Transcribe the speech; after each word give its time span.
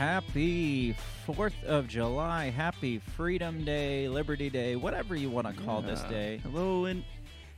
Happy 0.00 0.96
4th 1.28 1.62
of 1.64 1.86
July. 1.86 2.48
Happy 2.48 3.00
Freedom 3.00 3.66
Day, 3.66 4.08
Liberty 4.08 4.48
Day, 4.48 4.74
whatever 4.74 5.14
you 5.14 5.28
want 5.28 5.46
to 5.46 5.62
call 5.62 5.82
this 5.82 6.00
day. 6.04 6.40
Hello 6.42 6.86
and 6.86 7.04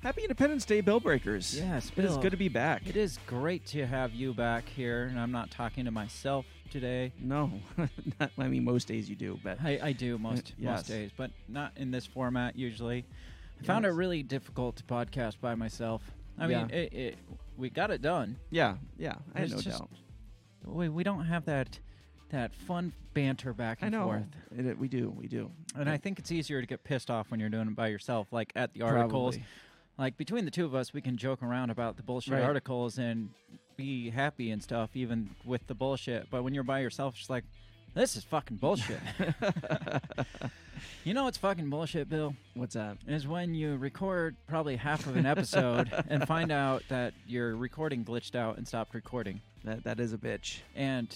happy 0.02 0.22
Independence 0.22 0.64
Day, 0.64 0.80
Bell 0.80 0.98
Breakers. 0.98 1.56
Yes, 1.56 1.92
it 1.96 2.04
is 2.04 2.16
good 2.16 2.32
to 2.32 2.36
be 2.36 2.48
back. 2.48 2.82
It 2.84 2.96
is 2.96 3.20
great 3.28 3.64
to 3.66 3.86
have 3.86 4.12
you 4.12 4.34
back 4.34 4.68
here, 4.68 5.04
and 5.04 5.20
I'm 5.20 5.30
not 5.30 5.52
talking 5.52 5.84
to 5.84 5.92
myself 5.92 6.44
today. 6.68 7.12
No, 7.20 7.52
not, 8.18 8.32
I 8.36 8.48
mean 8.48 8.64
most 8.64 8.88
days 8.88 9.08
you 9.08 9.14
do, 9.14 9.38
but 9.44 9.58
I, 9.62 9.78
I 9.80 9.92
do 9.92 10.18
most 10.18 10.52
yes. 10.58 10.78
most 10.78 10.88
days, 10.88 11.10
but 11.16 11.30
not 11.46 11.70
in 11.76 11.92
this 11.92 12.06
format 12.06 12.56
usually. 12.56 13.06
I 13.60 13.64
found 13.64 13.86
it 13.86 13.90
really 13.90 14.24
difficult 14.24 14.74
to 14.78 14.82
podcast 14.82 15.38
by 15.40 15.54
myself. 15.54 16.02
I 16.36 16.48
mean, 16.48 16.70
it, 16.70 16.92
it, 16.92 17.18
we 17.56 17.70
got 17.70 17.92
it 17.92 18.02
done. 18.02 18.36
yeah, 18.50 18.78
yeah, 18.98 19.14
I 19.32 19.42
had 19.42 19.50
no 19.52 19.60
just- 19.60 19.78
doubt. 19.78 19.90
We, 20.64 20.88
we 20.88 21.04
don't 21.04 21.24
have 21.24 21.44
that 21.44 21.78
that 22.32 22.54
fun 22.54 22.92
banter 23.14 23.52
back 23.52 23.78
I 23.82 23.86
and 23.86 23.92
know. 23.94 24.04
forth. 24.04 24.22
It, 24.58 24.66
it- 24.66 24.78
we 24.78 24.88
do, 24.88 25.10
we 25.16 25.28
do. 25.28 25.50
And 25.76 25.88
I 25.88 25.96
think 25.96 26.18
it's 26.18 26.32
easier 26.32 26.60
to 26.60 26.66
get 26.66 26.82
pissed 26.84 27.10
off 27.10 27.30
when 27.30 27.38
you're 27.40 27.48
doing 27.48 27.68
it 27.68 27.76
by 27.76 27.88
yourself, 27.88 28.26
like 28.32 28.52
at 28.56 28.72
the 28.74 28.82
articles. 28.82 29.36
Probably. 29.36 29.46
Like 29.98 30.16
between 30.16 30.44
the 30.46 30.50
two 30.50 30.64
of 30.64 30.74
us, 30.74 30.92
we 30.92 31.00
can 31.02 31.16
joke 31.16 31.42
around 31.42 31.70
about 31.70 31.96
the 31.96 32.02
bullshit 32.02 32.34
Right. 32.34 32.42
articles 32.42 32.98
and 32.98 33.28
be 33.76 34.10
happy 34.10 34.50
and 34.50 34.62
stuff, 34.62 34.90
even 34.94 35.30
with 35.44 35.66
the 35.66 35.74
bullshit. 35.74 36.28
But 36.30 36.42
when 36.44 36.54
you're 36.54 36.64
by 36.64 36.80
yourself, 36.80 37.12
it's 37.14 37.20
just 37.20 37.30
like, 37.30 37.44
this 37.94 38.16
is 38.16 38.24
fucking 38.24 38.56
bullshit. 38.56 39.00
you 41.04 41.12
know 41.14 41.24
what's 41.24 41.36
fucking 41.36 41.68
bullshit, 41.68 42.08
Bill? 42.08 42.34
What's 42.54 42.74
that? 42.74 42.96
Is 43.06 43.26
when 43.28 43.54
you 43.54 43.76
record 43.76 44.36
probably 44.46 44.76
half 44.76 45.06
of 45.06 45.16
an 45.16 45.26
episode 45.26 45.92
and 46.08 46.26
find 46.26 46.50
out 46.50 46.82
that 46.88 47.12
your 47.26 47.54
recording 47.54 48.04
glitched 48.04 48.34
out 48.34 48.56
and 48.56 48.66
stopped 48.66 48.94
recording. 48.94 49.40
That 49.64 49.84
that 49.84 50.00
is 50.00 50.12
a 50.12 50.18
bitch. 50.18 50.58
And 50.74 51.14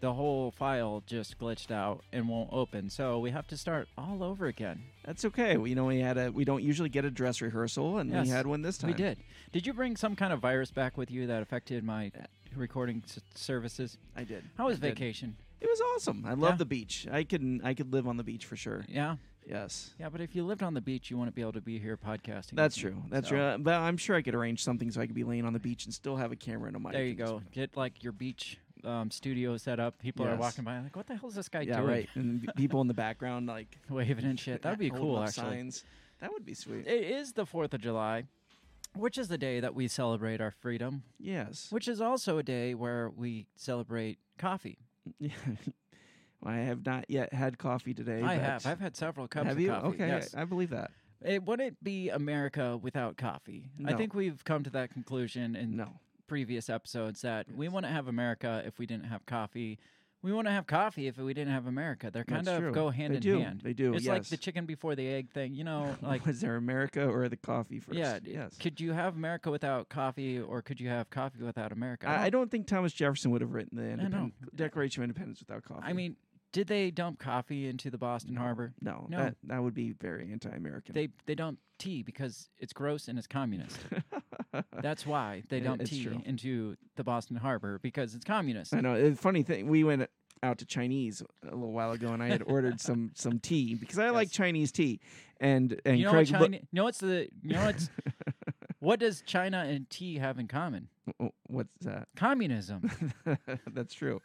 the 0.00 0.12
whole 0.12 0.50
file 0.50 1.02
just 1.06 1.38
glitched 1.38 1.70
out 1.70 2.02
and 2.12 2.28
won't 2.28 2.50
open. 2.52 2.90
So 2.90 3.18
we 3.18 3.30
have 3.30 3.46
to 3.48 3.56
start 3.56 3.88
all 3.96 4.22
over 4.22 4.46
again. 4.46 4.82
That's 5.04 5.24
okay. 5.24 5.56
We, 5.56 5.70
you 5.70 5.76
know, 5.76 5.84
we 5.86 6.00
had 6.00 6.18
a. 6.18 6.30
We 6.30 6.44
don't 6.44 6.62
usually 6.62 6.88
get 6.88 7.04
a 7.04 7.10
dress 7.10 7.40
rehearsal, 7.40 7.98
and 7.98 8.10
Yes, 8.10 8.26
we 8.26 8.30
had 8.30 8.46
one 8.46 8.62
this 8.62 8.78
time. 8.78 8.90
We 8.90 8.94
did. 8.96 9.18
Did 9.52 9.66
you 9.66 9.72
bring 9.72 9.96
some 9.96 10.16
kind 10.16 10.32
of 10.32 10.40
virus 10.40 10.70
back 10.70 10.96
with 10.96 11.10
you 11.10 11.26
that 11.28 11.42
affected 11.42 11.82
my 11.84 12.12
recording 12.54 13.02
s- 13.06 13.20
services? 13.34 13.98
I 14.16 14.24
did. 14.24 14.44
How 14.56 14.66
was 14.66 14.78
I 14.78 14.80
did. 14.80 14.88
vacation? 14.98 15.36
It 15.60 15.68
was 15.70 15.80
awesome. 15.94 16.24
I 16.26 16.34
love 16.34 16.52
Yeah. 16.54 16.56
the 16.58 16.64
beach. 16.66 17.06
I 17.10 17.24
could. 17.24 17.60
I 17.64 17.74
could 17.74 17.92
live 17.92 18.06
on 18.06 18.16
the 18.16 18.24
beach 18.24 18.44
for 18.44 18.56
sure. 18.56 18.84
Yeah. 18.88 19.16
Yes. 19.48 19.90
Yeah, 20.00 20.08
but 20.08 20.20
if 20.20 20.34
you 20.34 20.44
lived 20.44 20.64
on 20.64 20.74
the 20.74 20.80
beach, 20.80 21.08
you 21.08 21.16
wouldn't 21.16 21.36
be 21.36 21.40
able 21.40 21.52
to 21.52 21.60
be 21.60 21.78
here 21.78 21.96
podcasting. 21.96 22.54
That's 22.56 22.76
true. 22.76 22.96
That's 23.10 23.28
So, 23.28 23.36
true. 23.36 23.40
Uh, 23.44 23.58
But 23.58 23.74
I'm 23.74 23.96
sure 23.96 24.16
I 24.16 24.22
could 24.22 24.34
arrange 24.34 24.60
something 24.64 24.90
so 24.90 25.00
I 25.00 25.06
could 25.06 25.14
be 25.14 25.22
laying 25.22 25.44
on 25.44 25.52
the 25.52 25.60
beach 25.60 25.84
and 25.84 25.94
still 25.94 26.16
have 26.16 26.32
a 26.32 26.36
camera 26.36 26.66
and 26.66 26.76
a 26.76 26.80
mic. 26.80 26.92
There 26.92 27.04
you 27.04 27.14
go. 27.14 27.42
Get 27.52 27.76
like 27.76 28.02
your 28.02 28.12
beach 28.12 28.58
um, 28.84 29.10
studio 29.10 29.56
set 29.56 29.80
up. 29.80 29.98
People 29.98 30.26
are 30.26 30.36
walking 30.36 30.64
by 30.64 30.78
like, 30.80 30.94
what 30.96 31.06
the 31.06 31.16
hell 31.16 31.28
is 31.28 31.34
this 31.34 31.48
guy 31.48 31.62
Yeah, 31.62 31.76
doing? 31.78 31.88
right. 31.88 32.08
And 32.14 32.48
people 32.56 32.80
in 32.80 32.88
the 32.88 32.94
background 32.94 33.46
like 33.56 33.78
Waving 33.88 34.24
and 34.24 34.38
shit. 34.38 34.62
That'd 34.62 34.78
be 34.78 34.90
cool, 34.90 35.22
actually. 35.22 35.58
Signs. 35.58 35.84
That 36.20 36.32
would 36.32 36.44
be 36.44 36.54
sweet. 36.54 36.86
It 36.86 37.04
is 37.04 37.32
the 37.32 37.44
4th 37.44 37.74
of 37.74 37.80
July, 37.82 38.24
which 38.94 39.18
is 39.18 39.28
the 39.28 39.38
day 39.38 39.60
that 39.60 39.74
we 39.74 39.86
celebrate 39.88 40.40
our 40.40 40.50
freedom, 40.50 41.02
yes. 41.18 41.66
which 41.70 41.88
is 41.88 42.00
also 42.00 42.38
a 42.38 42.42
day 42.42 42.74
where 42.74 43.10
we 43.10 43.46
celebrate 43.56 44.18
coffee. 44.38 44.78
Yeah. 45.18 45.30
Well, 46.42 46.52
I 46.52 46.58
have 46.58 46.84
not 46.84 47.06
yet 47.08 47.32
had 47.32 47.56
coffee 47.56 47.94
today. 47.94 48.20
I 48.22 48.34
have. 48.34 48.66
I've 48.66 48.78
had 48.78 48.94
several 48.94 49.26
cups 49.26 49.46
have 49.46 49.56
of 49.56 49.60
you? 49.62 49.68
coffee. 49.70 49.86
Okay, 49.88 50.06
Yes. 50.06 50.34
I 50.34 50.44
believe 50.44 50.68
that. 50.68 50.90
It 51.24 51.42
wouldn't 51.44 51.82
be 51.82 52.10
America 52.10 52.76
without 52.76 53.16
coffee. 53.16 53.70
I 53.86 53.94
think 53.94 54.14
we've 54.14 54.44
come 54.44 54.62
to 54.64 54.70
that 54.70 54.90
conclusion 54.92 55.56
And 55.56 55.76
No. 55.78 55.98
Previous 56.26 56.68
episodes 56.70 57.22
that 57.22 57.46
we 57.54 57.68
wouldn't 57.68 57.92
have 57.92 58.08
America 58.08 58.62
if 58.66 58.78
we 58.78 58.86
didn't 58.86 59.06
have 59.06 59.24
coffee. 59.26 59.78
We 60.22 60.32
wouldn't 60.32 60.52
have 60.52 60.66
coffee 60.66 61.06
if 61.06 61.18
we 61.18 61.34
didn't 61.34 61.52
have 61.52 61.66
America. 61.66 62.10
They're 62.10 62.24
kind 62.24 62.44
That's 62.44 62.56
of 62.56 62.62
true. 62.64 62.72
go 62.72 62.90
hand 62.90 63.12
they 63.12 63.16
in 63.16 63.22
do. 63.22 63.38
hand. 63.38 63.60
They 63.62 63.74
do. 63.74 63.94
It's 63.94 64.04
yes. 64.06 64.12
like 64.12 64.24
the 64.24 64.36
chicken 64.36 64.66
before 64.66 64.96
the 64.96 65.06
egg 65.06 65.30
thing, 65.30 65.54
you 65.54 65.62
know. 65.62 65.94
Like, 66.02 66.26
was 66.26 66.40
there 66.40 66.56
America 66.56 67.06
or 67.06 67.28
the 67.28 67.36
coffee 67.36 67.78
first? 67.78 67.96
yeah, 67.96 68.18
Yes. 68.24 68.56
could 68.58 68.80
you 68.80 68.92
have 68.92 69.14
America 69.14 69.50
without 69.52 69.88
coffee, 69.88 70.40
or 70.40 70.62
could 70.62 70.80
you 70.80 70.88
have 70.88 71.10
coffee 71.10 71.42
without 71.44 71.70
America? 71.70 72.08
I, 72.08 72.24
I 72.24 72.30
don't 72.30 72.50
think 72.50 72.66
Thomas 72.66 72.92
Jefferson 72.92 73.30
would 73.30 73.40
have 73.40 73.52
written 73.52 73.76
the. 73.76 73.82
Independ- 74.02 74.32
Declaration 74.54 75.02
of 75.02 75.04
Independence 75.04 75.38
without 75.40 75.62
coffee. 75.62 75.82
I 75.84 75.92
mean, 75.92 76.16
did 76.52 76.66
they 76.66 76.90
dump 76.90 77.18
coffee 77.20 77.68
into 77.68 77.90
the 77.90 77.98
Boston 77.98 78.34
No. 78.34 78.40
Harbor? 78.40 78.72
no, 78.80 79.06
no. 79.08 79.18
That, 79.18 79.36
that 79.44 79.62
would 79.62 79.74
be 79.74 79.92
very 79.92 80.32
anti-American. 80.32 80.94
They 80.94 81.08
they 81.26 81.34
dump 81.36 81.58
tea 81.78 82.02
because 82.02 82.48
it's 82.58 82.72
gross 82.72 83.06
and 83.08 83.18
it's 83.18 83.26
communist. 83.28 83.78
That's 84.80 85.06
why 85.06 85.42
they 85.48 85.60
dump 85.60 85.80
it's 85.82 85.90
tea 85.90 86.04
true. 86.04 86.22
into 86.24 86.76
the 86.96 87.04
Boston 87.04 87.36
Harbor 87.36 87.78
because 87.82 88.14
it's 88.14 88.24
communist. 88.24 88.74
I 88.74 88.80
know. 88.80 88.94
It's 88.94 89.18
a 89.18 89.22
funny 89.22 89.42
thing. 89.42 89.68
We 89.68 89.84
went 89.84 90.08
out 90.42 90.58
to 90.58 90.66
Chinese 90.66 91.22
a 91.42 91.54
little 91.54 91.72
while 91.72 91.92
ago, 91.92 92.12
and 92.12 92.22
I 92.22 92.28
had 92.28 92.42
ordered 92.46 92.80
some 92.80 93.12
some 93.14 93.38
tea 93.40 93.74
because 93.74 93.98
I 93.98 94.10
like 94.10 94.28
Yes. 94.28 94.34
Chinese 94.36 94.72
tea. 94.72 95.00
And 95.40 95.80
and 95.84 95.98
you 95.98 96.04
know 96.06 96.10
Craig, 96.12 96.30
what 96.30 96.40
China? 96.40 96.56
You 96.56 96.66
know 96.72 96.84
what's 96.84 96.98
the? 96.98 97.28
You 97.42 97.54
know 97.54 97.64
what's? 97.66 97.90
what 98.80 99.00
does 99.00 99.22
China 99.22 99.64
and 99.68 99.88
tea 99.90 100.16
have 100.18 100.38
in 100.38 100.48
common? 100.48 100.88
Oh, 101.20 101.30
what's 101.46 101.70
that? 101.82 102.08
Communism. 102.16 102.90
That's 103.72 103.94
true. 103.94 104.20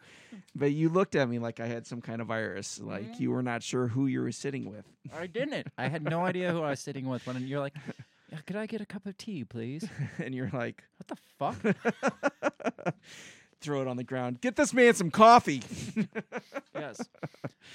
But 0.55 0.71
you 0.71 0.89
looked 0.89 1.15
at 1.15 1.29
me 1.29 1.37
like 1.39 1.59
I 1.59 1.67
had 1.67 1.85
some 1.85 2.01
kind 2.01 2.21
of 2.21 2.27
virus, 2.27 2.79
like 2.79 3.13
Mhm. 3.13 3.19
you 3.19 3.31
were 3.31 3.43
not 3.43 3.61
sure 3.63 3.87
who 3.87 4.07
you 4.07 4.21
were 4.21 4.31
sitting 4.31 4.69
with. 4.69 4.85
I 5.13 5.27
didn't. 5.27 5.67
I 5.77 5.87
had 5.89 6.03
no 6.03 6.25
idea 6.25 6.51
who 6.51 6.61
I 6.61 6.71
was 6.71 6.79
sitting 6.79 7.05
with 7.07 7.25
when 7.27 7.45
you're 7.47 7.59
like, 7.59 7.73
"Yeah, 7.75 7.91
"Could 8.45 8.55
I 8.55 8.65
get 8.65 8.81
a 8.81 8.85
cup 8.85 9.05
of 9.05 9.17
tea, 9.17 9.43
please?" 9.43 9.87
and 10.17 10.33
you're 10.33 10.51
like, 10.53 10.83
What 10.97 11.07
the 11.07 11.17
fuck? 11.37 12.93
throw 13.61 13.81
it 13.81 13.87
on 13.87 13.95
the 13.95 14.03
ground. 14.03 14.41
Get 14.41 14.55
this 14.55 14.73
man 14.73 14.93
some 14.95 15.11
coffee. 15.11 15.61
yes. 16.75 17.01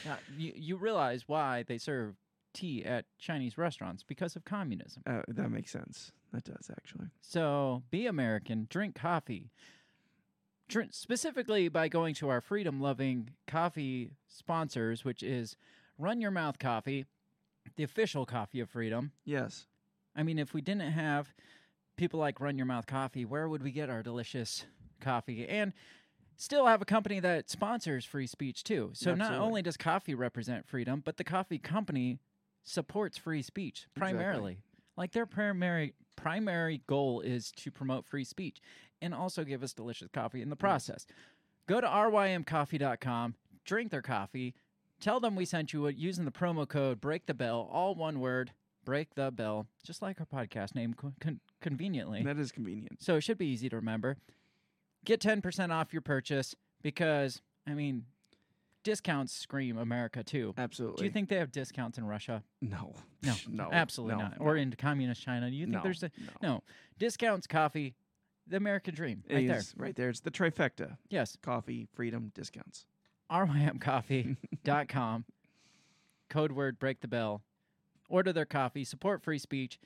Now, 0.05 0.19
you 0.37 0.53
you 0.55 0.77
realize 0.77 1.25
why 1.27 1.65
they 1.67 1.79
serve 1.79 2.17
tea 2.53 2.85
at 2.85 3.05
Chinese 3.19 3.57
restaurants 3.57 4.03
because 4.03 4.37
of 4.37 4.45
communism. 4.45 5.03
Uh, 5.07 5.23
that 5.29 5.51
makes 5.51 5.71
sense. 5.71 6.13
That 6.33 6.45
does 6.45 6.71
actually. 6.71 7.07
So 7.21 7.83
be 7.91 8.07
American, 8.07 8.67
drink 8.69 8.95
coffee. 8.95 9.51
Drink, 10.69 10.93
specifically 10.93 11.69
by 11.69 11.87
going 11.87 12.15
to 12.17 12.29
our 12.29 12.41
freedom 12.41 12.81
loving 12.81 13.31
coffee 13.47 14.11
sponsors, 14.27 15.05
which 15.05 15.23
is 15.23 15.57
Run 15.97 16.21
Your 16.21 16.33
Mouth 16.33 16.59
Coffee, 16.59 17.07
the 17.77 17.85
official 17.85 18.27
coffee 18.27 18.59
of 18.59 18.69
freedom. 18.69 19.13
Yes. 19.25 19.67
I 20.17 20.23
mean, 20.23 20.39
if 20.39 20.55
we 20.55 20.61
didn't 20.61 20.91
have 20.93 21.33
people 21.97 22.19
like 22.19 22.41
Run 22.41 22.57
Your 22.57 22.67
Mouth 22.67 22.87
Coffee, 22.87 23.25
where 23.25 23.49
would 23.49 23.63
we 23.63 23.71
get 23.71 23.91
our 23.91 24.03
delicious 24.03 24.65
coffee? 25.01 25.47
And 25.47 25.73
still 26.37 26.67
have 26.67 26.83
a 26.83 26.87
company 26.87 27.21
that 27.21 27.51
sponsors 27.51 28.05
free 28.05 28.27
speech 28.27 28.65
too. 28.65 28.91
So 28.95 29.15
not 29.15 29.35
only 29.35 29.63
does 29.63 29.77
coffee 29.77 30.15
represent 30.15 30.67
freedom, 30.67 31.03
but 31.05 31.17
the 31.17 31.25
coffee 31.25 31.59
company 31.59 32.19
supports 32.65 33.17
free 33.17 33.43
speech 33.43 33.87
Exactly. 33.95 34.01
primarily. 34.15 34.59
Like 34.97 35.13
their 35.13 35.27
primary 35.27 35.95
primary 36.17 36.83
goal 36.87 37.21
is 37.21 37.53
to 37.53 37.71
promote 37.71 38.07
free 38.07 38.25
speech 38.25 38.61
and 39.03 39.15
also 39.15 39.45
give 39.45 39.63
us 39.63 39.75
delicious 39.75 40.09
coffee 40.13 40.41
in 40.41 40.49
the 40.49 40.57
process. 40.57 41.07
Go 41.69 41.81
to 41.81 41.87
rymcoffee.com, 41.87 43.35
drink 43.65 43.91
their 43.91 44.03
coffee, 44.03 44.55
tell 45.01 45.21
them 45.21 45.37
we 45.37 45.45
sent 45.45 45.73
you 45.73 45.87
it 45.87 45.97
using 45.97 46.25
the 46.25 46.31
promo 46.31 46.67
code 46.67 47.01
break 47.01 47.27
the 47.27 47.35
bell, 47.35 47.69
all 47.71 47.95
one 47.95 48.21
word, 48.21 48.53
break 48.87 49.15
the 49.15 49.31
bell, 49.31 49.67
just 49.85 50.01
like 50.01 50.19
our 50.21 50.27
podcast 50.27 50.75
name 50.75 50.95
con- 50.95 51.41
conveniently. 51.61 52.23
That 52.23 52.39
is 52.39 52.51
convenient. 52.53 53.03
So 53.03 53.17
it 53.17 53.21
should 53.21 53.37
be 53.37 53.47
easy 53.49 53.69
to 53.69 53.77
remember. 53.77 54.17
Get 55.05 55.21
10% 55.21 55.71
off 55.71 55.93
your 55.93 56.01
purchase 56.01 56.55
because, 56.81 57.43
I 57.67 57.75
mean, 57.75 58.05
discounts 58.83 59.33
scream 59.35 59.77
America 59.77 60.23
too. 60.25 60.55
Absolutely. 60.57 60.99
Do 61.01 61.05
you 61.05 61.11
think 61.11 61.29
they 61.29 61.37
have 61.37 61.53
discounts 61.53 61.99
in 61.99 62.07
Russia? 62.07 62.43
No. 62.63 62.95
No, 63.23 63.35
No. 63.51 63.69
absolutely 63.73 64.17
no, 64.17 64.23
not. 64.23 64.37
Or 64.41 64.57
in 64.57 64.73
communist 64.73 65.23
China? 65.23 65.51
Do 65.51 65.57
you 65.57 65.67
think 65.67 65.75
no, 65.77 65.83
there's 65.83 66.03
a 66.03 66.11
no. 66.43 66.49
no 66.55 66.63
discounts? 66.99 67.47
Coffee, 67.47 67.95
the 68.47 68.57
American 68.57 68.95
dream, 68.95 69.23
It 69.29 69.35
right 69.35 69.49
there. 69.49 69.59
is 69.59 69.75
right 69.77 69.95
there. 69.97 70.09
It's 70.09 70.21
the 70.21 70.31
trifecta: 70.31 70.97
Yes, 71.11 71.37
coffee, 71.43 71.89
freedom, 71.93 72.31
discounts. 72.35 72.87
rymcoffee.com. 73.31 75.25
Code 76.29 76.53
word 76.53 76.79
break 76.79 77.01
the 77.01 77.09
bell. 77.09 77.43
Order 78.09 78.33
their 78.33 78.45
coffee, 78.47 78.85
support 78.85 79.23
free 79.23 79.39
speech, 79.39 79.79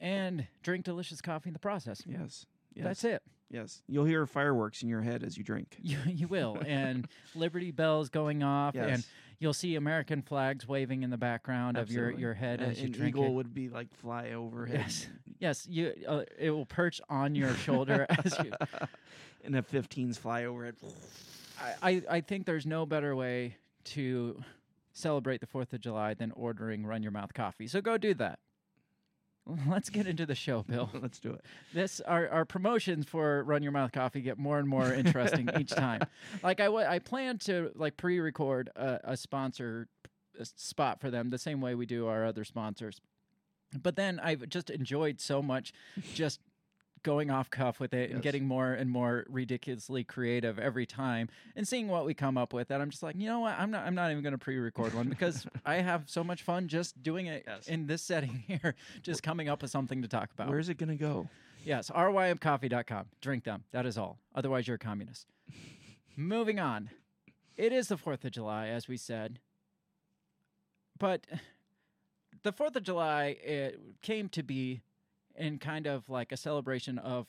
and 0.00 0.46
drink 0.62 0.84
delicious 0.84 1.20
coffee 1.20 1.48
in 1.48 1.52
the 1.52 1.58
process. 1.58 2.02
Yes. 2.06 2.46
Yes. 2.74 2.84
That's 2.84 3.04
it. 3.04 3.22
Yes. 3.50 3.82
You'll 3.86 4.04
hear 4.04 4.26
fireworks 4.26 4.82
in 4.82 4.88
your 4.88 5.00
head 5.02 5.22
as 5.22 5.36
you 5.38 5.44
drink. 5.44 5.76
You, 5.82 5.98
you 6.06 6.28
will. 6.28 6.58
And 6.66 7.06
Liberty 7.34 7.70
Bells 7.70 8.08
going 8.08 8.42
off, 8.42 8.74
Yes. 8.74 8.88
and 8.90 9.06
you'll 9.38 9.52
see 9.52 9.76
American 9.76 10.22
flags 10.22 10.66
waving 10.66 11.02
in 11.02 11.10
the 11.10 11.16
background 11.18 11.76
of 11.76 11.90
your, 11.90 12.10
your 12.10 12.34
head 12.34 12.60
A- 12.60 12.64
as 12.64 12.80
you 12.80 12.86
an 12.86 12.92
drink 12.92 13.14
eagle 13.16 13.26
it. 13.26 13.30
would 13.32 13.54
be 13.54 13.68
like 13.68 13.94
fly 13.94 14.30
overhead. 14.30 14.80
Yes. 14.80 15.06
Yes, 15.40 15.66
you. 15.68 15.92
Uh, 16.08 16.22
it 16.38 16.50
will 16.52 16.64
perch 16.64 17.02
on 17.10 17.34
your 17.34 17.52
shoulder 17.54 18.06
as 18.08 18.38
you. 18.42 18.52
and 19.44 19.54
F-15s 19.56 20.16
fly 20.16 20.44
overhead. 20.44 20.76
I, 21.60 21.72
I, 21.90 22.02
I 22.08 22.20
think 22.22 22.46
there's 22.46 22.64
no 22.64 22.86
better 22.86 23.14
way 23.14 23.56
to 23.86 24.40
celebrate 24.94 25.40
the 25.40 25.46
Fourth 25.46 25.72
of 25.74 25.80
July 25.80 26.14
than 26.14 26.30
ordering 26.32 26.86
Run 26.86 27.02
Your 27.02 27.12
Mouth 27.12 27.34
coffee. 27.34 27.66
So 27.66 27.82
go 27.82 27.98
do 27.98 28.14
that. 28.14 28.38
let's 29.68 29.90
get 29.90 30.06
into 30.06 30.24
the 30.26 30.34
show, 30.34 30.62
Bill. 30.62 30.88
Let's 31.02 31.20
do 31.20 31.32
it. 31.32 31.44
this 31.74 32.00
our, 32.00 32.28
our 32.28 32.44
promotions 32.44 33.06
for 33.06 33.42
Run 33.44 33.62
Your 33.62 33.72
Mouth 33.72 33.92
Coffee 33.92 34.22
get 34.22 34.38
more 34.38 34.58
and 34.58 34.66
more 34.66 34.92
interesting 34.92 35.48
each 35.58 35.70
time. 35.70 36.00
Like 36.42 36.60
I 36.60 36.66
I 36.66 36.98
plan 36.98 37.38
to 37.40 37.70
like 37.74 37.96
pre-record 37.96 38.70
a, 38.76 39.00
a 39.04 39.16
sponsor 39.16 39.88
uh, 40.40 40.44
spot 40.56 41.00
for 41.00 41.10
them 41.10 41.30
the 41.30 41.38
same 41.38 41.60
way 41.60 41.74
we 41.74 41.86
do 41.86 42.06
our 42.06 42.24
other 42.24 42.44
sponsors. 42.44 43.00
But 43.82 43.96
then 43.96 44.20
I've 44.20 44.48
just 44.48 44.70
enjoyed 44.70 45.20
so 45.20 45.42
much 45.42 45.72
just 46.14 46.40
going 47.04 47.30
off 47.30 47.48
cuff 47.50 47.78
with 47.78 47.94
it 47.94 48.10
and 48.10 48.18
Yes. 48.18 48.22
getting 48.24 48.46
more 48.48 48.72
and 48.72 48.90
more 48.90 49.24
ridiculously 49.28 50.02
creative 50.02 50.58
every 50.58 50.86
time 50.86 51.28
and 51.54 51.68
seeing 51.68 51.86
what 51.86 52.04
we 52.04 52.14
come 52.14 52.36
up 52.36 52.52
with 52.52 52.66
that 52.68 52.80
I'm 52.80 52.90
just 52.90 53.02
like, 53.04 53.14
you 53.16 53.26
know 53.28 53.38
what? 53.38 53.56
I'm 53.56 53.70
not 53.70 53.86
I'm 53.86 53.94
not 53.94 54.10
even 54.10 54.24
going 54.24 54.32
to 54.32 54.38
pre-record 54.38 54.92
one 54.94 55.08
because 55.08 55.46
I 55.64 55.76
have 55.76 56.10
so 56.10 56.24
much 56.24 56.42
fun 56.42 56.66
just 56.66 57.00
doing 57.02 57.26
it 57.26 57.44
Yes. 57.46 57.68
in 57.68 57.86
this 57.86 58.02
setting 58.02 58.42
here, 58.48 58.74
just 59.02 59.22
coming 59.22 59.48
up 59.48 59.62
with 59.62 59.70
something 59.70 60.02
to 60.02 60.08
talk 60.08 60.30
about. 60.32 60.48
Where's 60.48 60.68
it 60.68 60.78
gonna 60.78 60.96
go? 60.96 61.28
Yes, 61.64 61.90
rymcoffee.com. 61.90 63.06
Drink 63.20 63.44
them. 63.44 63.62
That 63.70 63.86
is 63.86 63.96
all. 63.96 64.18
Otherwise, 64.34 64.66
you're 64.66 64.74
a 64.74 64.78
communist. 64.78 65.26
Moving 66.16 66.58
on. 66.58 66.90
It 67.56 67.72
is 67.72 67.88
the 67.88 67.96
4th 67.96 68.24
of 68.24 68.32
July, 68.32 68.66
as 68.68 68.88
we 68.88 68.96
said. 68.96 69.38
But 70.98 71.26
the 72.42 72.52
4th 72.52 72.76
of 72.76 72.82
July 72.82 73.36
it 73.44 73.80
came 74.02 74.28
to 74.30 74.42
be 74.42 74.82
in 75.36 75.58
kind 75.58 75.86
of 75.86 76.08
like 76.08 76.32
a 76.32 76.36
celebration 76.36 76.98
of 76.98 77.26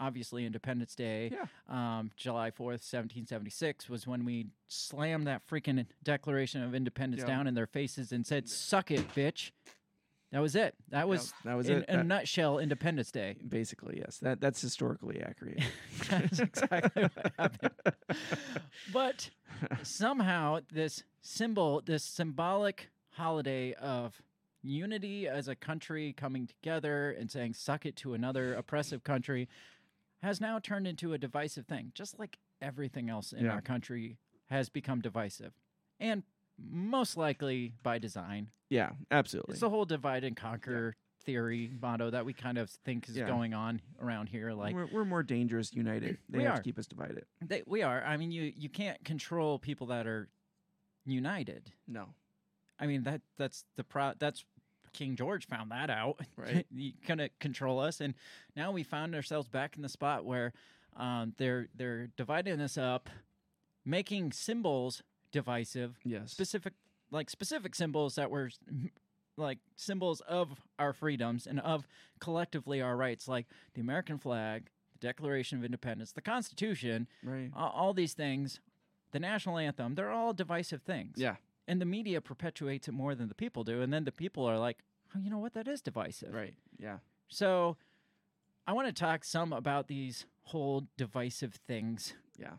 obviously 0.00 0.44
Independence 0.44 0.94
Day. 0.94 1.30
Yeah. 1.32 1.46
Um, 1.68 2.10
July 2.16 2.50
4th, 2.50 2.82
1776 2.82 3.88
was 3.88 4.06
when 4.06 4.24
we 4.24 4.46
slammed 4.68 5.26
that 5.28 5.46
freaking 5.48 5.86
Declaration 6.02 6.62
of 6.62 6.74
Independence 6.74 7.20
Yeah. 7.22 7.28
down 7.28 7.46
in 7.46 7.54
their 7.54 7.66
faces 7.68 8.10
and 8.12 8.26
said, 8.26 8.48
suck 8.48 8.90
it, 8.90 9.06
bitch. 9.14 9.52
That 10.32 10.40
was 10.40 10.56
it. 10.56 10.74
That 10.88 11.06
was, 11.08 11.32
that 11.44 11.54
was 11.54 11.68
in, 11.68 11.78
it. 11.82 11.88
in 11.88 11.94
a 11.94 11.98
That- 11.98 12.06
nutshell 12.06 12.58
Independence 12.58 13.12
Day. 13.12 13.36
Basically, 13.48 13.98
yes. 14.04 14.18
That 14.18 14.40
that's 14.40 14.60
historically 14.60 15.22
accurate. 15.22 15.60
That's 16.10 16.40
exactly 16.40 17.02
what 17.04 17.32
happened. 17.38 17.72
But 18.92 19.30
somehow, 19.84 20.58
this 20.72 21.04
symbol, 21.22 21.82
this 21.86 22.02
symbolic 22.02 22.90
holiday 23.10 23.74
of 23.74 24.20
unity 24.64 25.28
as 25.28 25.46
a 25.46 25.54
country 25.54 26.12
coming 26.16 26.46
together 26.46 27.10
and 27.12 27.30
saying 27.30 27.54
"suck 27.54 27.84
it" 27.86 27.94
to 27.96 28.14
another 28.14 28.54
oppressive 28.54 29.04
country, 29.04 29.48
has 30.22 30.40
now 30.40 30.58
turned 30.58 30.86
into 30.86 31.12
a 31.12 31.18
divisive 31.18 31.66
thing. 31.66 31.92
Just 31.94 32.18
like 32.18 32.38
everything 32.62 33.08
else 33.10 33.32
in 33.32 33.44
Yeah. 33.44 33.52
our 33.52 33.60
country 33.60 34.16
has 34.46 34.68
become 34.68 35.00
divisive, 35.00 35.52
and 36.00 36.22
most 36.58 37.16
likely 37.16 37.74
by 37.82 37.98
design. 37.98 38.50
yeah, 38.70 38.92
absolutely. 39.10 39.52
It's 39.52 39.60
the 39.60 39.70
whole 39.70 39.84
divide 39.84 40.24
and 40.24 40.36
conquer 40.36 40.96
theory 41.22 41.70
motto 41.80 42.10
that 42.10 42.24
we 42.26 42.32
kind 42.34 42.58
of 42.58 42.68
think 42.70 43.08
is 43.08 43.16
Yeah. 43.16 43.26
going 43.26 43.54
on 43.54 43.80
around 44.00 44.28
here. 44.28 44.52
Like 44.52 44.74
we're, 44.74 44.86
we're 44.86 45.04
more 45.04 45.22
dangerous 45.22 45.72
united. 45.74 46.18
They 46.28 46.42
have 46.42 46.54
are. 46.54 46.56
to 46.58 46.62
keep 46.62 46.78
us 46.78 46.86
divided. 46.86 47.24
They, 47.40 47.62
we 47.66 47.82
are. 47.82 48.02
I 48.04 48.16
mean, 48.16 48.30
you 48.30 48.52
you 48.56 48.68
can't 48.68 49.02
control 49.04 49.58
people 49.58 49.86
that 49.88 50.06
are 50.06 50.28
united. 51.04 51.72
No. 51.86 52.14
I 52.78 52.86
mean 52.86 53.04
that 53.04 53.22
that's 53.38 53.64
the 53.76 53.84
pro. 53.84 54.12
That's 54.18 54.44
King 54.94 55.16
George 55.16 55.46
found 55.46 55.70
that 55.70 55.90
out. 55.90 56.20
Right. 56.36 56.66
you 56.70 56.92
couldn't 57.06 57.38
control 57.40 57.78
us, 57.80 58.00
and 58.00 58.14
now 58.56 58.72
we 58.72 58.82
found 58.82 59.14
ourselves 59.14 59.48
back 59.48 59.76
in 59.76 59.82
the 59.82 59.88
spot 59.88 60.24
where 60.24 60.52
um, 60.96 61.34
they're 61.36 61.68
they're 61.76 62.08
dividing 62.16 62.60
us 62.60 62.78
up, 62.78 63.10
making 63.84 64.32
symbols 64.32 65.02
divisive, 65.32 65.98
Yes. 66.04 66.30
specific 66.32 66.72
like 67.10 67.28
specific 67.30 67.74
symbols 67.74 68.14
that 68.14 68.30
were 68.30 68.50
like 69.36 69.58
symbols 69.76 70.20
of 70.22 70.60
our 70.78 70.92
freedoms 70.92 71.46
and 71.46 71.60
of 71.60 71.86
collectively 72.20 72.80
our 72.80 72.96
rights, 72.96 73.26
like 73.28 73.46
the 73.74 73.80
American 73.80 74.18
flag, 74.18 74.68
the 74.92 74.98
Declaration 75.06 75.58
of 75.58 75.64
Independence, 75.64 76.12
the 76.12 76.20
Constitution, 76.22 77.06
right. 77.22 77.50
all, 77.54 77.70
all 77.70 77.94
these 77.94 78.14
things, 78.14 78.60
the 79.12 79.18
national 79.20 79.58
anthem, 79.58 79.94
they're 79.96 80.10
all 80.10 80.32
divisive 80.32 80.82
things. 80.82 81.14
Yeah. 81.16 81.36
And 81.66 81.80
the 81.80 81.86
media 81.86 82.20
perpetuates 82.20 82.88
it 82.88 82.92
more 82.92 83.14
than 83.14 83.28
the 83.28 83.34
people 83.34 83.64
do. 83.64 83.80
And 83.80 83.92
then 83.92 84.04
the 84.04 84.12
people 84.12 84.44
are 84.44 84.58
like, 84.58 84.78
oh, 85.14 85.18
you 85.18 85.30
know 85.30 85.38
what? 85.38 85.54
That 85.54 85.66
is 85.66 85.80
divisive. 85.80 86.34
Right. 86.34 86.54
Yeah. 86.78 86.98
So 87.28 87.76
I 88.66 88.72
want 88.74 88.86
to 88.88 88.92
talk 88.92 89.24
some 89.24 89.52
about 89.52 89.88
these 89.88 90.26
whole 90.42 90.86
divisive 90.96 91.54
things. 91.66 92.14
Yeah. 92.38 92.54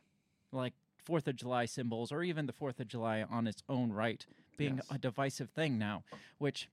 Like 0.52 0.74
Fourth 1.04 1.28
of 1.28 1.36
July 1.36 1.66
symbols, 1.66 2.12
or 2.12 2.24
even 2.24 2.48
the 2.48 2.54
Fourth 2.54 2.80
of 2.80 2.88
July 2.88 3.24
on 3.30 3.46
its 3.46 3.62
own 3.70 3.92
right 3.94 4.26
being 4.58 4.78
Yes. 4.78 4.88
a 4.90 4.98
divisive 4.98 5.50
thing 5.52 5.78
now, 5.78 6.04
which 6.40 6.68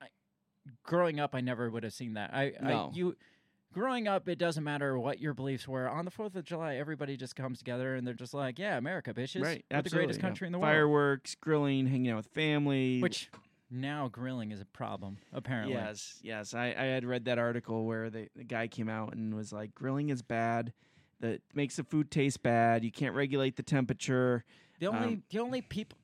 I, 0.00 0.06
growing 0.84 1.20
up, 1.20 1.34
I 1.34 1.40
never 1.42 1.68
would 1.68 1.82
have 1.82 1.92
seen 1.92 2.14
that. 2.14 2.32
I, 2.32 2.52
No. 2.62 2.90
I 2.92 2.96
you 2.96 3.16
growing 3.72 4.08
up, 4.08 4.28
it 4.28 4.38
doesn't 4.38 4.64
matter 4.64 4.98
what 4.98 5.20
your 5.20 5.34
beliefs 5.34 5.66
were. 5.66 5.88
On 5.88 6.04
the 6.04 6.10
Fourth 6.10 6.36
of 6.36 6.44
July, 6.44 6.76
everybody 6.76 7.16
just 7.16 7.36
comes 7.36 7.58
together 7.58 7.94
and 7.94 8.06
they're 8.06 8.14
just 8.14 8.34
like, 8.34 8.58
"Yeah, 8.58 8.76
America, 8.76 9.12
bitches, 9.12 9.42
right. 9.42 9.64
we're 9.70 9.82
the 9.82 9.90
greatest 9.90 10.18
yeah. 10.18 10.26
country 10.26 10.46
in 10.46 10.52
the 10.52 10.58
world." 10.58 10.72
Fireworks, 10.72 11.34
grilling, 11.34 11.86
hanging 11.86 12.10
out 12.10 12.18
with 12.18 12.26
family. 12.26 13.00
Which 13.00 13.30
now 13.70 14.08
grilling 14.08 14.52
is 14.52 14.60
a 14.60 14.66
problem, 14.66 15.18
apparently. 15.32 15.74
Yes, 15.74 16.18
yes. 16.22 16.54
I, 16.54 16.74
I 16.76 16.84
had 16.84 17.04
read 17.04 17.24
that 17.24 17.38
article 17.38 17.84
where 17.86 18.10
the, 18.10 18.28
the 18.36 18.44
guy 18.44 18.68
came 18.68 18.88
out 18.88 19.14
and 19.14 19.34
was 19.34 19.52
like, 19.52 19.74
grilling 19.74 20.10
is 20.10 20.22
bad. 20.22 20.72
That 21.20 21.40
makes 21.54 21.76
the 21.76 21.84
food 21.84 22.10
taste 22.10 22.42
bad. 22.42 22.84
You 22.84 22.90
can't 22.90 23.14
regulate 23.14 23.56
the 23.56 23.62
temperature. 23.62 24.44
The 24.80 24.88
only 24.88 25.14
Um, 25.14 25.22
the 25.30 25.38
only 25.38 25.62
people. 25.62 25.96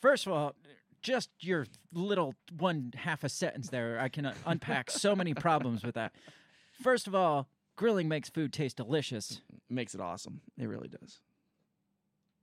First 0.00 0.26
of 0.26 0.32
all, 0.32 0.56
just 1.02 1.30
your 1.40 1.66
little 1.92 2.34
one 2.56 2.92
half 2.96 3.24
a 3.24 3.28
sentence 3.28 3.68
there, 3.68 3.98
I 4.00 4.08
can 4.08 4.32
unpack 4.46 4.90
so 4.90 5.14
many 5.14 5.34
problems 5.34 5.84
with 5.84 5.94
that. 5.94 6.12
First 6.82 7.06
of 7.06 7.14
all, 7.14 7.48
grilling 7.76 8.08
makes 8.08 8.30
food 8.30 8.52
taste 8.52 8.76
delicious. 8.76 9.40
Makes 9.68 9.94
it 9.94 10.00
awesome. 10.00 10.40
It 10.58 10.66
really 10.66 10.88
does. 10.88 11.20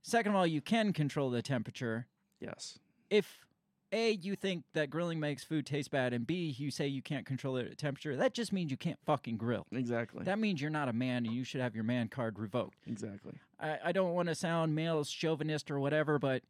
Second 0.02 0.32
of 0.32 0.36
all, 0.36 0.46
you 0.46 0.60
can 0.60 0.92
control 0.92 1.30
the 1.30 1.42
temperature. 1.42 2.06
Yes. 2.40 2.78
If 3.10 3.44
A, 3.92 4.12
you 4.12 4.34
think 4.34 4.64
that 4.72 4.88
grilling 4.88 5.20
makes 5.20 5.44
food 5.44 5.66
taste 5.66 5.90
bad, 5.90 6.12
and 6.12 6.26
B, 6.26 6.54
you 6.56 6.70
say 6.70 6.86
you 6.86 7.02
can't 7.02 7.26
control 7.26 7.54
the 7.54 7.74
temperature, 7.74 8.16
that 8.16 8.32
just 8.32 8.52
means 8.52 8.70
you 8.70 8.76
can't 8.76 8.98
fucking 9.04 9.36
grill. 9.36 9.66
Exactly. 9.72 10.24
That 10.24 10.38
means 10.38 10.60
you're 10.60 10.70
not 10.70 10.88
a 10.88 10.92
man 10.92 11.26
and 11.26 11.34
you 11.34 11.44
should 11.44 11.60
have 11.60 11.74
your 11.74 11.84
man 11.84 12.08
card 12.08 12.38
revoked. 12.38 12.78
exactly. 12.86 13.34
I, 13.58 13.78
I 13.86 13.92
don't 13.92 14.14
want 14.14 14.28
to 14.28 14.34
sound 14.34 14.74
male 14.74 15.04
chauvinist 15.04 15.70
or 15.70 15.78
whatever, 15.78 16.18
but 16.18 16.42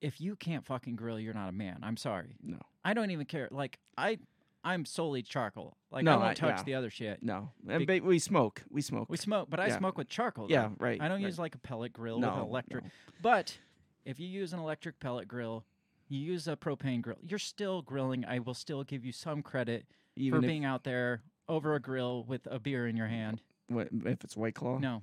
if 0.00 0.20
you 0.20 0.36
can't 0.36 0.64
fucking 0.64 0.96
grill, 0.96 1.18
you're 1.18 1.34
not 1.34 1.48
a 1.48 1.52
man. 1.52 1.78
I'm 1.82 1.96
sorry. 1.96 2.36
No. 2.42 2.58
I 2.84 2.94
don't 2.94 3.10
even 3.10 3.26
care. 3.26 3.48
Like 3.50 3.78
I, 3.98 4.18
I'm 4.64 4.84
solely 4.84 5.22
charcoal. 5.22 5.76
Like 5.90 6.04
No, 6.04 6.12
I 6.12 6.16
won't 6.16 6.28
I- 6.30 6.34
touch 6.34 6.58
yeah. 6.58 6.62
the 6.64 6.74
other 6.74 6.90
shit. 6.90 7.22
No. 7.22 7.50
And 7.68 7.86
Be- 7.86 8.00
we 8.00 8.18
smoke. 8.18 8.62
We 8.70 8.80
smoke. 8.82 9.08
We 9.10 9.16
smoke, 9.16 9.48
but 9.50 9.60
I 9.60 9.66
Yeah. 9.68 9.78
smoke 9.78 9.98
with 9.98 10.08
charcoal. 10.08 10.48
though. 10.48 10.52
yeah, 10.54 10.70
right. 10.78 11.00
I 11.00 11.08
don't 11.08 11.18
right. 11.18 11.26
use 11.26 11.38
like 11.38 11.54
a 11.54 11.58
pellet 11.58 11.92
grill 11.92 12.18
no, 12.18 12.28
with 12.28 12.36
an 12.36 12.42
electric. 12.44 12.84
no. 12.84 12.90
But 13.22 13.58
if 14.04 14.18
you 14.18 14.26
use 14.28 14.52
an 14.52 14.58
electric 14.58 14.98
pellet 15.00 15.28
grill, 15.28 15.64
you 16.08 16.18
use 16.18 16.48
a 16.48 16.56
propane 16.56 17.02
grill, 17.02 17.18
you're 17.22 17.38
still 17.38 17.82
grilling. 17.82 18.24
I 18.24 18.38
will 18.40 18.54
still 18.54 18.82
give 18.84 19.04
you 19.04 19.12
some 19.12 19.42
credit 19.42 19.86
Even 20.16 20.40
for 20.40 20.46
being 20.46 20.64
out 20.64 20.84
there 20.84 21.22
over 21.48 21.74
a 21.74 21.80
grill 21.80 22.24
with 22.24 22.46
a 22.50 22.58
beer 22.58 22.86
in 22.86 22.96
your 22.96 23.06
hand. 23.08 23.42
What, 23.70 23.88
if 24.04 24.24
it's 24.24 24.36
White 24.36 24.54
Claw. 24.54 24.78
No, 24.78 25.02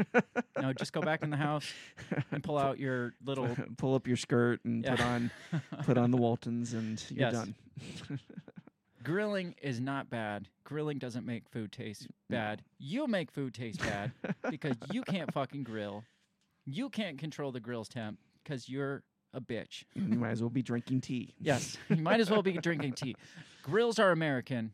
no, 0.60 0.72
just 0.72 0.92
go 0.92 1.00
back 1.00 1.22
in 1.22 1.30
the 1.30 1.36
house 1.36 1.70
and 2.32 2.42
pull 2.42 2.58
out 2.58 2.78
your 2.78 3.12
little. 3.24 3.54
pull 3.76 3.94
up 3.94 4.06
your 4.06 4.16
skirt 4.16 4.64
and 4.64 4.84
put 4.84 5.00
on 5.00 5.30
put 5.84 5.98
on 5.98 6.10
the 6.10 6.16
Waltons 6.16 6.72
and 6.74 7.02
you're 7.10 7.30
Yes. 7.30 7.32
done. 7.34 7.54
Grilling 9.02 9.54
is 9.62 9.80
not 9.80 10.10
bad. 10.10 10.48
Grilling 10.64 10.98
doesn't 10.98 11.24
make 11.24 11.48
food 11.48 11.72
taste 11.72 12.08
bad. 12.28 12.62
You 12.78 13.06
make 13.06 13.30
food 13.30 13.54
taste 13.54 13.80
bad 13.80 14.12
because 14.50 14.76
you 14.90 15.02
can't 15.02 15.32
fucking 15.32 15.62
grill. 15.62 16.04
You 16.66 16.90
can't 16.90 17.16
control 17.18 17.52
the 17.52 17.60
grill's 17.60 17.88
temp 17.88 18.18
because 18.42 18.68
you're 18.68 19.02
a 19.32 19.40
bitch. 19.40 19.84
you 19.94 20.18
might 20.18 20.30
as 20.30 20.40
well 20.42 20.50
be 20.50 20.62
drinking 20.62 21.00
tea. 21.02 21.34
Yes, 21.40 21.78
you 21.88 21.96
might 21.96 22.20
as 22.20 22.30
well 22.30 22.42
be 22.42 22.52
drinking 22.52 22.94
tea. 22.94 23.14
Grills 23.62 23.98
are 23.98 24.10
American, 24.10 24.72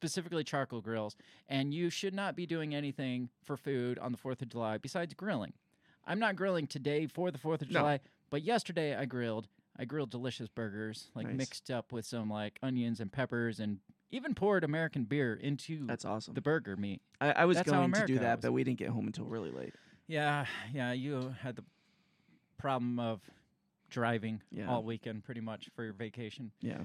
specifically 0.00 0.44
charcoal 0.44 0.82
grills, 0.82 1.16
and 1.48 1.72
you 1.72 1.88
should 1.90 2.12
not 2.14 2.36
be 2.36 2.44
doing 2.46 2.74
anything 2.74 3.30
for 3.42 3.56
food 3.56 3.98
on 3.98 4.12
the 4.12 4.18
4th 4.18 4.42
of 4.42 4.50
July 4.50 4.76
besides 4.76 5.14
grilling. 5.14 5.54
I'm 6.06 6.18
not 6.18 6.36
grilling 6.36 6.66
today 6.66 7.06
for 7.06 7.30
the 7.30 7.38
4th 7.38 7.62
of 7.62 7.70
No. 7.70 7.80
July, 7.80 8.00
but 8.30 8.42
yesterday 8.42 8.94
I 8.94 9.06
grilled. 9.06 9.48
I 9.78 9.86
grilled 9.86 10.10
delicious 10.10 10.48
burgers, 10.48 11.10
like 11.14 11.26
Nice. 11.26 11.36
mixed 11.36 11.70
up 11.70 11.92
with 11.92 12.04
some 12.04 12.28
like 12.30 12.58
onions 12.62 13.00
and 13.00 13.10
peppers 13.10 13.58
and 13.58 13.78
even 14.10 14.34
poured 14.34 14.62
American 14.64 15.04
beer 15.04 15.32
into 15.34 15.86
That's 15.86 16.04
awesome. 16.04 16.34
the 16.34 16.40
burger 16.42 16.76
meat. 16.76 17.00
I, 17.20 17.32
I 17.32 17.44
was 17.46 17.56
that's 17.56 17.70
going 17.70 17.90
to 17.92 18.06
do 18.06 18.18
that, 18.18 18.42
but 18.42 18.52
we 18.52 18.62
didn't 18.64 18.78
get 18.78 18.90
home 18.90 19.06
until 19.06 19.24
really 19.24 19.50
late. 19.50 19.72
Yeah, 20.06 20.44
yeah, 20.74 20.92
you 20.92 21.34
had 21.40 21.56
the 21.56 21.64
problem 22.58 22.98
of 23.00 23.20
driving 23.88 24.42
Yeah. 24.50 24.68
all 24.68 24.82
weekend 24.82 25.24
pretty 25.24 25.40
much 25.40 25.70
for 25.74 25.82
your 25.84 25.92
vacation. 25.94 26.52
Yeah. 26.60 26.82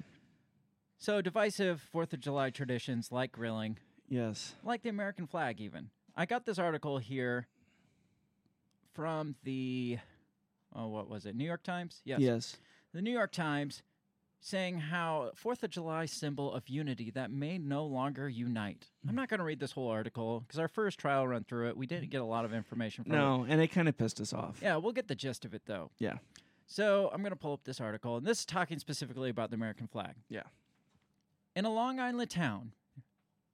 So 1.01 1.19
divisive 1.19 1.83
4th 1.91 2.13
of 2.13 2.19
July 2.19 2.51
traditions 2.51 3.11
like 3.11 3.31
grilling, 3.31 3.79
Yes. 4.07 4.53
like 4.63 4.83
the 4.83 4.89
American 4.89 5.25
flag 5.25 5.59
even. 5.59 5.89
I 6.15 6.27
got 6.27 6.45
this 6.45 6.59
article 6.59 6.99
here 6.99 7.47
from 8.93 9.33
the 9.43 9.97
oh 10.75 10.89
what 10.89 11.09
was 11.09 11.25
it? 11.25 11.35
New 11.35 11.43
York 11.43 11.63
Times? 11.63 12.03
Yes. 12.05 12.19
Yes. 12.19 12.57
The 12.93 13.01
New 13.01 13.09
York 13.09 13.31
Times 13.31 13.81
saying 14.41 14.77
how 14.77 15.31
Fourth 15.33 15.63
of 15.63 15.71
July 15.71 16.05
symbol 16.05 16.53
of 16.53 16.69
unity 16.69 17.09
that 17.09 17.31
may 17.31 17.57
no 17.57 17.83
longer 17.83 18.29
unite. 18.29 18.85
I'm 19.09 19.15
not 19.15 19.27
going 19.27 19.39
to 19.39 19.43
read 19.43 19.59
this 19.59 19.71
whole 19.71 19.89
article 19.89 20.41
because 20.41 20.59
our 20.59 20.67
first 20.67 20.99
trial 20.99 21.27
run 21.27 21.45
through 21.45 21.69
it, 21.69 21.77
we 21.77 21.87
didn't 21.87 22.11
get 22.11 22.21
a 22.21 22.25
lot 22.25 22.45
of 22.45 22.53
information 22.53 23.05
from 23.05 23.13
it. 23.13 23.17
No, 23.17 23.43
and 23.49 23.59
it 23.59 23.69
kind 23.69 23.89
of 23.89 23.97
pissed 23.97 24.21
us 24.21 24.33
off. 24.33 24.59
Yeah, 24.61 24.75
we'll 24.75 24.93
get 24.93 25.07
the 25.07 25.15
gist 25.15 25.45
of 25.45 25.55
it 25.55 25.63
though. 25.65 25.89
Yeah. 25.97 26.19
So 26.67 27.09
I'm 27.11 27.21
going 27.21 27.31
to 27.31 27.35
pull 27.35 27.53
up 27.53 27.63
this 27.63 27.81
article, 27.81 28.17
and 28.17 28.25
this 28.27 28.41
is 28.41 28.45
talking 28.45 28.77
specifically 28.77 29.31
about 29.31 29.49
the 29.49 29.55
American 29.55 29.87
flag. 29.87 30.13
Yeah. 30.29 30.43
In 31.55 31.65
a 31.65 31.69
Long 31.71 31.99
Island 31.99 32.29
town, 32.29 32.71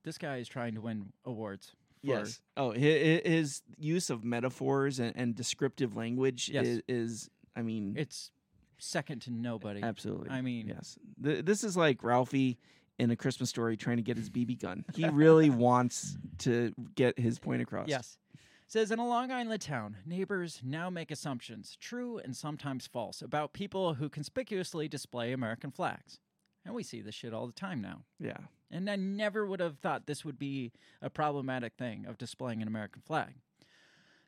this 0.03 0.17
guy 0.17 0.37
is 0.37 0.47
trying 0.47 0.75
to 0.75 0.81
win 0.81 1.11
awards. 1.25 1.67
For, 2.01 2.07
Yes. 2.07 2.39
Oh, 2.55 2.71
his, 2.71 3.21
his 3.25 3.61
use 3.77 4.09
of 4.09 4.23
metaphors 4.23 4.99
and, 4.99 5.13
and 5.15 5.35
descriptive 5.35 5.95
language 5.95 6.49
Yes. 6.49 6.65
is, 6.67 6.81
is, 6.87 7.29
I 7.55 7.63
mean, 7.63 7.95
It's 7.97 8.31
second 8.77 9.23
to 9.23 9.31
nobody. 9.31 9.81
absolutely. 9.81 10.29
I 10.29 10.41
mean, 10.41 10.67
yes. 10.67 10.97
Th- 11.23 11.43
this 11.43 11.63
is 11.63 11.75
like 11.75 12.03
Ralphie 12.03 12.59
in 12.99 13.09
a 13.09 13.15
Christmas 13.15 13.49
story 13.49 13.75
trying 13.77 13.97
to 13.97 14.03
get 14.03 14.15
his 14.17 14.29
BB 14.29 14.59
gun. 14.61 14.85
He 14.95 15.07
really 15.09 15.49
wants 15.67 16.17
to 16.39 16.73
get 16.95 17.17
his 17.17 17.39
point 17.39 17.61
across. 17.63 17.87
Yes. 17.89 18.19
Says 18.67 18.91
in 18.91 18.99
a 18.99 19.07
Long 19.07 19.31
Island 19.31 19.61
town, 19.61 19.97
neighbors 20.05 20.61
now 20.63 20.89
make 20.89 21.09
assumptions, 21.09 21.75
true 21.79 22.19
and 22.19 22.35
sometimes 22.35 22.85
false, 22.85 23.21
about 23.21 23.53
people 23.53 23.95
who 23.95 24.07
conspicuously 24.09 24.87
display 24.87 25.31
American 25.31 25.71
flags. 25.71 26.19
And 26.67 26.75
we 26.75 26.83
see 26.83 27.01
this 27.01 27.15
shit 27.15 27.33
all 27.33 27.47
the 27.47 27.53
time 27.53 27.81
now. 27.81 28.01
Yeah. 28.19 28.37
And 28.69 28.89
I 28.89 28.97
never 28.97 29.45
would 29.47 29.61
have 29.61 29.79
thought 29.79 30.05
this 30.05 30.23
would 30.25 30.37
be 30.37 30.73
a 31.01 31.09
problematic 31.09 31.73
thing 31.77 32.05
of 32.05 32.17
displaying 32.17 32.61
an 32.61 32.67
American 32.67 33.01
flag. 33.01 33.35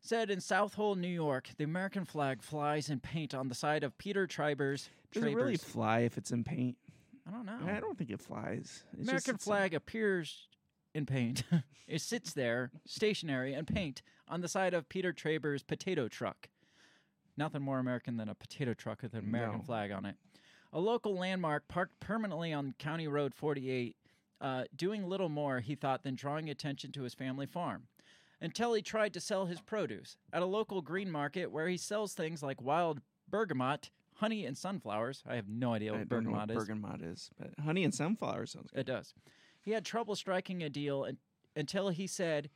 Said 0.01 0.31
in 0.31 0.39
Southold, 0.39 0.98
New 0.98 1.10
York, 1.10 1.50
the 1.58 1.65
American 1.65 2.05
flag 2.05 2.41
flies 2.41 2.89
in 2.89 3.01
paint 3.01 3.36
on 3.36 3.50
the 3.50 3.55
side 3.55 3.84
of 3.84 3.98
Peter 3.98 4.25
Triber's. 4.25 4.89
Does 5.12 5.24
it 5.24 5.36
really 5.36 5.58
Traber's- 5.58 5.63
fly 5.65 6.00
if 6.00 6.17
it's 6.17 6.31
in 6.31 6.46
paint? 6.46 6.77
I 7.27 7.31
don't 7.31 7.46
know. 7.46 7.60
I 7.67 7.81
don't 7.81 7.98
think 7.98 8.10
it 8.10 8.22
flies. 8.22 8.84
It's 8.93 9.00
just- 9.00 9.10
American 9.10 9.36
it's 9.36 9.43
a- 9.43 9.46
flag 9.46 9.74
appears 9.74 10.48
in 10.96 11.05
paint. 11.05 11.43
it 11.88 12.00
sits 12.01 12.31
there, 12.34 12.72
stationary, 12.86 13.53
and 13.53 13.67
paint 13.67 14.01
on 14.29 14.39
the 14.39 14.48
side 14.48 14.74
of 14.74 14.88
Peter 14.88 15.12
Traber's 15.12 15.62
potato 15.63 16.08
truck. 16.08 16.48
Nothing 17.36 17.62
more 17.62 17.79
American 17.79 18.15
than 18.17 18.29
a 18.29 18.36
potato 18.36 18.74
truck 18.74 19.01
with 19.01 19.13
an 19.13 19.19
American 19.19 19.58
No. 19.60 19.63
flag 19.65 19.91
on 19.91 20.05
it. 20.05 20.15
A 20.72 20.80
local 20.80 21.16
landmark 21.16 21.68
parked 21.68 22.00
permanently 22.00 22.54
on 22.54 22.76
County 22.78 23.08
Road 23.08 23.34
48, 23.34 23.96
uh, 24.42 24.64
doing 24.76 25.08
little 25.08 25.30
more, 25.30 25.60
he 25.62 25.76
thought, 25.76 26.04
than 26.04 26.16
drawing 26.16 26.50
attention 26.50 26.92
to 26.94 27.04
his 27.04 27.14
family 27.14 27.46
farm. 27.46 27.88
Until 28.42 28.74
he 28.74 28.82
tried 28.82 29.14
to 29.16 29.20
sell 29.20 29.48
his 29.48 29.60
produce 29.60 30.16
at 30.32 30.42
a 30.42 30.46
local 30.46 30.82
green 30.82 31.12
market 31.12 31.52
where 31.52 31.68
he 31.68 31.76
sells 31.76 32.14
things 32.14 32.42
like 32.42 32.62
wild 32.62 33.02
bergamot, 33.28 33.90
honey, 34.16 34.46
and 34.46 34.58
sunflowers. 34.58 35.24
I 35.28 35.36
have 35.36 35.50
no 35.50 35.74
idea 35.74 35.94
I 35.94 35.98
what 35.98 36.10
don't 36.10 36.24
know 36.26 36.32
what 36.32 36.48
bergamot 36.48 37.02
is. 37.02 37.30
but 37.38 37.52
honey 37.62 37.84
and 37.84 37.94
sunflower 37.94 38.46
sounds 38.46 38.72
good. 38.72 38.80
It 38.82 38.86
does. 38.88 39.14
He 39.62 39.72
had 39.72 39.84
trouble 39.84 40.16
striking 40.16 40.64
a 40.64 40.70
deal 40.70 41.04
un- 41.04 41.18
until 41.56 41.90
he 41.90 42.08
said 42.08 42.50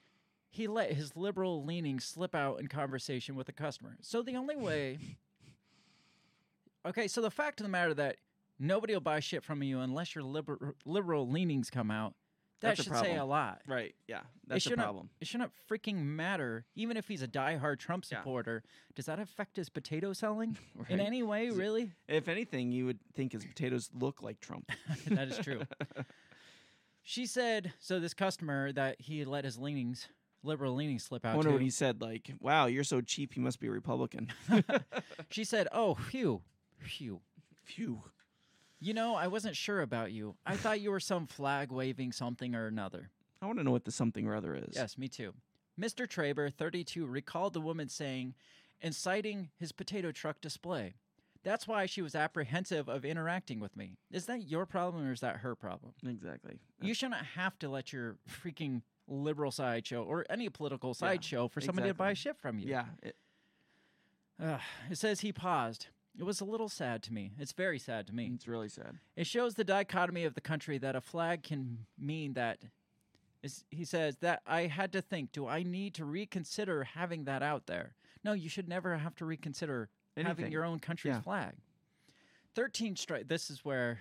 he 0.50 0.67
let 0.67 0.93
his 0.93 1.17
liberal 1.17 1.65
leanings 1.65 2.05
slip 2.05 2.34
out 2.34 2.60
in 2.62 2.67
conversation 2.67 3.36
with 3.36 3.50
a 3.50 3.53
customer. 3.53 3.98
So 4.01 4.22
the 4.22 4.36
only 4.38 4.55
way. 4.55 5.00
Okay, 6.85 7.07
so 7.07 7.21
the 7.21 7.31
fact 7.31 7.59
of 7.59 7.65
the 7.65 7.69
matter 7.69 7.93
that 7.93 8.17
nobody 8.59 8.93
will 8.93 9.01
buy 9.01 9.19
shit 9.19 9.43
from 9.43 9.63
you 9.63 9.79
unless 9.79 10.15
your 10.15 10.23
liber- 10.23 10.75
liberal 10.85 11.27
leanings 11.29 11.69
come 11.69 11.91
out. 11.91 12.13
That 12.61 12.77
That's 12.77 12.83
should 12.83 12.95
say 12.95 13.17
a 13.17 13.25
lot. 13.25 13.61
Right. 13.67 13.93
Yeah. 14.07 14.21
That's 14.47 14.65
a 14.67 14.71
problem. 14.71 15.09
It 15.19 15.27
shouldn't 15.27 15.51
freaking 15.69 15.97
matter, 15.97 16.65
even 16.75 16.95
if 16.95 17.09
he's 17.09 17.21
a 17.21 17.27
diehard 17.27 17.79
Trump 17.79 18.05
Yeah. 18.09 18.19
supporter. 18.19 18.63
Does 18.95 19.05
that 19.07 19.19
affect 19.19 19.57
his 19.57 19.67
potato 19.67 20.13
selling 20.13 20.57
in 20.89 21.01
any 21.01 21.23
way? 21.23 21.49
Really? 21.49 21.91
If 22.07 22.29
anything, 22.29 22.71
you 22.71 22.85
would 22.85 22.99
think 23.15 23.33
his 23.33 23.43
potatoes 23.43 23.89
look 23.93 24.21
like 24.21 24.39
Trump. 24.39 24.71
that 25.07 25.27
is 25.27 25.37
true. 25.39 25.63
She 27.05 27.25
said, 27.25 27.73
so 27.81 27.99
this 27.99 28.13
customer 28.13 28.71
that 28.71 29.01
he 29.01 29.25
let 29.25 29.43
his 29.43 29.57
leanings, 29.57 30.07
liberal 30.41 30.73
leanings 30.73 31.03
slip 31.03 31.25
out. 31.25 31.33
I 31.33 31.35
wonder 31.35 31.49
to, 31.49 31.55
what 31.55 31.61
he 31.61 31.69
said. 31.69 32.01
Like, 32.01 32.31
wow, 32.39 32.67
you're 32.67 32.85
so 32.85 33.01
cheap. 33.01 33.35
You 33.35 33.41
must 33.41 33.59
be 33.59 33.67
a 33.67 33.71
Republican. 33.71 34.31
she 35.29 35.43
said, 35.43 35.67
oh, 35.73 35.95
phew, 35.95 36.41
phew. 36.83 37.21
Phew. 37.63 38.03
You 38.79 38.93
know, 38.93 39.15
I 39.15 39.27
wasn't 39.27 39.55
sure 39.55 39.81
about 39.81 40.11
you. 40.11 40.35
I 40.45 40.55
thought 40.57 40.81
you 40.81 40.91
were 40.91 40.99
some 40.99 41.25
flag 41.27 41.71
waving 41.71 42.11
something 42.11 42.53
or 42.53 42.67
another. 42.67 43.09
I 43.41 43.45
want 43.45 43.57
to 43.59 43.63
know 43.63 43.71
what 43.71 43.85
the 43.85 43.91
something 43.91 44.27
or 44.27 44.35
other 44.35 44.55
is. 44.55 44.75
Yes, 44.75 44.97
me 44.97 45.07
too. 45.07 45.33
Mr. 45.79 46.05
Traber, 46.07 46.53
32, 46.53 47.05
recalled 47.05 47.53
the 47.53 47.61
woman 47.61 47.89
saying, 47.89 48.33
inciting 48.81 49.49
his 49.57 49.71
potato 49.71 50.11
truck 50.11 50.39
display. 50.41 50.93
That's 51.43 51.67
why 51.67 51.85
she 51.87 52.01
was 52.01 52.15
apprehensive 52.15 52.87
of 52.87 53.03
interacting 53.03 53.59
with 53.59 53.75
me. 53.75 53.97
Is 54.11 54.25
that 54.27 54.43
your 54.43 54.65
problem 54.65 55.05
or 55.07 55.11
is 55.11 55.19
that 55.21 55.37
her 55.37 55.55
problem? 55.55 55.93
Exactly. 56.05 56.59
You 56.81 56.93
shouldn't 56.93 57.21
have 57.35 57.57
to 57.59 57.69
let 57.69 57.91
your 57.91 58.17
freaking 58.29 58.81
liberal 59.07 59.51
side 59.51 59.85
show 59.85 60.03
or 60.03 60.25
any 60.29 60.47
political 60.49 60.89
Yeah, 60.91 60.93
side 61.09 61.23
show 61.23 61.47
for 61.49 61.59
somebody 61.59 61.89
to 61.89 61.93
buy 61.93 62.11
exactly. 62.11 62.29
shit 62.31 62.37
from 62.41 62.59
you. 62.59 62.67
Yeah. 62.69 62.85
it- 63.01 63.15
Ugh, 64.41 64.59
it 64.89 64.97
says 64.97 65.19
he 65.21 65.31
paused. 65.31 65.87
It 66.17 66.24
was 66.24 66.41
a 66.41 66.46
little 66.46 66.70
sad 66.70 67.01
to 67.03 67.13
me. 67.13 67.32
It's 67.39 67.53
very 67.53 67.79
sad 67.79 68.05
to 68.08 68.13
me. 68.13 68.32
it's 68.36 68.48
really 68.48 68.70
sad. 68.70 69.00
It 69.15 69.25
shows 69.25 69.55
the 69.55 69.63
dichotomy 69.63 70.25
of 70.25 70.36
the 70.36 70.41
country 70.41 70.77
that 70.77 70.96
a 70.96 71.01
flag 71.01 71.43
can 71.43 71.86
mean 71.98 72.34
that. 72.34 72.60
is- 73.41 73.65
He 73.72 73.84
says 73.84 74.17
that 74.17 74.41
I 74.46 74.67
had 74.67 74.93
to 74.93 75.01
think, 75.01 75.32
do 75.32 75.48
I 75.48 75.63
need 75.63 75.96
to 75.96 76.05
reconsider 76.05 76.84
having 76.84 77.25
that 77.25 77.41
out 77.43 77.65
there? 77.65 77.96
No, 78.24 78.32
you 78.34 78.48
should 78.48 78.70
never 78.70 78.96
have 78.98 79.15
to 79.15 79.25
reconsider 79.25 79.89
having 80.15 80.51
your 80.51 80.63
own 80.63 80.79
country's 80.79 81.15
Yeah. 81.15 81.22
flag. 81.22 81.55
13 82.55 82.96
strike. 82.96 83.27
This 83.27 83.50
is 83.50 83.65
where 83.65 84.00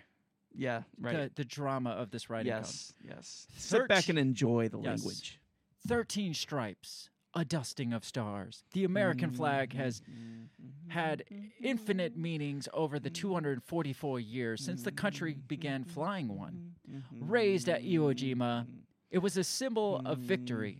Yeah. 0.55 0.83
Right. 0.99 1.35
the, 1.35 1.43
the 1.43 1.45
drama 1.45 1.91
of 1.91 2.11
this 2.11 2.29
writing 2.29 2.53
comes. 2.53 2.93
yes. 3.03 3.17
Yes. 3.17 3.47
Sit 3.57 3.89
back 3.89 4.09
and 4.11 4.19
enjoy 4.19 4.69
the 4.69 4.79
Yes. 4.79 4.99
language. 5.01 5.41
13 5.89 6.35
stripes, 6.35 7.09
a 7.35 7.45
dusting 7.45 7.93
of 7.93 8.05
stars. 8.05 8.65
The 8.73 8.85
American 8.85 9.31
mm-hmm, 9.31 9.37
flag 9.37 9.73
has 9.75 10.01
mm-hmm, 10.01 10.43
mm-hmm, 10.67 10.91
had 10.91 11.25
infinite 11.63 12.17
meanings 12.17 12.69
over 12.75 12.99
the 12.99 13.11
244 13.11 14.21
years 14.21 14.65
since 14.65 14.83
the 14.83 14.93
country 14.93 15.37
began 15.49 15.85
flying 15.85 16.29
one. 16.37 16.75
Raised 17.11 17.69
at 17.69 17.83
Iwo 17.83 18.15
Jima, 18.15 18.67
it 19.11 19.19
was 19.19 19.37
a 19.37 19.45
symbol 19.45 20.03
of 20.05 20.19
victory. 20.19 20.79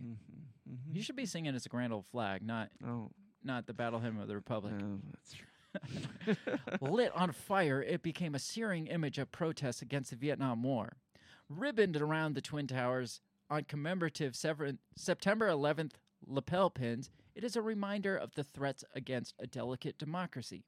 You 0.91 1.01
should 1.01 1.15
be 1.15 1.25
singing 1.25 1.55
as 1.55 1.65
a 1.65 1.69
grand 1.69 1.91
old 1.93 2.05
flag, 2.07 2.43
not 2.43 2.69
Oh, 2.85 3.09
not 3.43 3.65
the 3.65 3.73
battle 3.73 3.99
hymn 3.99 4.19
of 4.19 4.27
the 4.27 4.35
republic. 4.35 4.73
oh, 4.81 4.99
that's 5.11 5.33
true. 5.33 6.35
Lit 6.81 7.11
on 7.15 7.31
fire, 7.31 7.81
it 7.81 8.03
became 8.03 8.35
a 8.35 8.39
searing 8.39 8.87
image 8.87 9.17
of 9.17 9.31
protest 9.31 9.81
against 9.81 10.11
the 10.11 10.15
Vietnam 10.15 10.61
War. 10.63 10.97
Ribboned 11.49 11.97
around 11.97 12.35
the 12.35 12.41
Twin 12.41 12.67
Towers 12.67 13.21
on 13.49 13.63
commemorative 13.63 14.35
sever- 14.35 14.73
September 14.95 15.47
11th 15.49 15.93
lapel 16.27 16.69
pins, 16.69 17.09
it 17.35 17.43
is 17.43 17.55
a 17.55 17.61
reminder 17.61 18.15
of 18.15 18.35
the 18.35 18.43
threats 18.43 18.83
against 18.95 19.35
a 19.39 19.47
delicate 19.47 19.97
democracy. 19.97 20.65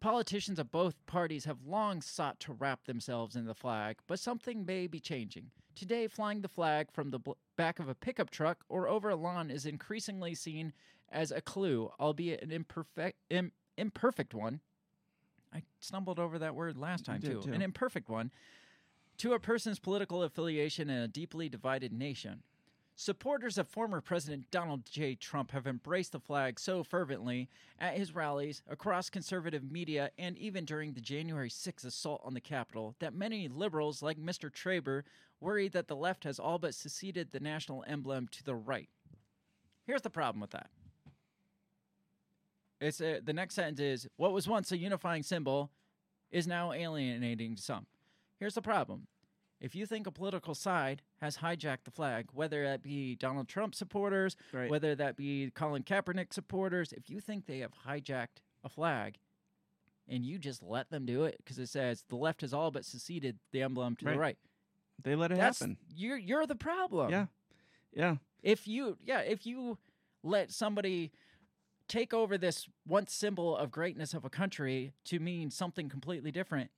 Politicians 0.00 0.58
of 0.58 0.70
both 0.70 1.04
parties 1.06 1.46
have 1.46 1.66
long 1.66 2.02
sought 2.02 2.38
to 2.40 2.52
wrap 2.52 2.84
themselves 2.84 3.36
in 3.36 3.46
the 3.46 3.54
flag, 3.54 3.96
but 4.06 4.18
something 4.18 4.66
may 4.66 4.86
be 4.86 5.00
changing. 5.00 5.50
Today, 5.74 6.06
flying 6.06 6.42
the 6.42 6.48
flag 6.48 6.92
from 6.92 7.10
the 7.10 7.18
bl- 7.18 7.32
back 7.56 7.78
of 7.78 7.88
a 7.88 7.94
pickup 7.94 8.30
truck 8.30 8.64
or 8.68 8.86
over 8.86 9.08
a 9.08 9.16
lawn 9.16 9.50
is 9.50 9.66
increasingly 9.66 10.34
seen 10.34 10.72
as 11.10 11.30
a 11.30 11.40
clue, 11.40 11.90
albeit 11.98 12.42
an 12.42 12.50
imperfect, 12.50 13.18
Im- 13.30 13.52
imperfect 13.76 14.34
one. 14.34 14.60
I 15.52 15.62
stumbled 15.80 16.18
over 16.18 16.38
that 16.38 16.54
word 16.54 16.76
last 16.76 17.04
time 17.04 17.22
too. 17.22 17.40
too. 17.42 17.52
An 17.52 17.62
imperfect 17.62 18.08
one 18.08 18.30
to 19.18 19.32
a 19.32 19.38
person's 19.38 19.78
political 19.78 20.22
affiliation 20.22 20.90
in 20.90 20.98
a 21.02 21.08
deeply 21.08 21.48
divided 21.48 21.92
nation. 21.92 22.42
Supporters 22.96 23.58
of 23.58 23.66
former 23.66 24.00
President 24.00 24.48
Donald 24.52 24.84
J. 24.84 25.16
Trump 25.16 25.50
have 25.50 25.66
embraced 25.66 26.12
the 26.12 26.20
flag 26.20 26.60
so 26.60 26.84
fervently 26.84 27.48
at 27.80 27.96
his 27.96 28.14
rallies, 28.14 28.62
across 28.68 29.10
conservative 29.10 29.68
media, 29.68 30.12
and 30.16 30.38
even 30.38 30.64
during 30.64 30.92
the 30.92 31.00
January 31.00 31.50
6th 31.50 31.84
assault 31.84 32.20
on 32.24 32.34
the 32.34 32.40
Capitol 32.40 32.94
that 33.00 33.12
many 33.12 33.48
liberals, 33.48 34.00
like 34.00 34.16
Mr. 34.16 34.48
Traber, 34.48 35.02
worry 35.40 35.66
that 35.68 35.88
the 35.88 35.96
left 35.96 36.22
has 36.22 36.38
all 36.38 36.58
but 36.58 36.72
seceded 36.74 37.32
the 37.32 37.40
national 37.40 37.84
emblem 37.88 38.28
to 38.28 38.44
the 38.44 38.54
right. 38.54 38.88
Here's 39.86 40.02
the 40.02 40.10
problem 40.10 40.40
with 40.40 40.50
that. 40.50 40.70
It's 42.80 43.00
uh 43.00 43.20
the 43.24 43.32
next 43.32 43.54
sentence 43.54 43.80
is 43.80 44.08
what 44.16 44.32
was 44.32 44.48
once 44.48 44.70
a 44.70 44.76
unifying 44.76 45.22
symbol 45.22 45.70
is 46.30 46.46
now 46.46 46.72
alienating 46.72 47.56
some. 47.56 47.86
Here's 48.38 48.54
the 48.54 48.62
problem. 48.62 49.06
If 49.60 49.74
you 49.74 49.86
think 49.86 50.06
a 50.06 50.10
political 50.10 50.54
side 50.54 51.02
has 51.20 51.38
hijacked 51.38 51.84
the 51.84 51.90
flag, 51.90 52.26
whether 52.32 52.64
that 52.64 52.82
be 52.82 53.14
Donald 53.16 53.48
Trump 53.48 53.74
supporters, 53.74 54.36
Right. 54.52 54.70
whether 54.70 54.94
that 54.94 55.16
be 55.16 55.50
Colin 55.54 55.82
Kaepernick 55.84 56.32
supporters, 56.34 56.92
if 56.92 57.08
you 57.08 57.20
think 57.20 57.46
they 57.46 57.60
have 57.60 57.72
hijacked 57.86 58.42
a 58.62 58.68
flag 58.68 59.18
and 60.06 60.24
you 60.24 60.38
just 60.38 60.62
let 60.62 60.90
them 60.90 61.06
do 61.06 61.24
it 61.24 61.36
because 61.38 61.58
it 61.58 61.68
says 61.68 62.04
the 62.08 62.16
left 62.16 62.42
has 62.42 62.52
all 62.52 62.70
but 62.70 62.84
seceded 62.84 63.38
the 63.52 63.62
emblem 63.62 63.96
to 63.96 64.04
the 64.04 64.10
Right. 64.10 64.18
right, 64.18 64.38
They 65.02 65.14
let 65.14 65.32
it 65.32 65.38
that's 65.38 65.60
happen. 65.60 65.78
you're 65.94 66.18
you're 66.18 66.46
the 66.46 66.54
problem. 66.56 67.10
Yeah. 67.10 67.26
Yeah. 67.92 68.16
If 68.42 68.68
you 68.68 68.98
yeah, 69.02 69.20
if 69.20 69.46
you 69.46 69.78
let 70.22 70.50
somebody 70.52 71.10
take 71.88 72.12
over 72.12 72.36
this 72.36 72.68
once 72.86 73.14
symbol 73.14 73.56
of 73.56 73.70
greatness 73.70 74.12
of 74.14 74.24
a 74.24 74.30
country 74.30 74.92
to 75.04 75.18
mean 75.20 75.50
something 75.50 75.88
completely 75.88 76.30
different, 76.32 76.70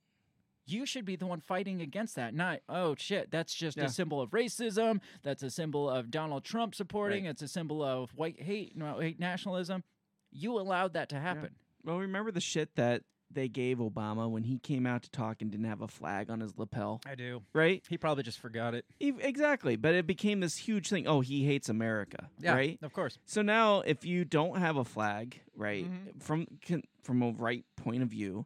you 0.67 0.85
should 0.85 1.05
be 1.05 1.15
the 1.15 1.25
one 1.25 1.39
fighting 1.41 1.81
against 1.81 2.15
that. 2.15 2.33
Not, 2.33 2.59
oh 2.69 2.95
shit, 2.97 3.31
that's 3.31 3.53
just 3.53 3.77
Yeah. 3.77 3.85
a 3.85 3.89
symbol 3.89 4.21
of 4.21 4.31
racism. 4.31 4.99
That's 5.23 5.43
a 5.43 5.49
symbol 5.49 5.89
of 5.89 6.11
Donald 6.11 6.43
Trump 6.43 6.75
supporting. 6.75 7.23
Right. 7.25 7.31
It's 7.31 7.41
a 7.41 7.47
symbol 7.47 7.81
of 7.83 8.11
white 8.15 8.41
hate, 8.41 8.75
no, 8.77 8.99
hate 8.99 9.19
nationalism. 9.19 9.83
You 10.31 10.59
allowed 10.59 10.93
that 10.93 11.09
to 11.09 11.19
happen. 11.19 11.55
Well, 11.83 11.97
remember 11.99 12.31
the 12.31 12.41
shit 12.41 12.75
that 12.75 13.03
they 13.29 13.49
gave 13.49 13.79
Obama 13.79 14.29
when 14.29 14.43
he 14.43 14.57
came 14.57 14.85
out 14.85 15.03
to 15.03 15.09
talk 15.11 15.41
and 15.41 15.51
didn't 15.51 15.65
have 15.65 15.81
a 15.81 15.87
flag 15.87 16.29
on 16.29 16.39
his 16.39 16.57
lapel, 16.57 17.01
I 17.05 17.15
do. 17.15 17.41
right? 17.53 17.83
He 17.89 17.97
probably 17.97 18.23
just 18.23 18.39
forgot 18.39 18.73
it. 18.73 18.85
Ev- 19.01 19.19
Exactly, 19.19 19.75
but 19.75 19.93
it 19.95 20.07
became 20.07 20.39
this 20.39 20.55
huge 20.55 20.87
thing. 20.87 21.07
Oh, 21.07 21.19
he 21.19 21.43
hates 21.45 21.67
America, 21.67 22.29
Yeah, 22.39 22.53
right? 22.53 22.79
Of 22.81 22.93
course. 22.93 23.17
So 23.25 23.41
now, 23.41 23.81
if 23.81 24.05
you 24.05 24.23
don't 24.23 24.57
have 24.59 24.77
a 24.77 24.85
flag, 24.85 25.41
right, 25.55 25.85
Mhm. 25.85 26.21
from 26.23 26.47
can, 26.61 26.83
from 27.03 27.21
a 27.21 27.31
right 27.31 27.65
point 27.75 28.01
of 28.01 28.07
view, 28.09 28.45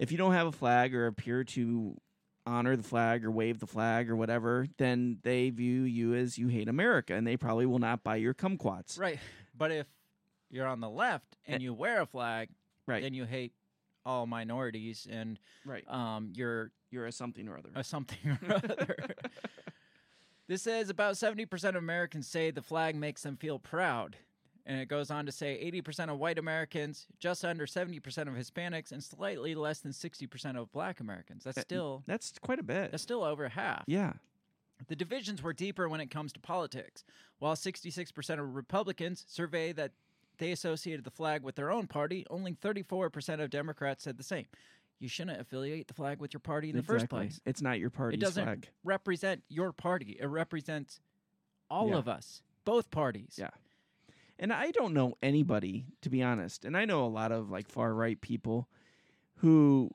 if 0.00 0.10
you 0.10 0.18
don't 0.18 0.32
have 0.32 0.46
a 0.46 0.52
flag 0.52 0.94
or 0.94 1.06
appear 1.06 1.44
to 1.44 1.96
honor 2.46 2.74
the 2.74 2.82
flag 2.82 3.24
or 3.24 3.30
wave 3.30 3.60
the 3.60 3.66
flag 3.66 4.10
or 4.10 4.16
whatever, 4.16 4.66
then 4.78 5.18
they 5.22 5.50
view 5.50 5.82
you 5.82 6.14
as 6.14 6.38
you 6.38 6.48
hate 6.48 6.68
America, 6.68 7.14
and 7.14 7.26
they 7.26 7.36
probably 7.36 7.66
will 7.66 7.78
not 7.78 8.02
buy 8.02 8.16
your 8.16 8.32
kumquats. 8.34 8.98
Right. 8.98 9.18
But 9.56 9.70
if 9.72 9.86
you're 10.50 10.66
on 10.66 10.80
the 10.80 10.88
left 10.90 11.36
and 11.46 11.60
Eh. 11.62 11.64
you 11.64 11.74
wear 11.74 12.00
a 12.00 12.06
flag, 12.06 12.48
Right. 12.86 13.02
then 13.02 13.12
you 13.14 13.24
hate 13.26 13.52
all 14.04 14.26
minorities 14.26 15.06
and 15.08 15.38
Right. 15.64 15.86
um, 15.86 16.32
you're 16.34 16.72
You're 16.90 17.06
a 17.06 17.12
something 17.12 17.46
or 17.46 17.58
other. 17.58 17.68
a 17.74 17.84
something 17.84 18.18
or 18.30 18.38
other. 18.54 18.96
this 20.48 20.62
says 20.62 20.88
about 20.90 21.14
70% 21.14 21.68
of 21.70 21.76
Americans 21.76 22.26
say 22.26 22.50
the 22.50 22.62
flag 22.62 22.96
makes 22.96 23.22
them 23.22 23.36
feel 23.36 23.58
proud. 23.58 24.16
And 24.66 24.78
it 24.80 24.86
goes 24.88 25.10
on 25.10 25.26
to 25.26 25.32
say 25.32 25.58
80% 25.72 26.10
of 26.12 26.18
white 26.18 26.38
Americans, 26.38 27.06
just 27.18 27.44
under 27.44 27.66
70% 27.66 27.96
of 28.28 28.34
Hispanics, 28.34 28.92
and 28.92 29.02
slightly 29.02 29.54
less 29.54 29.80
than 29.80 29.92
60% 29.92 30.56
of 30.56 30.70
black 30.72 31.00
Americans. 31.00 31.44
That's 31.44 31.58
Uh, 31.58 31.62
still 31.62 32.02
That's 32.06 32.32
quite 32.40 32.58
a 32.58 32.62
bit. 32.62 32.90
that's 32.90 33.02
still 33.02 33.24
over 33.24 33.48
half. 33.48 33.84
yeah. 33.86 34.14
The 34.86 34.96
divisions 34.96 35.42
were 35.42 35.52
deeper 35.52 35.88
when 35.90 36.00
it 36.00 36.10
comes 36.10 36.32
to 36.32 36.40
politics. 36.40 37.04
While 37.38 37.54
66% 37.54 38.40
of 38.40 38.54
Republicans 38.54 39.24
survey 39.28 39.72
that 39.72 39.92
they 40.38 40.52
associated 40.52 41.04
the 41.04 41.10
flag 41.10 41.42
with 41.42 41.54
their 41.56 41.70
own 41.70 41.86
party, 41.86 42.26
only 42.30 42.54
34% 42.54 43.40
of 43.42 43.50
Democrats 43.50 44.04
said 44.04 44.16
the 44.16 44.22
same. 44.22 44.46
You 44.98 45.08
shouldn't 45.08 45.38
affiliate 45.40 45.88
the 45.88 45.94
flag 45.94 46.18
with 46.18 46.32
your 46.32 46.40
party 46.40 46.70
in 46.70 46.76
the 46.76 46.82
first 46.82 47.08
place. 47.10 47.40
It's 47.44 47.60
not 47.60 47.78
your 47.78 47.90
party's 47.90 48.20
doesn't- 48.20 48.42
flag. 48.44 48.68
Represent 48.84 49.42
your 49.48 49.72
party. 49.72 50.16
It 50.18 50.26
represents 50.26 51.00
all 51.68 51.90
Yeah. 51.90 51.96
of 51.96 52.08
us, 52.08 52.42
both 52.64 52.90
parties. 52.90 53.36
Yeah. 53.38 53.50
And 54.40 54.52
I 54.52 54.70
don't 54.72 54.94
know 54.94 55.14
anybody, 55.22 55.84
to 56.02 56.10
be 56.10 56.22
honest. 56.22 56.64
And 56.64 56.76
I 56.76 56.84
know 56.86 57.04
a 57.04 57.08
lot 57.08 57.30
of 57.30 57.50
like 57.50 57.68
far 57.68 57.94
right 57.94 58.20
people 58.20 58.68
who 59.36 59.90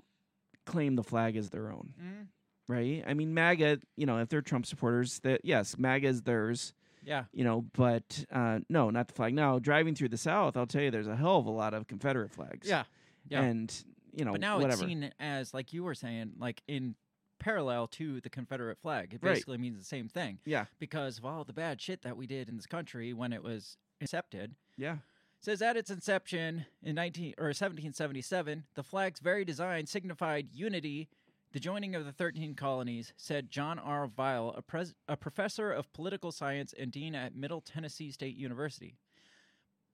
claim 0.65 0.95
the 0.95 1.03
flag 1.03 1.35
as 1.35 1.49
their 1.49 1.71
own, 1.71 1.93
Mm, 2.01 2.27
right? 2.67 3.03
I 3.07 3.13
mean, 3.13 3.33
MAGA, 3.33 3.79
you 3.97 4.05
know, 4.05 4.19
if 4.19 4.29
they're 4.29 4.41
Trump 4.41 4.65
supporters, 4.65 5.19
that 5.19 5.41
yes, 5.43 5.77
MAGA 5.77 6.07
is 6.07 6.21
theirs, 6.23 6.73
yeah. 7.03 7.25
you 7.33 7.43
know, 7.43 7.65
but 7.73 8.23
uh, 8.31 8.59
no, 8.69 8.89
not 8.89 9.07
the 9.07 9.13
flag. 9.13 9.33
Now, 9.33 9.59
driving 9.59 9.93
through 9.95 10.09
the 10.09 10.17
South, 10.17 10.55
I'll 10.57 10.65
tell 10.67 10.81
you, 10.81 10.91
there's 10.91 11.07
a 11.07 11.15
hell 11.15 11.37
of 11.37 11.45
a 11.45 11.51
lot 11.51 11.73
of 11.73 11.87
Confederate 11.87 12.31
flags. 12.31 12.67
Yeah. 12.67 12.83
Yeah. 13.27 13.41
And, 13.41 13.73
you 14.15 14.25
know, 14.25 14.31
but 14.31 14.41
now 14.41 14.55
whatever. 14.57 14.73
it's 14.73 14.81
seen 14.81 15.11
as, 15.19 15.53
like 15.53 15.73
you 15.73 15.83
were 15.83 15.95
saying, 15.95 16.33
like 16.39 16.61
in 16.67 16.95
parallel 17.39 17.87
to 17.87 18.21
the 18.21 18.29
Confederate 18.29 18.77
flag. 18.79 19.13
It 19.13 19.19
Right. 19.21 19.33
basically 19.33 19.57
means 19.57 19.77
the 19.77 19.83
same 19.85 20.07
thing. 20.07 20.39
yeah. 20.45 20.65
because 20.79 21.17
of 21.17 21.25
all 21.25 21.43
the 21.43 21.53
bad 21.53 21.81
shit 21.81 22.01
that 22.03 22.15
we 22.17 22.25
did 22.27 22.47
in 22.49 22.55
this 22.55 22.65
country 22.67 23.13
when 23.13 23.33
it 23.33 23.43
was 23.43 23.77
accepted. 24.01 24.55
Yeah. 24.77 24.97
says 25.39 25.61
at 25.61 25.77
its 25.77 25.89
inception 25.89 26.65
in 26.83 26.95
19 26.95 27.35
or 27.37 27.47
1777, 27.47 28.65
the 28.75 28.83
flag's 28.83 29.19
very 29.19 29.45
design 29.45 29.85
signified 29.85 30.49
unity, 30.51 31.09
the 31.53 31.59
joining 31.59 31.95
of 31.95 32.05
the 32.05 32.11
13 32.11 32.55
colonies, 32.55 33.13
said 33.15 33.51
John 33.51 33.79
R. 33.79 34.07
Vile, 34.07 34.53
a, 34.57 34.61
pres- 34.61 34.95
a 35.07 35.15
professor 35.15 35.71
of 35.71 35.93
political 35.93 36.31
science 36.31 36.73
and 36.77 36.91
dean 36.91 37.15
at 37.15 37.35
Middle 37.35 37.61
Tennessee 37.61 38.11
State 38.11 38.35
University. 38.35 38.95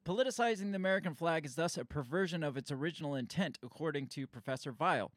Politicizing 0.03 0.71
the 0.71 0.77
American 0.77 1.13
flag 1.13 1.45
is 1.45 1.53
thus 1.53 1.77
a 1.77 1.85
perversion 1.85 2.43
of 2.43 2.57
its 2.57 2.71
original 2.71 3.13
intent, 3.13 3.59
according 3.63 4.07
to 4.07 4.25
Professor 4.25 4.71
Vile, 4.71 5.11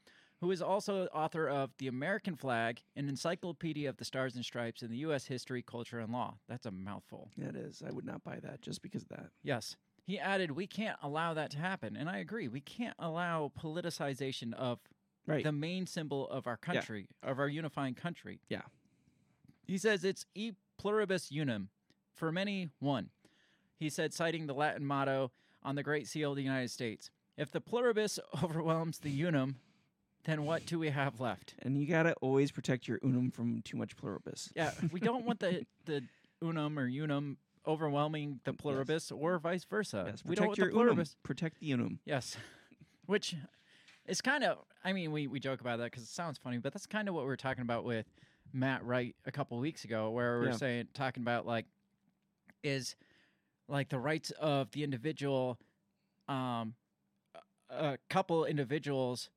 who 0.44 0.50
is 0.50 0.60
also 0.60 1.06
author 1.06 1.48
of 1.48 1.70
The 1.78 1.86
American 1.88 2.36
Flag, 2.36 2.82
an 2.96 3.08
encyclopedia 3.08 3.88
of 3.88 3.96
the 3.96 4.04
stars 4.04 4.34
and 4.36 4.44
stripes 4.44 4.82
in 4.82 4.90
the 4.90 4.98
U.S. 4.98 5.24
history, 5.24 5.62
culture, 5.62 6.00
and 6.00 6.12
law. 6.12 6.34
That's 6.50 6.66
a 6.66 6.70
mouthful. 6.70 7.30
That 7.38 7.56
is. 7.56 7.82
I 7.86 7.90
would 7.90 8.04
not 8.04 8.22
buy 8.24 8.40
that 8.42 8.60
just 8.60 8.82
because 8.82 9.04
of 9.04 9.08
that. 9.08 9.30
Yes. 9.42 9.76
He 10.06 10.18
added, 10.18 10.50
We 10.50 10.66
can't 10.66 10.98
allow 11.02 11.32
that 11.32 11.50
to 11.52 11.58
happen. 11.58 11.96
And 11.96 12.10
I 12.10 12.18
agree. 12.18 12.46
We 12.48 12.60
can't 12.60 12.94
allow 12.98 13.52
politicization 13.58 14.52
of 14.52 14.80
Right. 15.26 15.42
the 15.42 15.52
main 15.52 15.86
symbol 15.86 16.28
of 16.28 16.46
our 16.46 16.58
country, 16.58 17.08
of 17.22 17.38
our 17.38 17.48
unifying 17.48 17.94
country. 17.94 18.40
Yeah. 18.50 18.60
He 19.66 19.78
says 19.78 20.04
it's 20.04 20.26
e 20.34 20.52
pluribus 20.76 21.30
unum, 21.32 21.70
for 22.12 22.30
many, 22.30 22.68
one. 22.80 23.08
He 23.78 23.88
said, 23.88 24.12
citing 24.12 24.46
the 24.46 24.52
Latin 24.52 24.84
motto 24.84 25.32
on 25.62 25.74
the 25.74 25.82
Great 25.82 26.06
Seal 26.06 26.32
of 26.32 26.36
the 26.36 26.42
United 26.42 26.70
States 26.70 27.10
If 27.38 27.50
the 27.50 27.62
pluribus 27.62 28.18
overwhelms 28.44 28.98
the 28.98 29.10
unum, 29.24 29.56
then 30.24 30.44
what 30.44 30.66
do 30.66 30.78
we 30.78 30.88
have 30.90 31.20
left? 31.20 31.54
and 31.60 31.78
you 31.78 31.86
got 31.86 32.04
to 32.04 32.14
always 32.20 32.50
protect 32.50 32.88
your 32.88 32.98
unum 33.02 33.30
from 33.30 33.62
too 33.62 33.76
much 33.76 33.96
pluribus. 33.96 34.50
Yeah, 34.56 34.70
we 34.92 35.00
don't 35.00 35.24
want 35.24 35.40
the, 35.40 35.64
the 35.84 36.02
unum 36.42 36.78
or 36.78 36.86
unum 36.88 37.36
overwhelming 37.66 38.40
the 38.44 38.52
pluribus 38.52 39.10
or 39.10 39.38
vice 39.38 39.64
versa. 39.64 40.04
Yes, 40.08 40.22
we 40.24 40.34
don't 40.34 40.46
want 40.48 40.58
your 40.58 40.68
the 40.68 40.74
unum. 40.74 40.86
pluribus. 40.88 41.16
Protect 41.22 41.60
the 41.60 41.72
unum. 41.72 41.98
Yes. 42.04 42.36
Which 43.06 43.34
is 44.06 44.20
kind 44.20 44.44
of, 44.44 44.58
I 44.84 44.92
mean, 44.92 45.12
we, 45.12 45.26
we 45.26 45.40
joke 45.40 45.60
about 45.60 45.78
that 45.78 45.84
because 45.90 46.02
it 46.02 46.08
sounds 46.10 46.38
funny, 46.38 46.58
but 46.58 46.72
that's 46.72 46.86
kind 46.86 47.08
of 47.08 47.14
what 47.14 47.22
we 47.24 47.28
were 47.28 47.36
talking 47.36 47.62
about 47.62 47.84
with 47.84 48.06
Matt 48.52 48.84
Wright 48.84 49.14
a 49.26 49.32
couple 49.32 49.58
weeks 49.58 49.84
ago, 49.84 50.10
where 50.10 50.40
we 50.40 50.46
are 50.46 50.50
Yeah. 50.50 50.56
saying, 50.56 50.88
talking 50.94 51.22
about 51.22 51.46
like, 51.46 51.66
is 52.62 52.96
like 53.68 53.88
the 53.90 53.98
rights 53.98 54.30
of 54.32 54.70
the 54.72 54.84
individual, 54.84 55.58
um, 56.28 56.74
a 57.70 57.98
couple 58.10 58.44
individuals, 58.44 59.28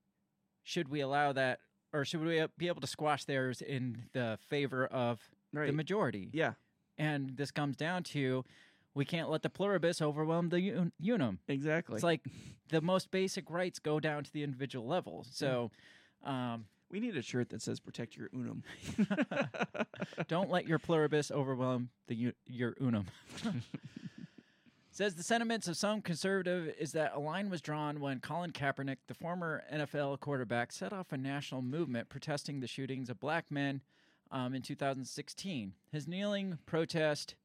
should 0.67 0.89
we 0.89 0.99
allow 0.99 1.31
that, 1.31 1.59
or 1.93 2.03
should 2.03 2.21
we 2.25 2.43
be 2.57 2.67
able 2.67 2.81
to 2.81 2.87
squash 2.87 3.23
theirs 3.23 3.61
in 3.61 4.03
the 4.11 4.37
favor 4.49 4.85
of 4.85 5.19
Right. 5.53 5.67
the 5.67 5.71
majority? 5.73 6.29
yeah. 6.33 6.53
And 6.97 7.37
this 7.37 7.51
comes 7.51 7.77
down 7.77 8.03
to 8.15 8.43
we 8.95 9.05
can't 9.05 9.29
let 9.29 9.43
the 9.43 9.49
pluribus 9.49 10.01
overwhelm 10.01 10.49
the 10.49 10.59
un- 10.73 10.91
unum. 11.01 11.39
Exactly. 11.47 11.95
It's 11.95 12.03
like 12.03 12.21
the 12.69 12.81
most 12.81 13.11
basic 13.11 13.49
rights 13.49 13.79
go 13.79 13.99
down 13.99 14.23
to 14.25 14.33
the 14.33 14.43
individual 14.43 14.85
level. 14.87 15.23
So 15.31 15.69
um, 16.25 16.65
we 16.91 16.99
need 16.99 17.15
a 17.15 17.21
shirt 17.21 17.49
that 17.49 17.61
says 17.61 17.79
"Protect 17.79 18.17
your 18.17 18.29
unum." 18.33 18.63
don't 20.27 20.49
let 20.49 20.67
your 20.67 20.79
pluribus 20.79 21.31
overwhelm 21.31 21.89
the 22.07 22.15
u- 22.15 22.33
your 22.47 22.75
unum. 22.81 23.05
Says 24.97 25.13
the 25.13 25.21
sentiments 25.21 25.67
of 25.67 25.77
some 25.77 26.01
conservative 26.01 26.73
is 26.79 26.93
that 26.93 27.13
a 27.13 27.19
line 27.19 27.51
was 27.51 27.61
drawn 27.61 27.99
when 27.99 28.19
Colin 28.19 28.49
Kaepernick, 28.49 28.97
the 29.05 29.13
former 29.13 29.63
NFL 29.71 30.19
quarterback, 30.21 30.71
set 30.71 30.91
off 30.91 31.11
a 31.11 31.17
national 31.17 31.61
movement 31.61 32.09
protesting 32.09 32.61
the 32.61 32.67
shootings 32.67 33.07
of 33.07 33.19
black 33.19 33.51
men 33.51 33.81
um, 34.31 34.55
in 34.55 34.63
2016. 34.63 35.73
His 35.91 36.07
kneeling 36.07 36.57
protest 36.65 37.35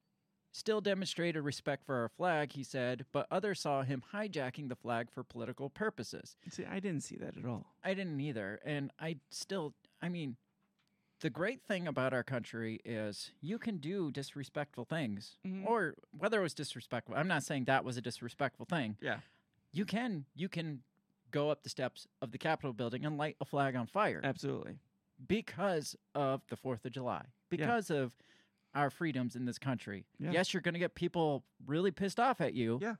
still 0.51 0.81
demonstrated 0.81 1.43
respect 1.43 1.85
for 1.85 1.97
our 1.97 2.09
flag, 2.09 2.53
he 2.53 2.63
said, 2.63 3.05
but 3.11 3.27
others 3.29 3.59
saw 3.59 3.83
him 3.83 4.01
hijacking 4.11 4.67
the 4.67 4.75
flag 4.75 5.11
for 5.11 5.23
political 5.23 5.69
purposes. 5.69 6.35
See, 6.49 6.65
I 6.65 6.79
didn't 6.79 7.03
see 7.03 7.17
that 7.17 7.37
at 7.37 7.45
all. 7.45 7.67
I 7.83 7.93
didn't 7.93 8.19
either. 8.19 8.61
And 8.65 8.89
I 8.99 9.17
still, 9.29 9.75
I 10.01 10.09
mean, 10.09 10.37
the 11.23 11.29
great 11.29 11.61
thing 11.63 11.87
about 11.87 12.13
our 12.13 12.21
country 12.23 12.79
is 12.85 13.31
you 13.41 13.57
can 13.57 13.77
do 13.77 14.11
disrespectful 14.11 14.83
things, 14.85 15.37
Mhm. 15.45 15.65
or 15.65 15.95
whether 16.11 16.39
it 16.39 16.43
was 16.43 16.53
disrespectful. 16.53 17.15
I'm 17.15 17.27
not 17.29 17.43
saying 17.43 17.63
that 17.65 17.83
was 17.85 17.95
a 17.97 18.01
disrespectful 18.01 18.65
thing. 18.65 18.97
Yeah. 19.01 19.21
You 19.71 19.85
can, 19.85 20.25
you 20.35 20.49
can 20.49 20.83
go 21.31 21.49
up 21.49 21.63
the 21.63 21.69
steps 21.69 22.07
of 22.21 22.31
the 22.31 22.37
Capitol 22.37 22.73
building 22.73 23.05
and 23.05 23.17
light 23.17 23.37
a 23.41 23.45
flag 23.45 23.75
on 23.75 23.87
fire 23.87 24.19
Absolutely. 24.23 24.77
because 25.25 25.95
of 26.13 26.45
the 26.47 26.57
4th 26.57 26.85
of 26.85 26.91
July, 26.91 27.25
because 27.49 27.89
of 27.89 28.15
our 28.75 28.89
freedoms 28.89 29.35
in 29.35 29.45
this 29.45 29.57
country. 29.57 30.05
Yeah. 30.19 30.31
Yes, 30.31 30.53
you're 30.53 30.61
going 30.61 30.73
to 30.73 30.79
get 30.79 30.93
people 30.93 31.43
really 31.65 31.91
pissed 31.91 32.19
off 32.19 32.41
at 32.41 32.53
you. 32.53 32.79
Yeah. 32.81 32.95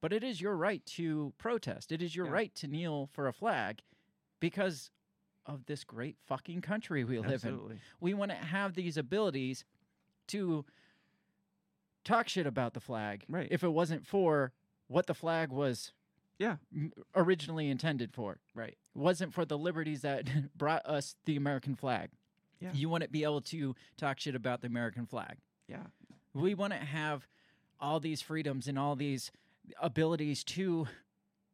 But 0.00 0.12
it 0.12 0.24
is 0.24 0.40
your 0.40 0.56
right 0.56 0.84
to 0.86 1.32
protest. 1.38 1.92
It 1.92 2.02
is 2.02 2.16
your 2.16 2.26
Yeah. 2.26 2.32
right 2.32 2.54
to 2.56 2.66
kneel 2.66 3.06
for 3.06 3.28
a 3.28 3.32
flag 3.32 3.80
because 4.40 4.90
of 5.46 5.66
this 5.66 5.84
great 5.84 6.16
fucking 6.26 6.60
country 6.60 7.04
we 7.04 7.18
live 7.18 7.44
in. 7.44 7.80
We 8.00 8.14
want 8.14 8.30
to 8.30 8.36
have 8.36 8.74
these 8.74 8.96
abilities 8.96 9.64
to 10.28 10.64
talk 12.04 12.28
shit 12.28 12.46
about 12.46 12.74
the 12.74 12.80
flag 12.80 13.24
Right. 13.28 13.48
if 13.50 13.62
it 13.62 13.68
wasn't 13.68 14.06
for 14.06 14.52
what 14.88 15.06
the 15.06 15.14
flag 15.14 15.50
was 15.50 15.92
Yeah. 16.38 16.56
originally 17.14 17.68
intended 17.70 18.12
for 18.12 18.38
Right. 18.54 18.76
wasn't 18.94 19.32
for 19.32 19.44
the 19.44 19.56
liberties 19.58 20.02
that 20.02 20.26
brought 20.56 20.84
us 20.86 21.16
the 21.24 21.36
American 21.36 21.74
flag. 21.76 22.10
Yeah. 22.60 22.72
You 22.72 22.88
want 22.88 23.02
to 23.04 23.08
be 23.08 23.24
able 23.24 23.40
to 23.42 23.74
talk 23.96 24.20
shit 24.20 24.34
about 24.34 24.60
the 24.60 24.66
American 24.66 25.06
flag. 25.06 25.38
Yeah. 25.68 25.86
We 26.32 26.54
want 26.54 26.72
to 26.72 26.78
have 26.78 27.26
all 27.80 28.00
these 28.00 28.20
freedoms 28.22 28.66
and 28.68 28.78
all 28.78 28.96
these 28.96 29.30
abilities 29.80 30.44
to 30.44 30.86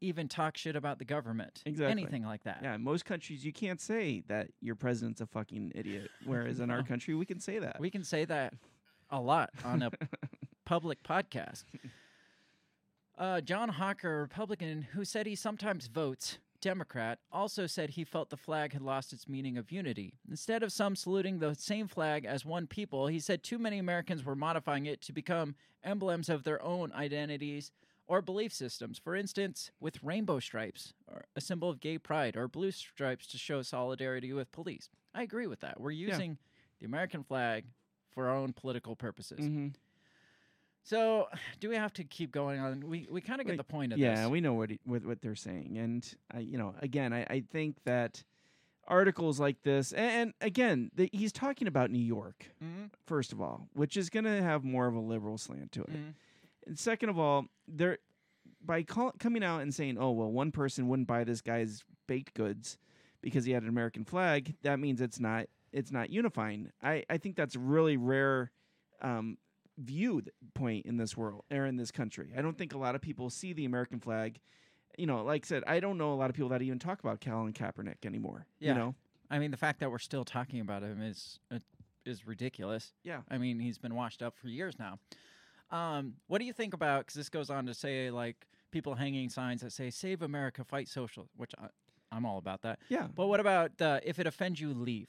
even 0.00 0.28
talk 0.28 0.56
shit 0.56 0.76
about 0.76 0.98
the 0.98 1.04
government. 1.04 1.62
Exactly. 1.66 2.02
Anything 2.02 2.24
like 2.24 2.44
that. 2.44 2.60
Yeah, 2.62 2.74
in 2.74 2.82
most 2.82 3.04
countries 3.04 3.44
you 3.44 3.52
can't 3.52 3.80
say 3.80 4.22
that 4.28 4.48
your 4.60 4.74
president's 4.74 5.20
a 5.20 5.26
fucking 5.26 5.72
idiot, 5.74 6.10
whereas 6.24 6.60
in 6.60 6.70
our 6.70 6.82
country 6.82 7.14
we 7.14 7.26
can 7.26 7.40
say 7.40 7.58
that. 7.58 7.80
We 7.80 7.90
can 7.90 8.04
say 8.04 8.24
that 8.24 8.54
a 9.10 9.20
lot 9.20 9.50
on 9.64 9.82
a 9.82 9.90
public 10.64 11.02
podcast. 11.02 11.64
Uh, 13.18 13.40
John 13.40 13.68
Hawker, 13.68 14.18
a 14.18 14.20
Republican, 14.22 14.82
who 14.92 15.04
said 15.04 15.26
he 15.26 15.34
sometimes 15.34 15.88
votes 15.88 16.38
Democrat, 16.62 17.18
also 17.30 17.66
said 17.66 17.90
he 17.90 18.04
felt 18.04 18.30
the 18.30 18.36
flag 18.36 18.72
had 18.72 18.82
lost 18.82 19.12
its 19.12 19.28
meaning 19.28 19.58
of 19.58 19.70
unity. 19.70 20.14
Instead 20.28 20.62
of 20.62 20.72
some 20.72 20.96
saluting 20.96 21.38
the 21.38 21.54
same 21.54 21.86
flag 21.86 22.24
as 22.24 22.44
one 22.44 22.66
people, 22.66 23.08
he 23.08 23.18
said 23.18 23.42
too 23.42 23.58
many 23.58 23.78
Americans 23.78 24.24
were 24.24 24.36
modifying 24.36 24.86
it 24.86 25.00
to 25.02 25.12
become 25.12 25.54
emblems 25.84 26.28
of 26.28 26.44
their 26.44 26.62
own 26.62 26.92
identities 26.92 27.70
or 28.10 28.20
belief 28.20 28.52
systems. 28.52 28.98
For 28.98 29.14
instance, 29.14 29.70
with 29.78 30.02
rainbow 30.02 30.40
stripes, 30.40 30.94
or 31.06 31.24
a 31.36 31.40
symbol 31.40 31.70
of 31.70 31.78
gay 31.78 31.96
pride, 31.96 32.36
or 32.36 32.48
blue 32.48 32.72
stripes 32.72 33.26
to 33.28 33.38
show 33.38 33.62
solidarity 33.62 34.32
with 34.32 34.50
police. 34.50 34.88
I 35.14 35.22
agree 35.22 35.46
with 35.46 35.60
that. 35.60 35.80
We're 35.80 35.92
using 35.92 36.36
the 36.80 36.86
American 36.86 37.22
flag 37.22 37.66
for 38.10 38.28
our 38.28 38.36
own 38.36 38.52
political 38.52 38.96
purposes. 38.96 39.38
hmm 39.38 39.68
So, 40.82 41.28
do 41.60 41.68
we 41.68 41.76
have 41.76 41.92
to 41.94 42.04
keep 42.04 42.32
going 42.32 42.58
on? 42.58 42.80
We 42.88 43.06
we 43.10 43.20
kind 43.20 43.40
of 43.40 43.46
get 43.46 43.56
the 43.56 43.64
point 43.64 43.92
of 43.92 43.98
Yeah, 43.98 44.10
this. 44.10 44.18
Yeah, 44.20 44.26
we 44.28 44.40
know 44.40 44.54
what, 44.54 44.70
he, 44.70 44.80
what 44.84 45.04
what 45.04 45.20
they're 45.22 45.36
saying, 45.36 45.78
and 45.78 46.02
I, 46.32 46.40
you 46.40 46.58
know, 46.58 46.74
again, 46.80 47.12
I, 47.12 47.22
I 47.30 47.44
think 47.48 47.76
that 47.84 48.24
articles 48.88 49.38
like 49.38 49.62
this, 49.62 49.92
and, 49.92 50.10
and 50.10 50.34
again, 50.40 50.90
the, 50.96 51.08
he's 51.12 51.32
talking 51.32 51.68
about 51.68 51.90
New 51.92 52.02
York 52.02 52.50
Mhm, 52.60 52.90
first 53.06 53.32
of 53.32 53.40
all, 53.40 53.68
which 53.74 53.96
is 53.96 54.10
going 54.10 54.24
to 54.24 54.42
have 54.42 54.64
more 54.64 54.88
of 54.88 54.94
a 54.96 55.00
liberal 55.00 55.38
slant 55.38 55.70
to 55.72 55.82
it. 55.82 55.90
mhm. 55.90 56.14
And 56.66 56.78
second 56.78 57.08
of 57.08 57.18
all, 57.18 57.46
they're 57.66 57.98
by 58.64 58.82
call, 58.82 59.12
coming 59.18 59.42
out 59.42 59.60
and 59.62 59.74
saying, 59.74 59.96
"Oh, 59.98 60.10
well, 60.10 60.30
one 60.30 60.52
person 60.52 60.88
wouldn't 60.88 61.08
buy 61.08 61.24
this 61.24 61.40
guy's 61.40 61.84
baked 62.06 62.34
goods 62.34 62.78
because 63.22 63.44
he 63.44 63.52
had 63.52 63.62
an 63.62 63.68
American 63.68 64.04
flag." 64.04 64.54
That 64.62 64.78
means 64.78 65.00
it's 65.00 65.20
not 65.20 65.46
it's 65.72 65.90
not 65.90 66.10
unifying. 66.10 66.70
I 66.82 67.04
I 67.08 67.18
think 67.18 67.36
that's 67.36 67.56
really 67.56 67.96
rare 67.96 68.50
um, 69.02 69.38
viewed 69.78 70.30
point 70.54 70.86
in 70.86 70.96
this 70.96 71.16
world 71.16 71.44
or 71.50 71.66
in 71.66 71.76
this 71.76 71.90
country. 71.90 72.32
I 72.36 72.42
don't 72.42 72.56
think 72.58 72.74
a 72.74 72.78
lot 72.78 72.94
of 72.94 73.00
people 73.00 73.30
see 73.30 73.52
the 73.52 73.64
American 73.64 74.00
flag. 74.00 74.40
You 74.98 75.06
know, 75.06 75.24
like 75.24 75.44
I 75.44 75.46
said, 75.46 75.62
I 75.66 75.80
don't 75.80 75.96
know 75.96 76.12
a 76.12 76.16
lot 76.16 76.30
of 76.30 76.36
people 76.36 76.50
that 76.50 76.62
even 76.62 76.78
talk 76.78 77.00
about 77.00 77.20
Colin 77.20 77.52
Kaepernick 77.52 78.04
anymore. 78.04 78.46
Yeah. 78.58 78.72
You 78.72 78.78
know, 78.78 78.94
I 79.30 79.38
mean, 79.38 79.50
the 79.50 79.56
fact 79.56 79.80
that 79.80 79.90
we're 79.90 79.98
still 79.98 80.24
talking 80.24 80.60
about 80.60 80.82
him 80.82 81.00
is 81.00 81.38
uh, 81.50 81.58
is 82.04 82.26
ridiculous. 82.26 82.92
Yeah. 83.04 83.20
I 83.30 83.38
mean, 83.38 83.60
he's 83.60 83.78
been 83.78 83.94
washed 83.94 84.22
up 84.22 84.36
for 84.36 84.48
years 84.48 84.78
now. 84.78 84.98
Um, 85.70 86.14
what 86.26 86.38
do 86.38 86.44
you 86.44 86.52
think 86.52 86.74
about? 86.74 87.00
Because 87.02 87.14
this 87.14 87.28
goes 87.28 87.50
on 87.50 87.66
to 87.66 87.74
say 87.74 88.10
like 88.10 88.46
people 88.70 88.94
hanging 88.94 89.28
signs 89.28 89.60
that 89.62 89.72
say 89.72 89.90
"Save 89.90 90.22
America, 90.22 90.64
Fight 90.64 90.88
Social," 90.88 91.28
which 91.36 91.52
I, 91.60 91.66
I'm 92.12 92.24
all 92.26 92.38
about 92.38 92.62
that. 92.62 92.78
yeah, 92.88 93.06
But 93.14 93.26
what 93.28 93.40
about 93.40 93.80
uh, 93.80 94.00
if 94.02 94.18
it 94.18 94.26
offends 94.26 94.60
you, 94.60 94.72
leave? 94.74 95.08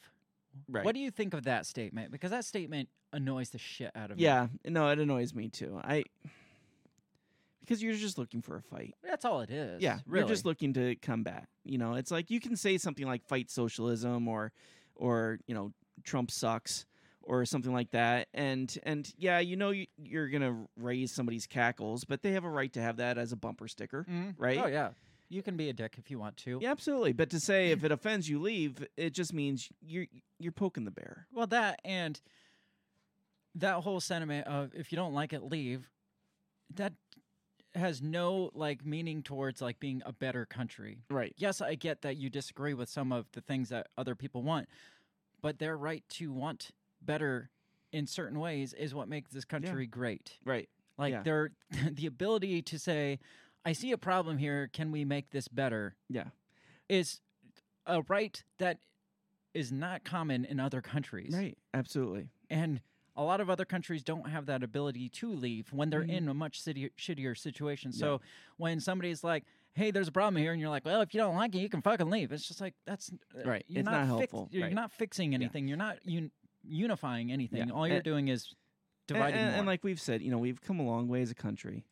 right. 0.69 0.83
What 0.85 0.93
do 0.95 1.01
you 1.01 1.09
think 1.11 1.33
of 1.33 1.43
that 1.45 1.65
statement? 1.65 2.11
Because 2.11 2.31
that 2.31 2.45
statement 2.45 2.89
annoys 3.13 3.49
the 3.49 3.57
shit 3.57 3.91
out 3.95 4.11
of 4.11 4.17
me. 4.17 4.23
yeah, 4.23 4.47
no, 4.65 4.89
it 4.89 4.99
annoys 4.99 5.33
me 5.33 5.49
too. 5.49 5.79
I 5.83 6.03
because 7.61 7.81
you're 7.81 7.93
just 7.93 8.17
looking 8.17 8.41
for 8.41 8.57
a 8.57 8.61
fight. 8.61 8.95
that's 9.03 9.23
all 9.23 9.41
it 9.41 9.49
is. 9.49 9.81
Yeah, 9.81 9.99
really. 10.05 10.21
you're 10.21 10.29
just 10.29 10.45
looking 10.45 10.73
to 10.73 10.95
combat. 10.97 11.47
You 11.63 11.77
know, 11.77 11.93
it's 11.93 12.11
like 12.11 12.29
you 12.29 12.39
can 12.39 12.55
say 12.55 12.77
something 12.77 13.05
like 13.05 13.23
"fight 13.25 13.49
socialism" 13.49 14.27
or, 14.27 14.51
or 14.95 15.39
you 15.47 15.55
know, 15.55 15.71
"Trump 16.03 16.31
sucks" 16.31 16.85
or 17.23 17.45
something 17.45 17.71
like 17.73 17.91
that, 17.91 18.27
and 18.33 18.77
and 18.83 19.13
yeah, 19.17 19.39
you 19.39 19.55
know, 19.55 19.69
you, 19.71 19.85
you're 19.97 20.27
gonna 20.29 20.65
raise 20.77 21.11
somebody's 21.11 21.47
cackles, 21.47 22.03
but 22.03 22.21
they 22.21 22.31
have 22.31 22.43
a 22.43 22.49
right 22.49 22.71
to 22.73 22.81
have 22.81 22.97
that 22.97 23.17
as 23.17 23.31
a 23.31 23.35
bumper 23.35 23.67
sticker, 23.67 24.05
Mhm. 24.09 24.35
right? 24.37 24.57
Oh 24.57 24.67
yeah, 24.67 24.89
you 25.29 25.41
can 25.43 25.55
be 25.57 25.69
a 25.69 25.73
dick 25.73 25.95
if 25.97 26.09
you 26.11 26.19
want 26.19 26.37
to. 26.37 26.59
Yeah, 26.61 26.71
absolutely. 26.71 27.13
But 27.13 27.29
to 27.31 27.39
say 27.39 27.71
if 27.71 27.83
it 27.83 27.91
offends 27.91 28.27
you, 28.29 28.39
leave. 28.39 28.85
It 28.97 29.13
just 29.13 29.33
means 29.33 29.69
you're 29.81 30.07
you're 30.39 30.51
poking 30.51 30.85
the 30.85 30.91
bear. 30.91 31.27
Well, 31.31 31.47
that 31.47 31.79
and 31.85 32.19
that 33.55 33.75
whole 33.83 33.99
sentiment 33.99 34.47
of 34.47 34.71
if 34.73 34.91
you 34.91 34.95
don't 34.95 35.13
like 35.13 35.33
it, 35.33 35.43
leave. 35.43 35.89
That 36.75 36.93
has 37.75 38.01
no 38.01 38.49
like 38.53 38.85
meaning 38.85 39.23
towards 39.23 39.61
like 39.61 39.79
being 39.79 40.01
a 40.05 40.11
better 40.13 40.45
country. 40.45 40.99
Right. 41.09 41.33
Yes, 41.37 41.61
I 41.61 41.75
get 41.75 42.01
that 42.01 42.17
you 42.17 42.29
disagree 42.29 42.73
with 42.73 42.89
some 42.89 43.11
of 43.11 43.27
the 43.33 43.41
things 43.41 43.69
that 43.69 43.87
other 43.97 44.15
people 44.15 44.41
want, 44.43 44.67
but 45.41 45.59
their 45.59 45.77
right 45.77 46.03
to 46.09 46.31
want 46.33 46.71
better 47.01 47.49
in 47.91 48.07
certain 48.07 48.39
ways 48.39 48.73
is 48.73 48.93
what 48.95 49.07
makes 49.09 49.31
this 49.31 49.45
country 49.45 49.85
great. 49.87 50.37
Right. 50.45 50.69
Like 50.97 51.11
Yeah. 51.13 51.23
their 51.23 51.51
the 51.91 52.05
ability 52.05 52.61
to 52.63 52.79
say, 52.79 53.19
"I 53.65 53.73
see 53.73 53.91
a 53.91 53.97
problem 53.97 54.37
here. 54.37 54.69
Can 54.71 54.91
we 54.91 55.03
make 55.05 55.31
this 55.31 55.47
better?" 55.47 55.95
Yeah. 56.09 56.29
is 56.89 57.21
a 57.85 58.01
right 58.03 58.43
that 58.59 58.77
is 59.53 59.71
not 59.71 60.03
common 60.03 60.45
in 60.45 60.59
other 60.59 60.81
countries. 60.81 61.33
Right. 61.35 61.57
Absolutely. 61.73 62.29
And 62.49 62.81
a 63.15 63.23
lot 63.23 63.41
of 63.41 63.49
other 63.49 63.65
countries 63.65 64.03
don't 64.03 64.29
have 64.29 64.45
that 64.45 64.63
ability 64.63 65.09
to 65.09 65.33
leave 65.33 65.71
when 65.73 65.89
they're 65.89 66.03
Mhm. 66.03 66.09
in 66.17 66.27
a 66.29 66.33
much 66.33 66.61
city, 66.61 66.89
shittier 66.97 67.37
situation. 67.37 67.91
Yeah. 67.93 67.99
So 67.99 68.21
when 68.57 68.79
somebody's 68.79 69.23
like, 69.23 69.43
"Hey, 69.73 69.91
there's 69.91 70.07
a 70.07 70.11
problem 70.11 70.41
here," 70.41 70.51
and 70.53 70.61
you're 70.61 70.69
like, 70.69 70.85
"Well, 70.85 71.01
if 71.01 71.13
you 71.13 71.19
don't 71.19 71.35
like 71.35 71.53
it, 71.55 71.59
you 71.59 71.67
can 71.69 71.81
fucking 71.81 72.09
leave." 72.09 72.31
It's 72.31 72.47
just 72.47 72.61
like 72.61 72.73
that's 72.85 73.11
uh, 73.35 73.43
Right. 73.49 73.65
You're 73.67 73.79
It's 73.81 73.85
not, 73.85 73.91
not 74.07 74.19
fix- 74.19 74.31
helpful. 74.31 74.49
You're 74.51 74.63
Right. 74.67 74.73
not 74.73 74.91
fixing 74.93 75.33
anything. 75.33 75.67
You're 75.67 75.77
not 75.77 75.99
un- 76.07 76.31
unifying 76.63 77.31
anything. 77.31 77.67
Yeah. 77.67 77.73
All 77.73 77.87
you're 77.87 77.97
And- 77.97 78.03
doing 78.03 78.27
is 78.27 78.53
dividing 79.07 79.39
and, 79.39 79.55
and 79.55 79.67
like 79.67 79.83
we've 79.83 79.99
said, 79.99 80.21
you 80.21 80.31
know, 80.31 80.37
we've 80.37 80.61
come 80.61 80.79
a 80.79 80.83
long 80.85 81.07
way 81.07 81.21
as 81.21 81.31
a 81.31 81.35
country, 81.35 81.85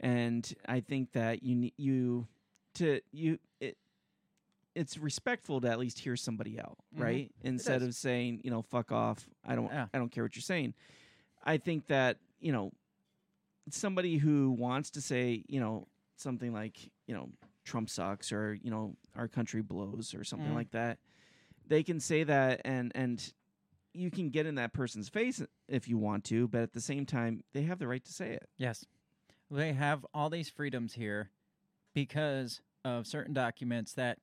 and 0.00 0.52
I 0.66 0.80
think 0.80 1.12
that 1.12 1.42
you 1.42 1.70
you 1.76 2.26
to 2.74 3.00
you 3.12 3.38
it 3.60 3.76
it's 4.74 4.96
respectful 4.96 5.60
to 5.60 5.68
at 5.68 5.78
least 5.80 5.98
hear 5.98 6.16
somebody 6.16 6.60
out, 6.60 6.78
Mhm. 6.96 7.02
right? 7.02 7.32
Instead 7.42 7.82
of 7.82 7.92
saying, 7.94 8.40
you 8.44 8.50
know, 8.50 8.62
fuck 8.62 8.92
off. 8.92 9.28
I 9.44 9.54
don't 9.56 9.66
Yeah. 9.66 9.88
I 9.92 9.98
don't 9.98 10.10
care 10.10 10.22
what 10.24 10.36
you're 10.36 10.42
saying. 10.42 10.74
I 11.42 11.56
think 11.58 11.86
that 11.88 12.18
you 12.40 12.52
know 12.52 12.72
somebody 13.70 14.16
who 14.18 14.50
wants 14.52 14.90
to 14.90 15.00
say, 15.00 15.44
you 15.48 15.60
know, 15.60 15.86
something 16.16 16.52
like, 16.52 16.90
you 17.06 17.14
know, 17.14 17.30
Trump 17.64 17.88
sucks 17.90 18.32
or 18.32 18.54
you 18.54 18.70
know 18.70 18.96
our 19.14 19.28
country 19.28 19.62
blows 19.62 20.14
or 20.14 20.24
something 20.24 20.50
Mhm. 20.50 20.54
like 20.54 20.70
that. 20.70 20.98
They 21.66 21.82
can 21.82 21.98
say 22.00 22.24
that 22.24 22.60
and 22.64 22.92
and 22.94 23.32
you 23.92 24.10
can 24.10 24.30
get 24.30 24.46
in 24.46 24.54
that 24.56 24.72
person's 24.72 25.08
face 25.08 25.42
if 25.68 25.88
you 25.88 25.98
want 25.98 26.24
to, 26.24 26.46
but 26.48 26.62
at 26.62 26.72
the 26.72 26.80
same 26.80 27.04
time, 27.06 27.42
they 27.52 27.62
have 27.62 27.78
the 27.78 27.88
right 27.88 28.04
to 28.04 28.12
say 28.12 28.32
it. 28.32 28.48
Yes. 28.56 28.84
They 29.50 29.72
have 29.72 30.06
all 30.14 30.30
these 30.30 30.48
freedoms 30.48 30.94
here 30.94 31.30
because 31.94 32.60
of 32.84 33.06
certain 33.06 33.34
documents 33.34 33.92
that, 33.94 34.18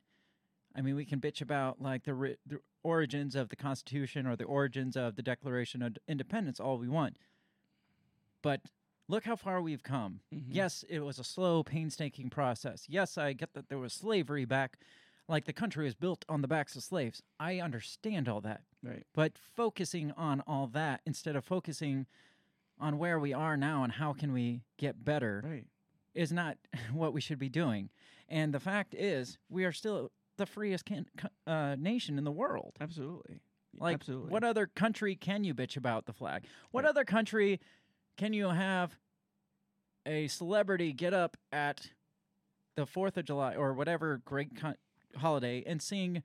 I 0.76 0.82
mean, 0.82 0.96
we 0.96 1.06
can 1.06 1.20
bitch 1.20 1.42
about 1.42 1.82
like 1.82 2.04
the, 2.06 2.14
ri- 2.14 2.38
the 2.46 2.60
origins 2.84 3.36
of 3.36 3.50
the 3.50 3.56
Constitution 3.58 4.26
or 4.26 4.36
the 4.36 4.46
origins 4.46 4.96
of 4.96 5.16
the 5.16 5.22
Declaration 5.22 5.82
of 5.82 5.98
Independence 6.08 6.60
all 6.60 6.78
we 6.78 6.88
want. 6.88 7.18
But 8.42 8.62
look 9.10 9.26
how 9.26 9.36
far 9.36 9.62
we've 9.62 9.84
come. 9.84 10.22
Mhm. 10.34 10.44
Yes, 10.50 10.86
it 10.88 11.00
was 11.00 11.20
a 11.20 11.24
slow, 11.24 11.64
painstaking 11.64 12.30
process. 12.30 12.86
Yes, 12.88 13.18
I 13.18 13.34
get 13.34 13.54
that 13.54 13.68
there 13.68 13.80
was 13.80 13.92
slavery 13.94 14.46
back, 14.46 14.78
like 15.28 15.46
the 15.46 15.54
country 15.54 15.86
was 15.86 15.96
built 15.96 16.24
on 16.30 16.42
the 16.42 16.48
backs 16.48 16.76
of 16.76 16.84
slaves. 16.84 17.22
I 17.40 17.60
understand 17.60 18.30
all 18.30 18.42
that. 18.42 18.62
Right. 18.84 19.04
But 19.14 19.34
focusing 19.56 20.12
on 20.14 20.42
all 20.48 20.68
that 20.68 21.02
instead 21.06 21.36
of 21.36 21.44
focusing 21.44 22.06
on 22.80 22.98
where 22.98 23.20
we 23.20 23.34
are 23.34 23.58
now 23.58 23.84
and 23.84 23.92
how 23.94 24.14
can 24.14 24.32
we 24.32 24.62
get 24.78 25.04
better 25.04 25.42
Right. 25.44 25.66
is 26.14 26.32
not 26.32 26.58
what 26.94 27.14
we 27.14 27.22
should 27.22 27.40
be 27.40 27.50
doing. 27.50 27.90
And 28.30 28.54
the 28.54 28.60
fact 28.60 28.94
is, 28.94 29.38
we 29.50 29.66
are 29.66 29.72
still 29.72 30.12
the 30.38 30.46
freest 30.46 30.86
can, 30.86 31.06
uh, 31.48 31.76
nation 31.80 32.18
in 32.18 32.24
the 32.24 32.32
world. 32.32 32.74
Absolutely. 32.80 33.40
Like, 33.80 33.96
Absolutely. 33.96 34.32
what 34.32 34.44
other 34.44 34.68
country 34.68 35.16
can 35.16 35.44
you 35.44 35.54
bitch 35.54 35.78
about 35.78 36.06
the 36.06 36.14
flag? 36.14 36.46
What 36.72 36.84
Right. 36.84 36.90
other 36.90 37.06
country 37.06 37.60
can 38.18 38.34
you 38.34 38.48
have 38.50 38.98
a 40.06 40.28
celebrity 40.28 40.94
get 40.94 41.14
up 41.14 41.36
at 41.52 41.92
the 42.76 42.86
Fourth 42.86 43.18
of 43.18 43.26
July 43.26 43.56
or 43.56 43.74
whatever 43.74 44.22
great 44.24 44.56
co- 44.56 44.76
holiday 45.18 45.64
and 45.66 45.82
sing 45.82 46.24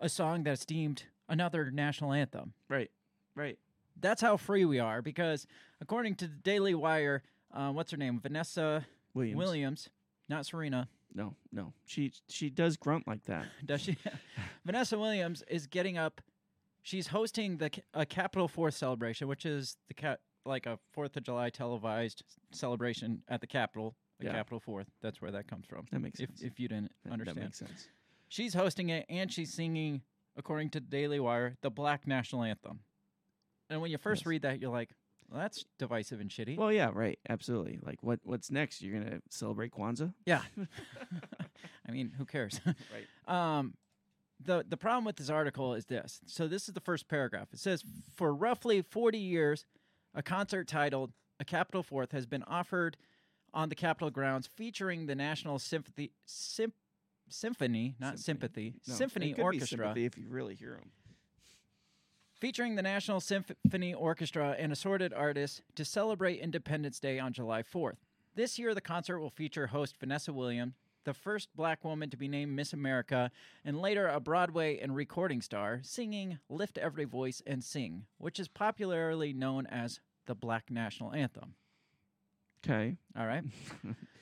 a 0.00 0.08
song 0.08 0.42
that's 0.44 0.64
deemed 0.64 1.04
another 1.28 1.70
national 1.70 2.12
anthem? 2.12 2.52
Right. 2.68 2.90
Right. 3.34 3.58
That's 4.00 4.20
how 4.22 4.36
free 4.36 4.64
we 4.64 4.78
are 4.80 5.02
because, 5.02 5.46
according 5.80 6.16
to 6.16 6.26
the 6.26 6.34
Daily 6.36 6.74
Wire, 6.74 7.22
uh, 7.52 7.70
what's 7.70 7.90
her 7.92 7.96
name? 7.96 8.18
Vanessa 8.20 8.86
Williams. 9.14 9.38
Williams, 9.38 9.88
not 10.28 10.46
Serena. 10.46 10.88
No, 11.14 11.36
no. 11.52 11.72
She 11.86 12.12
she 12.28 12.50
does 12.50 12.76
grunt 12.76 13.06
like 13.06 13.24
that. 13.26 13.46
Does 13.64 13.82
she? 13.82 13.96
Vanessa 14.64 14.98
Williams 14.98 15.44
is 15.48 15.68
getting 15.68 15.96
up. 15.96 16.20
She's 16.82 17.06
hosting 17.06 17.58
the 17.58 17.70
a 17.94 18.04
Capitol 18.04 18.48
Fourth 18.48 18.74
celebration, 18.74 19.28
which 19.28 19.46
is 19.46 19.76
the 19.86 19.94
cat 19.94 20.18
like 20.44 20.66
a 20.66 20.76
Fourth 20.92 21.16
of 21.16 21.22
July 21.22 21.50
televised 21.50 22.24
celebration 22.50 23.22
at 23.28 23.40
the 23.40 23.46
Capitol. 23.46 23.94
The 24.18 24.26
Yeah. 24.26 24.32
Capitol 24.32 24.58
Fourth. 24.58 24.88
That's 25.02 25.22
where 25.22 25.30
that 25.30 25.46
comes 25.46 25.66
from. 25.66 25.86
That 25.92 26.00
makes 26.00 26.18
If 26.18 26.30
sense. 26.30 26.42
if 26.42 26.58
you 26.58 26.66
didn't 26.66 26.90
That- 27.04 27.12
understand, 27.12 27.36
That 27.38 27.44
makes 27.44 27.58
sense. 27.58 27.88
She's 28.34 28.54
hosting 28.54 28.88
it 28.88 29.06
and 29.08 29.32
she's 29.32 29.52
singing, 29.54 30.02
according 30.36 30.70
to 30.70 30.80
Daily 30.80 31.20
Wire, 31.20 31.56
the 31.62 31.70
Black 31.70 32.04
National 32.06 32.42
Anthem. 32.42 32.80
And 33.70 33.80
when 33.80 33.90
you 33.92 33.98
first 33.98 34.22
Yes. 34.22 34.26
read 34.26 34.42
that, 34.42 34.60
you're 34.60 34.72
like, 34.72 34.90
Well, 35.30 35.40
that's 35.40 35.64
divisive 35.78 36.20
and 36.20 36.28
shitty. 36.30 36.56
Well, 36.58 36.70
yeah, 36.72 36.90
right, 36.92 37.18
absolutely. 37.28 37.78
Like, 37.82 38.02
what 38.02 38.20
what's 38.24 38.50
next? 38.50 38.82
You're 38.82 39.00
gonna 39.00 39.20
celebrate 39.30 39.70
Kwanzaa, 39.72 40.12
yeah. 40.26 40.42
I 41.88 41.92
mean, 41.92 42.12
who 42.18 42.24
cares? 42.26 42.60
right? 42.66 43.56
Um, 43.58 43.74
the 44.40 44.64
the 44.68 44.76
problem 44.76 45.04
with 45.04 45.16
this 45.16 45.30
article 45.30 45.74
is 45.74 45.86
this. 45.86 46.20
So 46.26 46.46
this 46.48 46.68
is 46.68 46.74
the 46.74 46.80
first 46.80 47.08
paragraph. 47.08 47.48
It 47.52 47.58
says 47.60 47.82
for 48.16 48.34
roughly 48.34 48.82
40 48.82 49.16
years, 49.18 49.64
a 50.14 50.22
concert 50.22 50.68
titled 50.68 51.12
"A 51.40 51.44
Capitol 51.44 51.82
Fourth" 51.82 52.12
has 52.12 52.26
been 52.26 52.42
offered 52.42 52.96
on 53.54 53.68
the 53.70 53.74
Capitol 53.76 54.10
grounds, 54.10 54.46
featuring 54.46 55.06
the 55.06 55.14
National 55.14 55.58
Symphony 55.58 56.10
Sym- 56.26 56.72
Symphony, 57.28 57.94
not 57.98 58.18
Symphony. 58.18 58.72
sympathy, 58.72 58.74
No, 58.88 58.94
Symphony 58.94 59.26
it 59.26 59.28
could 59.30 59.36
be 59.38 59.42
Orchestra, 59.42 59.78
sympathy 59.78 60.04
if 60.04 60.16
you 60.18 60.26
really 60.28 60.54
hear 60.54 60.72
them. 60.72 60.90
featuring 62.40 62.74
the 62.76 62.82
National 62.82 63.20
Symphony 63.20 63.94
Orchestra 63.94 64.54
and 64.58 64.70
assorted 64.72 65.12
artists 65.12 65.60
to 65.76 65.84
celebrate 65.84 66.40
Independence 66.40 67.00
Day 67.00 67.18
on 67.18 67.32
July 67.32 67.62
4th. 67.62 67.96
This 68.34 68.58
year, 68.58 68.74
the 68.74 68.80
concert 68.80 69.20
will 69.20 69.30
feature 69.30 69.68
host 69.68 69.96
Vanessa 69.98 70.32
Williams, 70.32 70.74
the 71.04 71.14
first 71.14 71.48
black 71.54 71.84
woman 71.84 72.10
to 72.10 72.16
be 72.16 72.28
named 72.28 72.52
Miss 72.56 72.72
America, 72.72 73.30
and 73.64 73.80
later 73.80 74.08
a 74.08 74.20
Broadway 74.20 74.78
and 74.78 74.94
recording 74.96 75.40
star, 75.40 75.80
singing 75.82 76.38
Lift 76.48 76.76
Every 76.78 77.04
Voice 77.04 77.42
and 77.46 77.62
Sing, 77.62 78.06
which 78.18 78.40
is 78.40 78.48
popularly 78.48 79.32
known 79.32 79.66
as 79.66 80.00
the 80.26 80.34
Black 80.34 80.70
National 80.70 81.12
Anthem. 81.12 81.54
Okay, 82.64 82.96
All 83.18 83.26
right. 83.26 83.44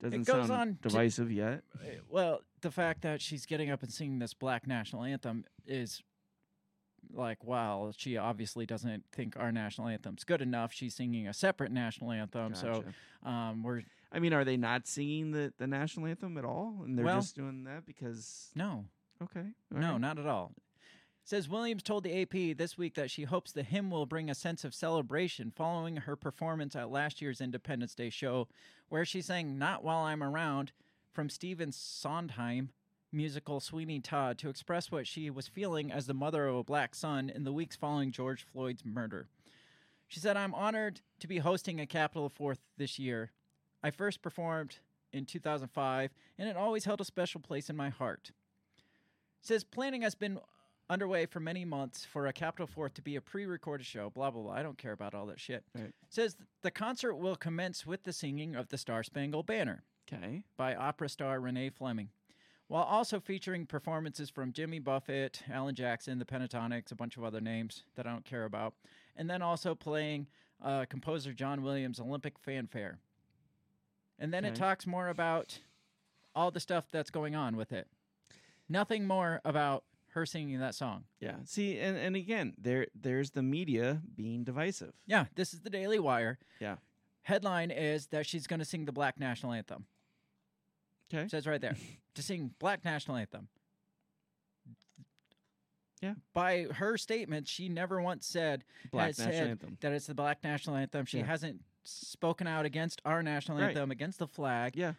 doesn't 0.00 0.26
goes 0.26 0.48
sound 0.48 0.52
on 0.52 0.68
to- 0.82 0.88
divisive 0.88 1.30
yet. 1.32 1.62
Uh, 1.74 1.86
well, 2.08 2.40
the 2.60 2.70
fact 2.70 3.02
that 3.02 3.20
she's 3.20 3.46
getting 3.46 3.70
up 3.70 3.82
and 3.82 3.92
singing 3.92 4.18
this 4.18 4.34
Black 4.34 4.66
National 4.66 5.02
Anthem 5.04 5.44
is 5.66 6.02
like, 7.12 7.44
wow, 7.44 7.92
she 7.96 8.16
obviously 8.16 8.66
doesn't 8.66 9.04
think 9.12 9.36
our 9.38 9.52
national 9.52 9.86
anthem's 9.88 10.24
good 10.24 10.42
enough. 10.42 10.72
She's 10.72 10.94
singing 10.94 11.28
a 11.28 11.32
separate 11.32 11.70
national 11.70 12.10
anthem. 12.12 12.54
So 12.54 12.84
um, 13.24 13.62
we're, 13.62 13.82
I 14.10 14.18
mean, 14.18 14.32
are 14.32 14.44
they 14.44 14.56
not 14.56 14.86
singing 14.88 15.30
the, 15.30 15.52
the 15.56 15.66
national 15.68 16.06
anthem 16.06 16.36
at 16.36 16.44
all? 16.44 16.82
And 16.84 16.98
they're 16.98 17.04
Well- 17.04 17.20
just 17.20 17.36
doing 17.36 17.64
that 17.64 17.86
because 17.86 18.50
no, 18.56 18.86
okay, 19.22 19.44
all 19.72 19.80
no, 19.80 19.92
right. 19.92 20.00
not 20.00 20.18
at 20.18 20.26
all. 20.26 20.52
Says 21.26 21.48
Williams 21.48 21.82
told 21.82 22.04
the 22.04 22.22
AP 22.22 22.56
this 22.56 22.78
week 22.78 22.94
that 22.94 23.10
she 23.10 23.24
hopes 23.24 23.50
the 23.50 23.64
hymn 23.64 23.90
will 23.90 24.06
bring 24.06 24.30
a 24.30 24.34
sense 24.34 24.62
of 24.62 24.72
celebration 24.72 25.50
following 25.50 25.96
her 25.96 26.14
performance 26.14 26.76
at 26.76 26.88
last 26.88 27.20
year's 27.20 27.40
Independence 27.40 27.96
Day 27.96 28.10
show, 28.10 28.46
where 28.90 29.04
she 29.04 29.20
sang 29.20 29.58
Not 29.58 29.82
While 29.82 30.04
I'm 30.04 30.22
Around 30.22 30.70
from 31.10 31.28
Stephen 31.28 31.72
Sondheim 31.72 32.70
musical 33.10 33.58
Sweeney 33.58 33.98
Todd 33.98 34.38
to 34.38 34.48
express 34.48 34.92
what 34.92 35.08
she 35.08 35.28
was 35.28 35.48
feeling 35.48 35.90
as 35.90 36.06
the 36.06 36.14
mother 36.14 36.46
of 36.46 36.54
a 36.54 36.62
black 36.62 36.94
son 36.94 37.28
in 37.28 37.42
the 37.42 37.52
weeks 37.52 37.74
following 37.74 38.12
George 38.12 38.44
Floyd's 38.44 38.84
murder. 38.84 39.26
She 40.06 40.20
said, 40.20 40.36
I'm 40.36 40.54
honored 40.54 41.00
to 41.18 41.26
be 41.26 41.38
hosting 41.38 41.80
a 41.80 41.86
Capitol 41.86 42.28
Fourth 42.28 42.60
this 42.78 43.00
year. 43.00 43.32
I 43.82 43.90
first 43.90 44.22
performed 44.22 44.78
in 45.12 45.24
2005, 45.24 46.12
and 46.38 46.48
it 46.48 46.56
always 46.56 46.84
held 46.84 47.00
a 47.00 47.04
special 47.04 47.40
place 47.40 47.68
in 47.68 47.74
my 47.74 47.88
heart. 47.88 48.30
Says 49.40 49.64
planning 49.64 50.02
has 50.02 50.14
been 50.14 50.38
underway 50.88 51.26
for 51.26 51.40
many 51.40 51.64
months 51.64 52.04
for 52.04 52.26
a 52.26 52.32
Capitol 52.32 52.66
Fourth 52.66 52.94
to 52.94 53.02
be 53.02 53.16
a 53.16 53.20
pre-recorded 53.20 53.86
show. 53.86 54.10
Blah 54.10 54.30
blah 54.30 54.42
blah. 54.42 54.52
I 54.52 54.62
don't 54.62 54.78
care 54.78 54.92
about 54.92 55.14
all 55.14 55.26
that 55.26 55.40
shit. 55.40 55.64
Right. 55.74 55.92
Says 56.08 56.36
the 56.62 56.70
concert 56.70 57.16
will 57.16 57.36
commence 57.36 57.86
with 57.86 58.04
the 58.04 58.12
singing 58.12 58.54
of 58.54 58.68
the 58.68 58.78
Star 58.78 59.02
Spangled 59.02 59.46
Banner 59.46 59.84
Okay, 60.12 60.42
by 60.56 60.74
opera 60.74 61.08
star 61.08 61.40
Renee 61.40 61.70
Fleming, 61.70 62.10
while 62.68 62.84
also 62.84 63.18
featuring 63.18 63.66
performances 63.66 64.30
from 64.30 64.52
Jimmy 64.52 64.78
Buffett, 64.78 65.42
Alan 65.50 65.74
Jackson, 65.74 66.18
the 66.18 66.24
Pentatonix, 66.24 66.92
a 66.92 66.94
bunch 66.94 67.16
of 67.16 67.24
other 67.24 67.40
names 67.40 67.82
that 67.96 68.06
I 68.06 68.10
don't 68.10 68.24
care 68.24 68.44
about, 68.44 68.74
and 69.16 69.28
then 69.28 69.42
also 69.42 69.74
playing 69.74 70.28
uh, 70.62 70.84
composer 70.88 71.32
John 71.32 71.62
Williams' 71.62 71.98
Olympic 71.98 72.38
fanfare. 72.38 72.98
And 74.18 74.32
then 74.32 74.44
it 74.44 74.54
talks 74.54 74.86
more 74.86 75.08
about 75.08 75.58
all 76.34 76.50
the 76.50 76.60
stuff 76.60 76.86
that's 76.90 77.10
going 77.10 77.34
on 77.34 77.56
with 77.56 77.72
it. 77.72 77.88
Nothing 78.68 79.06
more 79.06 79.40
about 79.44 79.84
her 80.16 80.26
singing 80.26 80.58
that 80.58 80.74
song. 80.74 81.04
yeah. 81.20 81.36
See, 81.44 81.78
and, 81.78 81.96
and 81.96 82.16
again, 82.16 82.54
there 82.58 82.86
there's 83.00 83.30
the 83.30 83.42
media 83.42 84.02
being 84.16 84.42
divisive. 84.44 84.92
Yeah, 85.06 85.26
this 85.36 85.54
is 85.54 85.60
the 85.60 85.70
Daily 85.70 85.98
Wire. 85.98 86.38
Yeah. 86.60 86.76
Headline 87.22 87.70
is 87.70 88.06
that 88.08 88.26
she's 88.26 88.46
going 88.46 88.58
to 88.60 88.64
sing 88.64 88.84
the 88.86 88.92
Black 88.92 89.18
National 89.20 89.52
Anthem. 89.52 89.86
Okay, 91.12 91.24
It 91.24 91.30
says 91.30 91.46
right 91.46 91.60
there 91.60 91.76
to 92.14 92.22
sing 92.22 92.52
Black 92.58 92.84
National 92.84 93.16
Anthem. 93.16 93.48
Yeah. 96.02 96.14
By 96.34 96.66
her 96.74 96.96
statement, 96.98 97.48
she 97.48 97.68
never 97.68 98.00
once 98.02 98.26
said 98.26 98.64
Black 98.90 99.06
has 99.08 99.18
national 99.18 99.34
said 99.36 99.48
anthem. 99.48 99.78
that 99.80 99.92
it's 99.92 100.06
the 100.06 100.14
Black 100.14 100.42
National 100.44 100.76
Anthem. 100.76 101.06
She 101.06 101.18
Yeah. 101.18 101.26
hasn't 101.26 101.62
spoken 101.84 102.46
out 102.46 102.64
against 102.66 103.00
our 103.04 103.22
national 103.22 103.58
Right. 103.58 103.68
anthem, 103.68 103.90
against 103.90 104.18
the 104.18 104.26
flag. 104.26 104.76
Yeah, 104.76 104.94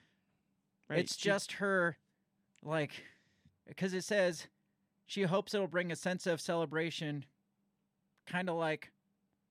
right. 0.89 0.99
It's 0.99 1.15
She- 1.17 1.23
just 1.29 1.53
her, 1.53 1.97
like, 2.63 2.91
because 3.67 3.93
it 3.93 4.03
says 4.03 4.47
she 5.07 5.23
hopes 5.23 5.53
it'll 5.55 5.67
bring 5.67 5.91
a 5.91 5.95
sense 5.95 6.27
of 6.27 6.39
celebration, 6.39 7.25
kind 8.27 8.49
of 8.49 8.55
like 8.55 8.91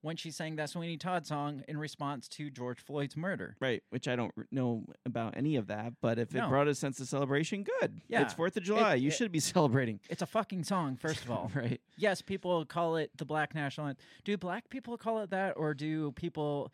when 0.01 0.15
she 0.15 0.29
sang 0.29 0.55
that 0.57 0.69
Sweeney 0.69 0.95
Todd 0.95 1.25
song 1.25 1.63
in 1.67 1.75
response 1.77 2.27
to 2.29 2.49
George 2.51 2.79
Floyd's 2.79 3.17
murder. 3.17 3.55
right, 3.59 3.81
which 3.89 4.07
I 4.07 4.15
don't 4.15 4.31
r- 4.37 4.45
know 4.51 4.85
about 5.05 5.35
any 5.35 5.55
of 5.55 5.67
that. 5.67 5.93
But 6.01 6.19
if 6.19 6.33
it 6.35 6.37
No. 6.37 6.47
brought 6.49 6.67
a 6.67 6.75
sense 6.75 6.99
of 6.99 7.07
celebration, 7.07 7.63
good. 7.81 7.99
Yeah, 8.07 8.21
it's 8.21 8.33
Fourth 8.33 8.55
of 8.55 8.63
July. 8.63 8.93
you 8.93 9.07
it- 9.09 9.13
should 9.15 9.31
be 9.31 9.39
celebrating. 9.39 9.99
It's 10.09 10.21
a 10.21 10.27
fucking 10.27 10.63
song, 10.65 10.95
first 10.97 11.25
of 11.25 11.31
all. 11.31 11.51
right. 11.55 11.81
yes, 11.97 12.21
people 12.21 12.63
call 12.65 12.95
it 12.97 13.09
the 13.17 13.25
Black 13.25 13.55
National 13.55 13.87
Anthem. 13.87 14.05
Do 14.23 14.37
black 14.37 14.69
people 14.69 14.97
call 14.97 15.19
it 15.21 15.31
that, 15.31 15.53
or 15.57 15.73
do 15.73 16.11
people? 16.11 16.71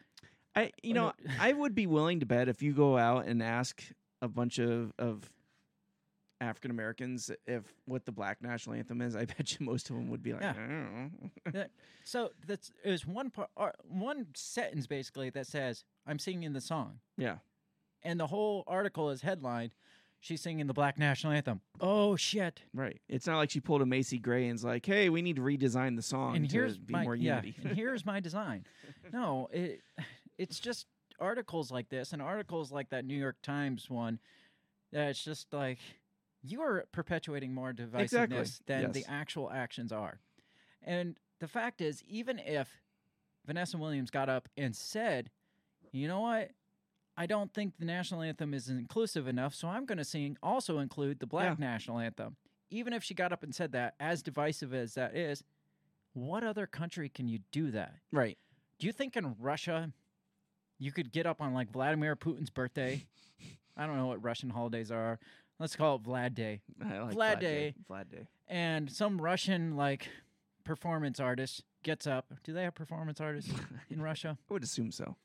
I 0.56 0.72
you 0.84 0.94
know 0.94 1.14
I 1.40 1.54
would 1.54 1.74
be 1.74 1.88
willing 1.88 2.20
to 2.20 2.26
bet 2.28 2.48
if 2.50 2.62
you 2.62 2.74
go 2.74 2.98
out 2.98 3.26
and 3.26 3.42
ask 3.42 3.82
a 4.22 4.28
bunch 4.28 4.60
of 4.60 4.92
of 5.00 5.32
African 6.44 6.72
Americans 6.72 7.32
if 7.48 7.64
what 7.86 8.06
the 8.06 8.12
Black 8.12 8.42
National 8.42 8.76
Anthem 8.76 9.02
is, 9.02 9.16
I 9.16 9.26
bet 9.38 9.60
you 9.60 9.66
most 9.66 9.90
of 9.90 9.96
them 9.96 10.10
would 10.10 10.22
be 10.24 10.34
like, 10.34 10.42
Yeah. 10.42 10.52
I 10.52 10.54
don't 10.54 11.12
know. 11.54 11.66
So 12.04 12.32
that's 12.46 12.72
there's 12.84 13.06
one 13.06 13.30
part, 13.30 13.50
uh, 13.58 13.70
one 13.88 14.28
sentence 14.36 14.88
basically 14.88 15.30
that 15.32 15.48
says 15.48 15.84
I'm 16.06 16.20
singing 16.20 16.54
the 16.54 16.62
song, 16.62 17.00
yeah, 17.18 17.38
and 18.04 18.20
the 18.20 18.28
whole 18.28 18.64
article 18.68 19.10
is 19.10 19.22
headlined. 19.22 19.74
She's 20.20 20.40
singing 20.42 20.68
the 20.68 20.74
Black 20.74 20.98
National 20.98 21.34
Anthem. 21.34 21.60
Oh 21.82 22.16
shit! 22.16 22.62
right. 22.74 23.02
It's 23.10 23.28
not 23.28 23.38
like 23.38 23.50
she 23.52 23.60
pulled 23.60 23.82
a 23.82 23.86
Macy 23.86 24.20
Gray 24.20 24.48
and's 24.48 24.64
like, 24.64 24.86
hey, 24.86 25.10
we 25.10 25.22
need 25.22 25.36
to 25.36 25.42
redesign 25.42 25.98
the 25.98 26.02
song 26.02 26.38
and 26.38 26.50
to 26.50 26.56
here's 26.56 26.78
be 26.78 26.94
my 26.94 27.04
more 27.04 27.16
yeah, 27.16 27.42
unity. 27.42 27.56
and 27.62 27.76
here's 27.76 28.06
my 28.06 28.20
design. 28.20 28.66
No, 29.12 29.50
it 29.52 29.82
it's 30.38 30.60
just 30.60 30.88
articles 31.20 31.72
like 31.72 31.90
this 31.90 32.14
and 32.14 32.22
articles 32.22 32.72
like 32.72 32.90
that 32.90 33.06
New 33.06 33.18
York 33.18 33.36
Times 33.44 33.90
one. 33.90 34.20
That 34.94 35.10
it's 35.10 35.24
just 35.24 35.52
like 35.54 35.80
you 36.44 36.62
are 36.62 36.86
perpetuating 36.92 37.54
more 37.54 37.74
divisiveness 37.74 38.02
Exactly, 38.02 38.46
than 38.68 38.92
the 38.92 39.06
actual 39.08 39.50
actions 39.52 39.92
are. 39.92 40.20
And 40.82 41.18
the 41.40 41.48
fact 41.48 41.82
is, 41.82 42.04
even 42.06 42.38
if 42.40 42.70
Vanessa 43.46 43.78
Williams 43.78 44.12
got 44.12 44.30
up 44.30 44.50
and 44.58 44.76
said, 44.76 45.32
"You 45.92 46.08
know 46.08 46.22
what." 46.22 46.52
I 47.16 47.28
don't 47.28 47.54
think 47.54 47.78
the 47.78 47.86
national 47.86 48.24
anthem 48.24 48.56
is 48.56 48.70
inclusive 48.70 49.28
enough, 49.28 49.54
so 49.54 49.68
I'm 49.68 49.86
going 49.86 50.00
to 50.00 50.04
sing 50.04 50.36
also 50.42 50.80
include 50.80 51.20
the 51.20 51.28
black 51.28 51.60
national 51.60 52.00
anthem. 52.00 52.38
Even 52.72 52.92
if 52.92 53.04
she 53.04 53.14
got 53.14 53.32
up 53.32 53.44
and 53.44 53.54
said 53.54 53.72
that, 53.74 53.94
as 54.00 54.24
divisive 54.24 54.74
as 54.74 54.96
that 54.96 55.16
is, 55.16 55.44
what 56.14 56.44
other 56.44 56.66
country 56.66 57.10
can 57.10 57.28
you 57.28 57.40
do 57.52 57.70
that? 57.72 57.94
right. 58.12 58.38
Do 58.80 58.88
you 58.88 58.94
think 58.94 59.16
in 59.16 59.36
Russia 59.40 59.94
you 60.80 60.92
could 60.92 61.12
get 61.12 61.28
up 61.28 61.40
on 61.40 61.54
like 61.54 61.72
Vladimir 61.72 62.16
Putin's 62.16 62.50
birthday? 62.50 63.06
I 63.78 63.86
don't 63.86 63.98
know 63.98 64.08
what 64.08 64.24
Russian 64.24 64.50
holidays 64.50 64.92
are. 64.92 65.20
Let's 65.60 65.76
call 65.76 65.96
it 65.96 66.04
Vlad 66.04 66.34
Day. 66.36 66.62
I 66.84 67.00
like 67.00 67.16
Vlad 67.16 67.36
Vlad 67.36 67.40
Day. 67.40 67.76
Vlad 67.90 68.10
Day. 68.10 68.28
And 68.48 68.92
some 68.92 69.20
Russian 69.22 69.76
like 69.76 70.08
performance 70.64 71.20
artist 71.20 71.64
gets 71.84 72.08
up. 72.08 72.34
Do 72.44 72.54
they 72.54 72.64
have 72.64 72.76
performance 72.76 73.22
artists 73.22 73.52
in 73.90 74.02
Russia? 74.02 74.38
I 74.50 74.54
would 74.54 74.64
assume 74.64 74.92
so. 74.92 75.16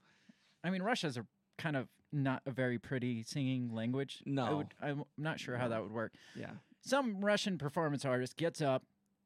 I 0.63 0.71
mean, 0.71 0.83
Russia's 0.83 1.17
a 1.17 1.25
kind 1.57 1.77
of 1.77 1.89
not 2.13 2.43
a 2.47 2.51
very 2.51 2.79
pretty 2.79 3.23
singing 3.23 3.73
language. 3.75 4.23
I 4.27 4.31
No. 4.31 4.57
would, 4.59 4.75
I'm 4.81 5.05
not 5.17 5.41
sure 5.41 5.57
how 5.57 5.69
that 5.69 5.83
would 5.83 5.93
work. 5.93 6.13
Yeah. 6.37 6.51
Some 6.83 7.21
Russian 7.25 7.59
performance 7.59 8.05
artist 8.05 8.37
gets 8.37 8.61
up 8.61 8.83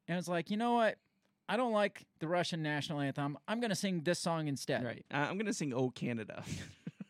and 0.08 0.18
is 0.18 0.28
like, 0.28 0.50
you 0.50 0.56
know 0.56 0.74
what? 0.74 0.96
I 1.48 1.56
don't 1.56 1.72
like 1.72 2.06
the 2.20 2.28
Russian 2.28 2.62
national 2.62 3.00
anthem. 3.00 3.36
I'm 3.46 3.60
going 3.60 3.70
to 3.70 3.76
sing 3.76 4.02
this 4.04 4.18
song 4.18 4.48
instead. 4.48 4.84
Right. 4.84 5.04
Uh, 5.12 5.26
I'm 5.28 5.36
gonna 5.36 5.52
sing 5.52 5.72
"Oh 5.74 5.90
Canada." 5.90 6.44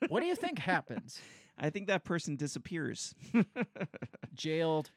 What 0.09 0.21
do 0.21 0.27
you 0.27 0.35
think 0.45 0.59
happens? 0.59 1.21
I 1.63 1.71
think 1.71 1.87
that 1.87 2.05
person 2.05 2.35
disappears. 2.37 3.15
Jailed, 4.35 4.91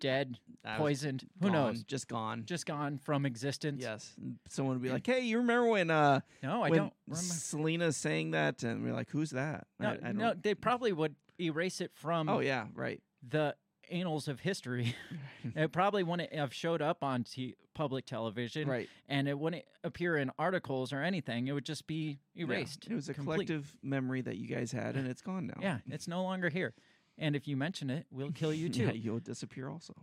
dead, 0.00 0.38
Uh, 0.64 0.76
poisoned. 0.76 1.26
Who 1.40 1.46
gone, 1.48 1.52
knows? 1.52 1.82
Just 1.84 2.08
gone. 2.08 2.44
Just 2.46 2.66
gone 2.66 2.98
from 2.98 3.24
existence. 3.26 3.82
yes. 3.82 4.14
Someone 4.48 4.76
would 4.76 4.82
be 4.82 4.90
like, 4.90 5.06
"Hey, 5.06 5.20
you 5.22 5.38
remember 5.38 5.68
when 5.68 5.90
uh 5.90 6.20
No, 6.42 6.62
I 6.62 6.68
when 6.70 6.78
don't 6.78 6.92
remember. 7.06 7.22
Selena 7.34 7.92
sang 7.92 8.32
that?" 8.32 8.62
And 8.62 8.82
we're 8.84 8.92
like, 8.92 9.10
"Who's 9.10 9.30
that?" 9.30 9.66
No, 9.80 9.90
I, 10.02 10.08
I 10.08 10.12
no, 10.12 10.34
they 10.34 10.54
probably 10.54 10.92
would 10.92 11.14
erase 11.40 11.80
it 11.80 11.90
from 11.94 12.28
Oh 12.28 12.40
yeah, 12.40 12.66
right. 12.74 13.00
the 13.26 13.56
annals 13.90 14.28
of 14.28 14.40
history. 14.40 14.94
it 15.56 15.72
probably 15.72 16.02
wouldn't 16.02 16.32
have 16.34 16.52
showed 16.54 16.82
up 16.82 17.02
on 17.02 17.24
t- 17.24 17.56
public 17.74 18.06
television, 18.06 18.68
right. 18.68 18.88
and 19.08 19.28
it 19.28 19.38
wouldn't 19.38 19.64
appear 19.82 20.16
in 20.16 20.30
articles 20.38 20.92
or 20.92 21.02
anything. 21.02 21.48
It 21.48 21.52
would 21.52 21.64
just 21.64 21.86
be 21.86 22.18
Yeah. 22.34 22.44
erased. 22.46 22.86
It 22.88 22.94
was 22.94 23.08
a 23.08 23.14
complete. 23.14 23.34
collective 23.46 23.74
memory 23.82 24.20
that 24.22 24.36
you 24.36 24.46
guys 24.46 24.72
had, 24.72 24.96
and 24.96 25.06
it's 25.08 25.22
gone 25.22 25.46
now. 25.48 25.58
Yeah, 25.60 25.78
it's 25.90 26.06
no 26.08 26.22
longer 26.22 26.48
here. 26.50 26.74
And 27.18 27.36
if 27.36 27.46
you 27.46 27.56
mention 27.56 27.90
it, 27.90 28.06
we'll 28.10 28.32
kill 28.32 28.52
you 28.54 28.68
too. 28.70 28.84
yeah, 28.86 28.92
you'll 28.92 29.18
disappear 29.20 29.68
also. 29.68 29.94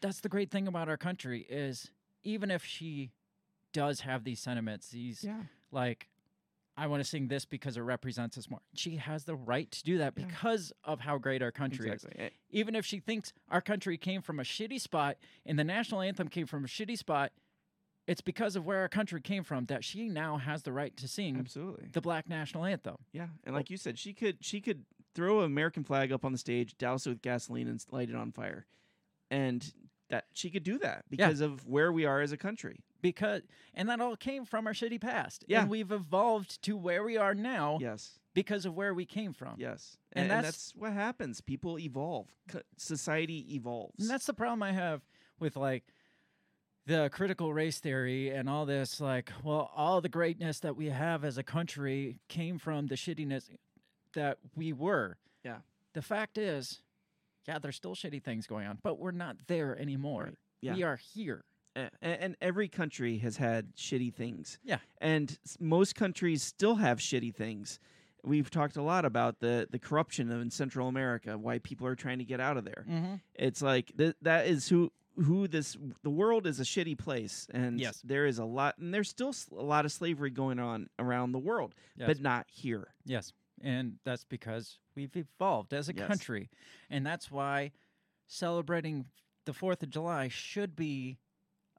That's 0.00 0.20
the 0.20 0.28
great 0.28 0.50
thing 0.50 0.66
about 0.68 0.88
our 0.88 0.96
country 0.96 1.46
is 1.48 1.90
even 2.24 2.50
if 2.50 2.64
she 2.64 3.12
does 3.72 4.00
have 4.00 4.24
these 4.24 4.40
sentiments, 4.40 4.88
these 4.90 5.24
Yeah. 5.24 5.42
like 5.70 6.08
I 6.76 6.86
want 6.86 7.02
to 7.02 7.08
sing 7.08 7.28
this 7.28 7.44
because 7.44 7.76
it 7.76 7.82
represents 7.82 8.38
us 8.38 8.48
more. 8.48 8.60
She 8.74 8.96
has 8.96 9.24
the 9.24 9.34
right 9.34 9.70
to 9.70 9.82
do 9.84 9.98
that 9.98 10.14
Yeah. 10.16 10.24
because 10.26 10.72
of 10.84 11.00
how 11.00 11.18
great 11.18 11.42
our 11.42 11.52
country 11.52 11.88
is. 11.88 12.04
Exactly. 12.04 12.24
Eh, 12.24 12.30
Even 12.50 12.74
if 12.74 12.86
she 12.86 12.98
thinks 12.98 13.32
our 13.50 13.60
country 13.60 13.98
came 13.98 14.22
from 14.22 14.40
a 14.40 14.42
shitty 14.42 14.80
spot 14.80 15.18
and 15.44 15.58
the 15.58 15.64
national 15.64 16.00
anthem 16.00 16.28
came 16.28 16.46
from 16.46 16.64
a 16.64 16.68
shitty 16.68 16.96
spot, 16.96 17.32
it's 18.06 18.22
because 18.22 18.56
of 18.56 18.64
where 18.64 18.78
our 18.80 18.88
country 18.88 19.20
came 19.20 19.44
from 19.44 19.66
that 19.66 19.84
she 19.84 20.08
now 20.08 20.38
has 20.38 20.62
the 20.62 20.72
right 20.72 20.96
to 20.96 21.06
sing 21.06 21.36
Absolutely. 21.36 21.88
the 21.92 22.00
black 22.00 22.28
national 22.28 22.64
anthem. 22.64 22.96
Yeah, 23.12 23.28
and 23.44 23.54
like 23.54 23.68
you 23.70 23.76
said, 23.76 23.98
she 23.98 24.12
could 24.14 24.38
she 24.40 24.60
could 24.60 24.84
throw 25.14 25.40
an 25.40 25.44
American 25.44 25.84
flag 25.84 26.10
up 26.10 26.24
on 26.24 26.32
the 26.32 26.38
stage, 26.38 26.76
douse 26.78 27.06
it 27.06 27.10
with 27.10 27.22
gasoline, 27.22 27.68
and 27.68 27.84
light 27.90 28.08
it 28.08 28.16
on 28.16 28.32
fire, 28.32 28.66
and 29.30 29.72
that 30.08 30.24
she 30.32 30.50
could 30.50 30.62
do 30.64 30.78
that 30.78 31.04
Yeah. 31.10 31.26
because 31.28 31.40
of 31.42 31.66
where 31.66 31.92
we 31.92 32.04
are 32.06 32.20
as 32.22 32.32
a 32.32 32.36
country. 32.36 32.80
Because 33.02 33.42
and 33.74 33.88
that 33.88 34.00
all 34.00 34.16
came 34.16 34.44
from 34.46 34.66
our 34.66 34.72
shitty 34.72 35.00
past. 35.00 35.44
Yeah. 35.48 35.62
And 35.62 35.70
we've 35.70 35.92
evolved 35.92 36.62
to 36.62 36.76
where 36.76 37.02
we 37.04 37.16
are 37.16 37.34
now 37.34 37.78
Yes, 37.80 38.18
because 38.32 38.64
of 38.64 38.74
where 38.74 38.94
we 38.94 39.04
came 39.04 39.32
from. 39.34 39.56
yes, 39.58 39.96
And 40.12 40.24
and, 40.24 40.32
and 40.32 40.38
that's- 40.44 40.52
that's, 40.52 40.74
what 40.76 40.92
happens. 40.92 41.40
People 41.40 41.78
evolve. 41.78 42.28
Co- 42.48 42.62
society 42.76 43.54
evolves. 43.56 44.00
And 44.00 44.08
that's 44.08 44.26
the 44.26 44.34
problem 44.34 44.62
I 44.62 44.72
have 44.72 45.02
with 45.40 45.56
like 45.56 45.84
the 46.86 47.10
critical 47.12 47.52
race 47.52 47.78
theory 47.78 48.30
and 48.30 48.48
all 48.48 48.66
this 48.66 49.00
like 49.00 49.30
well 49.44 49.70
all 49.76 50.00
the 50.00 50.08
greatness 50.08 50.58
that 50.60 50.76
we 50.76 50.86
have 50.90 51.24
as 51.24 51.38
a 51.38 51.42
country 51.44 52.18
came 52.28 52.58
from 52.58 52.86
the 52.88 52.94
shittiness 52.96 53.48
that 54.14 54.38
we 54.56 54.72
were. 54.72 55.16
Yeah. 55.44 55.58
The 55.94 56.02
fact 56.02 56.38
is 56.38 56.82
yeah, 57.48 57.58
there's 57.58 57.74
still 57.76 57.94
shitty 57.96 58.22
things 58.22 58.46
going 58.46 58.66
on, 58.68 58.78
but 58.82 59.00
we're 59.00 59.10
not 59.10 59.36
there 59.48 59.76
anymore. 59.76 60.24
Right. 60.24 60.38
Yeah. 60.60 60.74
We 60.74 60.82
are 60.84 60.96
here. 60.96 61.44
And 62.02 62.36
every 62.40 62.68
country 62.68 63.18
has 63.18 63.36
had 63.38 63.74
shitty 63.76 64.12
things. 64.14 64.58
Yeah. 64.62 64.78
And 65.00 65.38
most 65.58 65.94
countries 65.94 66.42
still 66.42 66.74
have 66.76 66.98
shitty 66.98 67.34
things. 67.34 67.78
We've 68.24 68.50
talked 68.50 68.76
a 68.76 68.82
lot 68.82 69.04
about 69.04 69.40
the 69.40 69.66
the 69.70 69.78
corruption 69.78 70.30
of 70.30 70.40
in 70.40 70.50
Central 70.50 70.86
America, 70.88 71.36
why 71.38 71.58
people 71.58 71.86
are 71.86 71.96
trying 71.96 72.18
to 72.18 72.24
get 72.24 72.40
out 72.40 72.56
of 72.56 72.64
there. 72.64 72.84
Mm-hmm. 72.88 73.14
It's 73.34 73.62
like 73.62 73.90
th- 73.96 74.14
that 74.22 74.46
is 74.46 74.68
who 74.68 74.92
who 75.16 75.48
this 75.48 75.76
the 76.02 76.10
world 76.10 76.46
is 76.46 76.60
a 76.60 76.62
shitty 76.62 76.96
place 76.96 77.46
and 77.52 77.80
Yes. 77.80 78.00
there 78.04 78.26
is 78.26 78.38
a 78.38 78.44
lot 78.44 78.78
and 78.78 78.94
there's 78.94 79.08
still 79.10 79.34
a 79.50 79.62
lot 79.62 79.84
of 79.84 79.92
slavery 79.92 80.30
going 80.30 80.58
on 80.58 80.88
around 80.98 81.32
the 81.32 81.38
world, 81.38 81.74
Yes. 81.96 82.06
but 82.06 82.20
not 82.20 82.46
here. 82.50 82.94
Yes. 83.04 83.32
And 83.60 83.98
that's 84.04 84.24
because 84.24 84.78
we've 84.94 85.14
evolved 85.16 85.72
as 85.74 85.88
a 85.88 85.94
Yes. 85.94 86.06
country. 86.06 86.48
And 86.90 87.04
that's 87.04 87.30
why 87.30 87.72
celebrating 88.26 89.06
the 89.44 89.52
4th 89.52 89.82
of 89.82 89.90
July 89.90 90.28
should 90.28 90.76
be 90.76 91.18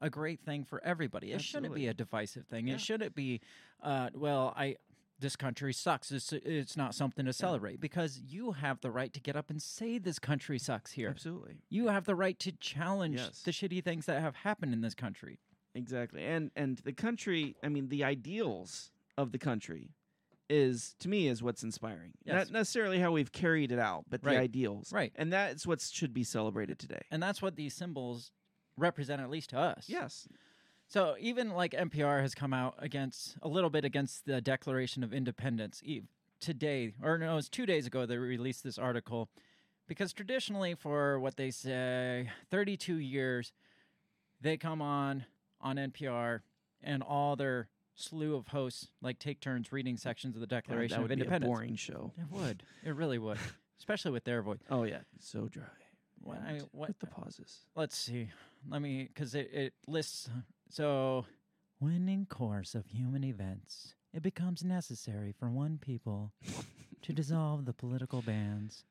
a 0.04 0.10
great 0.10 0.40
thing 0.40 0.64
for 0.64 0.82
everybody. 0.84 1.32
It 1.32 1.40
shouldn't 1.42 1.74
be 1.74 1.86
a 1.88 1.94
divisive 1.94 2.46
thing. 2.46 2.68
Yeah. 2.68 2.74
It 2.74 2.80
shouldn't 2.80 3.14
be, 3.14 3.40
uh, 3.82 4.10
well, 4.14 4.52
I. 4.56 4.76
This 5.20 5.36
country 5.36 5.72
sucks. 5.72 6.10
It's, 6.10 6.32
it's 6.32 6.76
not 6.76 6.92
something 6.92 7.24
to 7.24 7.32
celebrate 7.32 7.80
because 7.80 8.18
you 8.18 8.50
have 8.50 8.80
the 8.80 8.90
right 8.90 9.12
to 9.14 9.20
get 9.20 9.36
up 9.36 9.48
and 9.48 9.62
say 9.62 9.96
this 9.96 10.18
country 10.18 10.58
sucks 10.58 10.90
here. 10.92 11.08
Absolutely. 11.08 11.54
You 11.70 11.86
have 11.86 12.04
the 12.04 12.16
right 12.16 12.36
to 12.40 12.50
challenge 12.50 13.20
Yes. 13.20 13.42
the 13.42 13.52
shitty 13.52 13.82
things 13.84 14.06
that 14.06 14.20
have 14.20 14.34
happened 14.34 14.72
in 14.74 14.80
this 14.80 14.94
country. 14.94 15.38
Exactly. 15.74 16.24
And 16.24 16.50
and 16.56 16.78
the 16.78 16.92
country, 16.92 17.54
I 17.62 17.68
mean 17.68 17.88
the 17.90 18.02
ideals 18.02 18.90
of 19.16 19.30
the 19.30 19.38
country 19.38 19.90
is 20.50 20.94
to 20.98 21.08
me 21.08 21.28
is 21.28 21.42
what's 21.44 21.62
inspiring. 21.62 22.12
Yes. 22.24 22.34
Not 22.48 22.50
necessarily 22.52 22.98
how 22.98 23.12
we've 23.12 23.32
carried 23.32 23.70
it 23.70 23.78
out, 23.78 24.04
but 24.10 24.20
Right. 24.24 24.34
the 24.34 24.40
ideals. 24.40 24.92
Right. 24.92 25.12
And 25.14 25.32
that's 25.32 25.64
what 25.66 25.80
should 25.80 26.12
be 26.12 26.24
celebrated 26.24 26.78
today. 26.80 27.02
And 27.12 27.22
that's 27.22 27.40
what 27.40 27.54
these 27.54 27.72
symbols 27.74 28.32
represent, 28.76 29.20
at 29.20 29.30
least 29.30 29.50
to 29.50 29.58
us. 29.58 29.84
Yes. 29.88 30.28
So 30.86 31.16
even 31.18 31.50
like 31.50 31.72
NPR 31.72 32.20
has 32.20 32.34
come 32.34 32.52
out 32.52 32.74
against 32.78 33.36
a 33.42 33.48
little 33.48 33.70
bit 33.70 33.84
against 33.84 34.26
the 34.26 34.40
Declaration 34.40 35.02
of 35.02 35.12
Independence 35.14 35.80
Eve 35.84 36.06
today, 36.40 36.92
or 37.02 37.16
no, 37.18 37.32
it 37.32 37.36
was 37.36 37.48
two 37.48 37.66
days 37.66 37.86
ago 37.86 38.04
they 38.06 38.16
released 38.18 38.62
this 38.62 38.78
article 38.78 39.28
because 39.86 40.12
traditionally 40.12 40.74
for 40.74 41.18
what 41.18 41.36
they 41.36 41.50
say 41.50 42.30
32 42.50 42.96
years 42.96 43.52
they 44.40 44.56
come 44.56 44.82
on 44.82 45.24
on 45.60 45.76
NPR 45.76 46.40
and 46.82 47.02
all 47.02 47.34
their 47.36 47.68
slew 47.94 48.34
of 48.36 48.48
hosts 48.48 48.88
like 49.00 49.18
take 49.18 49.40
turns 49.40 49.72
reading 49.72 49.96
sections 49.96 50.34
of 50.36 50.40
the 50.40 50.46
God, 50.46 50.56
Declaration 50.64 50.96
that 50.98 51.02
of 51.04 51.08
would 51.08 51.16
be 51.16 51.22
a 51.22 51.24
Independence. 51.24 51.48
boring 51.50 51.76
show. 51.76 52.12
It 52.18 52.26
would. 52.30 52.62
It 52.84 52.94
really 52.94 53.18
would, 53.18 53.38
especially 53.78 54.10
with 54.10 54.24
their 54.24 54.42
voice. 54.42 54.58
Oh 54.70 54.82
yeah. 54.84 54.98
So 55.18 55.48
dry. 55.48 55.62
Why- 56.20 56.60
what- 56.72 56.88
with 56.90 56.98
the 56.98 57.06
pauses. 57.06 57.60
let's 57.74 57.96
see. 57.96 58.28
Let 58.70 58.82
me, 58.82 59.04
because 59.12 59.34
it, 59.34 59.50
it 59.52 59.72
lists. 59.86 60.28
So, 60.70 61.26
when 61.78 62.08
in 62.08 62.26
course 62.26 62.74
of 62.74 62.86
human 62.86 63.24
events, 63.24 63.94
it 64.12 64.22
becomes 64.22 64.64
necessary 64.64 65.32
for 65.38 65.50
one 65.50 65.78
people 65.78 66.32
to 67.02 67.12
dissolve 67.12 67.64
the 67.66 67.72
political 67.72 68.22
bands 68.22 68.84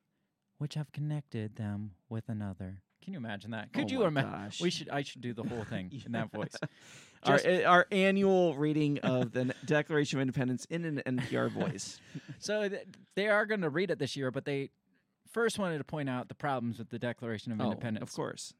which 0.58 0.74
have 0.74 0.92
connected 0.92 1.56
them 1.56 1.92
with 2.08 2.28
another. 2.28 2.78
Can 3.02 3.12
you 3.12 3.18
imagine 3.18 3.50
that? 3.50 3.72
Could 3.72 3.86
Oh 3.86 3.88
you 3.88 4.04
imagine? 4.04 4.62
We 4.62 4.70
should. 4.70 4.88
I 4.88 5.02
should 5.02 5.20
do 5.20 5.34
the 5.34 5.42
whole 5.42 5.64
thing 5.64 5.90
in 6.06 6.12
that 6.12 6.30
voice. 6.32 6.54
Our, 7.24 7.34
Just- 7.38 7.46
uh, 7.46 7.62
our 7.64 7.86
annual 7.90 8.54
reading 8.54 8.98
of 9.00 9.32
the 9.32 9.54
Declaration 9.66 10.18
of 10.18 10.22
Independence 10.22 10.66
in 10.70 10.84
an 10.84 11.02
NPR 11.18 11.50
voice. 11.50 12.00
So 12.38 12.68
th- 12.68 12.86
they 13.14 13.28
are 13.28 13.46
going 13.46 13.62
to 13.62 13.70
read 13.70 13.90
it 13.90 13.98
this 13.98 14.16
year, 14.16 14.30
but 14.30 14.44
they 14.44 14.70
first 15.32 15.58
wanted 15.58 15.78
to 15.78 15.84
point 15.84 16.08
out 16.10 16.28
the 16.28 16.34
problems 16.34 16.78
with 16.78 16.90
the 16.90 16.98
Declaration 16.98 17.52
of 17.52 17.60
Oh, 17.60 17.64
Independence. 17.64 18.02
of 18.10 18.14
course. 18.14 18.52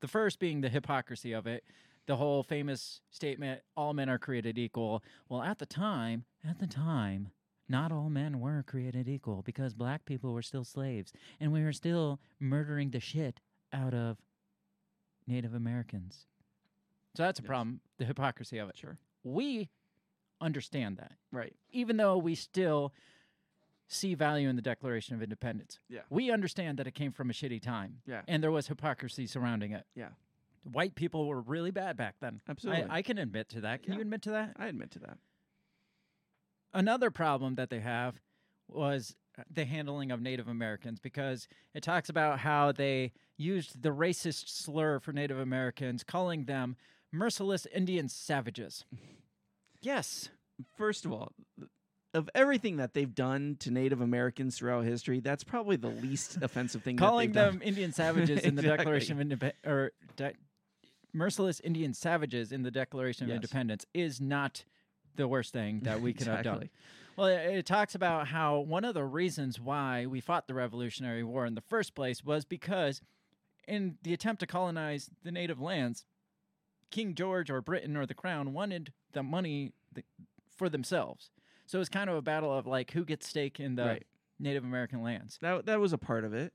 The 0.00 0.08
first 0.08 0.38
being 0.38 0.60
the 0.60 0.68
hypocrisy 0.68 1.32
of 1.32 1.46
it 1.46 1.64
the 2.06 2.16
whole 2.16 2.42
famous 2.42 3.00
statement 3.10 3.60
all 3.76 3.92
men 3.92 4.08
are 4.08 4.18
created 4.18 4.58
equal 4.58 5.02
well 5.28 5.42
at 5.42 5.58
the 5.58 5.66
time 5.66 6.24
at 6.48 6.58
the 6.58 6.66
time 6.66 7.28
not 7.68 7.90
all 7.90 8.08
men 8.08 8.38
were 8.38 8.62
created 8.66 9.08
equal 9.08 9.42
because 9.42 9.74
black 9.74 10.04
people 10.04 10.32
were 10.32 10.42
still 10.42 10.64
slaves 10.64 11.12
and 11.40 11.52
we 11.52 11.62
were 11.64 11.72
still 11.72 12.20
murdering 12.38 12.90
the 12.90 13.00
shit 13.00 13.40
out 13.72 13.92
of 13.94 14.18
native 15.26 15.54
americans 15.54 16.26
so 17.16 17.22
that's 17.24 17.38
a 17.38 17.42
Yes. 17.42 17.46
problem 17.48 17.80
the 17.98 18.04
hypocrisy 18.04 18.58
of 18.58 18.68
it 18.68 18.76
Sure. 18.78 18.98
we 19.24 19.68
understand 20.40 20.98
that 20.98 21.12
Right. 21.32 21.54
even 21.72 21.96
though 21.96 22.18
we 22.18 22.34
still 22.34 22.92
see 23.88 24.14
value 24.14 24.48
in 24.48 24.56
the 24.56 24.62
declaration 24.62 25.14
of 25.14 25.22
independence 25.22 25.78
Yeah. 25.88 26.00
we 26.10 26.30
understand 26.30 26.78
that 26.78 26.86
it 26.86 26.94
came 26.94 27.12
from 27.12 27.30
a 27.30 27.32
shitty 27.32 27.62
time 27.62 28.00
Yeah. 28.06 28.22
and 28.26 28.42
there 28.42 28.50
was 28.50 28.66
hypocrisy 28.68 29.26
surrounding 29.26 29.72
it. 29.72 29.84
Yeah. 29.94 30.08
White 30.64 30.96
people 30.96 31.26
were 31.28 31.40
really 31.40 31.70
bad 31.70 31.96
back 31.96 32.16
then. 32.20 32.40
Absolutely. 32.48 32.84
I, 32.84 32.96
I 32.96 33.02
can 33.02 33.18
admit 33.18 33.48
to 33.50 33.60
that. 33.60 33.84
Can 33.84 33.92
you 33.94 34.00
admit 34.00 34.22
to 34.22 34.30
that? 34.30 34.54
I 34.58 34.66
admit 34.66 34.90
to 34.92 34.98
that. 35.00 35.18
Another 36.74 37.10
problem 37.10 37.54
that 37.54 37.70
they 37.70 37.80
have 37.80 38.20
was 38.68 39.14
the 39.50 39.64
handling 39.64 40.10
of 40.10 40.20
Native 40.20 40.48
Americans 40.48 40.98
because 40.98 41.46
it 41.74 41.82
talks 41.82 42.08
about 42.08 42.40
how 42.40 42.72
they 42.72 43.12
used 43.36 43.82
the 43.82 43.90
racist 43.90 44.48
slur 44.48 44.98
for 44.98 45.12
Native 45.12 45.38
Americans, 45.38 46.02
calling 46.02 46.44
them 46.46 46.76
merciless 47.12 47.66
Indian 47.72 48.08
savages. 48.08 48.84
Yes. 49.82 50.30
First 50.76 51.04
of 51.04 51.12
all, 51.12 51.32
of 52.16 52.28
everything 52.34 52.78
that 52.78 52.94
they've 52.94 53.14
done 53.14 53.56
to 53.60 53.70
Native 53.70 54.00
Americans 54.00 54.58
throughout 54.58 54.84
history, 54.84 55.20
that's 55.20 55.44
probably 55.44 55.76
the 55.76 55.88
least 55.88 56.38
offensive 56.42 56.82
thing. 56.82 56.96
calling 56.96 57.32
that 57.32 57.44
they've 57.44 57.52
them 57.52 57.58
done. 57.60 57.68
Indian 57.68 57.92
savages 58.02 58.40
in 58.40 58.54
the 58.56 58.62
Exactly. 58.62 58.76
Declaration 58.84 59.12
of 59.12 59.20
Independence 59.20 59.58
or 59.66 59.92
de- 60.16 60.32
merciless 61.12 61.60
Indian 61.60 61.94
savages 61.94 62.52
in 62.52 62.62
the 62.62 62.70
Declaration 62.70 63.24
of 63.24 63.28
Yes. 63.28 63.36
Independence 63.36 63.86
is 63.94 64.20
not 64.20 64.64
the 65.14 65.28
worst 65.28 65.52
thing 65.52 65.80
that 65.80 66.00
we 66.00 66.12
could 66.12 66.26
have 66.26 66.42
done. 66.44 66.68
Well, 67.16 67.28
it, 67.28 67.56
it 67.56 67.64
talks 67.64 67.94
about 67.94 68.26
how 68.28 68.58
one 68.58 68.84
of 68.84 68.92
the 68.92 69.02
reasons 69.02 69.58
why 69.58 70.04
we 70.04 70.20
fought 70.20 70.46
the 70.48 70.52
Revolutionary 70.52 71.24
War 71.24 71.46
in 71.46 71.54
the 71.54 71.62
first 71.62 71.94
place 71.94 72.22
was 72.22 72.44
because 72.44 73.00
in 73.66 73.96
the 74.02 74.12
attempt 74.12 74.40
to 74.40 74.46
colonize 74.46 75.08
the 75.22 75.32
native 75.32 75.58
lands, 75.58 76.04
King 76.90 77.14
George 77.14 77.48
or 77.50 77.62
Britain 77.62 77.96
or 77.96 78.04
the 78.04 78.12
Crown 78.12 78.52
wanted 78.52 78.92
the 79.12 79.22
money 79.22 79.72
th- 79.94 80.04
for 80.54 80.68
themselves. 80.68 81.30
So 81.66 81.78
it 81.78 81.80
was 81.80 81.88
kind 81.88 82.08
of 82.08 82.16
a 82.16 82.22
battle 82.22 82.56
of 82.56 82.66
like 82.66 82.90
who 82.92 83.04
gets 83.04 83.28
stake 83.28 83.60
in 83.60 83.74
the 83.74 83.84
Right. 83.84 84.06
Native 84.38 84.64
American 84.64 85.02
lands. 85.02 85.38
That 85.40 85.66
that 85.66 85.80
was 85.80 85.92
a 85.92 85.98
part 85.98 86.24
of 86.24 86.32
it. 86.34 86.52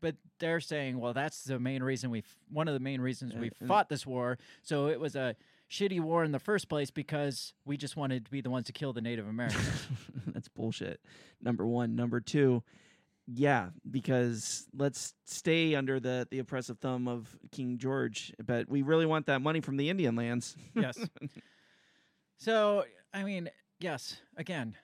But 0.00 0.16
they're 0.38 0.60
saying, 0.60 1.00
well, 1.00 1.14
that's 1.14 1.44
the 1.44 1.58
main 1.58 1.82
reason 1.82 2.10
we, 2.10 2.24
one 2.50 2.68
of 2.68 2.74
the 2.74 2.80
main 2.80 3.00
reasons 3.00 3.32
Yeah, 3.32 3.40
we 3.40 3.50
fought 3.66 3.88
this 3.88 4.04
war. 4.06 4.36
So 4.62 4.88
it 4.88 5.00
was 5.00 5.16
a 5.16 5.34
shitty 5.70 5.98
war 5.98 6.24
in 6.24 6.32
the 6.32 6.38
first 6.38 6.68
place 6.68 6.90
because 6.90 7.54
we 7.64 7.78
just 7.78 7.96
wanted 7.96 8.26
to 8.26 8.30
be 8.30 8.42
the 8.42 8.50
ones 8.50 8.66
to 8.66 8.72
kill 8.72 8.92
the 8.92 9.00
Native 9.00 9.26
Americans. 9.26 9.86
That's 10.26 10.48
bullshit. 10.48 11.00
Number 11.40 11.66
one. 11.66 11.96
Number 11.96 12.20
two. 12.20 12.62
yeah, 13.26 13.70
because 13.90 14.66
let's 14.76 15.14
stay 15.24 15.74
under 15.74 15.98
the 16.00 16.28
the 16.30 16.38
oppressive 16.40 16.78
thumb 16.80 17.08
of 17.08 17.34
King 17.50 17.78
George, 17.78 18.30
but 18.44 18.68
we 18.68 18.82
really 18.82 19.06
want 19.06 19.24
that 19.26 19.40
money 19.40 19.60
from 19.62 19.78
the 19.78 19.88
Indian 19.88 20.16
lands. 20.16 20.54
Yes. 20.74 20.98
so, 22.36 22.84
I 23.14 23.22
mean, 23.22 23.48
yes, 23.84 24.16
again, 24.36 24.76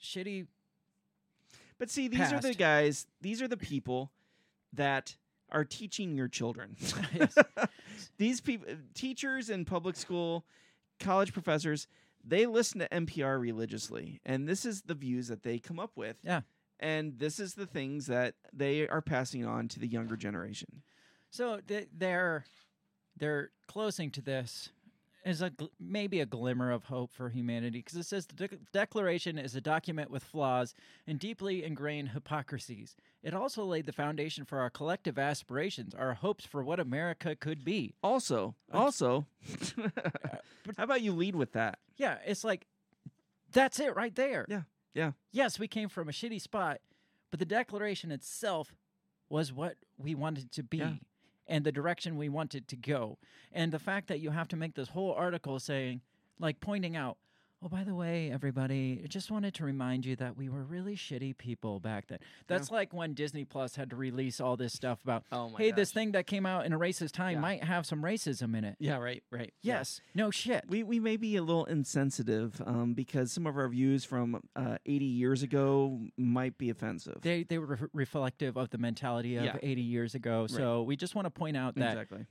shitty. 0.00 0.46
But 1.78 1.90
see, 1.90 2.08
these 2.08 2.32
are 2.32 2.40
the 2.40 2.54
guys, 2.54 3.06
these 3.20 3.42
are 3.42 3.48
the 3.48 3.56
people 3.56 4.12
that 4.72 5.16
are 5.50 5.64
teaching 5.64 6.16
your 6.16 6.28
children. 6.28 6.76
These 8.16 8.40
people, 8.40 8.66
teachers 8.94 9.50
in 9.50 9.64
public 9.64 9.96
school, 9.96 10.44
college 11.00 11.32
professors, 11.32 11.86
they 12.24 12.46
listen 12.46 12.80
to 12.80 12.88
NPR 12.88 13.40
religiously, 13.40 14.20
and 14.24 14.48
this 14.48 14.64
is 14.64 14.82
the 14.82 14.94
views 14.94 15.28
that 15.28 15.42
they 15.42 15.58
come 15.58 15.78
up 15.78 15.92
with. 15.96 16.16
Yeah. 16.22 16.42
And 16.80 17.18
this 17.18 17.38
is 17.38 17.54
the 17.54 17.66
things 17.66 18.06
that 18.06 18.34
they 18.52 18.88
are 18.88 19.00
passing 19.00 19.44
on 19.44 19.68
to 19.68 19.80
the 19.80 19.86
younger 19.86 20.16
generation. 20.16 20.82
So 21.30 21.60
th- 21.66 21.88
they're 21.96 22.44
they're 23.16 23.50
closing 23.68 24.10
to 24.12 24.20
this 24.20 24.70
is 25.24 25.40
a 25.40 25.50
gl- 25.50 25.70
maybe 25.80 26.20
a 26.20 26.26
glimmer 26.26 26.70
of 26.70 26.84
hope 26.84 27.10
for 27.12 27.30
humanity 27.30 27.78
because 27.78 27.96
it 27.96 28.04
says 28.04 28.26
the 28.26 28.34
dec 28.34 28.58
Declaration 28.72 29.38
is 29.38 29.54
a 29.54 29.60
document 29.60 30.10
with 30.10 30.22
flaws 30.22 30.74
and 31.06 31.18
deeply 31.18 31.64
ingrained 31.64 32.10
hypocrisies. 32.10 32.94
It 33.22 33.34
also 33.34 33.64
laid 33.64 33.86
the 33.86 33.92
foundation 33.92 34.44
for 34.44 34.58
our 34.58 34.70
collective 34.70 35.18
aspirations, 35.18 35.94
our 35.94 36.14
hopes 36.14 36.44
for 36.44 36.62
what 36.62 36.78
America 36.78 37.34
could 37.34 37.64
be. 37.64 37.94
Also, 38.02 38.54
also, 38.72 39.26
how 40.76 40.84
about 40.84 41.02
you 41.02 41.12
lead 41.12 41.36
with 41.36 41.52
that? 41.52 41.78
Yeah, 41.96 42.18
it's 42.26 42.44
like 42.44 42.66
that's 43.52 43.80
it 43.80 43.96
right 43.96 44.14
there. 44.14 44.44
Yeah, 44.48 44.62
yeah. 44.92 45.12
Yes, 45.32 45.58
we 45.58 45.68
came 45.68 45.88
from 45.88 46.08
a 46.08 46.12
shitty 46.12 46.40
spot, 46.40 46.80
but 47.30 47.40
the 47.40 47.46
Declaration 47.46 48.12
itself 48.12 48.74
was 49.28 49.52
what 49.52 49.76
we 49.96 50.14
wanted 50.14 50.52
to 50.52 50.62
be. 50.62 50.78
Yeah. 50.78 50.92
And 51.46 51.64
the 51.64 51.72
direction 51.72 52.16
we 52.16 52.28
wanted 52.28 52.68
to 52.68 52.76
go. 52.76 53.18
And 53.52 53.72
the 53.72 53.78
fact 53.78 54.08
that 54.08 54.20
you 54.20 54.30
have 54.30 54.48
to 54.48 54.56
make 54.56 54.74
this 54.74 54.88
whole 54.88 55.12
article 55.12 55.58
saying, 55.58 56.00
like 56.38 56.60
pointing 56.60 56.96
out, 56.96 57.18
oh, 57.64 57.68
by 57.68 57.82
the 57.82 57.94
way, 57.94 58.30
everybody, 58.30 59.00
I 59.02 59.06
just 59.06 59.30
wanted 59.30 59.54
to 59.54 59.64
remind 59.64 60.04
you 60.04 60.16
that 60.16 60.36
we 60.36 60.48
were 60.48 60.62
really 60.62 60.96
shitty 60.96 61.36
people 61.38 61.80
back 61.80 62.08
then. 62.08 62.18
That's 62.46 62.70
like 62.70 62.92
when 62.92 63.14
Disney 63.14 63.44
Plus 63.44 63.74
had 63.76 63.90
to 63.90 63.96
release 63.96 64.40
all 64.40 64.56
this 64.56 64.72
stuff 64.74 65.02
about, 65.02 65.24
Oh 65.32 65.48
my 65.48 65.58
hey, 65.58 65.70
this 65.70 65.90
thing 65.90 66.12
that 66.12 66.26
came 66.26 66.44
out 66.44 66.66
in 66.66 66.72
a 66.72 66.78
racist 66.78 67.12
time 67.12 67.34
Yeah. 67.34 67.40
might 67.40 67.64
have 67.64 67.86
some 67.86 68.02
racism 68.02 68.56
in 68.56 68.64
it. 68.64 68.76
Yeah, 68.78 68.98
right, 68.98 69.22
right. 69.30 69.52
Yes, 69.62 70.00
no 70.14 70.30
shit. 70.30 70.64
We 70.68 70.82
we 70.82 71.00
may 71.00 71.16
be 71.16 71.36
a 71.36 71.42
little 71.42 71.64
insensitive 71.64 72.60
um, 72.66 72.92
because 72.94 73.32
some 73.32 73.46
of 73.46 73.56
our 73.56 73.68
views 73.68 74.04
from 74.04 74.42
uh, 74.54 74.76
80 74.84 75.04
years 75.04 75.42
ago 75.42 76.00
might 76.18 76.58
be 76.58 76.70
offensive. 76.70 77.18
they, 77.22 77.44
they 77.44 77.58
were 77.58 77.66
re- 77.66 77.88
reflective 77.92 78.56
of 78.56 78.70
the 78.70 78.78
mentality 78.78 79.36
of 79.36 79.44
Yeah. 79.44 79.56
80 79.62 79.80
years 79.82 80.14
ago. 80.14 80.46
So 80.46 80.82
we 80.82 80.96
just 80.96 81.14
want 81.14 81.26
to 81.26 81.30
point 81.30 81.56
out 81.56 81.74
that 81.76 81.92
exactly. 81.92 82.26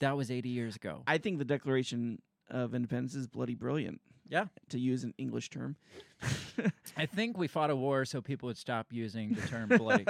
that 0.00 0.16
was 0.16 0.30
80 0.30 0.48
years 0.50 0.76
ago. 0.76 1.02
I 1.06 1.18
think 1.18 1.38
the 1.38 1.44
Declaration 1.44 2.20
of 2.50 2.74
Independence 2.74 3.14
is 3.14 3.26
bloody 3.26 3.54
brilliant. 3.54 4.00
Yeah. 4.28 4.46
To 4.70 4.78
use 4.78 5.04
an 5.04 5.14
English 5.18 5.50
term. 5.50 5.76
I 6.96 7.06
think 7.06 7.36
we 7.36 7.46
fought 7.46 7.70
a 7.70 7.76
war 7.76 8.04
so 8.04 8.20
people 8.22 8.46
would 8.46 8.56
stop 8.56 8.86
using 8.90 9.34
the 9.34 9.42
term 9.42 9.68
bloody. 9.76 10.06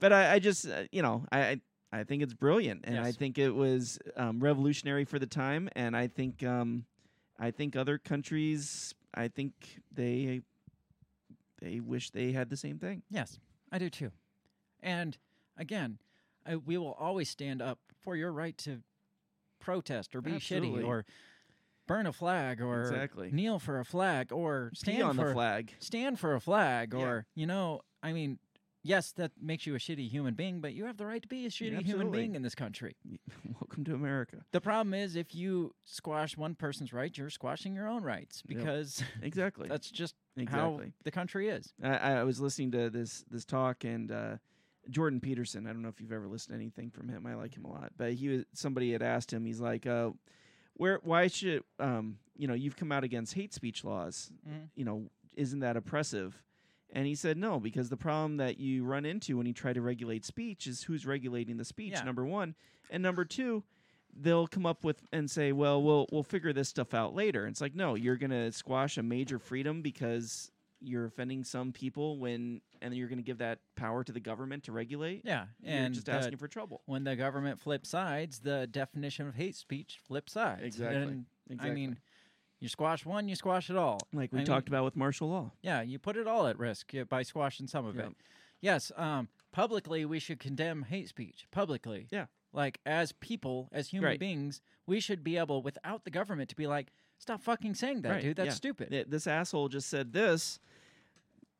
but 0.00 0.12
I, 0.12 0.34
I 0.34 0.38
just, 0.38 0.66
uh, 0.66 0.84
you 0.90 1.02
know, 1.02 1.24
I, 1.30 1.60
I 1.92 2.04
think 2.04 2.22
it's 2.22 2.32
brilliant, 2.32 2.82
and 2.84 2.98
I 2.98 3.12
think 3.12 3.38
it 3.38 3.50
was 3.50 3.98
um, 4.16 4.40
revolutionary 4.40 5.04
for 5.04 5.18
the 5.18 5.26
time, 5.26 5.68
and 5.76 5.94
I 5.94 6.06
think 6.06 6.42
um, 6.42 6.86
I 7.38 7.50
think 7.50 7.76
other 7.76 7.98
countries, 7.98 8.94
I 9.14 9.28
think 9.28 9.52
they 9.94 10.40
they 11.60 11.80
wish 11.80 12.10
they 12.10 12.32
had 12.32 12.48
the 12.48 12.56
same 12.56 12.78
thing. 12.78 13.02
yes, 13.10 13.38
I 13.70 13.78
do 13.78 13.90
too. 13.90 14.10
And 14.80 15.18
again, 15.58 15.98
I, 16.46 16.56
we 16.56 16.78
will 16.78 16.96
always 16.98 17.28
stand 17.28 17.60
up 17.60 17.78
for 18.00 18.16
your 18.16 18.32
right 18.32 18.56
to 18.58 18.80
protest 19.60 20.16
or 20.16 20.22
be 20.22 20.32
Absolutely. 20.32 20.82
shitty 20.82 20.86
or 20.86 21.04
burn 21.86 22.06
a 22.06 22.12
flag 22.12 22.60
or 22.60 22.82
Exactly. 22.82 23.30
kneel 23.32 23.58
for 23.58 23.78
a 23.80 23.84
flag 23.84 24.32
or 24.32 24.70
Pee 24.72 24.76
stand 24.76 25.02
on 25.02 25.16
for 25.16 25.28
the 25.28 25.32
flag. 25.34 25.74
stand 25.78 26.18
for 26.18 26.34
a 26.34 26.40
flag 26.40 26.92
Yeah. 26.94 27.00
or 27.00 27.26
you 27.34 27.46
know, 27.46 27.80
I 28.02 28.12
mean, 28.12 28.38
yes, 28.82 29.12
that 29.12 29.32
makes 29.40 29.66
you 29.66 29.74
a 29.74 29.78
shitty 29.78 30.08
human 30.08 30.34
being, 30.34 30.60
but 30.60 30.74
you 30.74 30.86
have 30.86 30.96
the 30.96 31.06
right 31.06 31.22
to 31.22 31.28
be 31.28 31.46
a 31.46 31.50
shitty 31.50 31.82
human 31.84 32.10
being 32.10 32.34
in 32.34 32.42
this 32.42 32.54
country. 32.54 32.96
Welcome 33.60 33.84
to 33.84 33.94
America. 33.94 34.38
The 34.52 34.60
problem 34.60 34.94
is 34.94 35.16
if 35.16 35.34
you 35.34 35.74
squash 35.84 36.36
one 36.36 36.54
person's 36.54 36.92
rights, 36.92 37.18
you're 37.18 37.30
squashing 37.30 37.74
your 37.74 37.88
own 37.88 38.02
rights 38.02 38.42
Yep. 38.48 38.58
because 38.58 39.02
Exactly. 39.22 39.68
that's 39.68 39.90
just 39.90 40.14
how 40.36 40.42
exactly. 40.42 40.92
the 41.04 41.10
country 41.10 41.48
is. 41.48 41.72
I, 41.82 41.96
I 41.96 42.24
was 42.24 42.40
listening 42.40 42.70
to 42.72 42.90
this 42.90 43.24
this 43.30 43.44
talk 43.44 43.84
and 43.84 44.10
uh, 44.10 44.36
Jordan 44.90 45.20
Peterson. 45.20 45.66
I 45.66 45.72
don't 45.72 45.82
know 45.82 45.88
if 45.88 46.00
you've 46.00 46.12
ever 46.12 46.26
listened 46.28 46.54
to 46.56 46.60
anything 46.60 46.90
from 46.90 47.08
him. 47.08 47.26
I 47.26 47.34
like 47.34 47.54
him 47.56 47.64
a 47.64 47.70
lot. 47.70 47.92
But 47.96 48.14
he 48.14 48.28
was 48.28 48.44
somebody 48.54 48.92
had 48.92 49.02
asked 49.02 49.32
him. 49.32 49.44
He's 49.44 49.60
like, 49.60 49.86
uh, 49.86 50.10
"Where? 50.74 51.00
Why 51.02 51.26
should 51.26 51.64
um, 51.78 52.18
you 52.36 52.46
know 52.48 52.54
you've 52.54 52.76
come 52.76 52.92
out 52.92 53.04
against 53.04 53.34
hate 53.34 53.52
speech 53.52 53.84
laws? 53.84 54.30
Mhm. 54.48 54.68
You 54.74 54.84
know, 54.84 55.10
isn't 55.34 55.60
that 55.60 55.76
oppressive?" 55.76 56.42
And 56.94 57.06
he 57.06 57.14
said, 57.14 57.36
"No, 57.38 57.58
because 57.58 57.88
the 57.88 57.96
problem 57.96 58.36
that 58.36 58.58
you 58.58 58.84
run 58.84 59.04
into 59.06 59.36
when 59.36 59.46
you 59.46 59.54
try 59.54 59.72
to 59.72 59.80
regulate 59.80 60.24
speech 60.24 60.66
is 60.66 60.82
who's 60.82 61.06
regulating 61.06 61.56
the 61.56 61.64
speech. 61.64 61.92
Yeah. 61.92 62.02
Number 62.04 62.24
one, 62.24 62.54
and 62.90 63.02
number 63.02 63.24
two 63.24 63.64
They'll 64.14 64.46
come 64.46 64.66
up 64.66 64.84
with 64.84 65.06
and 65.10 65.30
say, 65.30 65.52
"Well, 65.52 65.82
we'll 65.82 66.06
we'll 66.12 66.22
figure 66.22 66.52
this 66.52 66.68
stuff 66.68 66.92
out 66.92 67.14
later." 67.14 67.46
It's 67.46 67.62
like, 67.62 67.74
no, 67.74 67.94
you're 67.94 68.18
gonna 68.18 68.52
squash 68.52 68.98
a 68.98 69.02
major 69.02 69.38
freedom 69.38 69.80
because 69.80 70.51
you're 70.82 71.04
offending 71.06 71.44
some 71.44 71.72
people 71.72 72.18
when 72.18 72.60
and 72.80 72.94
you're 72.94 73.08
going 73.08 73.18
to 73.18 73.22
give 73.24 73.38
that 73.38 73.60
power 73.76 74.02
to 74.02 74.10
the 74.12 74.20
government 74.20 74.64
to 74.64 74.72
regulate 74.72 75.22
Yeah, 75.24 75.46
you're 75.62 75.74
and 75.76 75.94
just 75.94 76.08
uh, 76.08 76.12
asking 76.12 76.38
for 76.38 76.48
trouble 76.48 76.82
when 76.86 77.04
the 77.04 77.14
government 77.16 77.60
flips 77.60 77.88
sides, 77.90 78.40
the 78.40 78.66
definition 78.66 79.28
of 79.28 79.34
hate 79.34 79.54
speech 79.54 79.98
flips 80.06 80.32
sides. 80.32 80.62
Exactly. 80.62 80.96
And 81.02 81.24
exactly 81.48 81.70
I 81.70 81.74
mean, 81.74 81.98
you 82.60 82.68
squash 82.68 83.04
one, 83.06 83.28
you 83.28 83.34
squash 83.36 83.70
it 83.70 83.76
all. 83.76 83.98
like 84.12 84.32
we 84.32 84.40
I 84.40 84.44
talked 84.44 84.68
mean, 84.68 84.74
about 84.74 84.84
with 84.86 84.96
martial 84.96 85.28
law 85.28 85.52
Yeah, 85.62 85.82
you 85.82 85.98
put 85.98 86.16
it 86.16 86.26
all 86.26 86.46
at 86.46 86.58
risk 86.58 86.92
by 87.08 87.22
squashing 87.22 87.66
some 87.66 87.86
of 87.86 87.98
it. 87.98 88.08
Yes, 88.60 88.92
um, 88.96 89.28
publicly 89.52 90.04
we 90.04 90.18
should 90.18 90.38
condemn 90.38 90.82
hate 90.84 91.08
speech. 91.08 91.46
Publicly, 91.50 92.06
Yeah. 92.10 92.26
like 92.52 92.78
as 92.86 93.12
people, 93.12 93.68
as 93.72 93.88
human 93.88 94.10
Right. 94.10 94.20
beings, 94.20 94.60
we 94.86 95.00
should 95.00 95.22
be 95.24 95.36
able, 95.36 95.62
without 95.62 96.04
the 96.04 96.10
government, 96.10 96.48
to 96.50 96.56
be 96.56 96.66
like, 96.68 96.92
stop 97.18 97.40
fucking 97.42 97.74
saying 97.74 98.02
that, 98.02 98.10
Right, 98.10 98.22
dude. 98.22 98.36
That's 98.36 98.46
yeah. 98.46 98.54
stupid. 98.54 99.06
This 99.08 99.26
asshole 99.26 99.68
just 99.68 99.88
said 99.88 100.12
this 100.12 100.60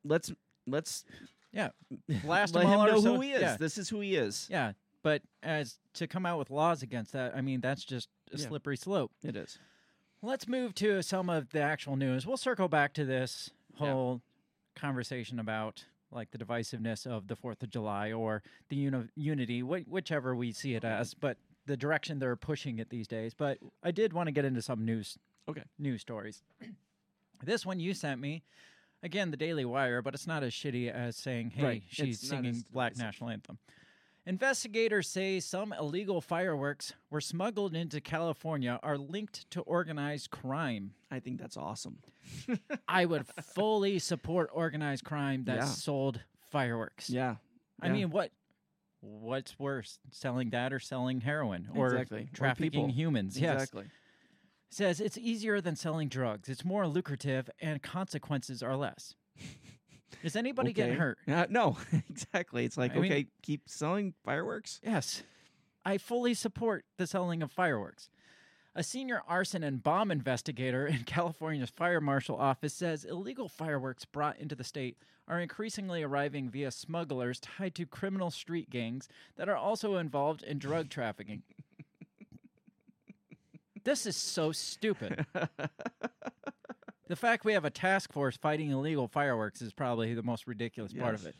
let's 0.05 0.33
let's 0.67 1.05
Yeah. 1.53 1.71
Blast 2.25 2.55
let 2.55 2.65
him 2.67 2.79
know 2.87 3.01
who 3.01 3.21
he 3.21 3.33
is 3.33 3.43
yeah. 3.43 3.57
this 3.59 3.79
is 3.79 3.89
who 3.89 4.01
he 4.01 4.17
is 4.17 4.49
Yeah, 4.51 4.73
but 5.03 5.23
as 5.43 5.79
to 5.95 6.07
come 6.07 6.25
out 6.27 6.39
with 6.39 6.51
laws 6.51 6.83
against 6.83 7.13
that, 7.13 7.35
I 7.37 7.41
mean, 7.41 7.61
that's 7.61 7.85
just 7.85 8.09
a 8.33 8.37
Yeah. 8.39 8.47
slippery 8.49 8.77
slope. 8.77 9.13
it 9.23 9.37
is 9.37 9.59
Let's 10.25 10.47
move 10.47 10.75
to 10.77 11.03
some 11.03 11.29
of 11.29 11.51
the 11.51 11.61
actual 11.61 11.97
news. 11.97 12.25
We'll 12.27 12.37
circle 12.37 12.69
back 12.69 12.93
to 12.95 13.05
this 13.05 13.51
Yeah. 13.81 13.87
whole 13.93 14.23
conversation 14.77 15.39
about 15.39 15.85
like 16.13 16.31
the 16.31 16.39
divisiveness 16.39 17.07
of 17.07 17.27
the 17.27 17.35
Fourth 17.37 17.63
of 17.63 17.71
July 17.71 18.13
or 18.13 18.43
the 18.69 18.77
uni- 18.77 19.09
unity, 19.17 19.61
wh- 19.61 19.91
whichever 19.91 20.37
we 20.37 20.53
see 20.53 20.75
it 20.75 20.85
as, 20.85 21.15
but 21.15 21.39
the 21.65 21.77
direction 21.77 22.19
they're 22.19 22.37
pushing 22.37 22.79
it 22.79 22.91
these 22.91 23.09
days. 23.09 23.33
But 23.35 23.59
I 23.83 23.93
did 23.93 24.13
want 24.13 24.27
to 24.27 24.31
get 24.33 24.45
into 24.45 24.61
some 24.63 24.85
news. 24.85 25.19
Okay. 25.49 25.65
News 25.79 26.03
stories. 26.03 26.43
this 27.43 27.65
one 27.67 27.81
you 27.81 27.93
sent 27.95 28.21
me. 28.21 28.43
Again, 29.03 29.31
the 29.31 29.37
Daily 29.37 29.65
Wire, 29.65 30.01
but 30.03 30.15
it's 30.15 30.27
not 30.27 30.43
as 30.45 30.53
shitty 30.53 30.91
as 30.91 31.17
saying, 31.17 31.51
"Hey, 31.51 31.63
Right. 31.65 31.83
she's 31.89 32.19
It's 32.21 32.29
singing 32.29 32.51
as 32.53 32.63
Black. 32.65 32.97
National 32.97 33.31
Anthem." 33.31 33.59
Investigators 34.25 35.09
say 35.09 35.41
some 35.41 35.73
illegal 35.73 36.21
fireworks 36.21 36.93
were 37.11 37.21
smuggled 37.21 37.75
into 37.75 38.01
California 38.01 38.79
are 38.81 38.97
linked 38.97 39.51
to 39.51 39.63
organized 39.63 40.31
crime. 40.31 40.95
i 41.11 41.19
think 41.19 41.41
that's 41.41 41.57
awesome 41.57 41.99
I 42.89 43.05
would 43.05 43.27
fully 43.43 43.99
support 43.99 44.49
organized 44.53 45.03
crime 45.05 45.43
that 45.45 45.57
Yeah. 45.57 45.65
sold 45.65 46.21
fireworks. 46.51 47.11
yeah 47.11 47.37
I 47.81 47.87
yeah. 47.89 47.93
mean, 47.93 48.11
what 48.11 48.31
what's 49.01 49.59
worse, 49.59 49.99
selling 50.13 50.51
that 50.51 50.73
or 50.73 50.79
selling 50.79 51.21
heroin 51.23 51.69
or 51.75 51.89
Exactly. 51.89 52.29
Trafficking 52.33 52.71
people. 52.71 52.89
humans? 52.93 53.37
Yes. 53.41 53.55
exactly 53.55 53.87
Says 54.73 55.01
it's 55.01 55.19
easier 55.19 55.61
than 55.61 55.77
selling 55.77 56.09
drugs. 56.09 56.49
It's 56.49 56.65
more 56.65 56.87
lucrative 56.87 57.51
and 57.61 57.83
consequences 57.83 58.63
are 58.63 58.75
less. 58.75 59.15
Is 60.23 60.35
anybody 60.35 60.73
getting 60.73 60.93
Okay. 60.95 60.99
hurt? 61.01 61.19
Uh, 61.29 61.47
no 61.51 61.77
exactly 62.11 62.65
it's 62.65 62.77
like 62.79 62.93
I 62.93 63.01
mean- 63.01 63.13
okay 63.13 63.27
keep 63.43 63.69
selling 63.69 64.15
fireworks 64.25 64.81
Yes. 64.83 65.23
I 65.85 65.99
fully 65.99 66.33
support 66.35 66.85
the 66.97 67.07
selling 67.09 67.43
of 67.43 67.51
fireworks. 67.51 68.09
A 68.75 68.83
senior 68.83 69.21
arson 69.29 69.63
and 69.63 69.83
bomb 69.83 70.11
investigator 70.11 70.87
in 70.87 71.03
California's 71.07 71.71
fire 71.71 72.01
marshal 72.01 72.37
office 72.37 72.73
says 72.73 73.05
illegal 73.05 73.49
fireworks 73.49 74.05
brought 74.07 74.39
into 74.39 74.55
the 74.55 74.65
state 74.65 74.97
are 75.29 75.41
increasingly 75.41 76.03
arriving 76.03 76.49
via 76.49 76.71
smugglers 76.71 77.41
tied 77.41 77.75
to 77.75 77.85
criminal 77.85 78.31
street 78.31 78.71
gangs 78.71 79.09
that 79.37 79.49
are 79.49 79.57
also 79.57 79.97
involved 79.97 80.43
in 80.43 80.59
drug 80.59 80.89
trafficking. 80.89 81.43
This 83.85 84.07
is 84.07 84.17
so 84.17 84.53
stupid. 84.53 85.27
The 87.09 87.17
fact 87.17 87.45
we 87.45 87.53
have 87.53 87.65
a 87.67 87.71
task 87.71 88.13
force 88.13 88.37
fighting 88.37 88.71
illegal 88.71 89.07
fireworks 89.07 89.61
is 89.61 89.73
probably 89.73 90.15
the 90.15 90.23
most 90.23 90.47
ridiculous 90.47 90.93
part 90.95 91.15
of 91.15 91.27
it. 91.27 91.35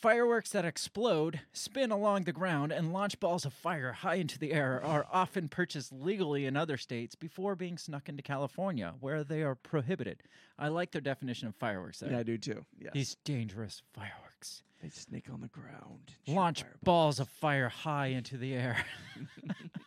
Fireworks 0.00 0.50
that 0.50 0.64
explode, 0.64 1.40
spin 1.52 1.90
along 1.90 2.22
the 2.22 2.32
ground, 2.32 2.70
and 2.72 2.92
launch 2.92 3.18
balls 3.18 3.44
of 3.44 3.52
fire 3.52 3.92
high 3.92 4.14
into 4.14 4.38
the 4.38 4.52
air 4.52 4.80
are 4.84 5.06
often 5.12 5.48
purchased 5.48 5.92
legally 5.92 6.46
in 6.46 6.56
other 6.56 6.76
states 6.76 7.16
before 7.16 7.56
being 7.56 7.76
snuck 7.76 8.08
into 8.08 8.22
California, 8.22 8.94
where 9.00 9.24
they 9.24 9.42
are 9.42 9.56
prohibited. 9.56 10.22
I 10.56 10.68
like 10.68 10.92
their 10.92 11.00
definition 11.00 11.48
of 11.48 11.56
fireworks 11.56 11.98
there. 11.98 12.12
Yeah, 12.12 12.18
I 12.18 12.22
do 12.22 12.38
too. 12.38 12.64
Yes. 12.80 12.92
These 12.94 13.16
dangerous 13.24 13.82
fireworks. 13.92 14.62
they 14.80 14.88
sneak 14.88 15.28
on 15.32 15.40
the 15.40 15.48
ground. 15.48 16.12
Launch 16.28 16.62
fireballs. 16.62 16.82
balls 16.84 17.20
of 17.20 17.28
fire 17.28 17.68
high 17.68 18.06
into 18.08 18.36
the 18.36 18.54
air 18.54 18.84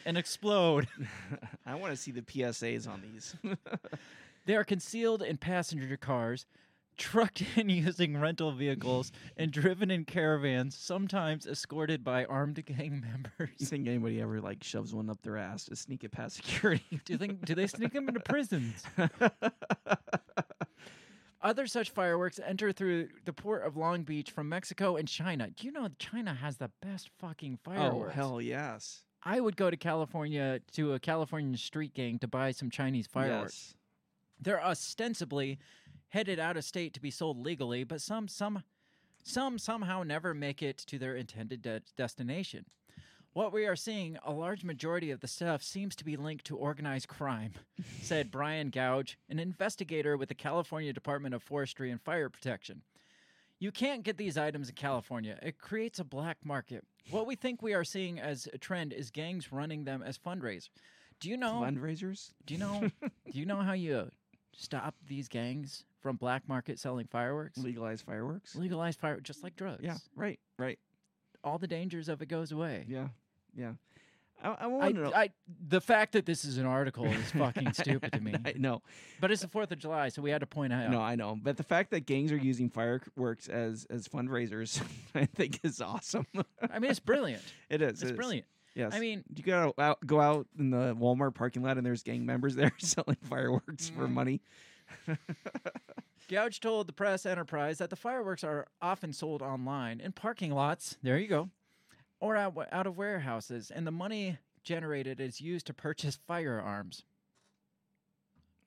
and 0.04 0.16
explode. 0.18 0.88
I 1.66 1.74
want 1.74 1.92
to 1.92 1.96
see 1.96 2.10
the 2.10 2.22
PSAs 2.22 2.88
on 2.88 3.02
these. 3.02 3.34
They 4.46 4.56
are 4.56 4.64
concealed 4.64 5.22
in 5.22 5.38
passenger 5.38 5.96
cars, 5.96 6.44
trucked 6.98 7.42
in 7.56 7.70
using 7.70 8.14
rental 8.20 8.52
vehicles, 8.52 9.10
and 9.38 9.50
driven 9.50 9.90
in 9.90 10.04
caravans, 10.04 10.76
sometimes 10.76 11.46
escorted 11.46 12.04
by 12.04 12.26
armed 12.26 12.62
gang 12.66 13.00
members. 13.10 13.54
you 13.58 13.64
think 13.64 13.88
anybody 13.88 14.20
ever 14.20 14.42
like 14.42 14.62
shoves 14.62 14.94
one 14.94 15.08
up 15.08 15.22
their 15.22 15.38
ass 15.38 15.64
to 15.64 15.76
sneak 15.76 16.04
it 16.04 16.12
past 16.12 16.36
security? 16.36 17.00
Do 17.06 17.14
you 17.14 17.18
think 17.18 17.46
do 17.46 17.54
they 17.54 17.66
sneak 17.66 17.94
them 17.94 18.06
into 18.06 18.20
prisons? 18.20 18.84
Other 21.40 21.66
such 21.66 21.90
fireworks 21.90 22.40
enter 22.44 22.72
through 22.72 23.08
the 23.26 23.32
port 23.32 23.66
of 23.66 23.76
Long 23.76 24.02
Beach 24.02 24.30
from 24.30 24.48
Mexico 24.48 24.96
and 24.96 25.06
China. 25.06 25.48
Do 25.54 25.66
you 25.66 25.72
know 25.72 25.88
China 25.98 26.32
has 26.34 26.56
the 26.56 26.70
best 26.80 27.10
fucking 27.18 27.58
fireworks? 27.62 27.86
oh 27.86 27.90
fireworks? 27.90 28.14
hell 28.14 28.40
yes. 28.40 29.02
I 29.24 29.40
would 29.40 29.56
go 29.56 29.70
to 29.70 29.76
California 29.76 30.60
to 30.72 30.92
a 30.94 30.98
California 31.00 31.56
street 31.56 31.94
gang 31.94 32.18
to 32.18 32.28
buy 32.28 32.50
some 32.52 32.70
Chinese 32.70 33.06
fireworks. 33.06 33.68
Yes. 33.68 33.74
They're 34.40 34.62
ostensibly 34.62 35.58
headed 36.08 36.38
out 36.38 36.56
of 36.56 36.64
state 36.64 36.92
to 36.94 37.00
be 37.00 37.10
sold 37.10 37.38
legally, 37.38 37.84
but 37.84 38.00
some 38.00 38.28
some 38.28 38.62
some 39.22 39.58
somehow 39.58 40.02
never 40.02 40.34
make 40.34 40.62
it 40.62 40.76
to 40.78 40.98
their 40.98 41.16
intended 41.16 41.62
de- 41.62 41.80
destination. 41.96 42.66
What 43.32 43.52
we 43.52 43.66
are 43.66 43.74
seeing, 43.74 44.16
a 44.24 44.30
large 44.30 44.62
majority 44.62 45.10
of 45.10 45.18
the 45.18 45.26
stuff 45.26 45.60
seems 45.60 45.96
to 45.96 46.04
be 46.04 46.16
linked 46.16 46.44
to 46.44 46.56
organized 46.56 47.08
crime, 47.08 47.52
said 48.00 48.30
Brian 48.30 48.70
Gouge, 48.70 49.18
an 49.28 49.40
investigator 49.40 50.16
with 50.16 50.28
the 50.28 50.36
California 50.36 50.92
Department 50.92 51.34
of 51.34 51.42
Forestry 51.42 51.90
and 51.90 52.00
Fire 52.00 52.28
Protection. 52.28 52.82
You 53.64 53.72
can't 53.72 54.02
get 54.02 54.18
these 54.18 54.36
items 54.36 54.68
in 54.68 54.74
California. 54.74 55.38
It 55.42 55.56
creates 55.56 55.98
a 55.98 56.04
black 56.04 56.36
market. 56.44 56.84
What 57.08 57.26
we 57.26 57.34
think 57.34 57.62
we 57.62 57.72
are 57.72 57.82
seeing 57.82 58.20
as 58.20 58.46
a 58.52 58.58
trend 58.58 58.92
is 58.92 59.10
gangs 59.10 59.52
running 59.52 59.84
them 59.84 60.02
as 60.02 60.18
fundraisers. 60.18 60.68
Do 61.18 61.30
you 61.30 61.38
know? 61.38 61.62
Fundraisers. 61.64 62.32
Do 62.44 62.52
you 62.52 62.60
know? 62.60 62.90
do 63.00 63.38
you 63.38 63.46
know 63.46 63.62
how 63.62 63.72
you 63.72 64.10
stop 64.54 64.94
these 65.08 65.28
gangs 65.28 65.86
from 66.02 66.16
black 66.16 66.46
market 66.46 66.78
selling 66.78 67.06
fireworks? 67.06 67.56
Legalize 67.56 68.02
fireworks. 68.02 68.54
Legalize 68.54 68.96
fire, 68.96 69.18
just 69.18 69.42
like 69.42 69.56
drugs. 69.56 69.82
Yeah. 69.82 69.96
Right. 70.14 70.38
Right. 70.58 70.78
all 71.42 71.56
the 71.56 71.66
dangers 71.66 72.10
of 72.10 72.20
it 72.20 72.26
goes 72.26 72.52
away. 72.52 72.84
Yeah. 72.86 73.08
Yeah. 73.56 73.72
I, 74.44 74.56
I 74.60 74.66
want 74.66 74.94
to 74.94 75.00
know. 75.02 75.12
I, 75.14 75.30
the 75.68 75.80
fact 75.80 76.12
that 76.12 76.26
this 76.26 76.44
is 76.44 76.58
an 76.58 76.66
article 76.66 77.06
is 77.06 77.30
fucking 77.32 77.72
stupid 77.72 78.12
to 78.12 78.20
me. 78.20 78.34
I 78.44 78.52
know. 78.56 78.82
But 79.20 79.30
it's 79.30 79.42
the 79.42 79.48
Fourth 79.48 79.72
of 79.72 79.78
July, 79.78 80.10
so 80.10 80.20
we 80.22 80.30
had 80.30 80.40
to 80.40 80.46
point 80.46 80.72
out. 80.72 80.90
No, 80.90 81.00
I 81.00 81.14
know. 81.16 81.38
But 81.42 81.56
the 81.56 81.62
fact 81.62 81.90
that 81.92 82.06
gangs 82.06 82.30
are 82.30 82.36
using 82.36 82.68
fireworks 82.68 83.48
as 83.48 83.86
as 83.90 84.06
fundraisers, 84.06 84.82
I 85.14 85.24
think 85.26 85.60
is 85.64 85.80
awesome. 85.80 86.26
I 86.70 86.78
mean, 86.78 86.90
it's 86.90 87.00
brilliant. 87.00 87.42
it 87.70 87.80
is. 87.82 87.90
It's 87.94 88.02
it 88.02 88.10
is. 88.10 88.12
brilliant. 88.12 88.46
Yes. 88.74 88.92
I 88.92 88.98
mean, 89.00 89.22
you 89.34 89.42
gotta 89.44 89.72
out, 89.80 90.04
go 90.04 90.20
out 90.20 90.46
in 90.58 90.70
the 90.70 90.94
Walmart 90.96 91.34
parking 91.34 91.62
lot 91.62 91.76
and 91.78 91.86
there's 91.86 92.02
gang 92.02 92.26
members 92.26 92.56
there 92.56 92.72
selling 92.78 93.16
fireworks 93.22 93.88
for 93.88 94.06
Mhm. 94.08 94.12
money. 94.12 94.40
Gouge 96.28 96.58
told 96.60 96.86
the 96.88 96.92
press 96.92 97.24
enterprise 97.26 97.78
that 97.78 97.90
the 97.90 97.96
fireworks 97.96 98.42
are 98.42 98.66
often 98.82 99.12
sold 99.12 99.42
online 99.42 100.00
in 100.00 100.12
parking 100.12 100.50
lots. 100.52 100.96
There 101.02 101.18
you 101.18 101.28
go, 101.28 101.50
or 102.24 102.36
out, 102.38 102.54
out 102.72 102.86
of 102.86 102.96
warehouses, 102.96 103.70
and 103.70 103.86
the 103.86 103.90
money 103.90 104.38
generated 104.62 105.20
is 105.20 105.42
used 105.42 105.66
to 105.66 105.74
purchase 105.74 106.18
firearms. 106.26 107.04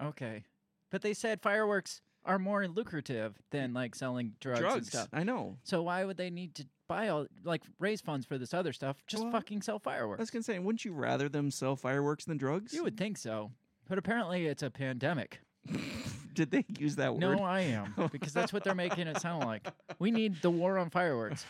Okay, 0.01 0.43
but 0.91 1.01
they 1.01 1.16
said 1.16 1.41
fireworks 1.41 2.01
are 2.24 2.38
more 2.38 2.68
lucrative 2.68 3.41
than 3.49 3.74
like 3.74 3.95
selling 3.95 4.34
drugs, 4.39 4.60
and 4.60 4.70
Drugs. 4.70 4.88
stuff. 4.89 5.08
I 5.12 5.24
know. 5.24 5.58
So 5.64 5.82
why 5.82 6.05
would 6.05 6.18
they 6.18 6.30
need 6.30 6.53
to 6.55 6.68
buy 6.88 7.08
all 7.08 7.26
like 7.43 7.64
raise 7.80 7.99
funds 7.99 8.28
for 8.28 8.38
this 8.38 8.53
other 8.53 8.74
stuff? 8.74 8.97
Just 9.08 9.24
Well, 9.24 9.32
fucking 9.32 9.64
sell 9.64 9.80
fireworks. 9.80 10.20
I 10.20 10.22
was 10.24 10.30
gonna 10.30 10.43
say, 10.43 10.60
wouldn't 10.60 10.86
you 10.86 10.93
rather 10.93 11.28
them 11.28 11.49
sell 11.49 11.76
fireworks 11.76 12.26
than 12.26 12.38
drugs? 12.38 12.74
You 12.74 12.84
would 12.84 12.95
think 12.97 13.18
so, 13.18 13.51
but 13.89 13.97
apparently 13.97 14.45
it's 14.45 14.62
a 14.62 14.70
pandemic. 14.70 15.39
Did 16.34 16.51
they 16.51 16.65
use 16.78 16.95
that 16.97 17.13
word? 17.13 17.22
No, 17.22 17.43
I 17.43 17.61
am 17.61 17.93
because 18.11 18.32
that's 18.32 18.53
what 18.53 18.63
they're 18.63 18.76
making 18.76 19.07
it 19.07 19.20
sound 19.20 19.45
like. 19.45 19.68
We 19.97 20.11
need 20.11 20.41
the 20.41 20.51
war 20.51 20.78
on 20.78 20.91
fireworks. 20.91 21.45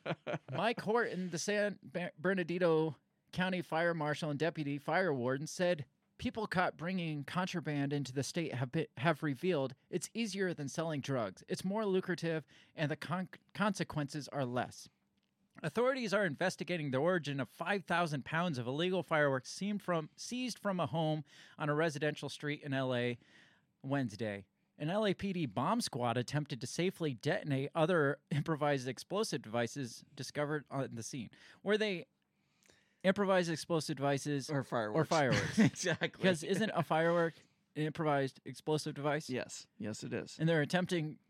Mike 0.56 0.80
Horton, 0.80 1.28
the 1.30 1.38
San 1.38 1.78
Ber- 1.82 2.12
Bernardino 2.18 2.96
County 3.32 3.60
Fire 3.60 3.92
Marshal 3.92 4.30
and 4.30 4.38
Deputy 4.38 4.78
Fire 4.78 5.12
Warden, 5.12 5.46
said 5.46 5.84
people 6.16 6.46
caught 6.46 6.78
bringing 6.78 7.24
contraband 7.24 7.92
into 7.92 8.12
the 8.12 8.22
state 8.22 8.54
have 8.54 8.72
been, 8.72 8.86
have 8.96 9.22
revealed 9.22 9.74
it's 9.90 10.08
easier 10.14 10.54
than 10.54 10.68
selling 10.68 11.00
drugs. 11.00 11.44
It's 11.48 11.64
more 11.64 11.84
lucrative, 11.84 12.44
and 12.74 12.90
the 12.90 12.96
con- 12.96 13.28
consequences 13.54 14.28
are 14.32 14.46
less. 14.46 14.88
Authorities 15.62 16.14
are 16.14 16.24
investigating 16.24 16.90
the 16.90 16.98
origin 16.98 17.38
of 17.38 17.48
5,000 17.48 18.24
pounds 18.24 18.58
of 18.58 18.66
illegal 18.66 19.02
fireworks 19.02 19.60
from, 19.78 20.08
seized 20.16 20.58
from 20.58 20.80
a 20.80 20.86
home 20.86 21.24
on 21.58 21.68
a 21.68 21.74
residential 21.74 22.28
street 22.28 22.62
in 22.64 22.72
L.A. 22.72 23.18
Wednesday. 23.82 24.44
An 24.78 24.88
LAPD 24.88 25.52
bomb 25.52 25.80
squad 25.80 26.16
attempted 26.16 26.60
to 26.60 26.66
safely 26.66 27.14
detonate 27.14 27.70
other 27.74 28.18
improvised 28.30 28.88
explosive 28.88 29.42
devices 29.42 30.04
discovered 30.16 30.64
on 30.70 30.88
the 30.94 31.02
scene. 31.02 31.30
Were 31.62 31.78
they 31.78 32.06
improvised 33.04 33.50
explosive 33.50 33.96
devices? 33.96 34.50
or 34.50 34.64
fireworks. 34.64 35.00
Or 35.00 35.04
fireworks. 35.04 35.58
exactly. 35.58 36.08
Because 36.20 36.42
isn't 36.42 36.70
a 36.74 36.82
firework 36.82 37.34
an 37.76 37.84
improvised 37.84 38.40
explosive 38.44 38.94
device? 38.94 39.30
yes, 39.30 39.66
yes, 39.78 40.02
it 40.02 40.12
is. 40.12 40.36
And 40.38 40.48
they're 40.48 40.62
attempting. 40.62 41.16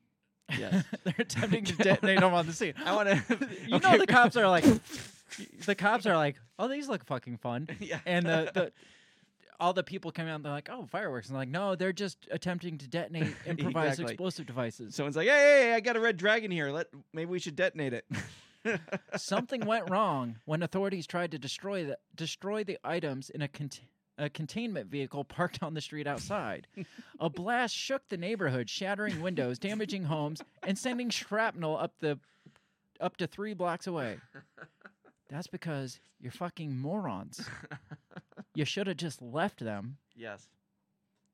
Yes. 0.59 0.85
they're 1.05 1.15
attempting 1.19 1.65
to 1.65 1.77
detonate 1.77 2.21
them 2.21 2.35
on 2.35 2.47
the 2.47 2.53
scene. 2.53 2.75
I 2.85 2.95
want 2.95 3.09
to. 3.09 3.49
You 3.67 3.79
know 3.79 3.97
the 3.97 4.07
cops 4.07 4.37
are 4.37 4.47
like, 4.49 4.65
the 5.65 5.75
cops 5.75 6.05
are 6.05 6.17
like, 6.17 6.37
oh, 6.59 6.69
these 6.69 6.89
look 6.89 7.07
fucking 7.07 7.39
fun, 7.39 7.69
yeah. 7.81 8.01
and 8.05 8.27
the 8.27 8.51
the. 8.53 8.73
All 9.63 9.73
the 9.73 9.85
people 9.85 10.11
come 10.11 10.27
out 10.27 10.35
and 10.35 10.45
they're 10.45 10.53
like, 10.53 10.69
"Oh, 10.73 10.87
fireworks!" 10.87 11.29
And 11.29 11.37
they're 11.37 11.43
like, 11.43 11.49
"No, 11.49 11.77
they're 11.77 11.93
just 11.93 12.19
attempting 12.33 12.79
to 12.79 12.89
detonate 12.89 13.35
improvised 13.47 13.93
Exactly. 14.01 14.13
explosive 14.15 14.47
devices." 14.47 14.95
Someone's 14.97 15.15
like, 15.17 15.29
hey, 15.29 15.35
hey, 15.35 15.63
hey, 15.69 15.75
I 15.75 15.81
got 15.81 15.95
a 15.97 16.01
red 16.01 16.17
dragon 16.17 16.51
here. 16.51 16.71
Let 16.73 16.89
maybe 17.13 17.31
we 17.31 17.39
should 17.39 17.55
detonate 17.55 17.93
it. 17.93 18.05
Something 19.17 19.65
went 19.65 19.89
wrong 19.89 20.37
when 20.47 20.63
authorities 20.63 21.07
tried 21.07 21.31
to 21.31 21.39
destroy 21.39 21.85
the 21.85 21.99
destroy 22.17 22.65
the 22.65 22.79
items 22.85 23.31
in 23.31 23.41
a, 23.43 23.49
cont- 23.49 23.81
a 24.19 24.29
containment 24.29 24.91
vehicle 24.91 25.23
parked 25.25 25.63
on 25.63 25.75
the 25.75 25.81
street 25.81 26.07
outside. 26.09 26.67
a 27.21 27.31
blast 27.31 27.75
shook 27.75 28.09
the 28.09 28.17
neighborhood, 28.17 28.69
shattering 28.69 29.21
windows, 29.23 29.59
damaging 29.61 30.05
homes, 30.05 30.43
and 30.65 30.77
sending 30.79 31.09
shrapnel 31.09 31.77
up 31.77 31.95
the 32.01 32.19
up 33.01 33.17
to 33.19 33.27
three 33.29 33.55
blocks 33.55 33.87
away. 33.87 34.19
That's 35.31 35.47
because 35.47 35.99
you're 36.21 36.31
fucking 36.33 36.77
morons. 36.77 37.49
You 38.55 38.65
should 38.65 38.87
have 38.87 38.97
just 38.99 39.21
left 39.23 39.61
them. 39.61 39.97
yes. 40.15 40.47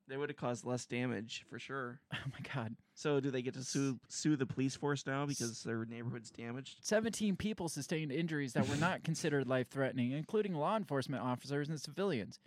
They 0.06 0.16
would 0.16 0.30
have 0.30 0.38
caused 0.38 0.64
less 0.64 0.86
damage 0.86 1.44
for 1.50 1.58
sure. 1.58 2.00
Oh 2.14 2.18
my 2.32 2.38
god. 2.54 2.74
So, 2.94 3.20
do 3.20 3.30
they 3.30 3.42
get 3.42 3.52
to 3.54 3.62
sue 3.62 3.98
sue 4.08 4.36
the 4.36 4.46
police 4.46 4.74
force 4.74 5.06
now 5.06 5.26
because 5.26 5.62
their 5.62 5.84
neighborhood's 5.84 6.30
damaged? 6.30 6.78
17 6.80 7.36
people 7.36 7.68
sustained 7.68 8.10
injuries 8.10 8.54
that 8.54 8.66
were 8.68 8.76
not 8.76 9.04
considered 9.04 9.46
life 9.46 9.68
threatening, 9.68 10.12
including 10.12 10.54
law 10.54 10.76
enforcement 10.78 11.22
officers 11.22 11.68
and 11.68 11.78
civilians. 11.78 12.38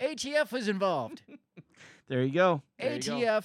ATF 0.00 0.52
was 0.52 0.68
involved. 0.68 1.22
There 2.08 2.22
you 2.22 2.32
go. 2.32 2.62
There 2.78 2.94
you 2.94 3.00
go. 3.02 3.12
ATF 3.16 3.44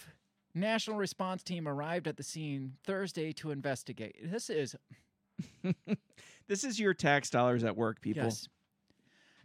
National 0.56 0.96
Response 0.98 1.44
Team 1.44 1.68
arrived 1.68 2.08
at 2.08 2.16
the 2.16 2.24
scene 2.24 2.74
Thursday 2.86 3.34
to 3.34 3.52
investigate. 3.52 4.16
This 4.32 4.50
is 4.50 4.76
This 6.48 6.64
is 6.64 6.80
your 6.80 6.94
tax 6.94 7.30
dollars 7.30 7.64
at 7.64 7.76
work, 7.76 8.00
people. 8.02 8.24
yes. 8.24 8.48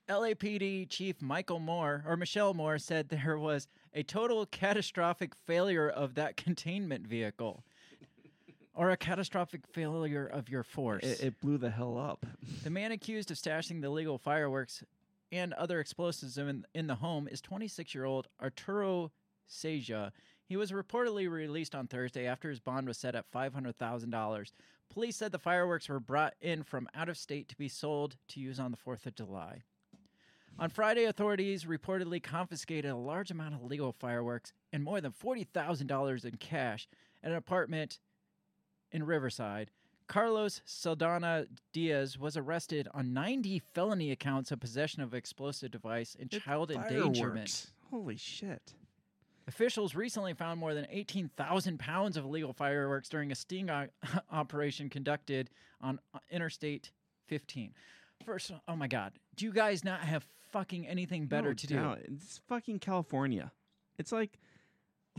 LAPD 0.08 0.88
Chief 0.88 1.20
Michael 1.20 1.58
Moore 1.58 2.02
or 2.06 2.16
Michelle 2.16 2.54
Moore 2.54 2.78
said 2.78 3.08
there 3.08 3.38
was 3.38 3.68
a 3.92 4.02
total 4.02 4.46
catastrophic 4.46 5.34
failure 5.46 5.88
of 5.88 6.14
that 6.14 6.36
containment 6.44 7.06
vehicle. 7.06 7.62
Or 8.74 8.90
a 8.90 8.96
catastrophic 8.96 9.66
failure 9.66 10.24
of 10.24 10.48
your 10.48 10.62
force. 10.62 11.02
It, 11.02 11.20
it 11.20 11.40
blew 11.40 11.58
the 11.58 11.70
hell 11.70 11.98
up. 11.98 12.24
The 12.62 12.70
man 12.70 12.92
accused 12.92 13.30
of 13.30 13.36
stashing 13.36 13.80
the 13.80 13.88
illegal 13.88 14.18
fireworks 14.18 14.84
and 15.32 15.52
other 15.54 15.80
explosives 15.80 16.38
in, 16.38 16.64
in 16.74 16.86
the 16.86 16.96
home 16.96 17.28
is 17.28 17.40
26 17.40 17.94
year 17.94 18.04
old 18.04 18.28
Arturo 18.40 19.10
Ceja. 19.48 20.12
He 20.44 20.56
was 20.56 20.72
reportedly 20.72 21.30
released 21.30 21.74
on 21.74 21.86
Thursday 21.86 22.26
after 22.26 22.48
his 22.48 22.60
bond 22.60 22.86
was 22.86 22.98
set 22.98 23.14
at 23.14 23.30
$500,000. 23.30 24.52
Police 24.90 25.16
said 25.16 25.32
the 25.32 25.38
fireworks 25.38 25.88
were 25.88 26.00
brought 26.00 26.34
in 26.40 26.62
from 26.62 26.88
out 26.94 27.08
of 27.08 27.18
state 27.18 27.48
to 27.48 27.56
be 27.56 27.68
sold 27.68 28.16
to 28.28 28.40
use 28.40 28.58
on 28.58 28.70
the 28.70 28.78
4th 28.78 29.06
of 29.06 29.14
July. 29.14 29.64
On 30.58 30.68
Friday, 30.68 31.04
authorities 31.04 31.64
reportedly 31.66 32.20
confiscated 32.22 32.90
a 32.90 32.96
large 32.96 33.30
amount 33.30 33.54
of 33.54 33.62
illegal 33.62 33.92
fireworks 33.92 34.52
and 34.72 34.82
more 34.82 35.00
than 35.00 35.12
$40,000 35.12 36.24
in 36.24 36.36
cash 36.36 36.88
at 37.22 37.30
an 37.30 37.36
apartment 37.36 38.00
in 38.90 39.04
Riverside, 39.04 39.70
Carlos 40.08 40.62
Saldana 40.64 41.46
Diaz 41.72 42.18
was 42.18 42.36
arrested 42.36 42.88
on 42.92 43.12
90 43.12 43.60
felony 43.74 44.10
accounts 44.10 44.50
of 44.50 44.58
possession 44.58 45.02
of 45.02 45.14
explosive 45.14 45.70
device 45.70 46.16
and 46.18 46.32
It's 46.32 46.44
child 46.44 46.70
endangerment. 46.70 47.14
fireworks. 47.14 47.72
Holy 47.90 48.16
shit. 48.16 48.74
Officials 49.46 49.94
recently 49.94 50.34
found 50.34 50.58
more 50.58 50.74
than 50.74 50.86
18,000 50.90 51.78
pounds 51.78 52.16
of 52.16 52.24
illegal 52.24 52.52
fireworks 52.52 53.08
during 53.08 53.30
a 53.30 53.34
sting 53.34 53.70
o- 53.70 53.86
operation 54.32 54.90
conducted 54.90 55.50
on 55.80 55.98
uh, 56.14 56.18
Interstate 56.30 56.90
15. 57.28 57.72
First, 58.26 58.50
oh 58.66 58.76
my 58.76 58.88
God, 58.88 59.12
do 59.36 59.44
you 59.44 59.52
guys 59.52 59.84
not 59.84 60.00
have 60.00 60.26
fucking 60.50 60.86
anything 60.86 61.26
better 61.26 61.48
No 61.48 61.54
to 61.54 61.66
doubt. 61.66 61.98
It's 62.04 62.40
fucking 62.48 62.78
California. 62.80 63.52
It's 63.98 64.12
like, 64.12 64.38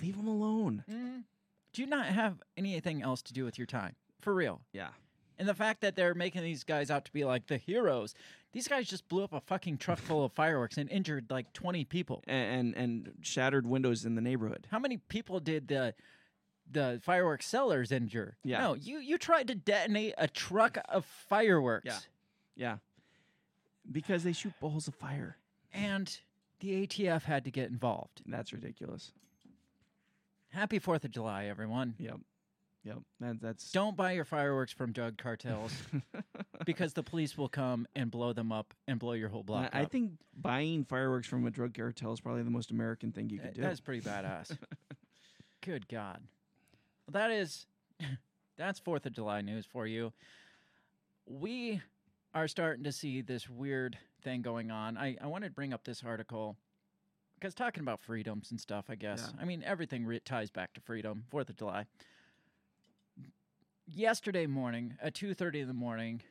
leave 0.01 0.17
them 0.17 0.27
alone. 0.27 0.83
do? 0.87 0.95
Mm, 0.95 1.23
do 1.73 1.81
you 1.81 1.87
not 1.87 2.07
have 2.07 2.41
anything 2.57 3.01
else 3.01 3.21
to 3.23 3.33
do 3.33 3.45
with 3.45 3.57
your 3.57 3.67
time? 3.67 3.95
For 4.21 4.33
real. 4.33 4.61
Yeah. 4.73 4.89
And 5.37 5.47
the 5.47 5.53
fact 5.53 5.81
that 5.81 5.95
they're 5.95 6.13
making 6.13 6.43
these 6.43 6.63
guys 6.65 6.91
out 6.91 7.05
to 7.05 7.13
be 7.13 7.23
like 7.23 7.47
the 7.47 7.57
heroes. 7.57 8.13
These 8.51 8.67
guys 8.67 8.87
just 8.89 9.07
blew 9.07 9.23
up 9.23 9.31
a 9.31 9.39
fucking 9.39 9.77
truck 9.77 9.99
full 9.99 10.25
of 10.25 10.33
fireworks 10.33 10.77
and 10.77 10.89
injured 10.89 11.27
like 11.29 11.53
20 11.53 11.85
people. 11.85 12.23
And, 12.27 12.75
and 12.75 12.75
and 12.75 13.13
shattered 13.21 13.65
windows 13.65 14.03
in 14.05 14.15
the 14.15 14.21
neighborhood. 14.21 14.67
How 14.69 14.79
many 14.79 14.97
people 14.97 15.39
did 15.39 15.69
the 15.69 15.93
the 16.69 16.99
fireworks 17.03 17.45
sellers 17.45 17.91
injure? 17.91 18.35
Yeah. 18.43 18.59
No, 18.59 18.73
you 18.73 18.99
you 18.99 19.17
tried 19.17 19.47
to 19.47 19.55
detonate 19.55 20.13
a 20.17 20.27
truck 20.27 20.77
of 20.89 21.05
fireworks. 21.05 21.85
Yeah. 21.85 21.99
Yeah. 22.55 22.77
Because 23.91 24.23
they 24.23 24.33
shoot 24.33 24.53
balls 24.59 24.87
of 24.87 24.95
fire. 24.95 25.37
And 25.73 26.15
the 26.59 26.85
ATF 26.87 27.23
had 27.23 27.43
to 27.45 27.51
get 27.51 27.69
involved. 27.69 28.21
That's 28.25 28.53
ridiculous. 28.53 29.11
Happy 30.49 30.79
4th 30.79 31.05
of 31.05 31.11
July, 31.11 31.45
everyone. 31.45 31.95
Yep. 31.99 32.17
Yep. 32.83 32.97
That, 33.19 33.41
that's 33.41 33.71
Don't 33.71 33.95
buy 33.97 34.13
your 34.13 34.25
fireworks 34.25 34.71
from 34.71 34.91
drug 34.93 35.17
cartels 35.17 35.73
because 36.65 36.93
the 36.93 37.03
police 37.03 37.37
will 37.37 37.49
come 37.49 37.87
and 37.95 38.09
blow 38.09 38.31
them 38.33 38.51
up 38.51 38.73
and 38.87 38.99
blow 38.99 39.13
your 39.13 39.29
whole 39.29 39.43
block 39.43 39.69
I, 39.73 39.79
I 39.79 39.83
up. 39.83 39.91
think 39.91 40.11
buying 40.35 40.85
fireworks 40.85 41.27
from 41.27 41.45
a 41.45 41.51
drug 41.51 41.73
cartel 41.75 42.13
is 42.13 42.21
probably 42.21 42.43
the 42.43 42.49
most 42.49 42.71
American 42.71 43.11
thing 43.11 43.29
you 43.29 43.37
could 43.37 43.49
That- 43.49 43.55
do. 43.55 43.61
That's 43.61 43.81
pretty 43.81 44.01
badass. 44.01 44.57
Good 45.61 45.87
God. 45.89 46.21
Well, 47.05 47.21
that 47.21 47.31
is 47.31 47.65
that's 48.57 48.79
Fourth 48.79 49.05
of 49.05 49.11
July 49.13 49.41
news 49.41 49.65
for 49.65 49.85
you. 49.85 50.13
We 51.25 51.81
are 52.33 52.47
starting 52.47 52.83
to 52.83 52.91
see 52.91 53.21
this 53.21 53.49
weird 53.49 53.97
thing 54.23 54.41
going 54.41 54.71
on. 54.71 54.97
I, 54.97 55.17
I 55.21 55.27
wanted 55.27 55.49
to 55.49 55.53
bring 55.53 55.73
up 55.73 55.83
this 55.83 56.03
article 56.05 56.55
because 57.39 57.53
talking 57.55 57.81
about 57.81 58.01
freedoms 58.01 58.51
and 58.51 58.59
stuff, 58.59 58.85
I 58.89 58.95
guess. 58.95 59.31
Yeah. 59.33 59.41
I 59.41 59.45
mean, 59.45 59.63
everything 59.65 60.05
re- 60.05 60.19
ties 60.19 60.51
back 60.51 60.73
to 60.73 60.81
freedom. 60.81 61.23
Fourth 61.29 61.49
of 61.49 61.55
July. 61.55 61.85
Yesterday 63.87 64.45
morning 64.45 64.95
at 65.01 65.15
two 65.15 65.33
thirty 65.33 65.61
in 65.61 65.67
the 65.67 65.73
morning, 65.73 66.21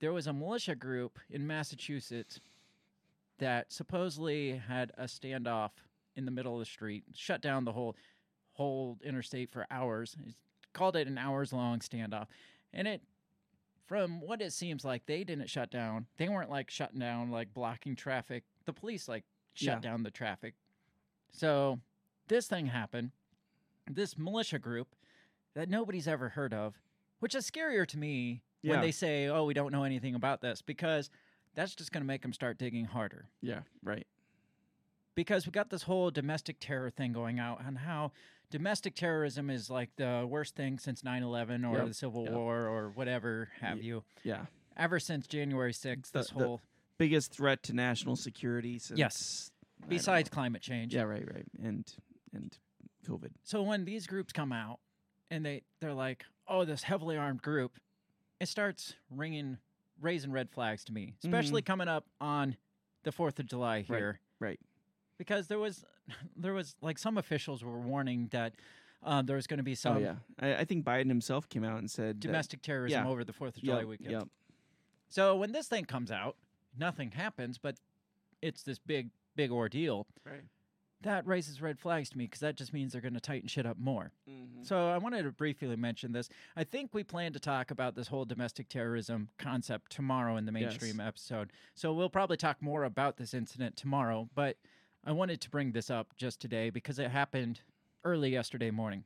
there 0.00 0.12
was 0.12 0.26
a 0.26 0.32
militia 0.32 0.74
group 0.74 1.18
in 1.28 1.46
Massachusetts 1.46 2.40
that 3.38 3.72
supposedly 3.72 4.56
had 4.56 4.90
a 4.98 5.04
standoff 5.04 5.70
in 6.16 6.24
the 6.24 6.30
middle 6.30 6.54
of 6.54 6.58
the 6.58 6.66
street, 6.66 7.04
shut 7.14 7.40
down 7.40 7.64
the 7.64 7.72
whole 7.72 7.94
whole 8.54 8.98
interstate 9.04 9.50
for 9.50 9.66
hours. 9.70 10.16
It's 10.26 10.36
called 10.72 10.96
it 10.96 11.06
an 11.06 11.18
hours 11.18 11.52
long 11.52 11.78
standoff, 11.78 12.26
and 12.72 12.88
it, 12.88 13.02
from 13.90 14.20
what 14.20 14.40
it 14.40 14.52
seems 14.52 14.84
like, 14.84 15.04
they 15.06 15.24
didn't 15.24 15.50
shut 15.50 15.68
down. 15.68 16.06
They 16.16 16.28
weren't 16.28 16.48
like 16.48 16.70
shutting 16.70 17.00
down, 17.00 17.32
like 17.32 17.52
blocking 17.52 17.96
traffic. 17.96 18.44
The 18.64 18.72
police 18.72 19.08
like 19.08 19.24
shut 19.54 19.66
Yeah. 19.82 19.90
down 19.90 20.04
the 20.04 20.12
traffic. 20.12 20.54
So 21.32 21.80
this 22.28 22.46
thing 22.46 22.66
happened. 22.68 23.10
This 23.90 24.16
militia 24.16 24.60
group 24.60 24.94
that 25.54 25.68
nobody's 25.68 26.06
ever 26.06 26.28
heard 26.28 26.54
of, 26.54 26.78
which 27.18 27.34
is 27.34 27.50
scarier 27.50 27.84
to 27.88 27.98
me 27.98 28.44
when 28.62 28.74
Yeah. 28.76 28.80
they 28.80 28.92
say, 28.92 29.26
"Oh, 29.26 29.44
we 29.44 29.54
don't 29.54 29.72
know 29.72 29.82
anything 29.82 30.14
about 30.14 30.40
this," 30.40 30.62
because 30.62 31.10
that's 31.54 31.74
just 31.74 31.90
going 31.90 32.02
to 32.02 32.06
make 32.06 32.22
them 32.22 32.32
start 32.32 32.58
digging 32.58 32.84
harder 32.84 33.28
yeah. 33.40 33.62
Right. 33.82 34.06
Because 35.20 35.44
we 35.44 35.52
got 35.52 35.68
this 35.68 35.82
whole 35.82 36.10
domestic 36.10 36.56
terror 36.60 36.88
thing 36.88 37.12
going 37.12 37.38
out 37.38 37.60
and 37.62 37.76
how 37.76 38.10
domestic 38.50 38.94
terrorism 38.94 39.50
is 39.50 39.68
like 39.68 39.90
the 39.96 40.26
worst 40.26 40.56
thing 40.56 40.78
since 40.78 41.02
9-11 41.02 41.68
or 41.70 41.76
Yep, 41.76 41.88
the 41.88 41.92
civil 41.94 42.24
yep. 42.24 42.32
war 42.32 42.66
or 42.66 42.88
whatever 42.94 43.50
have 43.60 43.76
Ye- 43.82 43.84
you 43.88 44.04
Yeah. 44.24 44.46
ever 44.78 44.98
since 44.98 45.26
january 45.26 45.74
6th 45.74 46.10
The- 46.12 46.20
this 46.20 46.28
the- 46.30 46.34
whole 46.34 46.60
Biggest 46.96 47.32
threat 47.32 47.62
to 47.64 47.72
national 47.74 48.16
security 48.16 48.78
since 48.78 48.98
Yes. 48.98 49.50
Besides 49.88 50.28
climate 50.30 50.62
change 50.62 50.94
Yeah. 50.94 51.02
Right. 51.02 51.26
Right. 51.30 51.46
And 51.62 51.84
and 52.32 52.56
COVID. 53.06 53.32
so 53.42 53.62
when 53.62 53.84
these 53.84 54.06
groups 54.06 54.32
come 54.32 54.52
out 54.52 54.80
and 55.30 55.44
they 55.44 55.62
they're 55.80 55.92
like 55.94 56.24
oh 56.48 56.64
this 56.64 56.82
heavily 56.84 57.16
armed 57.18 57.42
group 57.42 57.78
it 58.40 58.48
starts 58.48 58.94
ringing 59.10 59.58
raising 60.00 60.32
red 60.32 60.50
flags 60.50 60.82
to 60.84 60.92
me 60.94 61.14
especially 61.22 61.60
coming 61.60 61.88
up 61.88 62.06
on 62.22 62.56
the 63.02 63.10
4th 63.12 63.38
of 63.38 63.46
july 63.46 63.82
Mm-hmm. 63.82 63.92
Right, 63.92 63.98
here 63.98 64.20
right. 64.38 64.60
Because 65.20 65.48
there 65.48 65.58
was 65.58 65.84
there 66.36 66.54
was 66.54 66.74
like 66.80 66.98
some 66.98 67.18
officials 67.18 67.62
were 67.62 67.78
warning 67.78 68.28
that 68.32 68.54
um, 69.02 69.26
there 69.26 69.36
was 69.36 69.46
going 69.46 69.58
to 69.58 69.64
be 69.64 69.74
some 69.74 69.98
oh 69.98 70.00
yeah. 70.00 70.14
I, 70.40 70.54
I 70.56 70.64
think 70.64 70.84
Biden 70.84 71.08
himself 71.08 71.46
came 71.48 71.62
out 71.62 71.78
and 71.78 71.90
said 71.90 72.16
that- 72.16 72.20
domestic 72.20 72.62
terrorism 72.62 73.04
yeah. 73.04 73.10
over 73.10 73.22
the 73.22 73.32
Fourth 73.34 73.56
of 73.58 73.62
July 73.62 73.80
Yep, 73.80 73.86
weekend. 73.88 74.10
Yep. 74.12 74.28
So 75.10 75.36
when 75.36 75.52
this 75.52 75.68
thing 75.68 75.84
comes 75.84 76.10
out, 76.10 76.36
nothing 76.78 77.10
happens, 77.10 77.58
but 77.58 77.76
it's 78.40 78.62
this 78.62 78.78
big, 78.78 79.10
big 79.36 79.50
ordeal. 79.50 80.06
Right. 80.24 80.42
That 81.02 81.26
raises 81.26 81.60
red 81.62 81.78
flags 81.78 82.10
to 82.10 82.18
me 82.18 82.24
because 82.26 82.40
that 82.40 82.56
just 82.56 82.72
means 82.72 82.92
they're 82.92 83.00
going 83.00 83.14
to 83.14 83.20
tighten 83.20 83.48
shit 83.48 83.66
up 83.66 83.78
more. 83.78 84.12
Mm-hmm. 84.28 84.62
So 84.62 84.88
I 84.88 84.98
wanted 84.98 85.22
to 85.24 85.32
briefly 85.32 85.74
mention 85.74 86.12
this. 86.12 86.28
I 86.56 86.62
think 86.64 86.90
we 86.92 87.02
plan 87.02 87.32
to 87.32 87.40
talk 87.40 87.70
about 87.70 87.96
this 87.96 88.08
whole 88.08 88.24
domestic 88.26 88.68
terrorism 88.68 89.28
concept 89.38 89.90
tomorrow 89.92 90.36
in 90.36 90.44
the 90.44 90.52
mainstream 90.52 90.98
Yes. 90.98 91.06
episode. 91.08 91.52
So 91.74 91.92
we'll 91.92 92.10
probably 92.10 92.36
talk 92.36 92.60
more 92.62 92.84
about 92.84 93.16
this 93.16 93.32
incident 93.34 93.76
tomorrow, 93.76 94.28
but 94.34 94.56
I 95.04 95.12
wanted 95.12 95.40
to 95.40 95.50
bring 95.50 95.72
this 95.72 95.88
up 95.88 96.08
just 96.16 96.40
today 96.40 96.68
because 96.68 96.98
it 96.98 97.10
happened 97.10 97.60
early 98.04 98.30
yesterday 98.30 98.70
morning. 98.70 99.04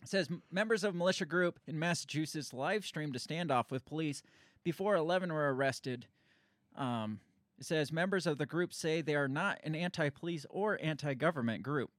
It 0.00 0.08
says 0.08 0.28
members 0.50 0.84
of 0.84 0.94
a 0.94 0.96
militia 0.96 1.26
group 1.26 1.58
in 1.66 1.78
Massachusetts 1.78 2.52
live 2.52 2.86
streamed 2.86 3.16
a 3.16 3.18
standoff 3.18 3.70
with 3.70 3.84
police 3.84 4.22
before 4.62 4.94
11 4.94 5.32
were 5.32 5.52
arrested. 5.52 6.06
Um, 6.76 7.18
it 7.58 7.66
says 7.66 7.90
members 7.90 8.26
of 8.26 8.38
the 8.38 8.46
group 8.46 8.72
say 8.72 9.00
they 9.00 9.16
are 9.16 9.26
not 9.26 9.58
an 9.64 9.74
anti 9.74 10.08
police 10.10 10.46
or 10.50 10.78
anti 10.80 11.14
government 11.14 11.64
group, 11.64 11.90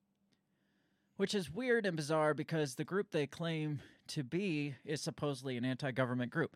which 1.18 1.36
is 1.36 1.52
weird 1.52 1.86
and 1.86 1.98
bizarre 1.98 2.34
because 2.34 2.76
the 2.76 2.86
group 2.86 3.12
they 3.12 3.28
claim 3.28 3.82
to 4.08 4.24
be 4.24 4.76
is 4.86 5.02
supposedly 5.02 5.58
an 5.58 5.66
anti 5.66 5.92
government 5.92 6.32
group. 6.32 6.56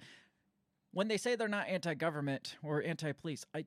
When 0.94 1.10
they 1.10 1.18
say 1.18 1.36
they're 1.36 1.50
not 1.50 1.68
anti 1.68 1.94
government 1.94 2.56
or 2.64 2.82
anti 2.82 3.12
police, 3.12 3.46
I, 3.54 3.66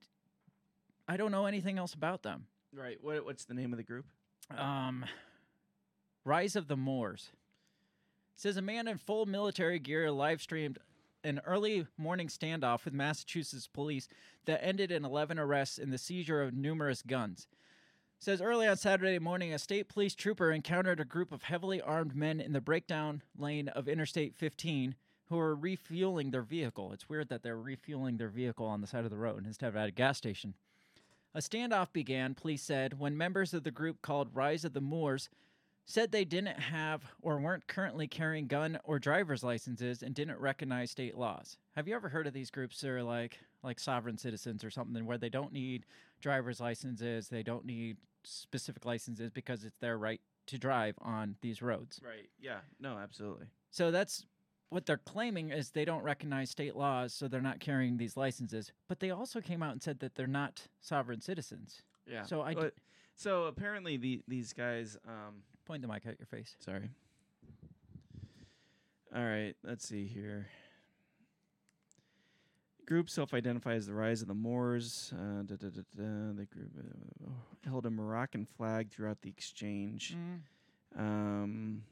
I 1.07 1.19
don't 1.19 1.31
know 1.31 1.45
anything 1.45 1.77
else 1.77 1.93
about 1.93 2.23
them. 2.23 2.47
Right. 2.75 2.99
What 3.01 3.25
what's 3.25 3.45
the 3.45 3.55
name 3.55 3.73
of 3.73 3.79
the 3.79 3.85
group? 3.85 4.07
Um, 4.57 5.05
Rise 6.25 6.57
of 6.57 6.69
the 6.69 6.77
Moors. 6.77 7.31
It 8.35 8.41
says 8.41 8.57
a 8.57 8.63
man 8.63 8.87
in 8.89 8.99
full 8.99 9.27
military 9.27 9.79
gear 9.79 10.11
live 10.11 10.43
streamed 10.43 10.79
an 11.25 11.41
early 11.45 11.87
morning 11.97 12.29
standoff 12.29 12.85
with 12.85 12.95
Massachusetts 12.95 13.67
police 13.67 14.09
that 14.45 14.65
ended 14.65 14.93
in 14.93 15.05
11 15.05 15.39
arrests 15.39 15.79
and 15.79 15.93
the 15.93 15.99
seizure 15.99 16.43
of 16.43 16.55
numerous 16.55 17.03
guns. 17.03 17.49
It 18.19 18.25
says 18.25 18.41
early 18.41 18.67
on 18.67 18.77
Saturday 18.77 19.19
morning, 19.19 19.53
a 19.53 19.59
state 19.59 19.89
police 19.89 20.15
trooper 20.15 20.53
encountered 20.53 21.01
a 21.01 21.05
group 21.05 21.33
of 21.33 21.43
heavily 21.43 21.81
armed 21.81 22.15
men 22.15 22.41
in 22.41 22.53
the 22.53 22.61
breakdown 22.61 23.23
lane 23.37 23.69
of 23.69 23.89
Interstate 23.89 24.35
15 24.35 24.95
who 25.29 25.37
were 25.37 25.57
refueling 25.57 26.31
their 26.31 26.43
vehicle. 26.43 26.93
It's 26.93 27.09
weird 27.09 27.29
that 27.29 27.43
they're 27.43 27.57
refueling 27.57 28.17
their 28.17 28.29
vehicle 28.29 28.67
on 28.67 28.81
the 28.81 28.87
side 28.87 29.05
of 29.05 29.11
the 29.11 29.17
road 29.17 29.45
instead 29.45 29.69
of 29.69 29.77
at 29.77 29.89
a 29.89 29.93
gas 29.93 30.19
station. 30.19 30.55
A 31.37 31.41
standoff 31.41 31.93
began, 31.93 32.33
police 32.33 32.63
said, 32.63 32.99
when 32.99 33.15
members 33.15 33.53
of 33.53 33.63
the 33.63 33.71
group 33.71 34.01
called 34.01 34.31
Rise 34.33 34.65
of 34.65 34.73
the 34.73 34.81
Moors 34.81 35.29
said 35.85 36.11
they 36.11 36.25
didn't 36.25 36.59
have 36.59 37.03
or 37.21 37.39
weren't 37.39 37.67
currently 37.67 38.09
carrying 38.09 38.47
gun 38.47 38.79
or 38.85 38.99
driver's 38.99 39.45
licenses 39.45 40.03
and 40.03 40.15
didn't 40.15 40.41
recognize 40.41 40.91
state 40.91 41.15
laws. 41.15 41.59
Have 41.75 41.87
you 41.87 41.95
ever 41.95 42.09
heard 42.09 42.27
of 42.27 42.33
these 42.33 42.51
groups 42.51 42.81
that 42.81 42.89
are 42.89 43.03
like 43.03 43.39
like 43.63 43.79
sovereign 43.79 44.17
citizens 44.17 44.65
or 44.65 44.71
something 44.71 45.05
where 45.05 45.19
they 45.19 45.29
don't 45.29 45.53
need 45.53 45.85
driver's 46.23 46.59
licenses, 46.59 47.29
they 47.29 47.43
don't 47.43 47.67
need 47.67 47.99
specific 48.25 48.87
licenses 48.87 49.31
because 49.31 49.63
it's 49.63 49.77
their 49.77 49.99
right 49.99 50.23
to 50.47 50.57
drive 50.57 50.95
on 51.03 51.37
these 51.43 51.61
roads. 51.61 52.01
Right. 52.03 52.31
Yeah. 52.41 52.61
No. 52.81 52.97
Absolutely. 52.97 53.49
So 53.71 53.91
that's 53.91 54.25
what 54.71 54.87
they're 54.87 54.97
claiming 54.99 55.51
is 55.51 55.71
they 55.71 55.85
don't 55.85 56.03
recognize 56.03 56.51
state 56.51 56.75
laws, 56.77 57.13
so 57.15 57.29
they're 57.29 57.41
not 57.41 57.61
carrying 57.61 57.97
these 57.97 58.17
licenses. 58.17 58.73
But 58.89 59.01
they 59.01 59.11
also 59.11 59.41
came 59.41 59.63
out 59.63 59.73
and 59.73 59.83
said 59.83 60.01
that 60.01 60.15
they're 60.15 60.27
not 60.27 60.63
sovereign 60.81 61.21
citizens. 61.21 61.83
Yeah. 62.07 62.23
So 62.25 62.43
I 62.43 62.55
d- 62.55 62.61
But- 62.61 62.75
so 63.15 63.45
apparently 63.45 63.97
the 63.97 64.23
these 64.29 64.53
guys. 64.53 64.97
Um, 65.07 65.43
Point 65.65 65.83
the 65.83 65.89
mic 65.89 66.07
at 66.07 66.19
your 66.19 66.27
face. 66.27 66.55
sorry. 66.61 66.91
All 69.15 69.25
right. 69.25 69.55
Let's 69.65 69.87
see 69.89 70.07
here. 70.07 70.47
Group 72.87 73.11
self-identify 73.11 73.75
as 73.75 73.87
the 73.89 73.95
Rise 73.95 74.23
of 74.23 74.29
the 74.29 74.35
Moors. 74.35 75.13
Uh, 75.13 75.43
da, 75.43 75.57
da, 75.57 75.69
da, 75.71 75.83
da, 75.97 76.33
the 76.37 76.47
group 76.49 76.71
uh, 76.79 77.31
held 77.69 77.85
a 77.87 77.91
Moroccan 77.91 78.47
flag 78.57 78.91
throughout 78.93 79.23
the 79.23 79.29
exchange. 79.29 80.15
Mm. 80.17 81.01
Um, 81.01 81.83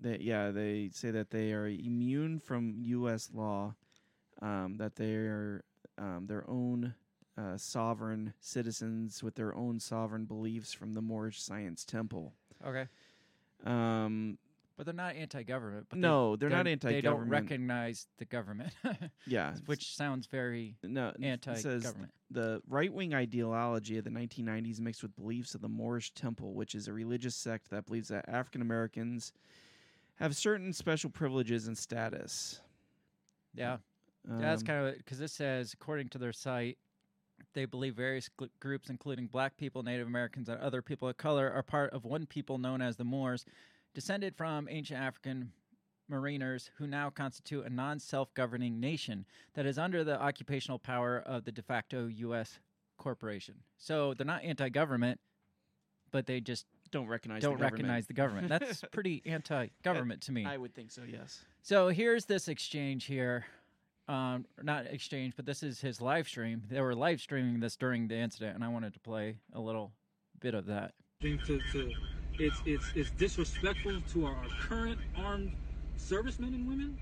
They, 0.00 0.18
yeah, 0.20 0.50
they 0.50 0.90
say 0.92 1.10
that 1.10 1.30
they 1.30 1.52
are 1.52 1.66
immune 1.66 2.38
from 2.38 2.74
U.S. 2.78 3.30
law, 3.32 3.74
um, 4.42 4.76
that 4.78 4.96
they 4.96 5.14
are 5.14 5.64
um, 5.98 6.26
their 6.26 6.48
own 6.48 6.94
uh, 7.38 7.56
sovereign 7.56 8.32
citizens 8.40 9.22
with 9.22 9.34
their 9.34 9.54
own 9.54 9.80
sovereign 9.80 10.24
beliefs 10.24 10.72
from 10.72 10.92
the 10.94 11.00
Moorish 11.02 11.40
Science 11.42 11.84
Temple. 11.84 12.32
Okay. 12.66 12.86
Um, 13.64 14.38
But 14.76 14.84
they're 14.86 14.94
not 14.94 15.16
anti-government. 15.16 15.86
But 15.88 15.98
no, 15.98 16.36
they're, 16.36 16.50
not 16.50 16.64
They 16.64 16.74
don't 16.76 16.84
anti-government. 16.84 17.02
They 17.02 17.08
don't 17.08 17.28
recognize 17.42 18.06
the 18.18 18.26
government, 18.26 18.72
yeah, 19.26 19.54
which 19.64 19.94
sounds 19.96 20.26
very 20.26 20.76
no, 20.82 21.12
it 21.18 21.42
says 21.44 21.64
anti-government. 21.66 22.12
the 22.30 22.60
right 22.68 22.92
wing 22.92 23.14
ideology 23.14 23.96
of 23.96 24.04
the 24.04 24.10
1990s 24.10 24.78
mixed 24.80 25.02
with 25.02 25.16
beliefs 25.16 25.54
of 25.54 25.62
the 25.62 25.68
Moorish 25.68 26.12
Temple, 26.12 26.52
which 26.54 26.74
is 26.74 26.88
a 26.88 26.92
religious 26.92 27.34
sect 27.34 27.70
that 27.70 27.86
believes 27.86 28.08
that 28.08 28.28
African 28.28 28.60
Americans 28.60 29.32
have 30.16 30.36
certain 30.36 30.72
special 30.72 31.10
privileges 31.10 31.66
and 31.66 31.76
status. 31.76 32.60
Yeah, 33.54 33.78
that's 34.24 34.62
Um, 34.62 34.66
kind 34.66 34.86
of 34.86 34.96
because 34.98 35.18
this 35.18 35.32
says, 35.32 35.72
according 35.72 36.08
to 36.10 36.18
their 36.18 36.32
site, 36.32 36.78
they 37.52 37.64
believe 37.64 37.94
various 37.94 38.28
gl- 38.38 38.50
groups, 38.60 38.90
including 38.90 39.26
Black 39.26 39.56
people, 39.56 39.82
Native 39.82 40.06
Americans, 40.06 40.48
and 40.48 40.60
other 40.60 40.82
people 40.82 41.08
of 41.08 41.16
color, 41.16 41.50
are 41.50 41.62
part 41.62 41.92
of 41.92 42.04
one 42.04 42.26
people 42.26 42.58
known 42.58 42.80
as 42.82 42.96
the 42.96 43.04
Moors, 43.04 43.44
descended 43.94 44.36
from 44.36 44.68
ancient 44.70 45.00
African 45.00 45.52
mariners 46.08 46.70
who 46.76 46.86
now 46.86 47.10
constitute 47.10 47.66
a 47.66 47.70
non-self-governing 47.70 48.78
nation 48.78 49.26
that 49.54 49.66
is 49.66 49.78
under 49.78 50.04
the 50.04 50.20
occupational 50.20 50.78
power 50.78 51.18
of 51.18 51.44
the 51.44 51.52
de 51.52 51.62
facto 51.62 52.06
U.S. 52.06 52.58
corporation. 52.96 53.56
So 53.76 54.14
they're 54.14 54.26
not 54.26 54.44
anti-government, 54.44 55.20
but 56.10 56.26
they 56.26 56.40
just 56.40 56.66
don't 56.90 57.06
recognize. 57.06 57.42
the 57.42 57.48
don't 57.48 57.54
government. 57.54 57.72
recognize 57.72 58.06
the 58.06 58.12
government. 58.12 58.48
That's 58.48 58.82
pretty 58.92 59.22
anti-government 59.26 60.22
to 60.22 60.32
me. 60.32 60.44
I 60.44 60.56
would 60.56 60.74
think 60.74 60.90
so. 60.90 61.02
Yes. 61.10 61.44
So 61.62 61.88
here's 61.88 62.24
this 62.24 62.48
exchange 62.48 63.04
here. 63.04 63.46
Um, 64.08 64.46
not 64.62 64.86
exchange, 64.86 65.34
but 65.34 65.46
this 65.46 65.62
is 65.62 65.80
his 65.80 66.00
live 66.00 66.28
stream. 66.28 66.62
They 66.70 66.80
were 66.80 66.94
live 66.94 67.20
streaming 67.20 67.58
this 67.58 67.76
during 67.76 68.06
the 68.06 68.16
incident, 68.16 68.54
and 68.54 68.62
I 68.62 68.68
wanted 68.68 68.92
to 68.94 69.00
play 69.00 69.38
a 69.52 69.60
little 69.60 69.92
bit 70.40 70.54
of 70.54 70.66
that. 70.66 70.92
to, 71.20 71.36
to 71.36 71.92
it's 72.38 72.60
it's 72.66 72.84
it's 72.94 73.10
disrespectful 73.12 74.00
to 74.12 74.26
our, 74.26 74.34
our 74.34 74.48
current 74.60 74.98
armed 75.16 75.52
servicemen 75.96 76.54
and 76.54 76.68
women 76.68 76.98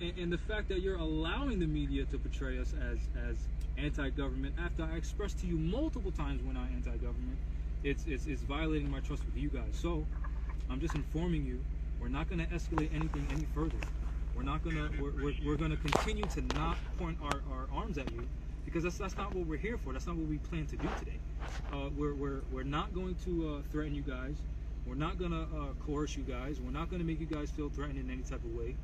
and, 0.00 0.16
and 0.18 0.32
the 0.32 0.38
fact 0.38 0.68
that 0.68 0.80
you're 0.80 0.96
allowing 0.98 1.58
the 1.58 1.66
media 1.66 2.04
to 2.06 2.18
portray 2.18 2.58
us 2.58 2.72
as 2.90 2.98
as 3.28 3.36
anti-government 3.76 4.54
after 4.58 4.84
I 4.84 4.96
expressed 4.96 5.40
to 5.40 5.46
you 5.46 5.56
multiple 5.56 6.12
times 6.12 6.42
we're 6.44 6.52
not 6.52 6.68
anti-government 6.72 7.38
it's 7.84 8.06
it's, 8.06 8.26
it's 8.26 8.42
violating 8.42 8.90
my 8.90 9.00
trust 9.00 9.24
with 9.24 9.36
you 9.36 9.48
guys 9.48 9.72
so 9.72 10.04
I'm 10.70 10.80
just 10.80 10.94
informing 10.94 11.44
you 11.46 11.60
we're 12.00 12.08
not 12.08 12.28
going 12.28 12.44
to 12.44 12.52
escalate 12.52 12.92
anything 12.94 13.26
any 13.30 13.46
further 13.54 13.76
we're 14.34 14.42
not 14.42 14.64
going 14.64 14.76
to 14.76 14.90
we're, 15.00 15.12
we're, 15.22 15.34
we're 15.46 15.56
going 15.56 15.70
to 15.70 15.76
continue 15.76 16.24
to 16.24 16.40
not 16.56 16.76
point 16.98 17.18
our, 17.22 17.40
our 17.52 17.68
arms 17.72 17.98
at 17.98 18.10
you 18.12 18.26
because 18.64 18.82
that's 18.82 18.98
that's 18.98 19.16
not 19.16 19.34
what 19.34 19.46
we're 19.46 19.56
here 19.56 19.78
for 19.78 19.92
that's 19.92 20.06
not 20.06 20.16
what 20.16 20.26
we 20.26 20.38
plan 20.38 20.66
to 20.66 20.76
do 20.76 20.88
today 20.98 21.18
uh, 21.72 21.88
we're, 21.96 22.14
we're, 22.14 22.40
we're 22.52 22.62
not 22.62 22.94
going 22.94 23.14
to 23.24 23.56
uh, 23.56 23.62
threaten 23.70 23.94
you 23.94 24.02
guys. 24.02 24.34
We're 24.86 24.94
not 24.94 25.18
going 25.18 25.30
to 25.30 25.42
uh, 25.42 25.66
coerce 25.86 26.16
you 26.16 26.22
guys. 26.22 26.60
We're 26.60 26.72
not 26.72 26.90
going 26.90 27.00
to 27.00 27.06
make 27.06 27.20
you 27.20 27.26
guys 27.26 27.50
feel 27.50 27.68
threatened 27.68 27.98
in 27.98 28.10
any 28.10 28.22
type 28.22 28.44
of 28.44 28.54
way. 28.54 28.74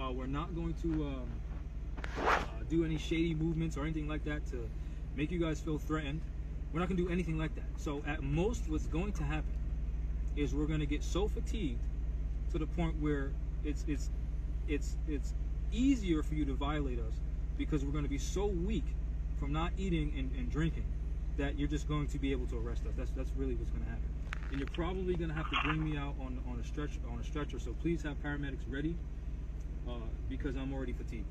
Uh, 0.00 0.12
we're 0.12 0.26
not 0.26 0.54
going 0.54 0.74
to 0.82 1.04
um, 1.04 1.28
uh, 2.26 2.36
do 2.68 2.84
any 2.84 2.98
shady 2.98 3.34
movements 3.34 3.76
or 3.76 3.82
anything 3.82 4.08
like 4.08 4.24
that 4.24 4.46
to 4.50 4.68
make 5.16 5.30
you 5.30 5.38
guys 5.38 5.60
feel 5.60 5.78
threatened. 5.78 6.20
We're 6.72 6.80
not 6.80 6.88
going 6.88 6.98
to 6.98 7.04
do 7.04 7.10
anything 7.10 7.38
like 7.38 7.54
that. 7.54 7.64
So, 7.76 8.02
at 8.06 8.22
most, 8.22 8.68
what's 8.68 8.86
going 8.86 9.12
to 9.14 9.24
happen 9.24 9.52
is 10.36 10.54
we're 10.54 10.66
going 10.66 10.80
to 10.80 10.86
get 10.86 11.02
so 11.02 11.28
fatigued 11.28 11.80
to 12.52 12.58
the 12.58 12.66
point 12.66 13.00
where 13.00 13.32
it's 13.64 13.84
it's 13.88 14.10
it's 14.68 14.96
it's 15.08 15.34
easier 15.72 16.22
for 16.22 16.34
you 16.34 16.44
to 16.44 16.54
violate 16.54 16.98
us 16.98 17.14
because 17.56 17.84
we're 17.84 17.92
going 17.92 18.04
to 18.04 18.10
be 18.10 18.18
so 18.18 18.46
weak 18.46 18.84
from 19.38 19.52
not 19.52 19.72
eating 19.78 20.12
and, 20.16 20.30
and 20.38 20.50
drinking 20.50 20.86
that 21.36 21.58
you're 21.58 21.68
just 21.68 21.88
going 21.88 22.06
to 22.08 22.18
be 22.18 22.32
able 22.32 22.46
to 22.46 22.58
arrest 22.58 22.82
us. 22.86 22.94
That's 22.96 23.10
that's 23.12 23.30
really 23.36 23.54
what's 23.54 23.70
going 23.70 23.84
to 23.84 23.90
happen. 23.90 24.08
And 24.50 24.60
you're 24.60 24.68
probably 24.70 25.14
going 25.14 25.30
to 25.30 25.36
have 25.36 25.50
to 25.50 25.56
bring 25.64 25.82
me 25.84 25.96
out 25.96 26.14
on 26.20 26.38
on 26.50 26.58
a 26.60 26.64
stretch 26.66 26.98
on 27.10 27.18
a 27.20 27.24
stretcher. 27.24 27.58
So 27.58 27.74
please 27.82 28.02
have 28.02 28.22
paramedics 28.22 28.64
ready 28.68 28.96
uh, 29.88 29.92
because 30.28 30.56
I'm 30.56 30.72
already 30.72 30.92
fatigued. 30.92 31.26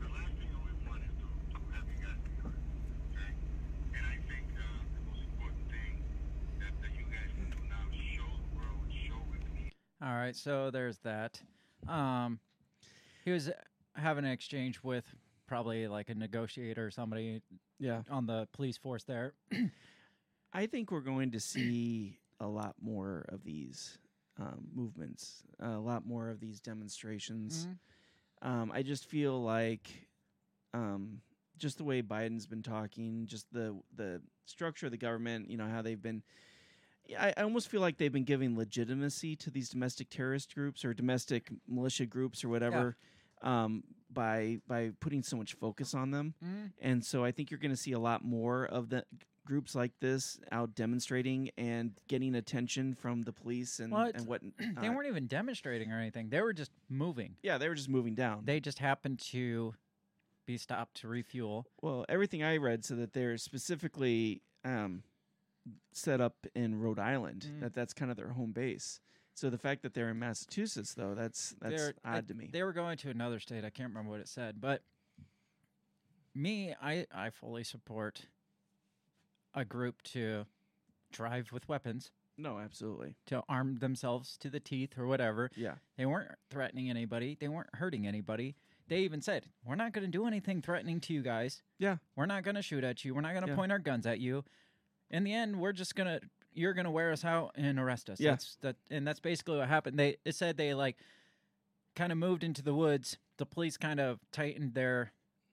The 0.00 0.06
last 0.06 0.32
thing 0.38 0.48
that 0.52 0.62
we 0.64 0.72
want 0.88 1.02
is 1.04 1.12
to, 1.20 1.26
to 1.52 1.58
have 1.74 1.84
you 1.88 1.98
guys 2.04 2.18
be 2.24 2.32
hurt. 2.42 2.60
Okay? 3.12 3.32
And 3.96 4.04
I 4.06 4.16
think 4.30 4.46
uh, 4.56 4.62
the 4.94 5.02
most 5.10 5.22
important 5.26 5.64
thing 5.68 5.92
that, 6.60 6.72
that 6.82 6.92
you 6.96 7.04
guys 7.10 7.30
can 7.34 7.48
do 7.50 7.60
now 7.68 7.84
is 7.92 8.00
show 8.16 8.28
the 8.28 8.48
world, 8.56 8.86
show 8.92 9.18
with 9.30 9.44
me. 9.54 9.72
All 10.00 10.14
right, 10.14 10.36
so 10.36 10.70
there's 10.70 10.98
that. 10.98 11.40
Um, 11.88 12.38
he 13.24 13.30
was 13.32 13.50
having 13.96 14.24
an 14.24 14.30
exchange 14.30 14.80
with 14.82 15.04
probably 15.46 15.88
like 15.88 16.08
a 16.08 16.14
negotiator 16.14 16.86
or 16.86 16.90
somebody 16.90 17.42
Yeah. 17.78 18.02
on 18.08 18.26
the 18.26 18.46
police 18.52 18.76
force 18.76 19.04
there. 19.04 19.34
I 20.52 20.66
think 20.66 20.90
we're 20.90 21.00
going 21.00 21.32
to 21.32 21.40
see 21.40 22.18
a 22.40 22.46
lot 22.46 22.76
more 22.80 23.24
of 23.28 23.42
these 23.44 23.98
um, 24.40 24.68
movements, 24.72 25.42
a 25.58 25.78
lot 25.78 26.06
more 26.06 26.30
of 26.30 26.38
these 26.38 26.60
demonstrations. 26.60 27.66
Mhm. 27.66 27.78
Um, 28.48 28.70
I 28.72 28.82
just 28.84 29.06
feel 29.06 29.42
like, 29.42 30.08
um, 30.72 31.22
just 31.56 31.76
the 31.78 31.84
way 31.84 32.02
Biden's 32.02 32.46
been 32.46 32.62
talking, 32.62 33.26
just 33.26 33.52
the 33.52 33.82
the 33.96 34.22
structure 34.44 34.86
of 34.86 34.92
the 34.92 34.98
government, 34.98 35.50
you 35.50 35.56
know 35.56 35.66
how 35.68 35.82
they've 35.82 36.00
been. 36.00 36.22
Yeah, 37.08 37.22
I, 37.24 37.34
I 37.40 37.42
almost 37.42 37.68
feel 37.68 37.80
like 37.80 37.96
they've 37.96 38.12
been 38.12 38.24
giving 38.24 38.56
legitimacy 38.56 39.34
to 39.36 39.50
these 39.50 39.68
domestic 39.70 40.10
terrorist 40.10 40.54
groups 40.54 40.84
or 40.84 40.94
domestic 40.94 41.50
militia 41.66 42.06
groups 42.06 42.44
or 42.44 42.48
whatever, 42.48 42.96
um, 43.42 43.82
by 44.10 44.58
by 44.66 44.92
putting 45.00 45.22
so 45.22 45.36
much 45.36 45.54
focus 45.54 45.94
on 45.94 46.10
them. 46.10 46.34
Mhm. 46.44 46.72
And 46.80 47.04
so 47.04 47.24
I 47.24 47.32
think 47.32 47.50
you're 47.50 47.60
going 47.60 47.70
to 47.72 47.76
see 47.76 47.92
a 47.92 47.98
lot 47.98 48.24
more 48.24 48.64
of 48.66 48.88
the 48.90 49.04
groups 49.46 49.74
like 49.74 49.92
this 50.00 50.38
out 50.52 50.74
demonstrating 50.74 51.50
and 51.56 51.92
getting 52.06 52.34
attention 52.34 52.94
from 52.94 53.22
the 53.22 53.32
police 53.32 53.80
and, 53.80 53.90
Well, 53.92 54.10
and 54.14 54.26
what. 54.26 54.42
They 54.80 54.88
uh, 54.88 54.92
weren't 54.92 55.08
even 55.08 55.26
demonstrating 55.26 55.90
or 55.90 55.98
anything. 55.98 56.28
They 56.28 56.42
were 56.42 56.52
just 56.52 56.70
moving. 56.90 57.36
Yeah, 57.42 57.56
they 57.56 57.68
were 57.70 57.74
just 57.74 57.88
moving 57.88 58.14
down. 58.14 58.44
They 58.44 58.60
just 58.60 58.78
happened 58.78 59.20
to 59.30 59.74
be 60.46 60.56
stopped 60.58 60.96
to 61.00 61.08
refuel. 61.08 61.66
well, 61.82 62.04
everything 62.08 62.42
I 62.42 62.56
read 62.58 62.84
said 62.84 62.98
that 62.98 63.12
they're 63.14 63.36
specifically 63.38 64.42
um, 64.64 65.02
set 65.92 66.20
up 66.20 66.46
in 66.54 66.78
Rhode 66.80 66.98
Island. 66.98 67.46
Mm. 67.50 67.60
That 67.60 67.74
that's 67.74 67.92
kind 67.92 68.10
of 68.10 68.16
their 68.16 68.30
home 68.30 68.52
base. 68.52 69.00
So 69.34 69.50
the 69.50 69.58
fact 69.58 69.82
that 69.82 69.94
they're 69.94 70.08
in 70.10 70.18
Massachusetts, 70.18 70.94
though, 70.94 71.14
that's 71.14 71.54
that's 71.60 71.76
They're- 71.76 71.94
I- 72.04 72.18
odd 72.18 72.28
to 72.28 72.34
me. 72.34 72.48
They 72.52 72.62
were 72.62 72.72
going 72.72 72.96
to 72.98 73.10
another 73.10 73.38
state. 73.38 73.64
I 73.64 73.70
can't 73.70 73.88
remember 73.90 74.10
what 74.10 74.20
it 74.20 74.28
said, 74.28 74.60
but 74.60 74.82
me, 76.34 76.74
I 76.80 77.06
I 77.12 77.30
fully 77.30 77.64
support 77.64 78.26
a 79.54 79.64
group 79.64 80.02
to 80.02 80.46
drive 81.10 81.52
with 81.52 81.68
weapons 81.68 82.12
No, 82.36 82.58
absolutely. 82.58 83.14
to 83.26 83.42
arm 83.48 83.78
themselves 83.78 84.36
to 84.38 84.50
the 84.50 84.60
teeth 84.60 84.98
or 84.98 85.06
whatever. 85.06 85.50
Yeah, 85.56 85.76
They 85.96 86.06
weren't 86.06 86.30
threatening 86.50 86.90
anybody. 86.90 87.36
They 87.40 87.48
weren't 87.48 87.74
hurting 87.74 88.06
anybody. 88.06 88.56
They 88.88 89.00
even 89.00 89.20
said, 89.20 89.46
"We're 89.64 89.74
not 89.74 89.92
going 89.92 90.04
to 90.06 90.10
do 90.10 90.26
anything 90.26 90.62
threatening 90.62 91.00
to 91.02 91.12
you 91.12 91.22
guys. 91.22 91.62
Yeah. 91.78 91.96
We're 92.16 92.26
not 92.26 92.42
going 92.42 92.54
to 92.54 92.62
shoot 92.62 92.84
at 92.84 93.04
you. 93.04 93.14
We're 93.14 93.20
not 93.20 93.32
going 93.32 93.44
to 93.44 93.50
Yeah. 93.50 93.56
point 93.56 93.72
our 93.72 93.78
guns 93.78 94.06
at 94.06 94.18
you. 94.20 94.44
In 95.10 95.24
the 95.24 95.32
end, 95.32 95.58
we're 95.60 95.72
just 95.72 95.94
going 95.94 96.06
to 96.20 96.26
you're 96.54 96.74
going 96.74 96.84
to 96.86 96.90
wear 96.90 97.12
us 97.12 97.24
out 97.24 97.52
and 97.54 97.78
arrest 97.78 98.10
us." 98.10 98.20
Yeah. 98.20 98.32
That's 98.32 98.56
that 98.62 98.76
and 98.90 99.06
that's 99.06 99.20
basically 99.20 99.58
what 99.58 99.68
happened. 99.68 99.98
They 99.98 100.16
it 100.24 100.34
said 100.34 100.56
they 100.56 100.74
like 100.74 100.96
kind 101.94 102.12
of 102.12 102.18
moved 102.18 102.44
into 102.44 102.62
the 102.62 102.74
woods. 102.74 103.18
The 103.38 103.46
police 103.46 103.76
kind 103.76 104.00
of 104.00 104.18
tightened 104.32 104.74
their 104.74 105.12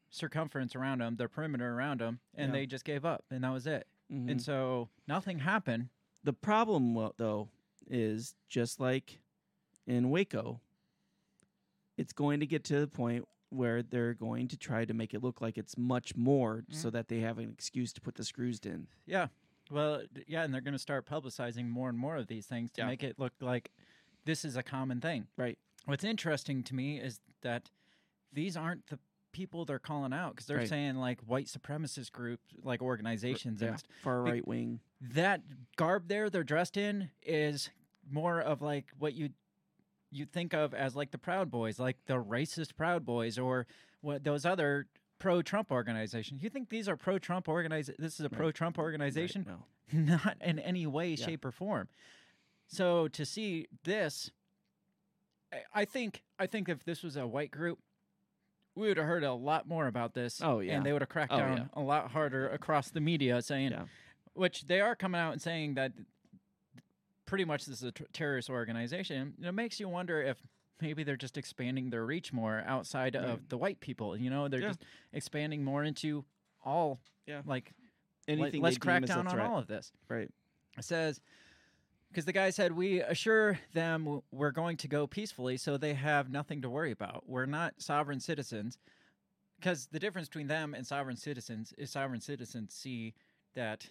circumference 0.10 0.76
around 0.76 1.00
them, 1.02 1.16
their 1.18 1.28
perimeter 1.28 1.74
around 1.74 2.00
them, 2.02 2.20
and 2.34 2.50
Yeah. 2.54 2.60
they 2.60 2.66
just 2.66 2.86
gave 2.86 3.04
up, 3.06 3.26
and 3.30 3.44
that 3.44 3.52
was 3.52 3.68
it. 3.68 3.88
Mhm. 4.12 4.32
And 4.32 4.42
so 4.42 4.90
nothing 5.08 5.40
happened. 5.40 5.90
the 6.24 6.34
problem 6.34 6.94
though 7.18 7.50
is 7.88 8.34
just 8.50 8.80
like 8.80 9.20
in 9.86 10.10
Waco, 10.10 10.60
it's 11.98 12.14
going 12.14 12.40
to 12.40 12.48
get 12.48 12.64
to 12.66 12.80
the 12.80 12.88
point 12.88 13.28
where 13.50 13.84
they're 13.84 14.14
going 14.16 14.48
to 14.48 14.58
try 14.58 14.86
to 14.86 14.94
make 14.94 15.14
it 15.14 15.22
look 15.24 15.40
like 15.40 15.56
it's 15.58 15.78
much 15.78 16.16
more 16.16 16.66
so 16.70 16.90
that 16.90 17.08
they 17.08 17.20
have 17.20 17.38
an 17.38 17.50
excuse 17.52 17.94
to 17.94 18.02
put 18.02 18.16
the 18.16 18.24
screws 18.24 18.60
in. 18.66 18.88
Yeah. 19.06 19.28
Well, 19.72 20.04
yeah, 20.28 20.44
and 20.44 20.54
they're 20.54 20.62
going 20.62 20.74
to 20.74 20.80
start 20.80 21.06
publicizing 21.06 21.68
more 21.70 21.90
and 21.90 21.98
more 21.98 22.18
of 22.18 22.28
these 22.28 22.46
things 22.46 22.72
to 22.74 22.82
Yeah. 22.82 22.88
make 22.88 23.04
it 23.04 23.18
look 23.20 23.34
like 23.42 23.72
this 24.26 24.46
is 24.46 24.56
a 24.56 24.64
common 24.64 25.02
thing. 25.02 25.28
Right. 25.38 25.58
What's 25.86 26.04
interesting 26.04 26.64
to 26.64 26.76
me 26.76 27.00
is 27.00 27.20
that 27.42 27.70
these 28.34 28.56
aren't 28.58 28.88
the 28.88 29.00
people 29.32 29.66
they're 29.66 29.80
calling 29.80 30.14
out 30.14 30.32
because 30.34 30.46
they're 30.48 30.58
Right. 30.60 30.68
saying 30.70 30.96
like 30.96 31.20
white 31.22 31.48
supremacist 31.48 32.12
groups, 32.12 32.46
like 32.64 32.82
organizations, 32.82 33.62
and 33.62 33.80
st- 33.80 33.92
Far 34.02 34.22
right 34.24 34.48
wing. 34.48 34.80
that 35.02 35.42
garb 35.76 36.08
there 36.08 36.30
they're 36.30 36.44
dressed 36.44 36.78
in 36.78 37.12
is 37.22 37.70
more 38.10 38.40
of 38.40 38.62
like 38.62 38.86
what 38.98 39.14
you 39.14 39.30
you 40.12 40.26
think 40.26 40.54
of 40.54 40.74
as 40.74 40.96
like 40.96 41.12
the 41.12 41.18
Proud 41.18 41.52
Boys, 41.52 41.78
like 41.80 41.98
the 42.06 42.14
racist 42.24 42.78
Proud 42.78 43.04
Boys, 43.06 43.38
or 43.38 43.68
what 44.00 44.24
those 44.24 44.46
other 44.46 44.88
pro-Trump 45.26 45.72
organization. 45.72 46.38
You 46.40 46.52
think 46.52 46.70
these 46.70 46.88
are 46.88 46.96
pro-Trump 46.96 47.50
organize? 47.50 47.90
This 47.98 48.20
is 48.20 48.20
a 48.20 48.24
Right. 48.30 48.34
pro-Trump 48.38 48.78
organization? 48.78 49.44
No. 49.48 49.66
not 49.92 50.38
in 50.40 50.60
any 50.60 50.86
way, 50.86 51.16
Yeah. 51.16 51.26
shape, 51.26 51.44
or 51.46 51.52
form. 51.52 51.90
So 52.68 53.08
to 53.08 53.26
see 53.26 53.68
this, 53.84 54.30
I- 55.74 55.86
think 55.86 56.22
I 56.38 56.46
think 56.46 56.70
if 56.70 56.84
this 56.84 57.02
was 57.02 57.16
a 57.16 57.26
white 57.26 57.50
group, 57.50 57.80
we 58.76 58.88
would 58.88 58.98
have 58.98 59.06
heard 59.08 59.24
a 59.24 59.34
lot 59.34 59.68
more 59.68 59.88
about 59.88 60.14
this. 60.14 60.42
Oh, 60.44 60.60
yeah. 60.60 60.76
and 60.78 60.86
they 60.86 60.94
would 60.94 61.02
have 61.02 61.10
cracked 61.10 61.32
Oh, 61.34 61.38
down 61.40 61.58
yeah. 61.58 61.68
a 61.74 61.82
lot 61.82 62.12
harder 62.12 62.48
across 62.50 62.90
the 62.92 63.00
media, 63.02 63.42
saying, 63.42 63.72
Yeah. 63.72 63.86
which 64.34 64.64
they 64.68 64.80
are 64.80 64.96
coming 64.96 65.20
out 65.20 65.32
and 65.34 65.42
saying 65.42 65.74
that 65.76 65.94
pretty 67.26 67.46
much 67.46 67.66
this 67.66 67.78
is 67.78 67.84
a 67.84 67.92
t- 67.92 68.06
terrorist 68.14 68.50
organization. 68.50 69.34
It 69.42 69.54
makes 69.54 69.80
you 69.80 69.90
wonder 69.90 70.22
if 70.22 70.38
maybe 70.82 71.04
they're 71.04 71.16
just 71.18 71.38
expanding 71.38 71.90
their 71.90 72.06
reach 72.06 72.34
more 72.34 72.64
outside 72.66 73.16
Right. 73.16 73.24
of 73.26 73.50
the 73.50 73.58
white 73.58 73.80
people. 73.80 74.16
You 74.18 74.30
know, 74.30 74.48
they're 74.48 74.62
Yeah. 74.62 74.68
just 74.70 74.84
expanding 75.14 75.64
more 75.64 75.84
into 75.84 76.26
all. 76.64 77.00
Yeah. 77.26 77.42
like 77.46 77.74
Anything 78.28 78.62
let's 78.62 78.78
crack 78.78 79.02
deem 79.02 79.04
as 79.06 79.10
a 79.12 79.14
down 79.24 79.28
on 79.28 79.40
all 79.40 79.58
of 79.60 79.68
this. 79.68 79.92
Right. 80.10 80.32
It 80.78 80.84
says 80.84 81.22
because 82.10 82.26
the 82.26 82.32
guy 82.34 82.50
said 82.50 82.72
we 82.72 83.02
assure 83.02 83.60
them 83.74 84.22
we're 84.32 84.52
going 84.52 84.78
to 84.78 84.88
go 84.88 85.06
peacefully 85.06 85.58
so 85.58 85.76
they 85.78 85.94
have 85.94 86.30
nothing 86.30 86.62
to 86.62 86.70
worry 86.70 86.92
about 86.92 87.28
we're 87.28 87.46
not 87.46 87.74
sovereign 87.82 88.20
citizens 88.22 88.78
because 89.60 89.88
the 89.88 90.00
difference 90.00 90.28
between 90.30 90.48
them 90.48 90.74
and 90.74 90.86
sovereign 90.88 91.18
citizens 91.18 91.74
is 91.78 91.90
sovereign 91.92 92.22
citizens 92.22 92.74
see 92.74 93.14
that 93.54 93.90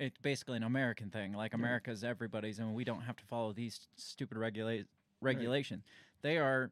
it's 0.00 0.18
basically 0.18 0.56
an 0.56 0.64
american 0.64 1.08
thing 1.10 1.32
like 1.34 1.54
america's 1.54 2.02
everybody's 2.02 2.58
and 2.58 2.74
we 2.74 2.82
don't 2.84 3.02
have 3.02 3.16
to 3.16 3.24
follow 3.26 3.52
these 3.52 3.86
stupid 3.96 4.36
regula- 4.38 4.84
regulations 5.22 5.84
they 6.22 6.36
are 6.38 6.70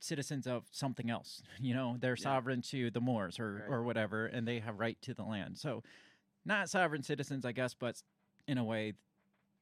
citizens 0.00 0.46
of 0.46 0.64
something 0.70 1.10
else 1.10 1.42
you 1.60 1.74
know? 1.74 1.96
They're 1.98 2.16
sovereign 2.16 2.62
to 2.62 2.90
the 2.90 3.00
moors 3.00 3.38
or, 3.40 3.54
Right. 3.54 3.68
or 3.68 3.82
whatever 3.82 4.26
and 4.26 4.46
they 4.46 4.60
have 4.60 4.78
right 4.78 4.96
to 5.02 5.14
the 5.14 5.24
land. 5.24 5.58
So 5.58 5.82
not 6.44 6.70
sovereign 6.70 7.02
citizens 7.02 7.44
i 7.44 7.52
guess 7.52 7.74
but 7.74 8.00
in 8.46 8.58
a 8.58 8.64
way 8.64 8.94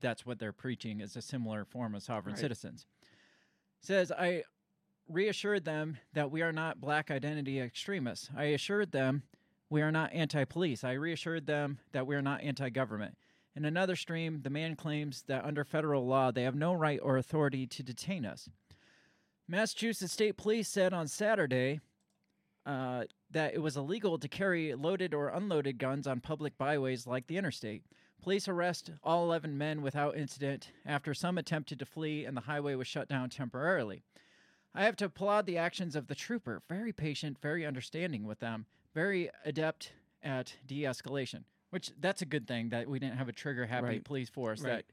that's 0.01 0.27
what 0.27 0.39
they're 0.39 0.53
preaching 0.53 1.01
is 1.01 1.17
a 1.17 1.23
similar 1.23 1.65
form 1.65 1.95
of 1.95 2.03
sovereign 2.03 2.35
Right. 2.35 2.41
citizens. 2.41 2.87
Says 3.81 4.13
i 4.13 4.43
reassured 5.09 5.65
them 5.65 5.97
that 6.15 6.31
we 6.33 6.43
are 6.43 6.53
not 6.53 6.81
black 6.81 7.11
identity 7.13 7.61
extremists. 7.61 8.29
I 8.37 8.45
assured 8.47 8.91
them 8.93 9.23
we 9.71 9.81
are 9.83 9.93
not 9.93 10.13
anti-police. 10.13 10.83
I 10.85 10.93
reassured 10.93 11.47
them 11.47 11.79
that 11.93 12.07
we 12.07 12.15
are 12.17 12.23
not 12.23 12.43
anti-government 12.43 13.17
in 13.57 13.65
another 13.65 13.97
stream 13.97 14.41
the 14.43 14.51
man 14.51 14.77
claims 14.77 15.25
that 15.27 15.45
under 15.45 15.65
federal 15.65 16.07
law 16.07 16.31
they 16.31 16.43
have 16.43 16.55
no 16.55 16.73
right 16.73 17.01
or 17.03 17.17
authority 17.17 17.67
to 17.67 17.83
detain 17.83 18.25
us 18.25 18.49
massachusetts 19.49 20.13
state 20.13 20.37
police 20.37 20.69
said 20.69 20.93
on 20.93 21.09
saturday 21.09 21.81
uh, 22.67 23.05
that 23.31 23.55
it 23.55 23.63
was 23.63 23.77
illegal 23.77 24.19
to 24.19 24.29
carry 24.29 24.75
loaded 24.75 25.15
or 25.15 25.29
unloaded 25.29 25.79
guns 25.79 26.07
on 26.07 26.21
public 26.21 26.59
byways 26.59 27.07
like 27.07 27.29
the 27.29 27.37
interstate. 27.37 27.85
Police 28.21 28.49
arrest 28.49 28.91
all 29.05 29.23
11 29.25 29.57
men 29.57 29.83
without 29.83 30.17
incident 30.17 30.73
after 30.85 31.15
some 31.15 31.39
attempted 31.39 31.79
to 31.79 31.87
flee 31.87 32.25
and 32.25 32.37
the 32.37 32.43
highway 32.43 32.75
was 32.75 32.89
shut 32.89 33.09
down 33.09 33.31
temporarily. 33.31 34.03
I 34.75 34.85
have 34.85 34.97
to 34.97 35.05
applaud 35.07 35.47
the 35.47 35.59
actions 35.59 35.95
of 35.95 36.09
the 36.09 36.15
trooper. 36.15 36.61
Very 36.69 36.93
patient, 36.93 37.39
very 37.41 37.65
understanding 37.65 38.25
with 38.25 38.41
them, 38.41 38.67
very 38.95 39.31
adept 39.45 39.93
at 40.23 40.55
de 40.67 40.83
escalation, 40.83 41.45
which 41.71 41.91
that's 42.01 42.23
a 42.23 42.27
good 42.27 42.47
thing 42.47 42.69
that 42.71 42.89
we 42.89 42.99
didn't 42.99 43.17
have 43.19 43.29
a 43.29 43.33
trigger 43.33 43.67
happy 43.67 43.87
Right. 43.87 44.05
police 44.05 44.29
force 44.29 44.61
Right. 44.63 44.77
that 44.77 44.85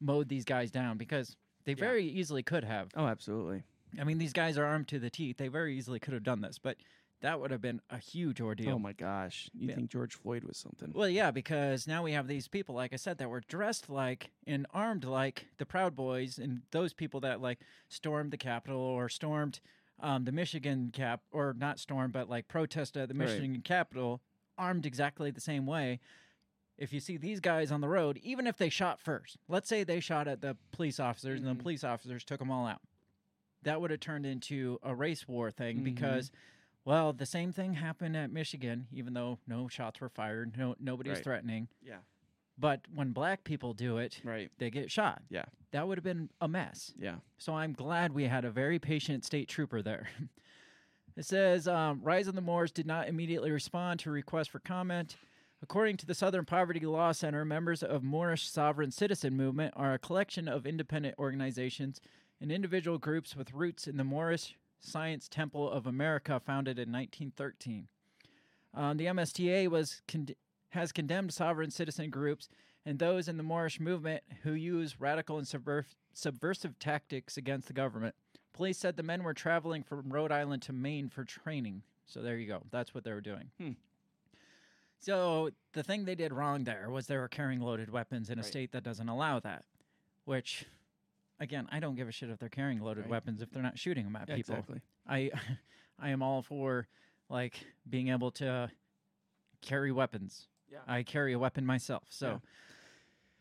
mowed 0.00 0.28
these 0.28 0.44
guys 0.44 0.70
down 0.70 0.98
because 0.98 1.36
they 1.64 1.74
very 1.74 2.04
easily 2.04 2.42
could 2.42 2.64
have. 2.64 2.90
Oh, 2.96 3.06
absolutely. 3.06 3.62
I 4.00 4.04
mean, 4.04 4.18
these 4.18 4.32
guys 4.32 4.56
are 4.58 4.64
armed 4.64 4.88
to 4.88 4.98
the 4.98 5.10
teeth. 5.10 5.36
They 5.36 5.48
very 5.48 5.76
easily 5.76 6.00
could 6.00 6.14
have 6.14 6.22
done 6.24 6.40
this, 6.40 6.58
but 6.58 6.76
that 7.20 7.38
would 7.40 7.52
have 7.52 7.60
been 7.60 7.80
a 7.88 7.98
huge 7.98 8.40
ordeal. 8.40 8.74
Oh 8.74 8.78
my 8.80 8.92
gosh. 8.94 9.48
You 9.54 9.72
think 9.74 9.90
George 9.90 10.14
Floyd 10.16 10.42
was 10.42 10.56
something? 10.58 10.90
Well, 10.92 11.08
yeah, 11.08 11.30
because 11.30 11.86
now 11.86 12.02
we 12.02 12.12
have 12.12 12.26
these 12.26 12.48
people, 12.48 12.74
like 12.74 12.92
I 12.92 12.96
said, 12.96 13.18
that 13.18 13.28
were 13.30 13.42
dressed 13.46 13.88
like 13.88 14.32
and 14.46 14.66
armed 14.72 15.04
like 15.04 15.46
the 15.58 15.66
Proud 15.66 15.94
Boys 15.94 16.38
and 16.38 16.62
those 16.72 16.92
people 16.94 17.20
that 17.20 17.40
like 17.40 17.60
stormed 17.88 18.32
the 18.32 18.38
Capitol 18.38 18.80
or 18.80 19.08
stormed 19.08 19.60
um, 20.00 20.24
the 20.24 20.32
Michigan 20.32 20.90
cap, 20.92 21.20
or 21.30 21.54
not 21.56 21.78
stormed, 21.78 22.12
but 22.12 22.28
like 22.28 22.48
protested 22.48 23.02
at 23.02 23.08
the. 23.08 23.14
Michigan 23.14 23.60
Capitol, 23.62 24.20
armed 24.58 24.86
exactly 24.86 25.30
the 25.30 25.40
same 25.40 25.66
way. 25.66 26.00
If 26.78 26.92
you 26.92 27.00
see 27.00 27.16
these 27.16 27.40
guys 27.40 27.70
on 27.70 27.80
the 27.80 27.88
road, 27.88 28.18
even 28.22 28.46
if 28.46 28.56
they 28.56 28.68
shot 28.68 29.00
first, 29.00 29.36
let's 29.48 29.68
say 29.68 29.84
they 29.84 30.00
shot 30.00 30.26
at 30.26 30.40
the 30.40 30.56
police 30.72 30.98
officers 30.98 31.40
and 31.40 31.48
Mhm. 31.48 31.56
the 31.58 31.62
police 31.62 31.84
officers 31.84 32.24
took 32.24 32.38
them 32.38 32.50
all 32.50 32.66
out, 32.66 32.80
that 33.62 33.80
would 33.80 33.90
have 33.90 34.00
turned 34.00 34.26
into 34.26 34.78
a 34.82 34.94
race 34.94 35.28
war 35.28 35.50
thing 35.50 35.80
Mhm. 35.80 35.84
because 35.84 36.30
well, 36.84 37.12
the 37.12 37.26
same 37.26 37.52
thing 37.52 37.74
happened 37.74 38.16
at 38.16 38.32
Michigan, 38.32 38.88
even 38.90 39.12
though 39.14 39.38
no 39.46 39.68
shots 39.68 40.00
were 40.00 40.08
fired, 40.08 40.56
no 40.56 40.74
nobody 40.80 41.10
was 41.10 41.18
Right. 41.18 41.24
threatening. 41.24 41.68
Yeah. 41.80 41.98
But 42.58 42.80
when 42.92 43.12
black 43.12 43.44
people 43.44 43.72
do 43.72 43.98
it, 43.98 44.20
Right. 44.24 44.50
they 44.58 44.68
get 44.68 44.90
shot. 44.90 45.22
Yeah. 45.30 45.44
That 45.70 45.86
would 45.86 45.96
have 45.96 46.04
been 46.04 46.28
a 46.40 46.48
mess. 46.48 46.92
Yeah. 46.98 47.20
So 47.38 47.54
I'm 47.54 47.72
glad 47.72 48.12
we 48.12 48.24
had 48.24 48.44
a 48.44 48.50
very 48.50 48.78
patient 48.80 49.24
state 49.24 49.48
trooper 49.48 49.80
there. 49.82 50.08
it 51.16 51.24
says 51.24 51.68
um, 51.68 52.00
Rise 52.02 52.28
of 52.28 52.34
the 52.34 52.40
Moors 52.40 52.72
did 52.72 52.86
not 52.86 53.08
immediately 53.08 53.50
respond 53.50 54.00
to 54.00 54.10
requests 54.10 54.48
for 54.48 54.58
comment. 54.58 55.16
According 55.62 55.96
to 55.98 56.06
the 56.06 56.14
Southern 56.14 56.44
Poverty 56.44 56.80
Law 56.80 57.12
Center, 57.12 57.44
members 57.44 57.82
of 57.82 58.02
Moorish 58.02 58.48
Sovereign 58.48 58.90
Citizen 58.90 59.36
Movement 59.36 59.74
are 59.76 59.94
a 59.94 59.98
collection 59.98 60.48
of 60.48 60.66
independent 60.66 61.14
organizations 61.18 62.00
and 62.40 62.50
individual 62.50 62.98
groups 62.98 63.36
with 63.36 63.52
roots 63.52 63.86
in 63.86 63.96
the 63.96 64.04
Moorish 64.04 64.56
Science 64.80 65.28
Temple 65.28 65.70
of 65.70 65.86
America, 65.86 66.40
founded 66.44 66.78
in 66.78 66.90
1913. 66.90 67.86
Um, 68.74 68.96
the 68.96 69.06
MSTA 69.06 69.68
was 69.68 70.02
con- 70.08 70.34
has 70.70 70.90
condemned 70.90 71.32
sovereign 71.32 71.70
citizen 71.70 72.10
groups 72.10 72.48
and 72.84 72.98
those 72.98 73.28
in 73.28 73.36
the 73.36 73.42
Moorish 73.42 73.78
movement 73.78 74.22
who 74.42 74.52
use 74.52 75.00
radical 75.00 75.38
and 75.38 75.46
subver- 75.46 75.84
subversive 76.12 76.78
tactics 76.78 77.36
against 77.36 77.68
the 77.68 77.74
government. 77.74 78.14
Police 78.62 78.78
said 78.78 78.96
the 78.96 79.02
men 79.02 79.24
were 79.24 79.34
traveling 79.34 79.82
from 79.82 80.08
Rhode 80.12 80.30
Island 80.30 80.62
to 80.62 80.72
Maine 80.72 81.08
for 81.08 81.24
training. 81.24 81.82
So 82.06 82.22
there 82.22 82.36
you 82.36 82.46
go. 82.46 82.62
That's 82.70 82.94
what 82.94 83.02
they 83.02 83.10
were 83.12 83.20
doing. 83.20 83.50
Hmm. 83.58 83.72
So 85.00 85.50
the 85.72 85.82
thing 85.82 86.04
they 86.04 86.14
did 86.14 86.32
wrong 86.32 86.62
there 86.62 86.88
was 86.88 87.08
they 87.08 87.16
were 87.16 87.26
carrying 87.26 87.60
loaded 87.60 87.90
weapons 87.90 88.30
in 88.30 88.38
a 88.38 88.42
Right. 88.42 88.48
state 88.48 88.70
that 88.70 88.84
doesn't 88.84 89.08
allow 89.08 89.40
that. 89.40 89.64
Which, 90.26 90.64
again, 91.40 91.68
I 91.72 91.80
don't 91.80 91.96
give 91.96 92.06
a 92.06 92.12
shit 92.12 92.30
if 92.30 92.38
they're 92.38 92.48
carrying 92.48 92.78
loaded 92.78 93.00
Right. 93.00 93.10
weapons 93.10 93.42
if 93.42 93.50
they're 93.50 93.64
not 93.64 93.80
shooting 93.80 94.04
them 94.04 94.14
at 94.14 94.28
Yeah, 94.28 94.36
people. 94.36 94.54
Exactly. 94.54 94.80
I 95.08 95.32
I 95.98 96.10
am 96.10 96.22
all 96.22 96.40
for 96.42 96.86
like 97.28 97.66
being 97.90 98.10
able 98.10 98.30
to 98.30 98.70
carry 99.60 99.90
weapons. 99.90 100.46
Yeah. 100.70 100.82
I 100.86 101.02
carry 101.02 101.32
a 101.32 101.38
weapon 101.40 101.66
myself. 101.66 102.04
So 102.10 102.40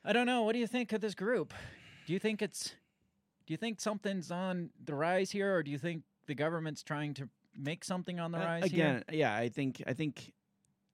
I 0.04 0.14
don't 0.14 0.26
know. 0.26 0.42
What 0.42 0.54
do 0.54 0.60
you 0.60 0.66
think 0.66 0.92
of 0.94 1.02
this 1.02 1.14
group? 1.14 1.54
Do 2.08 2.14
you 2.14 2.18
think 2.18 2.42
it's 2.42 2.74
do 3.46 3.54
you 3.54 3.58
think 3.58 3.80
something's 3.82 4.32
on 4.32 4.70
the 4.84 4.96
rise 4.96 5.32
here 5.32 5.56
or 5.56 5.64
do 5.64 5.72
you 5.72 5.78
think 5.78 6.04
the 6.28 6.36
government's 6.36 6.84
trying 6.84 7.14
to 7.16 7.30
make 7.58 7.84
something 7.84 8.20
on 8.20 8.32
the 8.32 8.38
Uh, 8.40 8.46
rise 8.46 8.64
again, 8.64 9.04
yeah, 9.12 9.36
I 9.36 9.50
think 9.50 9.82
I 9.86 9.94
think 9.94 10.34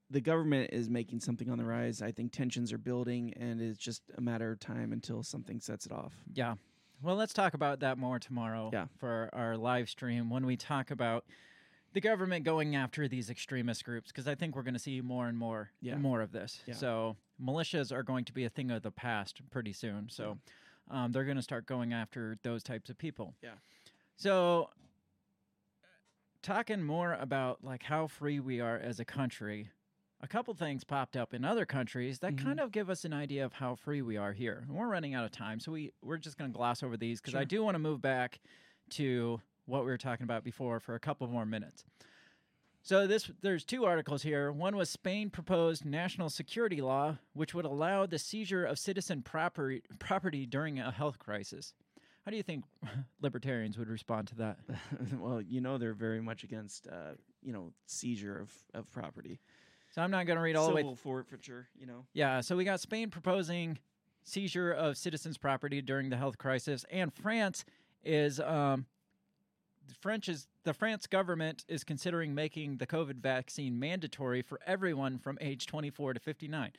the 0.10 0.22
government 0.22 0.70
is 0.74 0.89
making 0.89 1.20
something 1.20 1.50
on 1.50 1.58
the 1.58 1.66
rise. 1.66 2.02
I 2.02 2.12
think 2.14 2.32
tensions 2.32 2.72
are 2.72 2.78
building, 2.78 3.34
and 3.34 3.62
it's 3.62 3.78
just 3.78 4.04
a 4.18 4.22
matter 4.22 4.52
of 4.52 4.60
time 4.60 4.93
until 4.93 5.22
something 5.22 5.60
sets 5.60 5.86
it 5.86 5.91
off. 5.91 6.14
Yeah. 6.34 6.56
Well, 7.02 7.18
let's 7.18 7.34
talk 7.34 7.54
about 7.54 7.82
that 7.82 7.98
more 7.98 8.18
tomorrow 8.18 8.70
Yeah. 8.74 8.88
for 8.95 9.30
our 9.34 9.58
live 9.58 9.89
stream 9.89 10.30
when 10.30 10.45
we 10.45 10.56
talk 10.58 10.91
about 10.91 11.26
the 11.93 12.00
government 12.02 12.45
going 12.45 12.74
after 12.76 13.08
these 13.10 13.30
extremist 13.30 13.84
groups 13.84 14.10
because 14.12 14.28
I 14.28 14.34
think 14.36 14.56
we're 14.56 14.64
going 14.64 14.74
to 14.76 14.80
see 14.80 15.02
more 15.02 15.28
and 15.28 15.38
more 15.38 15.72
Yeah. 15.82 15.93
and 15.93 16.02
more 16.02 16.22
of 16.22 16.32
this. 16.32 16.64
Yeah. 16.66 16.74
So 16.76 17.18
militias 17.39 17.91
are 17.91 18.02
going 18.04 18.24
to 18.26 18.34
be 18.34 18.45
a 18.45 18.50
thing 18.50 18.72
of 18.72 18.82
the 18.84 18.91
past 18.91 19.41
pretty 19.52 19.74
soon. 19.74 20.10
So 20.10 20.39
um, 20.89 21.11
they're 21.11 21.25
going 21.25 21.38
to 21.38 21.43
start 21.43 21.65
going 21.65 21.93
after 21.93 22.38
those 22.43 22.63
types 22.63 22.89
of 22.89 22.97
people. 22.97 23.33
Yeah. 23.41 23.51
So 24.15 24.69
talking 26.41 26.83
more 26.83 27.13
about 27.13 27.63
like 27.63 27.83
how 27.83 28.07
free 28.07 28.39
we 28.39 28.59
are 28.61 28.77
as 28.77 28.99
a 28.99 29.05
country. 29.05 29.69
A 30.21 30.27
couple 30.27 30.53
things 30.55 30.83
popped 30.83 31.15
up 31.15 31.33
in 31.33 31.45
other 31.45 31.65
countries 31.65 32.19
that 32.19 32.33
Mhm. 32.35 32.43
kind 32.43 32.59
of 32.59 32.71
give 32.71 32.89
us 32.89 33.05
an 33.05 33.13
idea 33.13 33.45
of 33.45 33.53
how 33.53 33.75
free 33.75 34.01
we 34.01 34.17
are 34.17 34.33
here. 34.33 34.59
And 34.67 34.75
we're 34.75 34.88
running 34.88 35.13
out 35.13 35.25
of 35.25 35.31
time, 35.31 35.59
so 35.59 35.71
we 35.71 35.91
we're 36.01 36.17
just 36.17 36.38
going 36.38 36.51
to 36.51 36.55
gloss 36.55 36.81
over 36.81 36.97
these 36.97 37.21
because 37.21 37.35
I 37.35 37.43
do 37.43 37.63
want 37.63 37.75
to 37.75 37.79
move 37.79 38.01
back 38.01 38.39
to 38.91 39.39
what 39.65 39.81
we 39.81 39.88
were 39.91 39.97
talking 39.97 40.23
about 40.23 40.43
before 40.43 40.79
for 40.79 40.95
a 40.95 40.99
couple 40.99 41.27
more 41.27 41.45
minutes. 41.45 41.83
So 42.88 43.05
this 43.05 43.29
there's 43.41 43.65
two 43.65 43.83
articles 43.83 44.23
here. 44.23 44.49
One 44.49 44.77
was 44.77 44.89
Spain 44.89 45.29
proposed 45.29 45.83
national 45.83 46.29
security 46.29 46.79
law 46.79 47.17
which 47.33 47.53
would 47.53 47.65
allow 47.65 48.05
the 48.05 48.17
seizure 48.17 48.63
of 48.63 48.79
citizen 48.79 49.21
property 49.23 49.81
property 49.99 50.45
during 50.45 50.79
a 50.79 50.89
health 50.89 51.19
crisis. 51.19 51.73
How 52.23 52.31
do 52.31 52.38
you 52.38 52.43
think 52.43 52.63
libertarians 53.21 53.77
would 53.77 53.89
respond 53.89 54.29
to 54.29 54.35
that? 54.35 54.59
well, 55.19 55.41
you 55.41 55.59
know 55.59 55.77
they're 55.77 55.93
very 55.93 56.21
much 56.21 56.45
against, 56.45 56.88
uh, 56.88 57.15
you 57.43 57.51
know, 57.51 57.73
seizure 57.88 58.39
of, 58.39 58.53
of 58.73 58.89
property, 58.89 59.41
So 59.91 60.01
I'm 60.01 60.11
not 60.11 60.25
going 60.25 60.38
to 60.38 60.41
read 60.41 60.55
all 60.55 60.69
the 60.69 60.75
way 60.75 60.81
civil 60.83 60.95
forfeiture. 60.95 61.67
You 61.77 61.88
know, 61.88 62.05
Yeah, 62.13 62.39
so 62.39 62.55
we 62.55 62.63
got 62.63 62.79
Spain 62.79 63.09
proposing 63.09 63.79
seizure 64.23 64.71
of 64.71 64.95
citizens' 64.95 65.38
property 65.38 65.81
during 65.81 66.09
the 66.09 66.17
health 66.17 66.38
crisis, 66.38 66.85
and 66.89 67.13
France 67.13 67.65
is 68.01 68.39
um, 68.39 68.85
French 70.01 70.27
is 70.29 70.47
the 70.63 70.73
France 70.73 71.07
government 71.07 71.65
is 71.67 71.83
considering 71.83 72.33
making 72.35 72.77
the 72.77 72.88
COVID 72.88 73.17
vaccine 73.17 73.79
mandatory 73.79 74.41
for 74.41 74.59
everyone 74.65 75.17
from 75.19 75.38
age 75.41 75.65
24 75.65 76.13
to 76.15 76.19
59. 76.19 76.71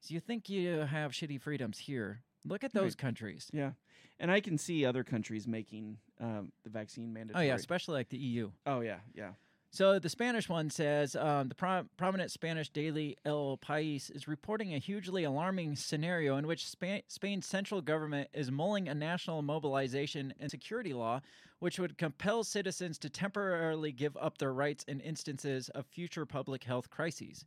So 0.00 0.14
you 0.14 0.20
think 0.20 0.48
you 0.48 0.80
have 0.80 1.12
shitty 1.12 1.40
freedoms 1.40 1.78
here, 1.78 2.22
Look 2.44 2.64
at 2.64 2.72
those 2.72 2.92
Right. 2.92 2.98
countries. 2.98 3.48
Yeah, 3.52 3.72
and 4.18 4.30
I 4.30 4.40
can 4.40 4.58
see 4.58 4.84
other 4.84 5.04
countries 5.04 5.46
making 5.46 5.98
um, 6.18 6.50
the 6.64 6.70
vaccine 6.70 7.12
mandatory. 7.12 7.44
Oh 7.44 7.46
yeah, 7.46 7.54
especially 7.54 7.94
like 7.94 8.08
the 8.08 8.18
EU. 8.18 8.50
Oh 8.66 8.80
yeah, 8.80 8.98
yeah. 9.14 9.32
So 9.74 9.98
the 9.98 10.10
Spanish 10.10 10.50
one 10.50 10.68
says 10.68 11.16
um, 11.16 11.48
the 11.48 11.54
pro- 11.54 11.84
prominent 11.96 12.30
Spanish 12.30 12.68
daily 12.68 13.16
El 13.24 13.56
País 13.56 14.14
is 14.14 14.28
reporting 14.28 14.74
a 14.74 14.78
hugely 14.78 15.24
alarming 15.24 15.76
scenario 15.76 16.36
in 16.36 16.46
which 16.46 16.68
Spa- 16.68 17.00
Spain's 17.08 17.46
central 17.46 17.80
government 17.80 18.28
is 18.34 18.50
mulling 18.50 18.86
a 18.86 18.94
national 18.94 19.40
mobilization 19.40 20.34
and 20.38 20.50
security 20.50 20.92
law, 20.92 21.22
which 21.58 21.78
would 21.78 21.96
compel 21.96 22.44
citizens 22.44 22.98
to 22.98 23.08
temporarily 23.08 23.92
give 23.92 24.14
up 24.18 24.36
their 24.36 24.52
rights 24.52 24.84
in 24.84 25.00
instances 25.00 25.70
of 25.70 25.86
future 25.86 26.26
public 26.26 26.64
health 26.64 26.90
crises. 26.90 27.46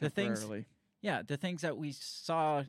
The 0.00 0.08
things, 0.10 0.40
Temporarily. 0.40 0.66
yeah, 1.02 1.22
the 1.26 1.36
things 1.36 1.62
that 1.62 1.76
we 1.76 1.90
saw 1.90 2.62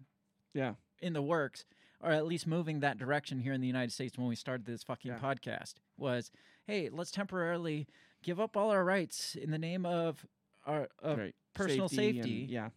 Yeah. 0.55 0.73
in 0.99 1.13
the 1.13 1.21
works, 1.21 1.63
or 2.01 2.09
at 2.09 2.25
least 2.25 2.47
moving 2.47 2.79
that 2.79 2.97
direction 2.97 3.37
here 3.39 3.53
in 3.53 3.61
the 3.61 3.67
United 3.67 3.91
States 3.91 4.17
when 4.17 4.27
we 4.27 4.35
started 4.35 4.65
this 4.65 4.81
fucking 4.81 5.11
Yeah. 5.11 5.19
podcast, 5.19 5.75
was 5.95 6.31
hey, 6.65 6.89
let's 6.89 7.11
temporarily 7.11 7.85
give 8.25 8.39
up 8.39 8.57
all 8.57 8.71
our 8.71 8.83
rights 8.83 9.35
in 9.35 9.51
the 9.51 9.57
name 9.57 9.85
of 9.85 10.25
our 10.65 10.89
of 11.01 11.19
right. 11.19 11.35
personal 11.53 11.85
and- 11.85 11.91
safety. 11.91 12.47
yeah. 12.49 12.69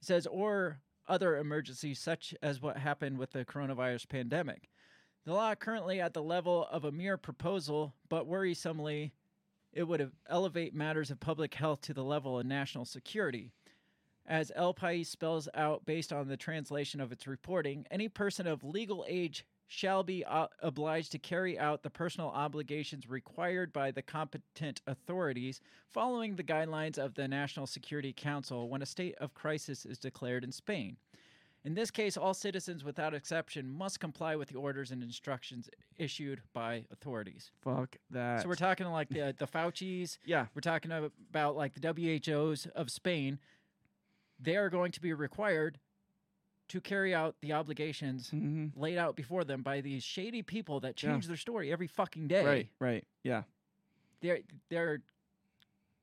says 0.00 0.26
or 0.26 0.78
other 1.08 1.38
emergencies 1.38 1.98
such 1.98 2.34
as 2.42 2.60
what 2.60 2.76
happened 2.76 3.16
with 3.16 3.30
the 3.30 3.44
coronavirus 3.44 4.08
pandemic. 4.08 4.68
The 5.24 5.32
law 5.32 5.54
currently 5.54 6.00
at 6.00 6.12
the 6.12 6.22
level 6.22 6.68
of 6.70 6.84
a 6.84 6.92
mere 6.92 7.16
proposal, 7.16 7.94
but 8.08 8.28
worrisomely, 8.28 9.12
it 9.72 9.84
would 9.84 10.12
elevate 10.28 10.74
matters 10.74 11.10
of 11.10 11.20
public 11.20 11.54
health 11.54 11.80
to 11.82 11.94
the 11.94 12.04
level 12.04 12.38
of 12.38 12.46
national 12.46 12.84
security. 12.84 13.52
As 14.26 14.52
El 14.54 14.74
País 14.74 15.06
spells 15.06 15.48
out 15.54 15.86
based 15.86 16.12
on 16.12 16.28
the 16.28 16.36
translation 16.36 17.00
of 17.00 17.12
its 17.12 17.26
reporting, 17.26 17.86
any 17.90 18.08
person 18.08 18.46
of 18.46 18.62
legal 18.62 19.04
age 19.08 19.46
shall 19.66 20.02
be 20.02 20.24
uh, 20.24 20.46
obliged 20.62 21.12
to 21.12 21.18
carry 21.18 21.58
out 21.58 21.82
the 21.82 21.90
personal 21.90 22.28
obligations 22.28 23.08
required 23.08 23.72
by 23.72 23.90
the 23.90 24.02
competent 24.02 24.80
authorities 24.86 25.60
following 25.92 26.36
the 26.36 26.44
guidelines 26.44 26.98
of 26.98 27.14
the 27.14 27.26
National 27.26 27.66
Security 27.66 28.12
Council 28.12 28.68
when 28.68 28.82
a 28.82 28.86
state 28.86 29.16
of 29.18 29.34
crisis 29.34 29.84
is 29.84 29.98
declared 29.98 30.44
in 30.44 30.52
Spain. 30.52 30.96
In 31.64 31.74
this 31.74 31.90
case, 31.90 32.16
all 32.16 32.32
citizens 32.32 32.84
without 32.84 33.12
exception 33.12 33.68
must 33.68 33.98
comply 33.98 34.36
with 34.36 34.50
the 34.50 34.56
orders 34.56 34.92
and 34.92 35.02
instructions 35.02 35.68
issued 35.96 36.40
by 36.52 36.84
authorities. 36.92 37.50
Fuck 37.60 37.96
that. 38.10 38.42
So 38.42 38.48
we're 38.48 38.54
talking 38.54 38.86
like 38.86 39.08
the 39.08 39.34
the 39.36 39.48
Fauci's, 39.48 40.20
yeah. 40.24 40.46
we're 40.54 40.60
talking 40.60 40.92
about 40.92 41.56
like 41.56 41.74
the 41.74 41.80
WHOs 41.92 42.66
of 42.76 42.88
Spain. 42.88 43.40
They 44.38 44.56
are 44.56 44.70
going 44.70 44.92
to 44.92 45.00
be 45.00 45.12
required 45.12 45.80
to 46.68 46.80
carry 46.80 47.14
out 47.14 47.36
the 47.40 47.52
obligations 47.52 48.30
hmm 48.30 48.66
laid 48.74 48.98
out 48.98 49.14
before 49.16 49.44
them 49.44 49.62
by 49.62 49.80
these 49.80 50.02
shady 50.02 50.42
people 50.42 50.80
that 50.80 50.96
change 50.96 51.26
their 51.26 51.36
story 51.36 51.70
every 51.72 51.86
fucking 51.86 52.26
day. 52.28 52.44
Right. 52.44 52.68
Right. 52.80 53.04
Yeah. 53.22 53.42
They're 54.20 54.40
they're 54.70 55.02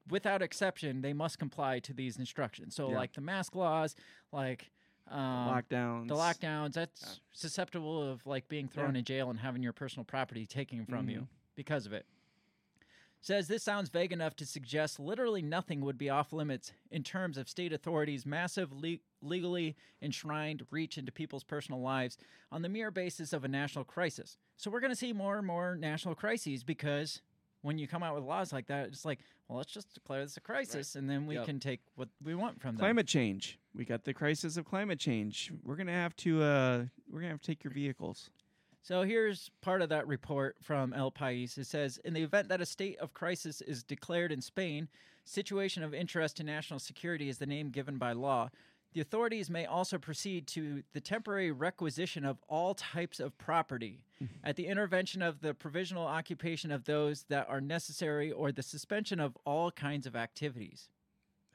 without 0.09 0.41
exception 0.41 1.01
they 1.01 1.13
must 1.13 1.39
comply 1.39 1.79
to 1.79 1.93
these 1.93 2.17
instructions. 2.17 2.75
So 2.75 2.89
Yeah. 2.89 2.95
like 2.97 3.13
the 3.13 3.21
mask 3.21 3.55
laws, 3.55 3.95
like 4.31 4.69
um, 5.09 5.17
Lockdowns. 5.49 6.07
the 6.07 6.15
lockdowns, 6.15 6.73
that's 6.73 7.01
Yeah. 7.03 7.09
susceptible 7.33 8.01
of 8.11 8.25
like 8.25 8.47
being 8.47 8.69
thrown 8.69 8.95
in 8.95 9.03
jail 9.03 9.29
and 9.29 9.39
having 9.39 9.61
your 9.61 9.73
personal 9.73 10.05
property 10.05 10.45
taken 10.45 10.85
from 10.85 11.09
you 11.09 11.27
because 11.55 11.85
of 11.85 11.91
it. 11.93 12.05
Says 13.25 13.47
this 13.47 13.63
sounds 13.63 13.87
vague 13.87 14.11
enough 14.11 14.35
to 14.35 14.45
suggest 14.45 14.99
literally 14.99 15.41
nothing 15.41 15.79
would 15.79 15.97
be 15.97 16.09
off 16.09 16.33
limits 16.33 16.73
in 16.91 17.03
terms 17.03 17.37
of 17.37 17.47
state 17.47 17.71
authorities' 17.71 18.25
massive 18.25 18.73
le- 18.73 18.97
legally 19.21 19.77
enshrined 20.01 20.63
reach 20.71 20.97
into 20.97 21.09
people's 21.09 21.45
personal 21.45 21.79
lives 21.79 22.17
on 22.51 22.63
the 22.63 22.67
mere 22.67 22.91
basis 22.91 23.31
of 23.31 23.45
a 23.45 23.47
national 23.47 23.85
crisis. 23.85 24.35
So 24.57 24.69
we're 24.69 24.81
going 24.81 24.91
to 24.91 24.95
see 24.97 25.13
more 25.13 25.37
and 25.37 25.47
more 25.47 25.77
national 25.77 26.15
crises 26.15 26.65
because 26.65 27.21
when 27.61 27.77
you 27.77 27.87
come 27.87 28.03
out 28.03 28.13
with 28.13 28.25
laws 28.25 28.51
like 28.51 28.67
that, 28.67 28.87
it's 28.87 29.05
like, 29.05 29.19
well, 29.47 29.57
let's 29.59 29.71
just 29.71 29.93
declare 29.93 30.21
this 30.23 30.35
a 30.35 30.41
crisis 30.41 30.95
and 30.95 31.09
then 31.09 31.25
we 31.25 31.35
Yep. 31.35 31.45
can 31.45 31.59
take 31.61 31.79
what 31.95 32.09
we 32.21 32.35
want 32.35 32.59
from 32.59 32.75
them. 32.75 32.79
Climate 32.79 33.07
change. 33.07 33.57
We 33.73 33.85
got 33.85 34.03
the 34.03 34.13
crisis 34.13 34.57
of 34.57 34.65
climate 34.65 34.99
change. 34.99 35.49
We're 35.63 35.77
gonna 35.77 35.93
have 35.93 36.13
to. 36.17 36.43
uh 36.43 36.85
We're 37.09 37.21
gonna 37.21 37.31
have 37.31 37.39
to 37.41 37.47
take 37.47 37.63
your 37.63 37.71
vehicles. 37.71 38.29
So 38.83 39.03
here's 39.03 39.49
part 39.61 39.81
of 39.81 39.87
that 39.89 40.07
report 40.07 40.57
from 40.61 40.93
El 40.93 41.09
País. 41.09 41.57
It 41.57 41.67
says 41.67 41.99
In 42.03 42.13
the 42.13 42.21
event 42.21 42.49
that 42.49 42.59
a 42.59 42.65
state 42.65 42.99
of 42.99 43.13
crisis 43.13 43.61
is 43.61 43.81
declared 43.81 44.31
in 44.31 44.41
Spain, 44.41 44.89
situation 45.23 45.83
of 45.83 45.93
interest 45.93 46.35
to 46.37 46.43
national 46.43 46.79
security 46.79 47.29
is 47.29 47.37
the 47.37 47.45
name 47.45 47.69
given 47.69 47.97
by 47.97 48.11
law. 48.11 48.49
The 48.91 48.99
authorities 48.99 49.49
may 49.49 49.65
also 49.65 49.97
proceed 49.97 50.47
to 50.47 50.83
the 50.91 50.99
temporary 50.99 51.49
requisition 51.49 52.25
of 52.25 52.37
all 52.49 52.75
types 52.75 53.21
of 53.21 53.37
property 53.37 54.03
mm-hmm. 54.21 54.35
at 54.43 54.57
the 54.57 54.67
intervention 54.67 55.21
of 55.21 55.39
the 55.39 55.53
provisional 55.53 56.05
occupation 56.05 56.69
of 56.69 56.83
those 56.83 57.23
that 57.29 57.49
are 57.49 57.61
necessary 57.61 58.33
or 58.33 58.51
the 58.51 58.61
suspension 58.61 59.21
of 59.21 59.37
all 59.45 59.71
kinds 59.71 60.05
of 60.05 60.15
activities. 60.15 60.89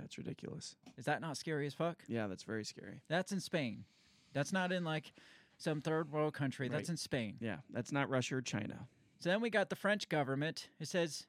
That's 0.01 0.17
ridiculous. 0.17 0.77
Is 0.97 1.05
that 1.05 1.21
not 1.21 1.37
scary 1.37 1.67
as 1.67 1.75
fuck? 1.75 2.03
Yeah, 2.09 2.27
that's 2.27 2.45
very 2.45 2.65
scary. 2.65 3.03
That's 3.09 3.33
in 3.33 3.41
Spain. 3.41 3.85
That's 4.33 4.53
not 4.53 4.73
in 4.73 4.83
like 4.83 5.13
some 5.59 5.81
third 5.83 6.11
world 6.11 6.33
country. 6.35 6.69
That's 6.69 6.85
Right. 6.89 6.91
in 6.91 6.97
Spain. 6.97 7.37
Yeah, 7.41 7.59
that's 7.71 7.93
not 7.93 8.09
Russia 8.09 8.37
or 8.37 8.43
China. 8.43 8.89
So 9.19 9.29
then 9.29 9.41
we 9.41 9.51
got 9.51 9.69
the 9.69 9.77
French 9.77 10.09
government. 10.09 10.71
It 10.81 10.89
says 10.89 11.27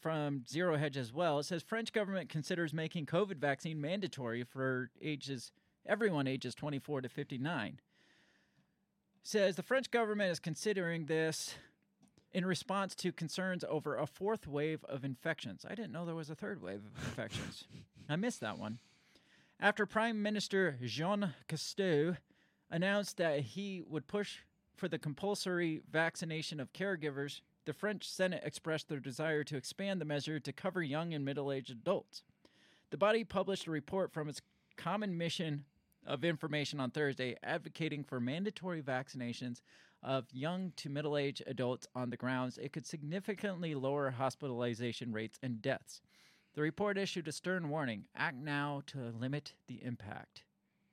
from 0.00 0.44
Zero 0.46 0.76
Hedge 0.76 0.96
as 0.96 1.12
well. 1.12 1.38
It 1.38 1.44
says 1.44 1.62
French 1.62 1.92
government 1.92 2.28
considers 2.28 2.74
making 2.74 3.06
COVID 3.06 3.38
vaccine 3.38 3.80
mandatory 3.80 4.42
for 4.44 4.90
ages 5.00 5.52
everyone 5.86 6.26
ages 6.26 6.54
24 6.54 7.02
to 7.02 7.08
59. 7.08 7.80
Says 9.22 9.56
the 9.56 9.62
French 9.62 9.90
government 9.90 10.30
is 10.30 10.38
considering 10.40 11.06
this 11.06 11.54
in 12.32 12.44
response 12.44 12.94
to 12.96 13.12
concerns 13.12 13.64
over 13.68 13.96
a 13.96 14.06
fourth 14.06 14.46
wave 14.46 14.84
of 14.84 15.04
infections. 15.04 15.64
I 15.68 15.74
didn't 15.74 15.92
know 15.92 16.04
there 16.04 16.14
was 16.14 16.30
a 16.30 16.34
third 16.34 16.60
wave 16.60 16.80
of 16.84 17.04
infections. 17.08 17.64
I 18.08 18.16
missed 18.16 18.40
that 18.40 18.58
one. 18.58 18.78
After 19.58 19.86
Prime 19.86 20.20
Minister 20.22 20.76
Jean 20.82 21.32
Castex 21.48 22.18
announced 22.70 23.16
that 23.16 23.40
he 23.40 23.82
would 23.86 24.06
push 24.06 24.38
for 24.74 24.88
the 24.88 24.98
compulsory 24.98 25.82
vaccination 25.90 26.60
of 26.60 26.72
caregivers, 26.72 27.40
the 27.64 27.72
French 27.72 28.08
Senate 28.08 28.42
expressed 28.44 28.88
their 28.88 29.00
desire 29.00 29.42
to 29.44 29.56
expand 29.56 30.00
the 30.00 30.04
measure 30.04 30.38
to 30.38 30.52
cover 30.52 30.82
young 30.82 31.14
and 31.14 31.24
middle 31.24 31.50
aged 31.50 31.70
adults. 31.70 32.22
The 32.90 32.98
body 32.98 33.24
published 33.24 33.66
a 33.66 33.70
report 33.70 34.12
from 34.12 34.28
its 34.28 34.40
Common 34.76 35.16
Mission 35.16 35.64
of 36.06 36.24
Information 36.24 36.78
on 36.78 36.90
Thursday 36.90 37.36
advocating 37.42 38.04
for 38.04 38.20
mandatory 38.20 38.82
vaccinations 38.82 39.60
of 40.02 40.26
young 40.32 40.72
to 40.76 40.88
middle 40.88 41.16
aged 41.16 41.42
adults 41.46 41.88
on 41.94 42.10
the 42.10 42.16
grounds 42.16 42.58
it 42.58 42.72
could 42.72 42.86
significantly 42.86 43.74
lower 43.74 44.10
hospitalization 44.10 45.12
rates 45.12 45.38
and 45.42 45.60
deaths. 45.60 46.00
The 46.54 46.62
report 46.62 46.96
issued 46.96 47.28
a 47.28 47.32
stern 47.32 47.68
warning 47.68 48.04
act 48.14 48.36
now 48.36 48.82
to 48.86 49.12
limit 49.18 49.54
the 49.66 49.82
impact. 49.82 50.44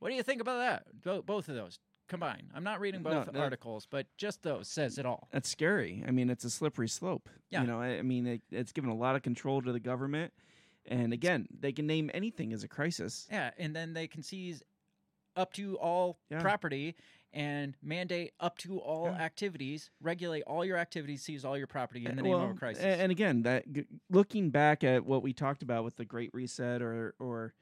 What 0.03 0.09
do 0.09 0.15
you 0.15 0.23
think 0.23 0.41
about 0.41 0.57
that? 0.57 1.01
Bo- 1.03 1.21
both 1.21 1.47
of 1.49 1.55
those 1.55 1.79
combined. 2.09 2.49
I'm 2.53 2.63
not 2.63 2.79
reading 2.81 3.01
No, 3.01 3.09
both 3.23 3.25
that- 3.33 3.35
articles, 3.39 3.87
but 3.89 4.05
just 4.17 4.43
those 4.43 4.67
says 4.67 4.97
it 4.97 5.05
all. 5.05 5.29
That's 5.31 5.47
scary. 5.49 6.03
I 6.05 6.11
mean, 6.11 6.29
it's 6.29 6.43
a 6.43 6.49
slippery 6.49 6.89
slope. 6.89 7.29
Yeah. 7.49 7.61
You 7.61 7.67
know, 7.67 7.79
I, 7.81 7.99
I 7.99 8.01
mean, 8.01 8.27
it, 8.27 8.41
it's 8.51 8.71
given 8.73 8.89
a 8.89 8.95
lot 8.95 9.15
of 9.15 9.21
control 9.21 9.61
to 9.61 9.71
the 9.71 9.79
government. 9.79 10.33
And 10.85 11.13
again, 11.13 11.47
they 11.57 11.71
can 11.71 11.87
name 11.87 12.11
anything 12.13 12.51
as 12.51 12.63
a 12.63 12.67
crisis. 12.67 13.27
Yeah, 13.31 13.51
and 13.57 13.73
then 13.73 13.93
they 13.93 14.07
can 14.07 14.21
seize 14.21 14.61
up 15.35 15.53
to 15.53 15.77
all 15.77 16.19
Yeah. 16.29 16.41
property 16.41 16.95
and 17.31 17.75
mandate 17.81 18.33
up 18.39 18.57
to 18.59 18.77
all 18.79 19.05
Yeah. 19.05 19.13
activities, 19.23 19.89
regulate 20.01 20.41
all 20.43 20.63
your 20.65 20.77
activities, 20.77 21.23
seize 21.23 21.43
all 21.45 21.57
your 21.57 21.65
property 21.67 22.05
in 22.05 22.15
the 22.15 22.21
Uh, 22.21 22.23
name 22.25 22.31
well, 22.33 22.43
of 22.43 22.51
a 22.51 22.53
crisis. 22.53 22.83
And 22.83 23.11
again, 23.11 23.41
that 23.43 23.71
g- 23.71 23.85
looking 24.09 24.49
back 24.51 24.83
at 24.83 25.05
what 25.05 25.23
we 25.23 25.31
talked 25.33 25.63
about 25.63 25.83
with 25.85 25.95
the 25.95 26.05
Great 26.05 26.31
Reset 26.33 26.81
or 26.81 27.15
or 27.17 27.53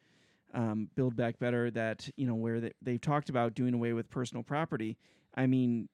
um, 0.54 0.90
Build 0.96 1.16
Back 1.16 1.40
Better, 1.40 1.72
that 1.72 2.10
you 2.16 2.26
know 2.28 2.36
where 2.36 2.60
they, 2.60 2.72
they've 2.82 3.02
talked 3.02 3.30
about 3.30 3.54
doing 3.54 3.74
away 3.74 3.94
with 3.94 4.10
personal 4.10 4.44
property. 4.44 4.98
I 5.36 5.48
mean, 5.48 5.88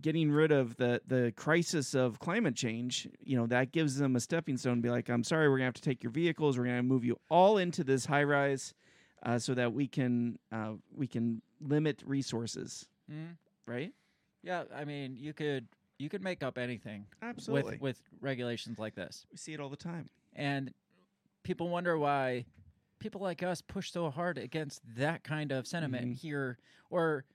getting 0.00 0.30
rid 0.30 0.52
of 0.52 0.76
the 0.76 1.00
the 1.06 1.32
crisis 1.36 1.94
of 1.94 2.18
climate 2.18 2.54
change, 2.56 3.08
you 3.22 3.36
know, 3.36 3.46
that 3.46 3.72
gives 3.72 3.96
them 3.98 4.16
a 4.16 4.20
stepping 4.20 4.56
stone. 4.56 4.76
to 4.76 4.82
Be 4.82 4.90
like, 4.90 5.08
I'm 5.08 5.24
sorry, 5.24 5.48
we're 5.48 5.56
gonna 5.58 5.66
have 5.66 5.74
to 5.74 5.82
take 5.82 6.02
your 6.02 6.12
vehicles. 6.12 6.58
We're 6.58 6.64
gonna 6.64 6.82
move 6.82 7.04
you 7.04 7.18
all 7.30 7.58
into 7.58 7.84
this 7.84 8.06
high 8.06 8.24
rise, 8.24 8.74
uh, 9.22 9.38
so 9.38 9.54
that 9.54 9.72
we 9.72 9.86
can 9.88 10.38
uh, 10.52 10.72
we 10.94 11.06
can 11.06 11.40
limit 11.60 12.02
resources. 12.06 12.86
Mhm. 13.10 13.36
Right? 13.66 13.92
Yeah, 14.42 14.64
I 14.74 14.84
mean, 14.84 15.16
you 15.18 15.32
could 15.32 15.66
you 15.98 16.08
could 16.10 16.22
make 16.22 16.42
up 16.42 16.58
anything 16.58 17.06
Absolutely. 17.22 17.72
with 17.74 17.80
with 17.80 18.02
regulations 18.20 18.78
like 18.78 18.94
this. 18.94 19.24
we 19.30 19.38
see 19.38 19.54
it 19.54 19.60
all 19.60 19.70
the 19.70 19.76
time. 19.76 20.10
And 20.34 20.74
people 21.44 21.68
wonder 21.68 21.96
why 21.96 22.44
people 23.04 23.20
like 23.20 23.42
us 23.42 23.60
push 23.60 23.92
so 23.92 24.08
hard 24.08 24.38
against 24.38 24.80
that 24.96 25.22
kind 25.22 25.52
of 25.52 25.66
sentiment 25.66 26.06
Mhm. 26.06 26.14
here 26.16 26.56
or 26.88 27.26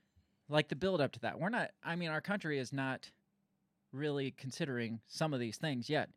like 0.48 0.66
the 0.66 0.74
build 0.74 1.00
up 1.00 1.12
to 1.12 1.20
that. 1.20 1.38
We're 1.38 1.48
not 1.48 1.70
I 1.84 1.94
mean 1.94 2.08
our 2.10 2.20
country 2.20 2.58
is 2.58 2.72
not 2.72 3.08
really 3.92 4.32
considering 4.32 5.00
some 5.06 5.32
of 5.32 5.38
these 5.38 5.58
things 5.58 5.88
yet. 5.88 6.10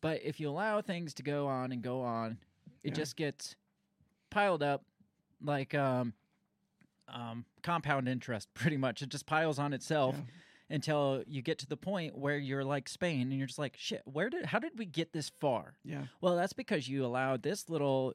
But 0.00 0.22
if 0.22 0.38
you 0.38 0.48
allow 0.48 0.80
things 0.80 1.12
to 1.14 1.24
go 1.24 1.48
on 1.48 1.72
and 1.72 1.82
go 1.82 2.02
on, 2.02 2.38
it 2.84 2.90
Yeah. 2.90 2.94
just 2.94 3.16
gets 3.16 3.56
piled 4.30 4.62
up 4.62 4.84
like 5.42 5.74
um 5.74 6.14
um, 7.08 7.44
compound 7.64 8.08
interest, 8.08 8.48
pretty 8.54 8.76
much. 8.76 9.02
It 9.02 9.08
just 9.08 9.26
piles 9.26 9.58
on 9.58 9.72
itself 9.72 10.14
Yeah. 10.16 10.22
Until 10.70 11.22
you 11.26 11.42
get 11.42 11.58
to 11.58 11.66
the 11.66 11.76
point 11.76 12.16
where 12.16 12.38
you're 12.38 12.64
like 12.64 12.88
Spain 12.88 13.22
and 13.30 13.34
you're 13.38 13.46
just 13.48 13.58
like, 13.58 13.76
shit, 13.76 14.02
where 14.04 14.30
did, 14.30 14.46
how 14.46 14.58
did 14.58 14.78
we 14.78 14.86
get 14.86 15.12
this 15.12 15.30
far? 15.40 15.74
Yeah. 15.84 16.04
Well, 16.20 16.36
that's 16.36 16.52
because 16.52 16.88
you 16.88 17.04
allowed 17.04 17.42
this 17.42 17.68
little 17.68 18.14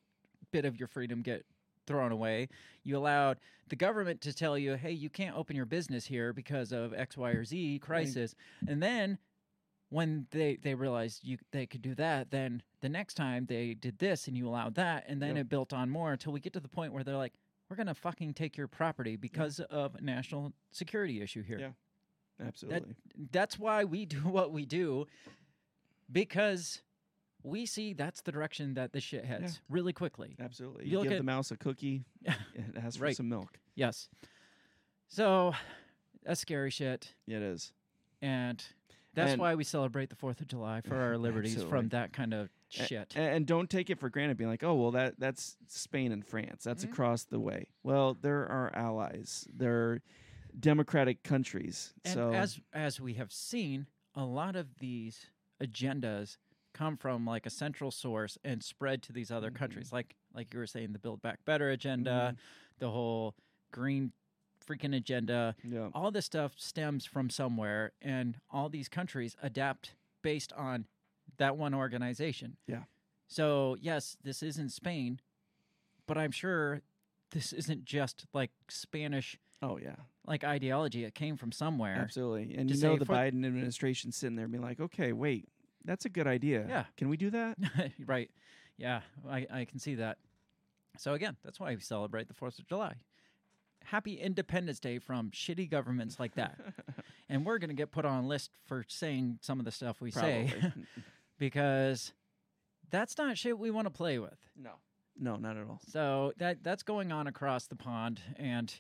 bit 0.51 0.65
of 0.65 0.77
your 0.77 0.87
freedom 0.87 1.21
get 1.21 1.45
thrown 1.85 2.11
away. 2.11 2.47
You 2.83 2.97
allowed 2.97 3.37
the 3.67 3.75
government 3.75 4.21
to 4.21 4.33
tell 4.33 4.57
you, 4.57 4.73
"Hey, 4.75 4.91
you 4.91 5.09
can't 5.09 5.35
open 5.35 5.55
your 5.55 5.65
business 5.65 6.05
here 6.05 6.33
because 6.33 6.71
of 6.71 6.93
X, 6.93 7.15
Y, 7.17 7.29
or 7.31 7.43
Z 7.45 7.79
crisis." 7.79 8.33
And 8.67 8.81
then 8.81 9.17
when 9.89 10.25
they 10.31 10.55
they 10.55 10.73
realized 10.75 11.23
you 11.23 11.37
they 11.51 11.65
could 11.67 11.81
do 11.81 11.93
that, 11.95 12.31
then 12.31 12.63
the 12.81 12.89
next 12.89 13.13
time 13.15 13.45
they 13.45 13.73
did 13.75 13.99
this 13.99 14.27
and 14.27 14.35
you 14.37 14.47
allowed 14.47 14.75
that, 14.75 15.05
and 15.07 15.21
then 15.21 15.35
Yep. 15.35 15.45
it 15.45 15.49
built 15.49 15.73
on 15.73 15.89
more 15.89 16.11
until 16.11 16.31
we 16.33 16.39
get 16.39 16.53
to 16.53 16.59
the 16.59 16.67
point 16.67 16.91
where 16.93 17.03
they're 17.03 17.17
like, 17.17 17.33
"We're 17.69 17.75
gonna 17.75 17.93
fucking 17.93 18.33
take 18.33 18.57
your 18.57 18.67
property 18.67 19.15
because 19.15 19.59
of 19.59 19.93
a 19.95 20.01
national 20.01 20.53
security 20.71 21.21
issue 21.21 21.43
here." 21.43 21.59
Yeah. 21.59 21.71
Absolutely. 22.43 22.95
that's 23.31 23.57
why 23.59 23.83
we 23.85 24.05
do 24.05 24.17
what 24.23 24.51
we 24.51 24.65
do 24.65 25.05
because 26.11 26.81
we 27.43 27.65
see 27.65 27.93
that's 27.93 28.21
the 28.21 28.31
direction 28.31 28.73
that 28.73 28.91
the 28.91 28.99
shit 28.99 29.23
heads 29.25 29.61
really 29.69 29.93
quickly. 29.93 30.35
Absolutely. 30.39 30.85
you 30.87 30.97
You 30.97 31.03
give 31.03 31.13
at- 31.13 31.17
the 31.19 31.23
mouse 31.23 31.51
a 31.51 31.57
cookie, 31.57 32.03
it 32.23 32.33
asks 32.77 32.97
for 32.97 33.03
Right. 33.03 33.15
some 33.15 33.29
milk. 33.29 33.59
Yes. 33.75 34.09
So 35.07 35.53
that's 36.23 36.41
scary 36.41 36.71
shit. 36.71 37.13
Yeah, 37.27 37.37
it 37.37 37.43
is. 37.43 37.71
And 38.21 38.63
that's 39.13 39.33
And- 39.33 39.39
why 39.41 39.53
we 39.55 39.63
celebrate 39.63 40.09
the 40.09 40.15
4th 40.15 40.41
of 40.41 40.47
July 40.47 40.81
for 40.81 40.95
our 40.95 41.17
liberties 41.19 41.53
Absolutely. 41.53 41.77
from 41.79 41.89
that 41.89 42.13
kind 42.13 42.33
of 42.33 42.49
shit. 42.69 43.13
a- 43.15 43.19
And, 43.19 43.45
don't 43.45 43.69
take 43.69 43.89
it 43.91 43.99
for 43.99 44.09
granted, 44.09 44.37
being 44.37 44.49
like, 44.49 44.63
oh, 44.63 44.73
well, 44.73 44.91
that 44.91 45.19
that's 45.19 45.55
Spain 45.67 46.11
and 46.11 46.25
France. 46.25 46.63
That's 46.63 46.83
Mhm. 46.83 46.91
across 46.91 47.23
the 47.25 47.39
way. 47.39 47.67
Well, 47.83 48.15
they're 48.15 48.47
our 48.47 48.75
allies. 48.75 49.47
They're 49.53 50.01
democratic 50.59 51.23
countries. 51.23 51.93
And 52.03 52.13
so 52.13 52.33
as 52.33 52.59
as 52.73 52.99
we 53.01 53.13
have 53.15 53.31
seen, 53.31 53.87
a 54.15 54.23
lot 54.25 54.55
of 54.55 54.77
these 54.79 55.27
agendas 55.61 56.37
come 56.73 56.97
from 56.97 57.25
like 57.25 57.45
a 57.45 57.49
central 57.49 57.91
source 57.91 58.37
and 58.43 58.61
spread 58.63 59.01
to 59.03 59.13
these 59.13 59.31
other 59.31 59.49
Mhm. 59.51 59.55
countries. 59.55 59.91
Like 59.93 60.15
like 60.33 60.53
you 60.53 60.59
were 60.59 60.67
saying, 60.67 60.91
the 60.93 60.99
Build 60.99 61.21
Back 61.21 61.43
Better 61.45 61.69
agenda, 61.69 62.31
Mm-hmm. 62.33 62.39
the 62.79 62.91
whole 62.91 63.35
green 63.71 64.11
freaking 64.65 64.95
agenda. 64.95 65.55
yeah, 65.63 65.89
All 65.93 66.11
this 66.11 66.25
stuff 66.25 66.59
stems 66.59 67.05
from 67.05 67.29
somewhere, 67.29 67.93
and 68.01 68.39
all 68.49 68.67
these 68.67 68.89
countries 68.89 69.35
adapt 69.41 69.93
based 70.23 70.51
on 70.53 70.87
that 71.37 71.55
one 71.55 71.73
organization. 71.73 72.57
Yeah. 72.67 72.83
So 73.27 73.75
yes, 73.79 74.17
this 74.23 74.41
isn't 74.43 74.69
Spain, 74.69 75.19
but 76.07 76.17
I'm 76.17 76.31
sure 76.31 76.81
this 77.31 77.53
isn't 77.53 77.85
just 77.85 78.25
like 78.33 78.51
Spanish 78.69 79.37
oh 79.61 79.77
yeah, 79.77 79.95
like 80.25 80.43
ideology. 80.43 81.05
It 81.05 81.15
came 81.15 81.37
from 81.37 81.51
somewhere. 81.51 81.97
absolutely. 82.01 82.55
And 82.55 82.69
you 82.69 82.81
know 82.81 82.97
the 82.97 83.05
Biden 83.05 83.45
administration 83.45 84.11
sitting 84.11 84.35
there 84.35 84.47
being 84.47 84.63
like, 84.63 84.79
okay, 84.79 85.13
wait, 85.13 85.47
that's 85.85 86.05
a 86.05 86.09
good 86.09 86.27
idea. 86.27 86.65
Yeah. 86.67 86.83
can 86.97 87.09
we 87.09 87.17
do 87.17 87.29
that? 87.31 87.57
right. 88.05 88.29
Yeah, 88.77 89.01
I, 89.29 89.47
I 89.51 89.65
can 89.65 89.79
see 89.79 89.95
that. 89.95 90.17
So 90.97 91.13
again, 91.13 91.37
that's 91.43 91.59
why 91.59 91.73
we 91.73 91.81
celebrate 91.81 92.27
the 92.27 92.33
Fourth 92.33 92.59
of 92.59 92.67
July. 92.67 92.95
Happy 93.83 94.15
Independence 94.15 94.79
Day 94.79 94.99
from 94.99 95.29
shitty 95.31 95.69
governments 95.69 96.19
like 96.19 96.35
that. 96.35 96.59
and 97.29 97.45
we're 97.45 97.59
gonna 97.59 97.73
get 97.73 97.91
put 97.91 98.05
on 98.05 98.23
a 98.23 98.27
list 98.27 98.51
for 98.65 98.83
saying 98.87 99.39
some 99.41 99.59
of 99.59 99.65
the 99.65 99.71
stuff 99.71 100.01
we 100.01 100.11
say 100.11 100.49
because 101.37 102.13
that's 102.89 103.17
not 103.17 103.37
shit 103.37 103.57
we 103.57 103.71
want 103.71 103.85
to 103.85 103.91
play 103.91 104.19
with. 104.19 104.39
no, 104.57 104.71
no, 105.17 105.35
not 105.35 105.57
at 105.57 105.67
all. 105.67 105.79
So 105.87 106.33
that 106.37 106.63
that's 106.63 106.83
going 106.83 107.11
on 107.11 107.27
across 107.27 107.67
the 107.67 107.75
pond, 107.75 108.21
and 108.37 108.73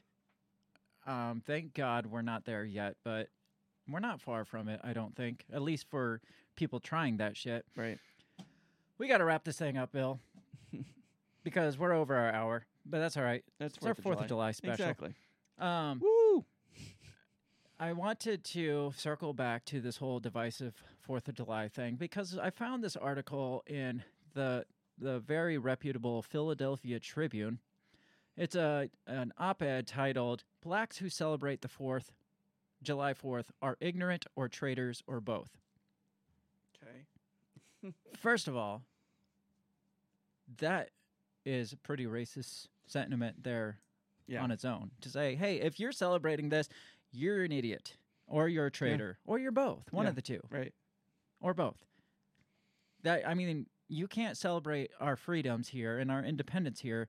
um, 1.05 1.41
thank 1.45 1.73
God 1.73 2.07
we're 2.07 2.21
not 2.21 2.45
there 2.45 2.63
yet. 2.63 2.95
But 3.03 3.29
we're 3.89 3.99
not 3.99 4.21
far 4.21 4.45
from 4.45 4.67
it. 4.67 4.79
I 4.83 4.93
don't 4.93 5.15
think, 5.15 5.45
at 5.53 5.61
least 5.61 5.87
for 5.89 6.21
people 6.55 6.79
trying 6.79 7.17
that 7.17 7.37
shit. 7.37 7.65
Right. 7.75 7.99
We 8.97 9.07
got 9.07 9.17
to 9.17 9.25
wrap 9.25 9.43
this 9.43 9.57
thing 9.57 9.77
up, 9.77 9.91
Bill, 9.91 10.19
because 11.43 11.77
we're 11.77 11.93
over 11.93 12.15
our 12.15 12.31
hour. 12.31 12.65
But 12.85 12.99
that's 12.99 13.17
all 13.17 13.23
right. 13.23 13.43
That's 13.59 13.77
our 13.83 13.93
Fourth 13.95 14.21
of 14.21 14.27
July 14.27 14.51
special. 14.51 14.73
Exactly. 14.73 15.15
Um, 15.59 16.01
Woo! 16.01 16.45
I 17.79 17.91
wanted 17.91 18.43
to 18.45 18.93
circle 18.95 19.33
back 19.33 19.65
to 19.65 19.81
this 19.81 19.97
whole 19.97 20.19
divisive 20.19 20.81
Fourth 21.01 21.27
of 21.27 21.35
July 21.35 21.67
thing 21.67 21.95
because 21.95 22.37
I 22.37 22.49
found 22.49 22.83
this 22.83 22.95
article 22.95 23.63
in 23.67 24.03
the 24.33 24.65
the 24.97 25.19
very 25.19 25.57
reputable 25.57 26.21
Philadelphia 26.21 26.99
Tribune. 26.99 27.59
It's 28.37 28.55
a 28.55 28.89
an 29.07 29.31
op-ed 29.37 29.87
titled 29.87 30.43
"Blacks 30.61 30.97
Who 30.97 31.09
Celebrate 31.09 31.61
the 31.61 31.67
Fourth, 31.67 32.11
July 32.83 33.13
Fourth, 33.13 33.51
Are 33.61 33.77
Ignorant 33.79 34.25
or 34.35 34.49
Traitors 34.49 35.03
or 35.07 35.21
Both." 35.21 35.57
Okay. 36.83 37.93
First 38.17 38.47
of 38.47 38.55
all, 38.55 38.81
that 40.57 40.89
is 41.45 41.73
a 41.73 41.77
pretty 41.77 42.05
racist 42.05 42.67
sentiment 42.87 43.43
there 43.43 43.79
Yeah. 44.27 44.43
on 44.43 44.51
its 44.51 44.65
own 44.65 44.91
to 45.01 45.09
say, 45.09 45.35
hey, 45.35 45.57
if 45.61 45.79
you're 45.79 45.91
celebrating 45.91 46.49
this, 46.49 46.67
you're 47.11 47.43
an 47.43 47.51
idiot, 47.51 47.95
or 48.27 48.47
you're 48.49 48.65
a 48.67 48.71
traitor, 48.71 49.17
or 49.25 49.39
you're 49.39 49.51
both, 49.51 49.91
one 49.93 50.05
Yeah. 50.05 50.09
of 50.09 50.15
the 50.15 50.21
two, 50.21 50.41
Right. 50.49 50.73
or 51.39 51.53
both. 51.53 51.85
That 53.03 53.27
I 53.27 53.33
mean, 53.35 53.67
you 53.87 54.07
can't 54.07 54.35
celebrate 54.35 54.91
our 54.99 55.15
freedoms 55.15 55.69
here 55.69 55.99
and 55.99 56.11
our 56.11 56.23
independence 56.23 56.79
here 56.81 57.07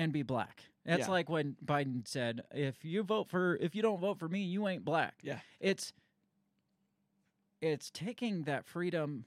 and 0.00 0.12
be 0.12 0.22
black. 0.22 0.64
That's 0.84 1.00
Yeah. 1.06 1.10
like 1.10 1.28
when 1.28 1.56
Biden 1.64 2.08
said, 2.08 2.40
if 2.52 2.84
you 2.84 3.02
vote 3.02 3.28
for 3.28 3.56
if 3.56 3.74
you 3.74 3.82
don't 3.82 4.00
vote 4.00 4.18
for 4.18 4.28
me, 4.28 4.42
you 4.42 4.66
ain't 4.66 4.84
black. 4.84 5.14
Yeah. 5.22 5.40
It's 5.60 5.92
it's 7.60 7.90
taking 7.90 8.44
that 8.44 8.64
freedom 8.64 9.26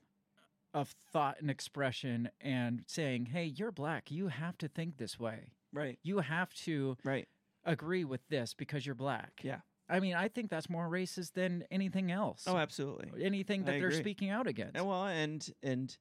of 0.74 0.96
thought 1.12 1.40
and 1.40 1.52
expression 1.52 2.30
and 2.42 2.84
saying, 2.88 3.28
"Hey, 3.28 3.46
you're 3.46 3.72
black. 3.72 4.10
You 4.10 4.30
have 4.30 4.58
to 4.58 4.68
think 4.68 4.98
this 4.98 5.20
way. 5.20 5.52
Right. 5.72 6.00
You 6.02 6.20
have 6.20 6.52
to 6.66 6.98
Right. 7.04 7.28
agree 7.64 8.04
with 8.04 8.28
this 8.30 8.56
because 8.56 8.86
you're 8.86 8.96
black." 8.96 9.42
Yeah. 9.44 9.62
I 9.88 10.00
mean, 10.00 10.16
I 10.16 10.30
think 10.30 10.50
that's 10.50 10.70
more 10.70 10.90
racist 10.90 11.34
than 11.34 11.64
anything 11.70 12.10
else. 12.10 12.48
Oh, 12.48 12.58
absolutely. 12.58 13.24
anything 13.24 13.66
that 13.66 13.76
I 13.76 13.80
they're 13.80 13.90
agree. 13.90 14.00
speaking 14.00 14.30
out 14.30 14.48
against. 14.48 14.76
And 14.76 14.88
well, 14.88 15.06
and 15.06 15.48
and 15.62 15.96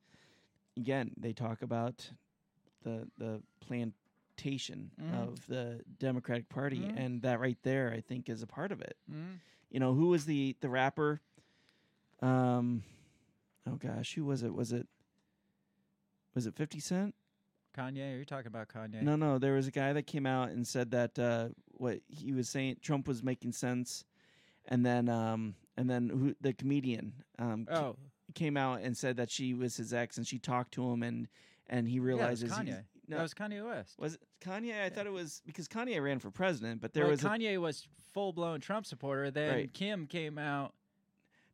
again, 0.79 1.13
they 1.19 1.35
talk 1.35 1.61
about 1.61 2.11
the 2.83 3.11
the 3.19 3.43
plantation 4.43 4.91
Mhm. 5.01 5.15
of 5.23 5.47
the 5.47 5.83
Democratic 5.99 6.49
Party, 6.49 6.81
Mhm. 6.81 6.97
and 6.99 7.23
that 7.23 7.41
right 7.41 7.59
there, 7.63 7.93
I 7.93 8.01
think, 8.01 8.29
is 8.29 8.43
a 8.43 8.47
part 8.47 8.73
of 8.73 8.81
it. 8.81 8.97
Mm. 9.11 9.39
You 9.71 9.81
know, 9.81 9.95
who 9.95 10.09
was 10.09 10.27
the 10.27 10.57
the 10.61 10.69
rapper? 10.69 11.21
Um, 12.21 12.83
oh 13.67 13.77
gosh, 13.77 14.15
who 14.15 14.25
was 14.25 14.43
it? 14.43 14.53
Was 14.55 14.73
it 14.73 14.87
was 16.35 16.47
it 16.47 16.55
Fifty 16.55 16.81
Cent? 16.81 17.15
Kanye, 17.77 18.15
are 18.15 18.19
you 18.19 18.25
talking 18.25 18.49
about 18.49 18.69
Kanye? 18.69 19.01
No, 19.03 19.17
no, 19.17 19.39
there 19.39 19.55
was 19.55 19.67
a 19.67 19.71
guy 19.71 19.93
that 19.95 20.07
came 20.07 20.27
out 20.27 20.51
and 20.51 20.67
said 20.67 20.91
that 20.91 21.19
uh, 21.19 21.49
what 21.71 22.01
he 22.09 22.33
was 22.33 22.49
saying, 22.49 22.77
Trump 22.83 23.09
was 23.09 23.23
making 23.23 23.53
sense, 23.53 24.05
and 24.67 24.85
then 24.85 25.09
um, 25.09 25.55
and 25.77 25.89
then 25.89 26.09
who 26.11 26.35
the 26.41 26.53
comedian 26.53 27.25
um, 27.39 27.65
ca- 27.65 27.75
Oh, 27.93 27.97
came 28.35 28.57
out 28.59 28.83
and 28.83 28.97
said 28.97 29.17
that 29.17 29.31
she 29.31 29.55
was 29.55 29.77
his 29.77 29.93
ex 29.95 30.17
and 30.19 30.27
she 30.27 30.39
talked 30.39 30.73
to 30.75 30.91
him 30.91 31.03
and 31.03 31.29
and 31.69 31.89
he 31.89 31.95
yeah, 31.97 32.03
realizes 32.03 32.51
he's- 32.55 32.59
Kanye. 32.63 32.85
No, 33.13 33.17
That 33.19 33.23
was 33.23 33.35
Kanye 33.35 33.65
West. 33.65 33.99
was 33.99 34.15
it 34.15 34.21
Kanye? 34.45 34.83
I 34.83 34.89
thought 34.89 35.07
it 35.07 35.13
was 35.13 35.41
because 35.47 35.69
Kanye 35.69 36.03
ran 36.03 36.19
for 36.19 36.31
president, 36.31 36.81
but 36.81 36.93
there 36.93 37.05
Well, 37.05 37.13
was 37.13 37.25
a, 37.25 37.29
Kanye 37.29 37.61
was 37.61 37.87
full 38.13 38.33
blown 38.33 38.61
Trump 38.61 38.87
supporter. 38.87 39.31
Then 39.31 39.55
Right. 39.55 39.75
Kim 39.75 40.07
came 40.07 40.39
out 40.39 40.75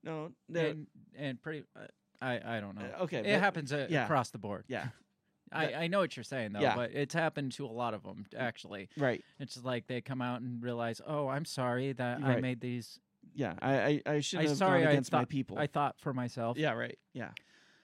no 0.02 0.32
there. 0.48 0.68
and 0.68 0.86
and 1.16 1.42
pretty. 1.42 1.64
Uh, 1.76 1.86
I 2.20 2.56
I 2.56 2.60
don't 2.60 2.76
know. 2.76 2.86
uh, 2.98 3.02
okay, 3.04 3.18
it 3.18 3.22
but- 3.24 3.40
happens 3.40 3.72
uh, 3.72 3.86
yeah. 3.90 4.04
across 4.04 4.30
the 4.30 4.38
board. 4.38 4.64
Yeah, 4.68 4.88
I, 5.52 5.72
I 5.74 5.86
know 5.86 6.00
what 6.00 6.16
you're 6.16 6.24
saying 6.24 6.52
though, 6.52 6.60
Yeah. 6.60 6.74
but 6.76 6.92
it's 6.92 7.14
happened 7.14 7.52
to 7.52 7.66
a 7.66 7.68
lot 7.72 7.94
of 7.94 8.02
them 8.02 8.26
actually. 8.36 8.88
right. 8.96 9.24
It's 9.38 9.62
like 9.64 9.86
they 9.86 10.00
come 10.00 10.20
out 10.22 10.40
and 10.40 10.62
realize, 10.62 11.00
oh, 11.06 11.28
I'm 11.28 11.44
sorry 11.44 11.92
that 11.92 12.22
I 12.22 12.40
made 12.40 12.60
these. 12.60 12.98
Yeah, 13.34 13.54
I 13.60 13.72
I, 13.72 14.02
I 14.14 14.20
shouldn't 14.20 14.46
I 14.46 14.50
have 14.50 14.58
sorry 14.58 14.80
gone 14.82 14.90
against 14.90 15.12
my 15.12 15.24
people. 15.24 15.58
I 15.58 15.66
thought 15.66 15.96
for 16.00 16.12
myself. 16.12 16.56
yeah, 16.58 16.72
right. 16.72 16.98
Yeah, 17.12 17.30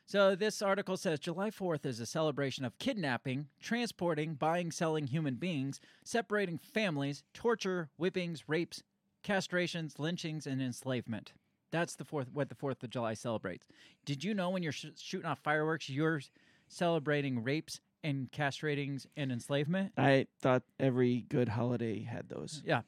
So 0.07 0.35
this 0.35 0.61
article 0.61 0.97
says 0.97 1.19
July 1.19 1.51
4th 1.51 1.87
is 1.87 1.99
a 1.99 2.07
celebration 2.07 2.65
of 2.65 2.79
kidnapping, 2.79 3.49
transporting, 3.61 4.35
buying, 4.35 4.71
selling 4.71 5.07
human 5.07 5.37
beings, 5.37 5.81
separating 6.05 6.59
families, 6.59 7.23
torture, 7.33 7.89
whippings, 7.97 8.45
rapes, 8.47 8.83
castrations, 9.25 9.99
lynchings, 9.99 10.47
and 10.47 10.61
enslavement. 10.61 11.33
That's 11.71 11.97
the 11.97 12.05
fourth 12.05 12.29
what 12.33 12.51
the 12.51 12.55
Fourth 12.55 12.83
of 12.85 12.91
July 12.91 13.15
celebrates. 13.15 13.67
Did 14.05 14.23
you 14.23 14.35
know 14.35 14.51
when 14.51 14.63
you're 14.63 14.73
sh- 14.73 14.87
shooting 14.97 15.27
off 15.27 15.41
fireworks, 15.41 15.89
you're 15.89 16.21
celebrating 16.69 17.43
rapes 17.43 17.81
and 18.05 18.31
castratings 18.31 19.07
and 19.17 19.33
enslavement? 19.33 19.93
I 19.97 20.27
thought 20.41 20.63
every 20.79 21.25
good 21.29 21.49
holiday 21.49 22.03
had 22.03 22.29
those. 22.29 22.63
Yeah. 22.65 22.83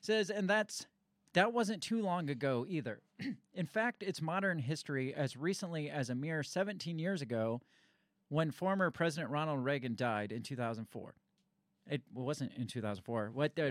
Says, 0.00 0.30
and 0.30 0.48
that's 0.48 0.86
that 1.34 1.52
wasn't 1.52 1.82
too 1.82 2.02
long 2.02 2.28
ago 2.30 2.66
either. 2.68 3.00
In 3.54 3.66
fact, 3.66 4.02
it's 4.02 4.20
modern 4.20 4.58
history 4.58 5.14
as 5.14 5.36
recently 5.36 5.88
as 5.90 6.10
a 6.10 6.14
mere 6.14 6.42
17 6.42 6.98
years 6.98 7.22
ago 7.22 7.60
when 8.28 8.50
former 8.50 8.90
President 8.90 9.30
Ronald 9.30 9.64
Reagan 9.64 9.94
died 9.94 10.32
in 10.32 10.42
2004. 10.42 11.14
It 11.90 12.02
wasn't 12.14 12.52
in 12.56 12.66
2004. 12.66 13.30
What? 13.32 13.56
the- 13.56 13.62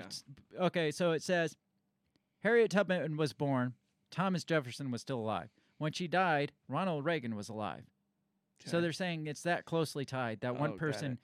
Okay, 0.59 0.91
so 0.91 1.11
it 1.11 1.23
says 1.23 1.55
Harriet 2.39 2.71
Tubman 2.71 3.17
was 3.17 3.33
born. 3.33 3.73
Thomas 4.11 4.43
Jefferson 4.43 4.91
was 4.91 5.01
still 5.01 5.19
alive. 5.19 5.49
When 5.77 5.93
she 5.93 6.07
died, 6.07 6.51
Ronald 6.67 7.05
Reagan 7.05 7.35
was 7.35 7.49
alive. 7.49 7.85
So 8.65 8.79
they're 8.81 8.91
saying 8.91 9.25
it's 9.25 9.41
that 9.43 9.65
closely 9.65 10.05
tied. 10.05 10.41
That 10.41 10.51
Oh, 10.51 10.59
one 10.59 10.77
person. 10.77 11.13
it. 11.13 11.17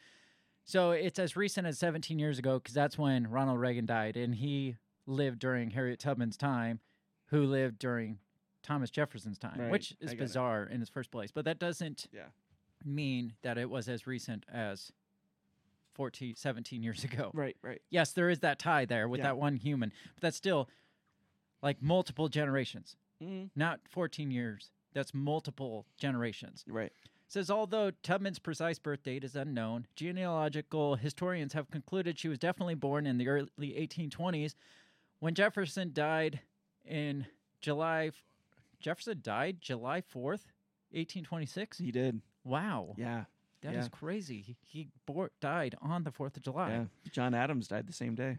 So 0.65 0.91
it's 0.91 1.19
as 1.19 1.35
recent 1.35 1.67
as 1.67 1.77
17 1.77 2.17
years 2.17 2.39
ago 2.39 2.57
because 2.57 2.73
that's 2.73 2.97
when 2.97 3.27
Ronald 3.27 3.59
Reagan 3.59 3.85
died, 3.85 4.17
and 4.17 4.33
he 4.33 4.75
lived 5.07 5.39
during 5.39 5.71
Harriet 5.71 5.99
Tubman's 5.99 6.37
time, 6.37 6.79
who 7.27 7.43
lived 7.43 7.79
during 7.79 8.19
Thomas 8.61 8.91
Jefferson's 8.91 9.39
time, 9.39 9.59
Right, 9.59 9.71
which 9.71 9.91
is 9.99 10.11
got 10.11 10.13
it. 10.13 10.19
bizarre 10.19 10.63
in 10.65 10.81
its 10.81 10.89
first 10.89 11.09
place. 11.09 11.31
But 11.31 11.45
that 11.45 11.57
doesn't 11.57 12.07
Yeah. 12.11 12.27
mean 12.85 13.33
that 13.41 13.57
it 13.57 13.69
was 13.69 13.87
as 13.89 14.05
recent 14.05 14.45
as 14.49 14.91
14, 15.93 16.35
17 16.35 16.83
years 16.83 17.03
ago. 17.03 17.31
Right, 17.33 17.57
right. 17.61 17.81
Yes, 17.89 18.11
there 18.11 18.29
is 18.29 18.39
that 18.41 18.59
tie 18.59 18.85
there 18.85 19.07
with 19.07 19.19
Yeah. 19.19 19.27
that 19.27 19.37
one 19.37 19.55
human, 19.57 19.91
but 20.15 20.21
that's 20.21 20.37
still 20.37 20.69
like 21.63 21.81
multiple 21.81 22.29
generations, 22.29 22.97
Mm, 23.21 23.49
not 23.55 23.79
14 23.89 24.29
years. 24.29 24.71
That's 24.93 25.13
multiple 25.13 25.87
generations. 25.97 26.63
right. 26.67 26.93
Says 27.29 27.49
although 27.51 27.91
Tubman's 27.91 28.39
precise 28.39 28.79
birth 28.79 29.03
date 29.03 29.23
is 29.23 29.35
unknown, 29.35 29.87
genealogical 29.95 30.95
historians 30.95 31.51
have 31.53 31.69
concluded 31.69 32.17
she 32.17 32.29
was 32.29 32.37
definitely 32.39 32.75
born 32.75 33.05
in 33.05 33.17
the 33.17 33.27
early 33.27 33.49
1820s. 33.75 34.55
When 35.19 35.33
Jefferson 35.33 35.91
died 35.93 36.41
in 36.85 37.25
July, 37.61 38.11
Jefferson 38.79 39.19
died 39.21 39.57
July 39.61 40.01
4th, 40.01 40.45
1826. 40.91 41.77
He 41.79 41.91
did. 41.91 42.21
Wow, 42.43 42.93
Yeah. 42.97 43.25
that 43.61 43.73
is 43.73 43.85
yeah. 43.85 43.89
crazy. 43.89 44.41
He, 44.41 44.55
he 44.61 44.87
bor- 45.05 45.31
died 45.41 45.75
on 45.81 46.03
the 46.03 46.11
4th 46.11 46.37
of 46.37 46.43
July. 46.43 46.69
Yeah. 46.69 46.85
John 47.11 47.33
Adams 47.33 47.67
died 47.67 47.87
the 47.87 47.93
same 47.93 48.15
day. 48.15 48.37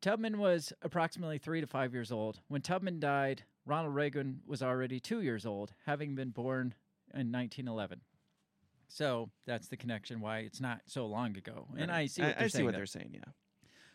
Tubman 0.00 0.38
was 0.38 0.72
approximately 0.82 1.38
three 1.38 1.60
to 1.60 1.66
five 1.66 1.92
years 1.92 2.10
old. 2.10 2.40
When 2.48 2.62
Tubman 2.62 3.00
died, 3.00 3.42
Ronald 3.66 3.94
Reagan 3.94 4.40
was 4.46 4.62
already 4.62 4.98
two 5.00 5.20
years 5.20 5.44
old, 5.44 5.72
having 5.84 6.14
been 6.14 6.30
born 6.30 6.74
in 7.12 7.30
1911. 7.32 8.00
So 8.88 9.30
that's 9.46 9.68
the 9.68 9.76
connection 9.76 10.20
why 10.20 10.38
it's 10.40 10.60
not 10.60 10.80
so 10.86 11.06
long 11.06 11.36
ago. 11.36 11.68
And 11.76 11.90
I 11.90 12.06
see 12.06 12.22
what 12.22 12.36
they're 12.36 12.44
I 12.44 12.48
see 12.48 12.62
what 12.62 12.74
they're 12.74 12.86
saying, 12.86 13.10
yeah. 13.14 13.32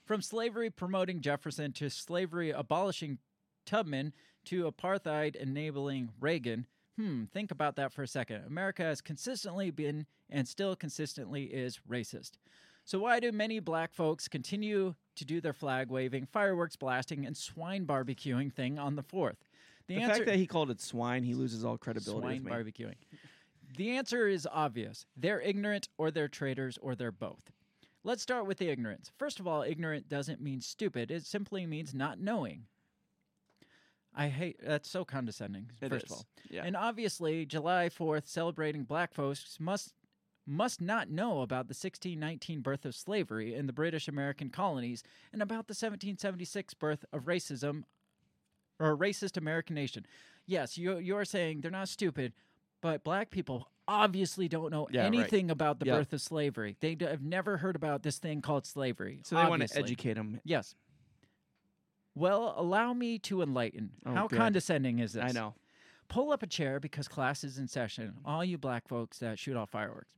From 0.05 0.21
slavery 0.21 0.69
promoting 0.69 1.21
Jefferson 1.21 1.71
to 1.73 1.89
slavery 1.89 2.51
abolishing 2.51 3.17
Tubman 3.65 4.13
to 4.45 4.71
apartheid 4.71 5.35
enabling 5.35 6.09
Reagan. 6.19 6.67
Hmm, 6.95 7.23
think 7.25 7.51
about 7.51 7.75
that 7.75 7.91
for 7.91 8.03
a 8.03 8.07
second. 8.07 8.43
America 8.45 8.83
has 8.83 9.01
consistently 9.01 9.71
been 9.71 10.05
and 10.29 10.47
still 10.47 10.75
consistently 10.75 11.45
is 11.45 11.79
racist. 11.89 12.33
So 12.85 12.99
why 12.99 13.19
do 13.19 13.31
many 13.31 13.59
black 13.59 13.93
folks 13.93 14.27
continue 14.27 14.93
to 15.15 15.25
do 15.25 15.41
their 15.41 15.53
flag 15.53 15.89
waving, 15.89 16.27
fireworks 16.27 16.75
blasting, 16.75 17.25
and 17.25 17.35
swine 17.35 17.87
barbecuing 17.87 18.53
thing 18.53 18.77
on 18.77 18.95
the 18.95 19.03
4th? 19.03 19.37
The, 19.87 19.99
fact 19.99 20.25
that 20.25 20.35
he 20.35 20.47
called 20.47 20.69
it 20.69 20.81
swine, 20.81 21.23
he 21.23 21.33
loses 21.33 21.65
all 21.65 21.77
credibility 21.77 22.21
swine 22.21 22.43
with 22.43 22.45
me. 22.45 22.51
barbecuing. 22.51 22.95
The 23.75 23.97
answer 23.97 24.27
is 24.27 24.47
obvious. 24.51 25.05
They're 25.17 25.41
ignorant 25.41 25.89
or 25.97 26.11
they're 26.11 26.27
traitors 26.27 26.77
or 26.79 26.95
they're 26.95 27.11
both. 27.11 27.51
Let's 28.05 28.21
start 28.21 28.45
with 28.45 28.59
the 28.59 28.69
ignorance. 28.69 29.11
First 29.17 29.39
of 29.39 29.47
all, 29.47 29.63
ignorant 29.63 30.07
doesn't 30.07 30.39
mean 30.39 30.61
stupid. 30.61 31.09
It 31.09 31.25
simply 31.25 31.65
means 31.65 31.91
not 31.95 32.19
knowing. 32.19 32.65
I 34.13 34.27
hate 34.29 34.57
that's 34.63 34.87
so 34.89 35.03
condescending. 35.03 35.71
It 35.81 35.89
first 35.89 36.05
is. 36.05 36.11
of 36.11 36.17
all, 36.17 36.25
Yeah. 36.49 36.63
and 36.65 36.75
obviously, 36.77 37.45
July 37.47 37.89
Fourth 37.89 38.27
celebrating 38.27 38.83
Black 38.83 39.13
folks 39.13 39.57
must 39.59 39.93
must 40.47 40.79
not 40.79 41.09
know 41.09 41.41
about 41.41 41.67
the 41.67 41.73
1619 41.73 42.61
birth 42.61 42.85
of 42.85 42.93
slavery 42.93 43.55
in 43.55 43.65
the 43.65 43.73
British 43.73 44.07
American 44.07 44.51
colonies 44.51 45.01
and 45.33 45.41
about 45.41 45.65
the 45.67 45.73
1776 45.73 46.75
birth 46.75 47.03
of 47.11 47.23
racism 47.23 47.83
or 48.79 48.91
a 48.91 48.95
racist 48.97 49.35
American 49.37 49.73
nation. 49.73 50.05
Yes, 50.45 50.77
you 50.77 50.99
you're 50.99 51.25
saying 51.25 51.61
they're 51.61 51.71
not 51.71 51.89
stupid, 51.89 52.33
but 52.81 53.03
black 53.03 53.31
people 53.31 53.67
obviously 53.87 54.47
don't 54.47 54.71
know 54.71 54.87
Yeah, 54.91 55.01
right. 55.01 55.07
anything 55.07 55.51
about 55.51 55.79
the 55.79 55.85
Yep. 55.87 55.97
birth 55.99 56.13
of 56.13 56.21
slavery. 56.21 56.75
They 56.79 56.95
d- 56.95 57.05
have 57.05 57.21
never 57.23 57.57
heard 57.57 57.75
about 57.75 58.03
this 58.03 58.17
thing 58.19 58.41
called 58.41 58.65
slavery. 58.65 59.21
so 59.23 59.35
they 59.35 59.45
want 59.49 59.67
to 59.67 59.77
educate 59.77 60.13
them. 60.15 60.39
Yes. 60.43 60.75
Well, 62.15 62.53
allow 62.57 62.93
me 62.93 63.19
to 63.19 63.41
enlighten. 63.41 63.91
Oh, 64.05 64.13
How 64.13 64.27
good. 64.27 64.37
condescending 64.37 64.99
is 64.99 65.13
this? 65.13 65.23
I 65.23 65.31
know. 65.31 65.55
Pull 66.07 66.31
up 66.31 66.43
a 66.43 66.47
chair 66.47 66.79
because 66.79 67.07
class 67.07 67.43
is 67.43 67.57
in 67.57 67.67
session. 67.67 68.15
All 68.23 68.43
you 68.45 68.57
black 68.57 68.87
folks 68.87 69.19
that 69.19 69.37
shoot 69.39 69.57
off 69.57 69.71
fireworks. 69.71 70.11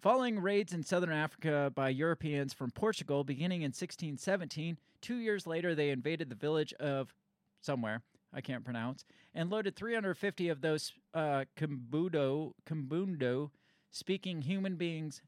Following 0.00 0.40
raids 0.40 0.72
in 0.72 0.82
southern 0.82 1.12
Africa 1.12 1.72
by 1.74 1.88
Europeans 1.90 2.52
from 2.52 2.70
Portugal 2.70 3.24
beginning 3.24 3.62
in 3.62 3.72
1617, 3.72 4.78
two 5.00 5.16
years 5.16 5.46
later 5.46 5.74
they 5.74 5.90
invaded 5.90 6.28
the 6.28 6.34
village 6.36 6.72
of 6.74 7.14
somewhere, 7.60 8.02
I 8.32 8.40
can't 8.40 8.64
pronounce, 8.64 9.04
and 9.34 9.50
loaded 9.50 9.74
350 9.76 10.48
of 10.48 10.60
those 10.60 10.92
uh, 11.14 11.44
Kumbundo, 11.56 12.52
Kumbundo 12.66 13.50
speaking 13.90 14.42
human 14.42 14.76
beings 14.76 15.22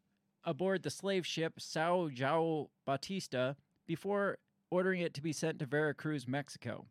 aboard 0.44 0.82
the 0.82 0.90
slave 0.90 1.26
ship 1.26 1.54
Sao 1.58 2.08
Joao 2.12 2.70
Batista 2.86 3.54
before 3.86 4.38
ordering 4.70 5.00
it 5.00 5.14
to 5.14 5.22
be 5.22 5.32
sent 5.32 5.58
to 5.60 5.66
Veracruz, 5.66 6.28
Mexico. 6.28 6.86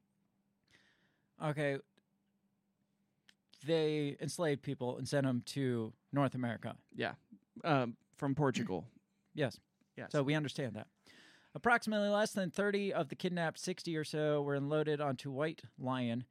Okay, 1.43 1.77
they 3.65 4.17
enslaved 4.19 4.61
people 4.61 4.97
and 4.97 5.07
sent 5.07 5.25
them 5.25 5.43
to 5.45 5.93
North 6.11 6.35
America. 6.35 6.75
Yeah. 6.95 7.13
Um, 7.63 7.95
from 8.17 8.35
Portugal. 8.35 8.85
Yes. 9.35 9.59
Yes. 9.95 10.11
So 10.11 10.23
we 10.23 10.33
understand 10.33 10.73
that. 10.73 10.87
Approximately 11.55 12.09
less 12.09 12.31
than 12.31 12.51
30 12.51 12.93
of 12.93 13.09
the 13.09 13.15
kidnapped 13.15 13.59
60 13.59 13.95
or 13.97 14.03
so 14.03 14.41
were 14.41 14.55
unloaded 14.55 15.01
onto 15.01 15.31
White 15.31 15.63
Lion, 15.79 16.25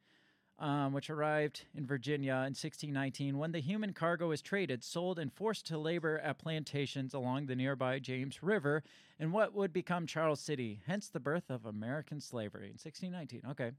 um, 0.60 0.92
which 0.92 1.10
arrived 1.10 1.64
in 1.74 1.86
Virginia 1.86 2.32
in 2.32 2.54
1619 2.54 3.36
when 3.36 3.50
the 3.50 3.60
human 3.60 3.92
cargo 3.92 4.28
was 4.28 4.40
traded, 4.40 4.84
sold, 4.84 5.18
and 5.18 5.32
forced 5.32 5.66
to 5.66 5.78
labor 5.78 6.18
at 6.20 6.38
plantations 6.38 7.14
along 7.14 7.46
the 7.46 7.56
nearby 7.56 7.98
James 7.98 8.42
River 8.42 8.84
in 9.18 9.32
what 9.32 9.54
would 9.54 9.72
become 9.72 10.06
Charles 10.06 10.40
City, 10.40 10.80
hence 10.86 11.08
the 11.08 11.20
birth 11.20 11.50
of 11.50 11.66
American 11.66 12.20
slavery 12.20 12.66
in 12.66 12.78
1619. 12.78 13.42
Okay. 13.50 13.72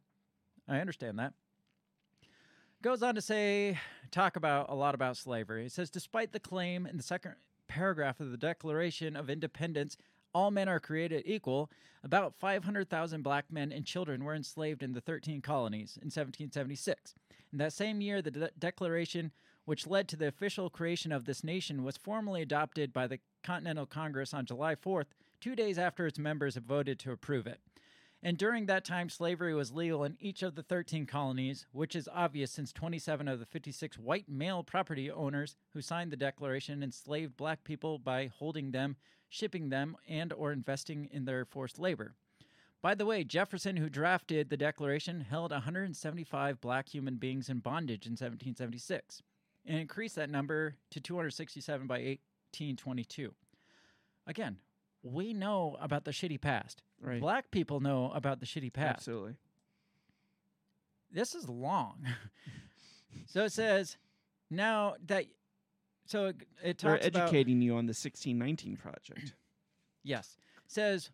I 0.67 0.79
understand 0.79 1.19
that. 1.19 1.33
Goes 2.81 3.01
on 3.01 3.15
to 3.15 3.21
say, 3.21 3.77
talk 4.11 4.35
about 4.35 4.69
a 4.69 4.75
lot 4.75 4.95
about 4.95 5.17
slavery. 5.17 5.65
It 5.65 5.71
says, 5.71 5.89
despite 5.89 6.31
the 6.31 6.39
claim 6.39 6.85
in 6.85 6.95
the 6.95 7.03
second 7.03 7.35
paragraph 7.67 8.19
of 8.19 8.31
the 8.31 8.37
Declaration 8.37 9.15
of 9.15 9.29
Independence, 9.29 9.97
all 10.33 10.51
men 10.51 10.69
are 10.69 10.79
created 10.79 11.23
equal, 11.25 11.69
about 12.03 12.35
500,000 12.39 13.21
black 13.21 13.51
men 13.51 13.71
and 13.71 13.85
children 13.85 14.23
were 14.23 14.35
enslaved 14.35 14.83
in 14.83 14.93
the 14.93 15.01
13 15.01 15.41
colonies 15.41 15.97
in 15.97 16.07
1776. 16.07 17.15
In 17.51 17.57
that 17.57 17.73
same 17.73 18.01
year, 18.01 18.21
the 18.21 18.31
de- 18.31 18.51
Declaration, 18.57 19.31
which 19.65 19.87
led 19.87 20.07
to 20.09 20.15
the 20.15 20.27
official 20.27 20.69
creation 20.69 21.11
of 21.11 21.25
this 21.25 21.43
nation, 21.43 21.83
was 21.83 21.97
formally 21.97 22.41
adopted 22.41 22.93
by 22.93 23.07
the 23.07 23.19
Continental 23.43 23.85
Congress 23.85 24.33
on 24.33 24.45
July 24.45 24.75
4th, 24.75 25.07
two 25.39 25.55
days 25.55 25.77
after 25.77 26.05
its 26.05 26.19
members 26.19 26.55
voted 26.57 26.99
to 26.99 27.11
approve 27.11 27.47
it. 27.47 27.59
And 28.21 28.37
during 28.37 28.65
that 28.65 28.83
time, 28.83 29.09
slavery 29.09 29.53
was 29.53 29.71
legal 29.71 30.03
in 30.03 30.17
each 30.19 30.43
of 30.43 30.55
the 30.55 30.63
13 30.63 31.05
colonies, 31.05 31.65
which 31.71 31.95
is 31.95 32.09
obvious 32.13 32.51
since 32.51 32.73
27 32.73 33.29
of 33.29 33.39
the 33.39 33.45
56 33.45 33.97
white 33.97 34.27
male 34.27 34.61
property 34.61 35.09
owners 35.09 35.55
who 35.73 35.81
signed 35.81 36.11
the 36.11 36.17
declaration 36.17 36.83
enslaved 36.83 37.37
black 37.37 37.63
people 37.63 37.97
by 37.97 38.29
holding 38.37 38.71
them, 38.71 38.97
shipping 39.29 39.69
them, 39.69 39.95
and 40.07 40.33
or 40.33 40.51
investing 40.51 41.07
in 41.11 41.23
their 41.23 41.45
forced 41.45 41.79
labor. 41.79 42.13
By 42.81 42.93
the 42.95 43.05
way, 43.05 43.23
Jefferson, 43.23 43.77
who 43.77 43.89
drafted 43.89 44.49
the 44.49 44.57
declaration, 44.57 45.21
held 45.21 45.51
175 45.51 46.59
black 46.59 46.89
human 46.89 47.15
beings 47.15 47.49
in 47.49 47.59
bondage 47.59 48.05
in 48.05 48.13
1776 48.13 49.21
and 49.65 49.77
increased 49.77 50.15
that 50.15 50.29
number 50.29 50.75
to 50.91 50.99
267 50.99 51.87
by 51.87 51.95
1822. 51.95 53.33
Again, 54.27 54.57
we 55.03 55.33
know 55.33 55.77
about 55.79 56.05
the 56.05 56.11
shitty 56.11 56.39
past. 56.39 56.83
Right. 57.01 57.21
Black 57.21 57.51
people 57.51 57.79
know 57.79 58.11
about 58.13 58.39
the 58.39 58.45
shitty 58.45 58.73
past. 58.73 58.97
Absolutely. 58.97 59.35
This 61.11 61.33
is 61.35 61.47
long. 61.47 62.05
so 63.25 63.45
it 63.45 63.51
says 63.51 63.97
now 64.49 64.95
that 65.05 65.25
so 66.05 66.25
it, 66.25 66.35
it 66.63 66.77
talks 66.77 67.05
about 67.05 67.21
educating 67.21 67.61
you 67.61 67.71
on 67.73 67.85
the 67.85 67.91
1619 67.91 68.77
project. 68.77 69.33
yes 70.03 70.37
says 70.67 71.11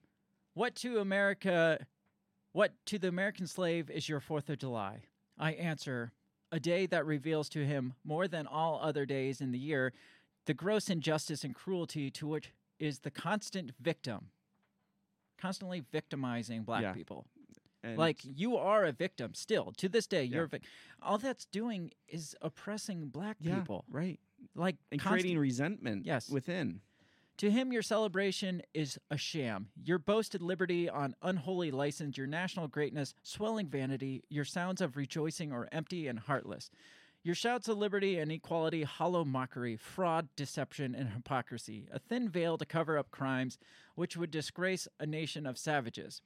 what 0.54 0.76
to 0.76 1.00
America 1.00 1.86
what 2.52 2.72
to 2.86 3.00
the 3.00 3.08
American 3.08 3.48
slave 3.48 3.90
is 3.90 4.08
your 4.08 4.22
4th 4.22 4.50
of 4.50 4.60
July. 4.60 5.04
I 5.38 5.52
answer 5.54 6.14
a 6.52 6.60
day 6.60 6.86
that 6.86 7.06
reveals 7.06 7.50
to 7.50 7.66
him 7.66 7.96
more 8.06 8.28
than 8.28 8.48
all 8.48 8.80
other 8.82 9.06
days 9.06 9.42
in 9.42 9.52
the 9.52 9.60
year 9.60 9.92
the 10.46 10.54
gross 10.54 10.90
injustice 10.90 11.44
and 11.44 11.56
cruelty 11.56 12.12
to 12.12 12.28
which 12.28 12.52
is 12.80 13.00
the 13.00 13.12
constant 13.12 13.72
victim 13.80 14.30
constantly 15.38 15.82
victimizing 15.92 16.64
black 16.64 16.82
Yeah. 16.82 16.94
people. 16.94 17.28
And 17.84 17.98
like 17.98 18.22
you 18.24 18.56
are 18.58 18.86
a 18.86 18.92
victim 18.92 19.34
still 19.34 19.72
to 19.74 19.90
this 19.90 20.08
day 20.08 20.24
Yeah. 20.24 20.38
you're 20.38 20.48
vic- 20.48 20.64
all 21.02 21.18
that's 21.18 21.46
doing 21.46 21.92
is 22.08 22.36
oppressing 22.42 23.10
black 23.10 23.38
yeah, 23.40 23.60
people 23.60 23.86
right. 23.90 24.20
like 24.56 24.78
And 24.92 25.00
constant- 25.00 25.22
creating 25.22 25.40
resentment 25.40 26.06
Yes. 26.06 26.30
within. 26.30 26.82
To 27.38 27.52
him, 27.52 27.74
your 27.74 27.82
celebration 27.82 28.62
is 28.74 28.98
a 29.12 29.18
sham. 29.18 29.70
Your 29.84 30.00
boasted 30.00 30.42
liberty 30.42 30.88
on 30.90 31.16
unholy 31.22 31.70
license, 31.70 32.18
your 32.18 32.28
national 32.28 32.70
greatness, 32.70 33.14
swelling 33.24 33.68
vanity, 33.68 34.24
your 34.30 34.46
sounds 34.46 34.80
of 34.80 34.96
rejoicing 34.96 35.52
are 35.52 35.68
empty 35.74 36.08
and 36.08 36.18
heartless. 36.18 36.72
Your 37.26 37.34
shouts 37.34 37.68
of 37.68 37.80
liberty 37.80 38.20
and 38.20 38.32
equality, 38.32 38.84
hollow 38.84 39.26
mockery, 39.26 39.78
fraud, 39.78 40.28
deception, 40.36 40.94
and 40.94 41.10
hypocrisy, 41.10 41.88
a 41.92 41.98
thin 41.98 42.30
veil 42.30 42.56
to 42.60 42.68
cover 42.68 43.00
up 43.00 43.10
crimes 43.10 43.58
which 43.96 44.16
would 44.16 44.30
disgrace 44.30 44.88
a 45.00 45.08
nation 45.08 45.48
of 45.48 45.58
savages. 45.58 46.22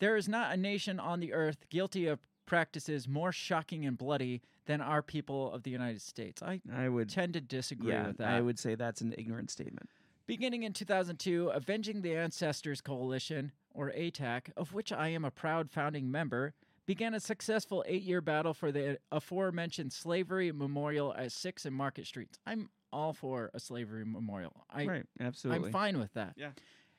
There 0.00 0.16
is 0.16 0.28
not 0.28 0.52
a 0.52 0.56
nation 0.56 0.98
on 0.98 1.20
the 1.20 1.32
earth 1.32 1.68
guilty 1.70 2.08
of 2.08 2.18
practices 2.44 3.06
more 3.06 3.30
shocking 3.30 3.86
and 3.86 3.96
bloody 3.96 4.42
than 4.66 4.80
our 4.80 5.00
people 5.00 5.52
of 5.52 5.62
the 5.62 5.70
United 5.70 6.02
States. 6.02 6.42
I 6.42 6.60
I 6.74 6.88
would. 6.88 7.08
tend 7.08 7.34
to 7.34 7.40
disagree 7.40 7.92
Yeah, 7.92 8.08
with 8.08 8.16
that. 8.16 8.26
I 8.34 8.40
would 8.40 8.58
say 8.58 8.74
that's 8.74 9.00
an 9.00 9.14
ignorant 9.16 9.48
statement. 9.52 9.88
Beginning 10.26 10.64
in 10.64 10.72
2002, 10.72 11.50
Avenging 11.50 12.02
the 12.02 12.16
Ancestors 12.16 12.80
Coalition, 12.80 13.52
or 13.72 13.92
ATAC, 13.92 14.50
of 14.56 14.74
which 14.74 14.90
I 14.90 15.06
am 15.10 15.24
a 15.24 15.30
proud 15.30 15.70
founding 15.70 16.10
member, 16.10 16.54
began 16.86 17.14
a 17.14 17.20
successful 17.20 17.84
eight 17.86 18.02
year 18.02 18.20
battle 18.20 18.54
for 18.54 18.72
the 18.72 18.98
aforementioned 19.10 19.92
slavery 19.92 20.52
memorial 20.52 21.14
at 21.14 21.32
6 21.32 21.66
and 21.66 21.74
Market 21.74 22.06
Streets. 22.06 22.38
I'm 22.46 22.70
all 22.92 23.12
for 23.12 23.50
a 23.54 23.60
slavery 23.60 24.04
memorial. 24.04 24.64
I, 24.70 24.86
right. 24.86 25.06
Absolutely. 25.20 25.66
I'm 25.66 25.72
fine 25.72 25.98
with 25.98 26.12
that. 26.14 26.34
Yeah. 26.36 26.50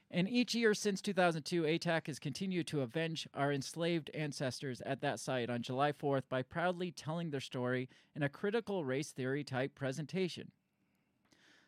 And 0.10 0.30
each 0.30 0.54
year 0.54 0.76
since 0.76 1.02
2002, 1.02 1.64
ATAC 1.64 2.06
has 2.06 2.20
continued 2.20 2.68
to 2.68 2.82
avenge 2.82 3.28
our 3.34 3.52
enslaved 3.52 4.12
ancestors 4.14 4.80
at 4.86 5.02
that 5.02 5.20
site 5.20 5.50
on 5.50 5.64
July 5.64 5.92
4th 5.92 6.24
by 6.30 6.44
proudly 6.44 6.92
telling 6.92 7.32
their 7.32 7.40
story 7.40 7.90
in 8.16 8.22
a 8.22 8.30
critical 8.30 8.86
race 8.86 9.12
theory 9.12 9.44
type 9.44 9.74
presentation. 9.74 10.52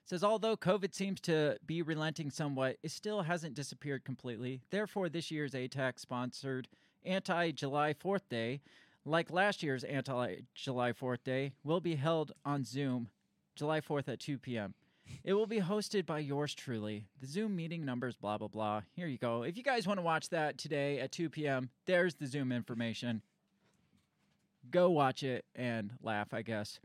Says 0.05 0.23
although 0.23 0.55
COVID 0.55 0.93
seems 0.93 1.19
to 1.21 1.57
be 1.65 1.81
relenting 1.81 2.29
somewhat, 2.29 2.77
it 2.83 2.91
still 2.91 3.23
hasn't 3.23 3.55
disappeared 3.55 4.05
completely. 4.05 4.61
Therefore, 4.69 5.09
this 5.09 5.31
year's 5.31 5.53
ATAC 5.53 5.97
sponsored 5.99 6.67
Anti 7.05 7.51
July 7.51 7.93
4th 7.93 8.27
Day, 8.29 8.61
like 9.05 9.31
last 9.31 9.63
year's 9.63 9.83
Anti 9.83 10.37
July 10.53 10.91
4th 10.91 11.23
Day, 11.23 11.53
will 11.63 11.79
be 11.79 11.95
held 11.95 12.31
on 12.45 12.63
Zoom 12.63 13.09
July 13.55 13.81
4th 13.81 14.07
at 14.07 14.19
2 14.19 14.37
p.m. 14.37 14.73
It 15.23 15.33
will 15.33 15.47
be 15.47 15.59
hosted 15.59 16.05
by 16.05 16.19
yours 16.19 16.55
truly. 16.55 17.05
The 17.21 17.27
Zoom 17.27 17.55
meeting 17.55 17.85
numbers, 17.85 18.15
blah, 18.15 18.37
blah, 18.37 18.47
blah. 18.47 18.81
Here 18.95 19.07
you 19.07 19.17
go. 19.17 19.43
If 19.43 19.57
you 19.57 19.63
guys 19.63 19.87
want 19.87 19.99
to 19.99 20.03
watch 20.03 20.29
that 20.29 20.57
today 20.57 20.99
at 20.99 21.11
2 21.11 21.29
p.m., 21.29 21.69
there's 21.85 22.15
the 22.15 22.27
Zoom 22.27 22.51
information. 22.51 23.21
Go 24.71 24.89
watch 24.89 25.23
it 25.23 25.45
and 25.55 25.93
laugh, 26.01 26.33
I 26.33 26.41
guess. 26.41 26.79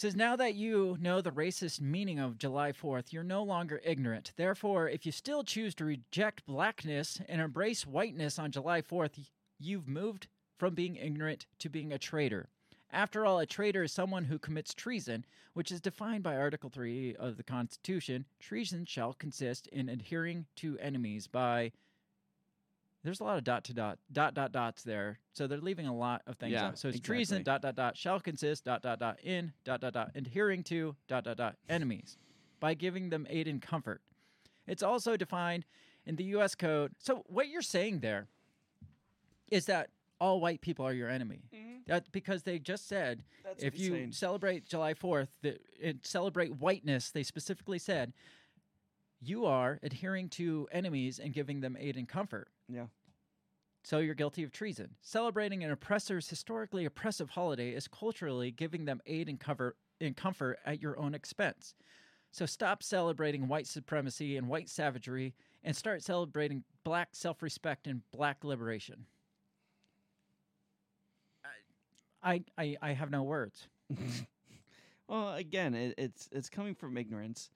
Says 0.00 0.16
now 0.16 0.34
that 0.36 0.54
you 0.54 0.96
know 0.98 1.20
the 1.20 1.30
racist 1.30 1.78
meaning 1.78 2.18
of 2.18 2.38
July 2.38 2.72
4th, 2.72 3.12
you're 3.12 3.22
no 3.22 3.42
longer 3.42 3.82
ignorant. 3.84 4.32
Therefore, 4.34 4.88
if 4.88 5.04
you 5.04 5.12
still 5.12 5.44
choose 5.44 5.74
to 5.74 5.84
reject 5.84 6.46
blackness 6.46 7.20
and 7.28 7.38
embrace 7.38 7.86
whiteness 7.86 8.38
on 8.38 8.50
July 8.50 8.80
4th, 8.80 9.28
you've 9.58 9.86
moved 9.86 10.28
from 10.56 10.74
being 10.74 10.96
ignorant 10.96 11.44
to 11.58 11.68
being 11.68 11.92
a 11.92 11.98
traitor. 11.98 12.48
After 12.90 13.26
all, 13.26 13.40
a 13.40 13.44
traitor 13.44 13.82
is 13.82 13.92
someone 13.92 14.24
who 14.24 14.38
commits 14.38 14.72
treason, 14.72 15.26
which 15.52 15.70
is 15.70 15.82
defined 15.82 16.22
by 16.22 16.34
Article 16.34 16.70
3 16.70 17.16
of 17.16 17.36
the 17.36 17.42
Constitution. 17.42 18.24
Treason 18.38 18.86
shall 18.86 19.12
consist 19.12 19.66
in 19.66 19.90
adhering 19.90 20.46
to 20.56 20.78
enemies 20.78 21.26
by. 21.26 21.72
There's 23.02 23.20
a 23.20 23.24
lot 23.24 23.38
of 23.38 23.44
dot 23.44 23.64
to 23.64 23.74
dot, 23.74 23.98
dot, 24.12 24.34
dot, 24.34 24.52
dots 24.52 24.82
there. 24.82 25.18
So 25.32 25.46
they're 25.46 25.58
leaving 25.58 25.86
a 25.86 25.94
lot 25.96 26.22
of 26.26 26.36
things 26.36 26.52
Yeah, 26.52 26.68
out. 26.68 26.78
So 26.78 26.88
it's 26.88 27.00
treason, 27.00 27.42
dot, 27.42 27.62
dot, 27.62 27.74
dot, 27.76 27.96
shall 27.96 28.20
consist, 28.20 28.64
dot, 28.64 28.82
dot, 28.82 28.98
dot, 28.98 29.18
in, 29.22 29.52
dot, 29.64 29.80
dot, 29.80 29.94
dot, 29.94 30.10
adhering 30.14 30.62
to, 30.64 30.94
dot, 31.08 31.24
dot, 31.24 31.38
dot, 31.38 31.56
enemies 31.68 32.18
by 32.60 32.74
giving 32.74 33.08
them 33.08 33.26
aid 33.30 33.48
and 33.48 33.62
comfort. 33.62 34.02
It's 34.66 34.82
also 34.82 35.16
defined 35.16 35.64
in 36.04 36.16
the 36.16 36.24
U.S. 36.24 36.54
Code. 36.54 36.92
So 36.98 37.24
what 37.26 37.48
you're 37.48 37.62
saying 37.62 38.00
there 38.00 38.28
is 39.50 39.64
that 39.66 39.88
all 40.20 40.40
white 40.40 40.60
people 40.60 40.86
are 40.86 40.92
your 40.92 41.08
enemy. 41.08 41.40
That 41.86 42.12
because 42.12 42.42
they 42.42 42.58
just 42.58 42.86
said 42.86 43.24
That's 43.42 43.62
if 43.64 43.72
what 43.72 43.80
you 43.80 43.90
saying. 43.92 44.12
celebrate 44.12 44.66
July 44.68 44.92
4th, 44.92 45.28
the, 45.40 45.58
and 45.82 46.00
celebrate 46.02 46.54
whiteness, 46.56 47.10
they 47.10 47.22
specifically 47.22 47.78
said 47.78 48.12
you 49.22 49.46
are 49.46 49.78
adhering 49.82 50.28
to 50.30 50.68
enemies 50.70 51.18
and 51.18 51.32
giving 51.32 51.60
them 51.60 51.76
aid 51.80 51.96
and 51.96 52.08
comfort. 52.08 52.48
Yeah. 52.70 52.86
So 53.82 53.98
you're 53.98 54.14
guilty 54.14 54.42
of 54.42 54.52
treason. 54.52 54.90
Celebrating 55.00 55.64
an 55.64 55.70
oppressor's 55.70 56.28
historically 56.28 56.84
oppressive 56.84 57.30
holiday 57.30 57.70
is 57.70 57.88
culturally 57.88 58.50
giving 58.50 58.84
them 58.84 59.00
aid 59.06 59.28
and 59.28 59.40
cover 59.40 59.76
and 60.00 60.16
comfort 60.16 60.58
at 60.66 60.80
your 60.82 60.98
own 60.98 61.14
expense. 61.14 61.74
So 62.30 62.46
stop 62.46 62.82
celebrating 62.82 63.48
white 63.48 63.66
supremacy 63.66 64.36
and 64.36 64.48
white 64.48 64.68
savagery 64.68 65.34
and 65.64 65.74
start 65.74 66.02
celebrating 66.02 66.62
black 66.84 67.08
self-respect 67.12 67.86
and 67.86 68.02
black 68.12 68.44
liberation. 68.44 69.06
I 72.22 72.42
I, 72.56 72.76
I 72.82 72.92
have 72.92 73.10
no 73.10 73.22
words. 73.22 73.68
Well, 75.10 75.34
again, 75.34 75.74
it, 75.74 75.96
it's 75.98 76.28
it's 76.30 76.48
coming 76.48 76.76
from 76.76 76.96
ignorance. 76.96 77.50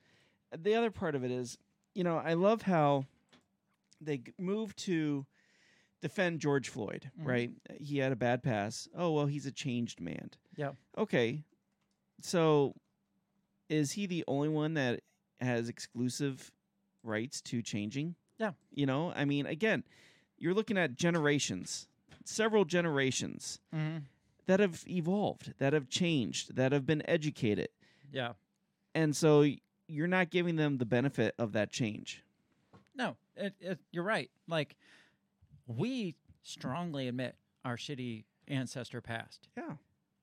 The 0.59 0.75
other 0.75 0.91
part 0.91 1.15
of 1.15 1.23
it 1.23 1.31
is, 1.31 1.57
you 1.95 2.03
know, 2.03 2.17
I 2.17 2.35
love 2.35 2.63
how 2.63 3.05
they 4.05 4.23
moved 4.39 4.79
to 4.85 5.27
defend 6.03 6.41
George 6.41 6.69
Floyd. 6.69 7.11
Mhm. 7.19 7.27
Right? 7.27 7.51
He 7.81 7.99
had 7.99 8.13
a 8.13 8.17
bad 8.17 8.43
pass. 8.43 8.89
Oh 8.95 9.13
well, 9.13 9.27
he's 9.27 9.47
a 9.47 9.53
changed 9.53 10.01
man. 10.01 10.31
Yeah. 10.57 10.73
Okay, 10.97 11.45
so 12.21 12.75
is 13.69 13.93
he 13.93 14.07
the 14.07 14.25
only 14.29 14.49
one 14.49 14.75
that 14.75 15.01
has 15.41 15.69
exclusive 15.69 16.53
rights 17.03 17.41
to 17.43 17.63
changing? 17.63 18.15
Yeah. 18.39 18.53
You 18.71 18.87
know, 18.87 19.13
I 19.13 19.25
mean, 19.25 19.47
again, 19.47 19.85
you're 20.39 20.55
looking 20.55 20.77
at 20.79 20.95
generations, 20.97 21.89
several 22.25 22.65
generations 22.65 23.61
Mm-hmm. 23.75 23.99
that 24.47 24.61
have 24.61 24.85
evolved, 24.87 25.55
that 25.59 25.73
have 25.73 25.89
changed, 25.89 26.57
that 26.57 26.73
have 26.73 26.85
been 26.87 27.03
educated. 27.09 27.69
Yeah. 28.13 28.35
And 28.95 29.17
so 29.17 29.45
you're 29.89 30.07
not 30.07 30.31
giving 30.31 30.57
them 30.57 30.79
the 30.79 30.85
benefit 30.87 31.35
of 31.39 31.53
that 31.53 31.71
change. 31.73 32.23
It, 33.37 33.55
it, 33.61 33.79
you're 33.93 34.05
right. 34.05 34.31
Like, 34.49 34.77
we 35.67 36.15
strongly 36.43 37.09
admit 37.09 37.37
our 37.65 37.77
shitty 37.77 38.25
ancestor 38.49 39.01
past. 39.01 39.49
Yeah, 39.57 39.75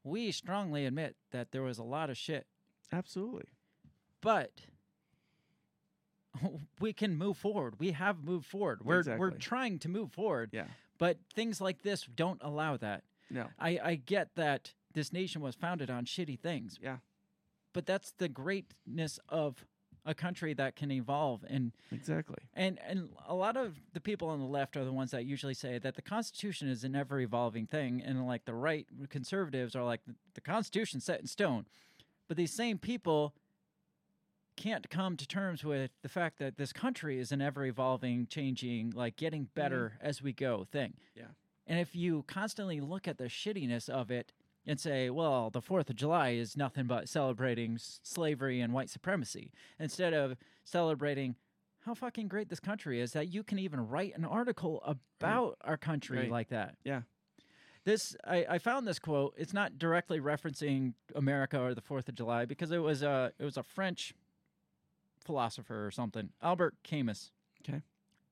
We 0.03 0.31
strongly 0.31 0.85
admit 0.85 1.15
that 1.31 1.51
there 1.51 1.63
was 1.63 1.77
a 1.79 1.83
lot 1.83 2.09
of 2.09 2.17
shit, 2.17 2.45
absolutely. 2.91 3.45
but 4.21 4.51
we 6.79 6.93
can 6.93 7.15
move 7.17 7.37
forward. 7.37 7.75
We 7.79 7.91
have 7.91 8.23
moved 8.23 8.45
forward. 8.45 8.79
We're 8.83 9.03
we're 9.17 9.31
trying 9.31 9.79
to 9.79 9.89
move 9.89 10.11
forward, 10.11 10.51
Yeah. 10.53 10.65
but 10.97 11.17
things 11.33 11.59
like 11.59 11.81
this 11.81 12.03
don't 12.03 12.39
allow 12.43 12.77
that. 12.77 13.03
No. 13.29 13.47
I, 13.59 13.79
I 13.83 13.95
get 13.95 14.35
that 14.35 14.73
this 14.93 15.11
nation 15.13 15.41
was 15.41 15.55
founded 15.55 15.89
on 15.89 16.05
shitty 16.05 16.39
things. 16.39 16.77
Yeah. 16.81 16.97
But 17.73 17.85
that's 17.85 18.11
the 18.11 18.27
greatness 18.29 19.19
of 19.29 19.65
a 20.05 20.13
country 20.13 20.53
that 20.53 20.75
can 20.75 20.91
evolve 20.91 21.45
and 21.47 21.71
Exactly. 21.91 22.37
And 22.53 22.79
and 22.87 23.09
a 23.27 23.35
lot 23.35 23.57
of 23.57 23.75
the 23.93 24.01
people 24.01 24.29
on 24.29 24.39
the 24.39 24.45
left 24.45 24.75
are 24.75 24.85
the 24.85 24.93
ones 24.93 25.11
that 25.11 25.25
usually 25.25 25.53
say 25.53 25.77
that 25.79 25.95
the 25.95 26.01
Constitution 26.01 26.67
is 26.67 26.83
an 26.83 26.95
ever 26.95 27.19
evolving 27.19 27.67
thing, 27.67 28.01
and 28.03 28.25
like 28.25 28.45
the 28.45 28.53
right 28.53 28.87
conservatives 29.09 29.75
are 29.75 29.83
like 29.83 30.01
the, 30.33 30.41
constitution 30.41 30.99
set 30.99 31.19
in 31.19 31.27
stone. 31.27 31.65
But 32.27 32.37
these 32.37 32.51
same 32.53 32.77
people 32.77 33.33
can't 34.55 34.89
come 34.89 35.17
to 35.17 35.27
terms 35.27 35.63
with 35.63 35.91
the 36.01 36.09
fact 36.09 36.39
that 36.39 36.57
this 36.57 36.73
country 36.73 37.19
is 37.19 37.31
an 37.31 37.41
ever 37.41 37.65
evolving, 37.65 38.27
changing, 38.27 38.91
like 38.95 39.15
getting 39.15 39.43
mm-hmm. 39.43 39.61
better 39.61 39.93
as 40.01 40.21
we 40.21 40.33
go 40.33 40.65
thing. 40.71 40.93
Yeah. 41.15 41.25
And 41.67 41.79
if 41.79 41.95
you 41.95 42.23
constantly 42.27 42.81
look 42.81 43.07
at 43.07 43.17
the 43.17 43.25
shittiness 43.25 43.87
of 43.87 44.11
it 44.11 44.33
and 44.65 44.79
say, 44.79 45.09
well, 45.09 45.49
the 45.49 45.61
4th 45.61 45.89
of 45.89 45.95
July 45.95 46.29
is 46.31 46.55
nothing 46.55 46.85
but 46.87 47.09
celebrating 47.09 47.75
s- 47.75 47.99
slavery 48.03 48.61
and 48.61 48.73
white 48.73 48.89
supremacy, 48.89 49.51
instead 49.79 50.13
of 50.13 50.35
celebrating 50.63 51.35
how 51.85 51.95
fucking 51.95 52.27
great 52.27 52.47
this 52.49 52.59
country 52.59 53.01
is 53.01 53.13
that 53.13 53.27
you 53.33 53.43
can 53.43 53.57
even 53.57 53.87
write 53.87 54.15
an 54.15 54.23
article 54.25 54.83
about 55.19 55.57
our 55.61 55.77
country 55.77 56.19
Right. 56.19 56.29
like 56.31 56.49
that. 56.49 56.75
Yeah. 56.83 57.01
This 57.85 58.15
I, 58.23 58.45
I 58.47 58.57
found 58.59 58.87
this 58.87 58.99
quote. 58.99 59.33
It's 59.35 59.53
not 59.53 59.79
directly 59.79 60.19
referencing 60.19 60.93
America 61.15 61.59
or 61.59 61.73
the 61.73 61.81
Fourth 61.81 62.07
of 62.07 62.13
July 62.13 62.45
because 62.45 62.71
it 62.71 62.77
was 62.77 63.01
a 63.01 63.33
it 63.39 63.43
was 63.43 63.57
a 63.57 63.63
French 63.63 64.13
philosopher 65.25 65.85
or 65.87 65.91
something, 65.91 66.29
Albert 66.41 66.75
Camus. 66.83 67.31
Okay. 67.67 67.81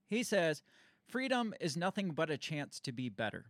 He 0.08 0.22
says, 0.24 0.62
"Freedom 1.08 1.54
is 1.60 1.76
nothing 1.76 2.12
but 2.12 2.30
a 2.30 2.38
chance 2.38 2.80
to 2.82 2.92
be 2.92 3.10
better," 3.10 3.46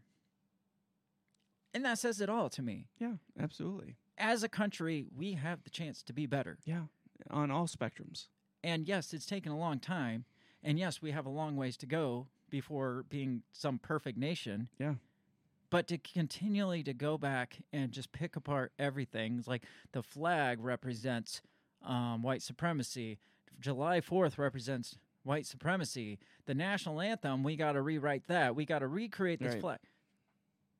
and 1.73 1.85
that 1.85 1.99
says 1.99 2.21
it 2.21 2.29
all 2.29 2.49
to 2.49 2.61
me. 2.61 2.87
Yeah, 2.99 3.13
absolutely. 3.39 3.95
As 4.17 4.43
a 4.43 4.49
country, 4.49 5.05
we 5.15 5.33
have 5.33 5.63
the 5.63 5.69
chance 5.69 6.03
to 6.03 6.13
be 6.13 6.25
better. 6.25 6.57
Yeah. 6.65 6.83
On 7.29 7.51
all 7.51 7.67
spectrums. 7.67 8.27
And 8.63 8.87
yes, 8.87 9.13
it's 9.13 9.25
taken 9.25 9.51
a 9.51 9.57
long 9.57 9.79
time. 9.79 10.25
And 10.63 10.77
yes, 10.77 11.01
we 11.01 11.11
have 11.11 11.25
a 11.25 11.29
long 11.29 11.55
ways 11.55 11.77
to 11.77 11.85
go 11.85 12.27
before 12.49 13.05
being 13.09 13.43
some 13.53 13.77
perfect 13.79 14.17
nation. 14.17 14.67
Yeah. 14.77 14.95
But 15.69 15.87
to 15.89 15.97
continually 15.97 16.81
to 16.83 16.93
go 16.93 17.17
back 17.17 17.57
and 17.71 17.91
just 17.91 18.11
pick 18.11 18.35
apart 18.35 18.71
everything, 18.79 19.43
like 19.45 19.63
the 19.91 20.01
flag 20.01 20.59
represents 20.61 21.41
um, 21.85 22.23
white 22.23 22.41
supremacy. 22.41 23.19
July 23.59 24.01
4th 24.01 24.37
represents 24.37 24.97
white 25.23 25.45
supremacy. 25.45 26.17
The 26.45 26.55
national 26.55 26.99
anthem, 26.99 27.43
we 27.43 27.55
got 27.55 27.73
to 27.73 27.81
rewrite 27.81 28.27
that. 28.27 28.55
We 28.55 28.65
got 28.65 28.79
to 28.79 28.87
recreate 28.87 29.39
this 29.39 29.53
Right. 29.53 29.61
flag. 29.61 29.79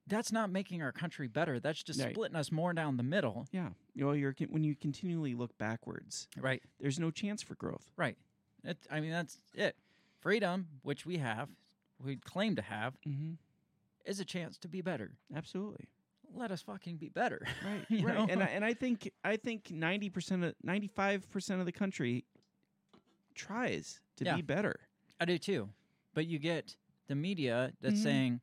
That's 0.09 0.31
not 0.31 0.49
making 0.49 0.81
our 0.81 0.91
country 0.91 1.27
better. 1.27 1.59
That's 1.59 1.81
just 1.83 2.01
Right. 2.01 2.13
splitting 2.13 2.35
us 2.35 2.51
more 2.51 2.73
down 2.73 2.97
the 2.97 3.03
middle. 3.03 3.47
Yeah. 3.51 3.69
You 3.93 4.05
know, 4.05 4.11
you're 4.13 4.35
when 4.49 4.63
you 4.63 4.75
continually 4.75 5.35
look 5.35 5.57
backwards, 5.57 6.27
Right. 6.37 6.61
there's 6.79 6.99
no 6.99 7.11
chance 7.11 7.41
for 7.41 7.55
growth. 7.55 7.91
Right. 7.95 8.17
It, 8.63 8.77
I 8.89 8.99
mean, 8.99 9.11
that's 9.11 9.37
it. 9.53 9.75
Freedom, 10.19 10.67
which 10.81 11.05
we 11.05 11.17
have, 11.17 11.49
we 12.03 12.17
claim 12.17 12.55
to 12.57 12.61
have, 12.61 12.99
Mm-hmm. 13.07 13.33
is 14.05 14.19
a 14.19 14.25
chance 14.25 14.57
to 14.59 14.67
be 14.67 14.81
better. 14.81 15.11
Absolutely. 15.33 15.87
Let 16.33 16.51
us 16.51 16.61
fucking 16.61 16.97
be 16.97 17.09
better. 17.09 17.45
Right. 17.65 17.85
Right. 18.03 18.15
know? 18.15 18.27
And 18.29 18.43
I, 18.43 18.47
and 18.47 18.65
I 18.65 18.73
think 18.73 19.11
I 19.23 19.37
think 19.37 19.71
ninety 19.71 20.09
percent 20.09 20.43
of 20.43 20.55
ninety 20.63 20.87
five 20.87 21.29
percent 21.31 21.59
of 21.59 21.65
the 21.65 21.71
country 21.71 22.25
tries 23.35 23.99
to 24.17 24.25
Yeah. 24.25 24.35
be 24.35 24.41
better. 24.41 24.79
I 25.19 25.25
do 25.25 25.37
too. 25.37 25.69
But 26.13 26.27
you 26.27 26.39
get 26.39 26.75
the 27.07 27.15
media 27.15 27.73
that's 27.81 27.99
Mhm. 27.99 28.03
saying, 28.03 28.41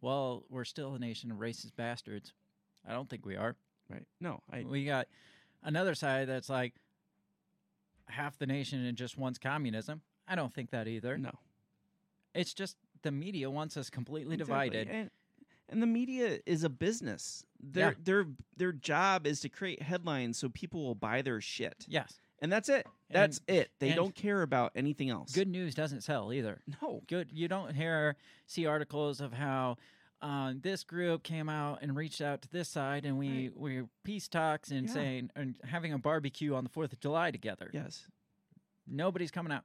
well, 0.00 0.44
we're 0.48 0.64
still 0.64 0.94
a 0.94 0.98
nation 0.98 1.30
of 1.30 1.38
racist 1.38 1.76
bastards. 1.76 2.32
I 2.88 2.92
don't 2.92 3.08
think 3.08 3.26
we 3.26 3.36
are. 3.36 3.56
Right. 3.90 4.04
No. 4.20 4.40
I. 4.50 4.62
we 4.62 4.84
got 4.84 5.08
another 5.62 5.94
side 5.94 6.28
that's 6.28 6.48
like 6.48 6.74
half 8.06 8.38
the 8.38 8.46
nation 8.46 8.84
and 8.84 8.96
just 8.96 9.18
wants 9.18 9.38
communism. 9.38 10.00
I 10.28 10.34
don't 10.34 10.52
think 10.52 10.70
that 10.70 10.86
either. 10.88 11.18
No. 11.18 11.32
It's 12.34 12.54
just 12.54 12.76
the 13.02 13.10
media 13.10 13.50
wants 13.50 13.76
us 13.76 13.90
completely 13.90 14.34
Exactly. 14.34 14.70
divided. 14.70 14.88
And, 14.88 15.10
and 15.68 15.82
the 15.82 15.86
media 15.86 16.38
is 16.46 16.64
a 16.64 16.68
business. 16.68 17.44
Their 17.60 17.88
Yeah. 17.90 17.94
their 18.02 18.26
their 18.56 18.72
job 18.72 19.26
is 19.26 19.40
to 19.40 19.48
create 19.48 19.82
headlines 19.82 20.38
so 20.38 20.48
people 20.48 20.84
will 20.84 20.94
buy 20.94 21.22
their 21.22 21.40
shit. 21.40 21.84
Yes. 21.88 22.20
And 22.42 22.50
that's 22.50 22.68
it. 22.68 22.86
That's 23.10 23.40
it. 23.48 23.70
They 23.80 23.92
don't 23.92 24.14
care 24.14 24.40
about 24.42 24.72
anything 24.74 25.10
else. 25.10 25.32
Good 25.32 25.48
news 25.48 25.74
doesn't 25.74 26.02
sell 26.02 26.32
either. 26.32 26.60
No. 26.80 27.02
Good. 27.06 27.30
You 27.32 27.48
don't 27.48 27.74
hear 27.74 28.16
see 28.46 28.66
articles 28.66 29.20
of 29.20 29.32
how 29.34 29.76
uh, 30.22 30.52
this 30.60 30.84
group 30.84 31.22
came 31.22 31.48
out 31.48 31.78
and 31.82 31.96
reached 31.96 32.20
out 32.20 32.42
to 32.42 32.48
this 32.50 32.68
side, 32.68 33.04
and 33.06 33.18
we 33.18 33.48
Right. 33.48 33.56
we 33.58 33.82
peace 34.04 34.28
talks 34.28 34.70
and 34.70 34.86
Yeah. 34.88 34.92
saying 34.94 35.30
and 35.36 35.56
having 35.64 35.92
a 35.92 35.98
barbecue 35.98 36.54
on 36.54 36.64
the 36.64 36.70
Fourth 36.70 36.92
of 36.92 37.00
July 37.00 37.30
together. 37.30 37.70
Yes. 37.72 38.06
Nobody's 38.86 39.30
coming 39.30 39.52
out. 39.52 39.64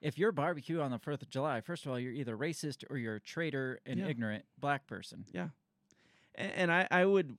If 0.00 0.18
you're 0.18 0.32
barbecue 0.32 0.80
on 0.80 0.90
the 0.90 0.98
Fourth 0.98 1.22
of 1.22 1.30
July, 1.30 1.60
first 1.60 1.84
of 1.86 1.90
all, 1.92 1.98
you're 1.98 2.12
either 2.12 2.36
racist 2.36 2.84
or 2.90 2.98
you're 2.98 3.16
a 3.16 3.20
traitor 3.20 3.80
and 3.86 3.98
Yeah. 4.00 4.06
ignorant 4.08 4.44
black 4.58 4.86
person. 4.86 5.24
A- 5.34 6.40
And 6.40 6.70
I, 6.70 6.86
I 6.90 7.04
would 7.04 7.36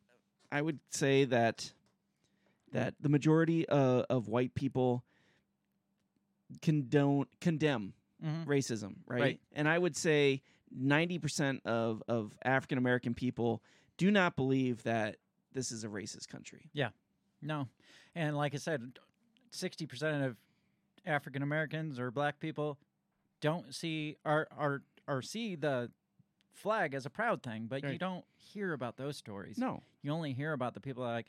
I 0.51 0.61
would 0.61 0.79
say 0.89 1.25
that 1.25 1.73
that 2.71 2.95
the 2.99 3.09
majority 3.09 3.67
of, 3.67 4.05
of 4.09 4.27
white 4.27 4.53
people 4.55 5.03
condone 6.61 7.25
condemn 7.41 7.93
Mm-hmm. 8.25 8.49
racism, 8.49 8.95
right? 9.05 9.21
Right. 9.21 9.39
And 9.53 9.69
I 9.69 9.77
would 9.77 9.95
say 9.95 10.41
ninety 10.75 11.19
percent 11.19 11.61
of 11.65 12.01
of 12.07 12.33
African 12.43 12.79
American 12.79 13.13
people 13.13 13.61
do 13.97 14.09
not 14.09 14.35
believe 14.35 14.81
that 14.83 15.17
this 15.53 15.71
is 15.71 15.83
a 15.83 15.87
racist 15.87 16.27
country. 16.27 16.71
Yeah, 16.73 16.89
no, 17.43 17.67
and 18.15 18.35
like 18.35 18.55
I 18.55 18.57
said, 18.57 18.93
sixty 19.51 19.85
percent 19.85 20.23
of 20.23 20.35
African 21.05 21.43
Americans 21.43 21.99
or 21.99 22.09
Black 22.09 22.39
people 22.39 22.79
don't 23.39 23.71
see 23.75 24.15
or 24.25 24.47
or 24.57 24.81
or 25.07 25.21
see 25.21 25.53
the 25.53 25.91
flag 26.53 26.95
as 26.95 27.05
a 27.05 27.11
proud 27.11 27.43
thing, 27.43 27.67
but 27.69 27.83
you 27.83 27.99
don't 27.99 28.25
hear 28.35 28.73
about 28.73 28.97
those 28.97 29.15
stories. 29.15 29.59
No. 29.59 29.83
you 30.01 30.11
only 30.11 30.33
hear 30.33 30.53
about 30.53 30.73
the 30.73 30.81
people 30.81 31.03
that 31.03 31.09
are 31.09 31.13
like 31.13 31.27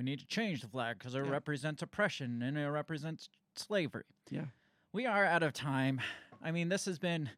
we 0.00 0.04
need 0.04 0.18
to 0.18 0.26
change 0.26 0.62
the 0.62 0.68
flag 0.68 0.98
because 0.98 1.14
it 1.14 1.22
Yeah. 1.22 1.30
represents 1.30 1.82
oppression 1.82 2.40
and 2.40 2.56
it 2.56 2.66
represents 2.68 3.28
slavery. 3.54 4.04
Yeah. 4.30 4.46
we 4.94 5.04
are 5.04 5.26
out 5.26 5.42
of 5.42 5.52
time. 5.52 6.00
I 6.42 6.52
mean, 6.52 6.70
this 6.70 6.86
has 6.86 6.98
been 6.98 7.28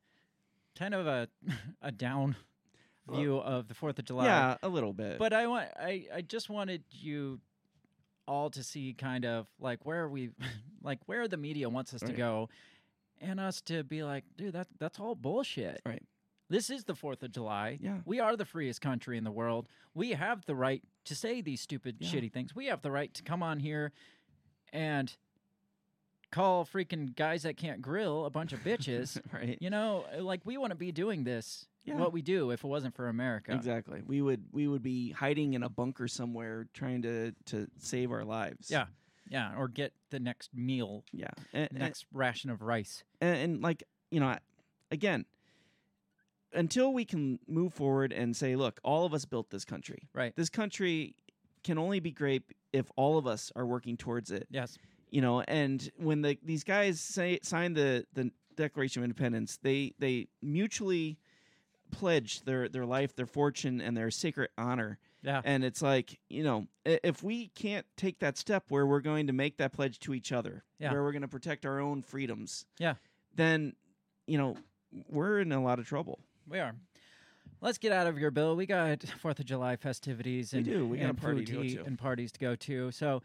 kind 0.79 0.95
of 0.95 1.09
a 1.09 1.29
a 1.83 1.91
down 1.91 2.37
uh, 3.09 3.17
view 3.17 3.39
of 3.39 3.67
the 3.67 3.75
Fourth 3.75 3.99
of 3.99 4.05
July. 4.05 4.27
Yeah, 4.27 4.57
a 4.63 4.69
little 4.69 4.93
bit. 4.93 5.19
But 5.19 5.33
I 5.33 5.49
want 5.49 5.71
I, 5.77 6.07
I 6.15 6.21
just 6.23 6.49
wanted 6.49 6.85
you 6.93 7.41
all 8.29 8.49
to 8.51 8.63
see 8.63 8.95
kind 8.95 9.25
of 9.25 9.49
like 9.59 9.85
where 9.85 10.09
we 10.09 10.31
like 10.83 11.01
where 11.07 11.27
the 11.27 11.37
media 11.37 11.69
wants 11.69 11.93
us 11.95 12.01
to 12.03 12.13
go 12.13 12.49
and 13.21 13.41
us 13.41 13.61
to 13.63 13.83
be 13.83 14.05
like, 14.05 14.23
dude, 14.37 14.53
that 14.53 14.69
that's 14.79 15.01
all 15.01 15.17
bullshit. 15.17 15.81
Right. 15.85 16.05
This 16.53 16.69
is 16.71 16.85
the 16.85 16.93
4th 16.95 17.23
of 17.23 17.33
July. 17.33 17.79
Yeah. 17.81 17.99
We 18.05 18.21
are 18.21 18.37
the 18.37 18.45
freest 18.45 18.81
country 18.83 19.17
in 19.17 19.25
the 19.25 19.31
world. 19.33 19.69
We 19.95 20.11
have 20.11 20.45
the 20.45 20.55
right 20.55 20.83
to 21.07 21.15
say 21.15 21.41
these 21.41 21.61
stupid 21.63 21.97
Yeah. 21.99 22.11
shitty 22.11 22.31
things. 22.33 22.55
We 22.55 22.67
have 22.67 22.83
the 22.83 22.91
right 22.91 23.13
to 23.15 23.23
come 23.23 23.43
on 23.43 23.59
here 23.59 23.93
and 24.73 25.15
call 26.31 26.65
freaking 26.65 27.15
guys 27.15 27.43
that 27.43 27.57
can't 27.57 27.81
grill 27.83 28.25
a 28.27 28.31
bunch 28.31 28.53
of 28.53 28.61
bitches. 28.65 29.21
right. 29.33 29.57
you 29.61 29.71
know, 29.71 30.05
like 30.21 30.41
we 30.45 30.57
want 30.59 30.71
to 30.73 30.77
be 30.77 30.93
doing 30.93 31.25
this 31.25 31.67
Yeah. 31.85 31.97
what 31.97 32.13
we 32.13 32.23
do 32.23 32.51
if 32.51 32.65
it 32.65 32.67
wasn't 32.67 32.95
for 32.95 33.09
America. 33.09 33.53
Exactly. 33.55 34.03
We 34.07 34.21
would 34.23 34.45
we 34.53 34.69
would 34.69 34.83
be 34.83 35.11
hiding 35.13 35.55
in 35.55 35.63
a 35.63 35.69
bunker 35.71 36.07
somewhere 36.07 36.67
trying 36.75 37.03
to 37.03 37.33
to 37.47 37.67
save 37.79 38.13
our 38.13 38.25
lives. 38.25 38.71
Yeah. 38.71 38.87
Yeah, 39.29 39.55
or 39.57 39.69
get 39.69 39.95
the 40.11 40.21
next 40.21 40.53
meal, 40.53 41.05
Yeah. 41.13 41.31
And, 41.55 41.69
and- 41.71 41.79
next 41.79 42.05
ration 42.13 42.51
of 42.51 42.61
rice. 42.61 43.05
and, 43.23 43.37
and 43.37 43.63
like 43.63 43.83
you 44.11 44.21
know 44.21 44.37
again 44.91 45.25
until 46.55 46.93
we 46.93 47.05
can 47.05 47.39
move 47.49 47.73
forward 47.75 48.13
and 48.13 48.37
say 48.37 48.57
look 48.57 48.79
all 48.83 49.05
of 49.05 49.15
us 49.15 49.25
built 49.25 49.51
this 49.51 49.65
country 49.65 50.09
Right. 50.15 50.35
this 50.37 50.49
country 50.51 51.15
can 51.65 51.79
only 51.79 52.01
be 52.01 52.11
great 52.11 52.43
if 52.73 52.91
all 52.97 53.19
of 53.19 53.27
us 53.27 53.53
are 53.57 53.67
working 53.67 53.97
towards 53.97 54.31
it 54.31 54.47
Yes. 54.51 54.77
you 55.11 55.21
know 55.21 55.41
and 55.43 55.91
when 55.97 56.23
the 56.23 56.39
these 56.43 56.65
guys 56.65 57.01
say 57.01 57.39
sign 57.43 57.75
the 57.75 58.07
the 58.15 58.31
declaration 58.57 59.01
of 59.01 59.05
independence 59.05 59.59
they 59.63 59.93
they 59.99 60.29
mutually 60.43 61.19
pledged 61.91 62.47
their 62.47 62.69
their 62.69 62.87
life 62.87 63.15
their 63.17 63.27
fortune 63.27 63.81
and 63.81 63.97
their 63.97 64.11
sacred 64.11 64.49
honor 64.57 64.99
Yeah. 65.23 65.41
and 65.45 65.63
it's 65.65 65.83
like 65.83 66.19
you 66.31 66.43
know 66.43 66.67
if 66.85 67.23
we 67.23 67.49
can't 67.49 67.87
take 67.97 68.19
that 68.21 68.37
step 68.39 68.65
where 68.69 68.87
we're 68.87 69.01
going 69.01 69.27
to 69.29 69.33
make 69.33 69.59
that 69.59 69.73
pledge 69.73 69.99
to 70.01 70.15
each 70.15 70.33
other 70.33 70.65
Yeah. 70.79 70.93
where 70.93 71.03
we're 71.03 71.13
going 71.13 71.23
to 71.23 71.29
protect 71.29 71.65
our 71.67 71.81
own 71.81 72.03
freedoms 72.03 72.67
Yeah. 72.79 72.95
then 73.35 73.75
you 74.27 74.39
know 74.39 74.57
we're 75.09 75.41
in 75.41 75.53
a 75.53 75.63
lot 75.63 75.79
of 75.79 75.87
trouble 75.87 76.19
We 76.49 76.59
are. 76.59 76.75
Let's 77.61 77.79
get 77.79 77.93
out 77.93 78.07
of 78.07 78.17
here, 78.19 78.31
Bill. 78.31 78.57
We 78.57 78.67
got 78.67 79.03
Fourth 79.21 79.39
of 79.39 79.45
July 79.47 79.77
festivities 79.77 80.53
We 80.53 80.59
and, 80.59 80.67
do. 80.67 80.87
We 80.87 80.99
got 80.99 81.11
a 81.11 81.15
party 81.15 81.45
to 81.45 81.53
go 81.53 81.63
eat 81.63 81.75
to. 81.77 81.85
and 81.85 81.99
parties 81.99 82.33
to 82.33 82.41
go 82.41 82.57
to. 82.57 82.91
So, 82.91 83.23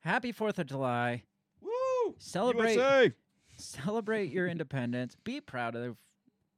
happy 0.00 0.32
Fourth 0.32 0.58
of 0.58 0.66
July! 0.66 1.22
Woo! 1.62 2.14
Celebrate, 2.18 2.74
USA! 2.74 3.12
celebrate 3.56 4.30
your 4.30 4.46
independence. 4.54 5.16
Be 5.24 5.40
proud 5.40 5.74
of 5.76 5.96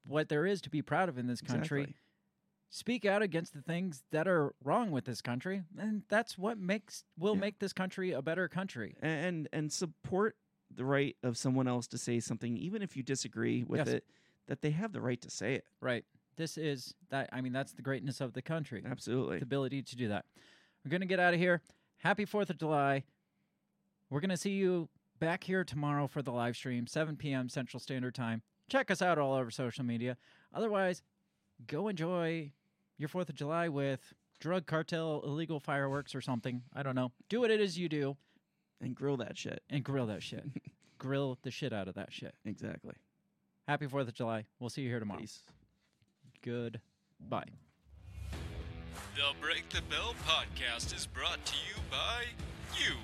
what 0.04 0.28
there 0.28 0.46
is 0.46 0.60
to 0.62 0.70
be 0.70 0.82
proud 0.82 1.08
of 1.08 1.16
in 1.18 1.28
this 1.28 1.40
country. 1.40 1.82
Exactly. 1.82 1.96
Speak 2.74 3.04
out 3.04 3.20
against 3.22 3.52
the 3.52 3.60
things 3.60 4.02
that 4.12 4.26
are 4.26 4.54
wrong 4.64 4.90
with 4.90 5.04
this 5.04 5.20
country, 5.20 5.62
and 5.78 6.02
that's 6.08 6.38
what 6.38 6.58
makes 6.58 7.04
will 7.18 7.34
Yeah. 7.34 7.40
make 7.40 7.58
this 7.60 7.72
country 7.74 8.12
a 8.12 8.22
better 8.22 8.48
country. 8.48 8.96
and 9.00 9.46
and 9.52 9.70
support 9.72 10.36
the 10.74 10.84
right 10.86 11.14
of 11.22 11.36
someone 11.36 11.68
else 11.68 11.86
to 11.86 11.98
say 11.98 12.18
something 12.18 12.56
even 12.56 12.80
if 12.82 12.96
you 12.96 13.02
disagree 13.02 13.62
with 13.62 13.80
Yes. 13.80 13.88
it 13.88 14.04
that 14.48 14.62
they 14.62 14.70
have 14.70 14.92
the 14.92 15.00
right 15.00 15.20
to 15.20 15.30
say 15.30 15.54
it 15.54 15.64
Right. 15.80 16.04
This 16.36 16.56
is 16.56 16.94
that. 17.10 17.28
I 17.32 17.40
mean, 17.40 17.52
that's 17.52 17.72
the 17.72 17.82
greatness 17.82 18.20
of 18.20 18.32
the 18.32 18.42
country. 18.42 18.82
absolutely 18.88 19.38
the 19.38 19.44
ability 19.44 19.82
to 19.82 19.96
do 19.96 20.08
that. 20.08 20.24
We're 20.84 20.90
going 20.90 21.02
to 21.02 21.06
get 21.06 21.20
out 21.20 21.34
of 21.34 21.40
here. 21.40 21.60
Happy 21.98 22.24
4th 22.24 22.50
of 22.50 22.58
July. 22.58 23.04
We're 24.10 24.20
going 24.20 24.30
to 24.30 24.36
see 24.36 24.52
you 24.52 24.88
back 25.20 25.44
here 25.44 25.62
tomorrow 25.62 26.06
for 26.06 26.22
the 26.22 26.32
live 26.32 26.56
stream, 26.56 26.86
7 26.86 27.16
p.m. 27.16 27.48
Central 27.48 27.80
Standard 27.80 28.14
Time. 28.14 28.42
Check 28.68 28.90
us 28.90 29.02
out 29.02 29.18
all 29.18 29.34
over 29.34 29.50
social 29.50 29.84
media. 29.84 30.16
Otherwise, 30.54 31.02
go 31.66 31.88
enjoy 31.88 32.50
your 32.98 33.08
4th 33.08 33.28
of 33.28 33.34
July 33.34 33.68
with 33.68 34.12
drug 34.40 34.66
cartel, 34.66 35.22
illegal 35.24 35.60
fireworks, 35.60 36.14
or 36.14 36.20
something. 36.20 36.62
I 36.74 36.82
don't 36.82 36.96
know. 36.96 37.12
Do 37.28 37.40
what 37.40 37.50
it 37.50 37.60
is 37.60 37.78
you 37.78 37.88
do 37.88 38.16
and 38.80 38.94
grill 38.94 39.18
that 39.18 39.38
shit 39.38 39.62
and 39.70 39.84
grill 39.84 40.06
that 40.06 40.22
shit. 40.22 40.44
grill 40.98 41.38
the 41.42 41.50
shit 41.50 41.72
out 41.72 41.88
of 41.88 41.94
that 41.94 42.12
shit. 42.12 42.34
exactly 42.44 42.94
Happy 43.68 43.86
4th 43.86 44.08
of 44.08 44.14
July. 44.14 44.44
We'll 44.58 44.70
see 44.70 44.82
you 44.82 44.88
here 44.88 44.98
tomorrow. 44.98 45.20
Peace. 45.20 45.42
Goodbye. 46.44 47.44
The 49.14 49.34
Break 49.40 49.68
the 49.68 49.82
Bell 49.82 50.14
podcast 50.26 50.94
is 50.96 51.06
brought 51.06 51.44
to 51.44 51.54
you 51.54 51.80
by 51.90 52.24
you. 52.76 52.94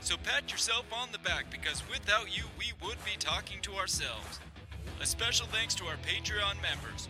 So 0.00 0.16
pat 0.16 0.50
yourself 0.50 0.86
on 0.92 1.08
the 1.12 1.18
back 1.18 1.50
because 1.50 1.82
without 1.90 2.36
you, 2.36 2.44
we 2.58 2.72
would 2.86 2.96
be 3.04 3.16
talking 3.18 3.58
to 3.62 3.74
ourselves. 3.74 4.40
A 5.02 5.06
special 5.06 5.46
thanks 5.46 5.74
to 5.74 5.84
our 5.84 5.96
Patreon 5.96 6.62
members, 6.62 7.08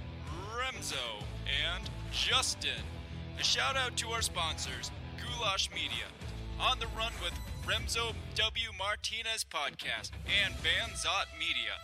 Remzo 0.57 1.23
and 1.69 1.89
Justin. 2.11 2.83
A 3.39 3.45
shout 3.45 3.77
out 3.77 3.97
to 3.99 4.09
our 4.09 4.23
sponsors, 4.23 4.91
Goulash 5.21 5.71
Media, 5.73 6.09
On 6.59 6.79
the 6.79 6.87
Run 6.97 7.13
with 7.23 7.35
Remzo 7.67 8.15
W. 8.35 8.69
Martinez 8.79 9.45
Podcast, 9.45 10.11
and 10.43 10.55
Banzot 10.63 11.29
Media. 11.39 11.77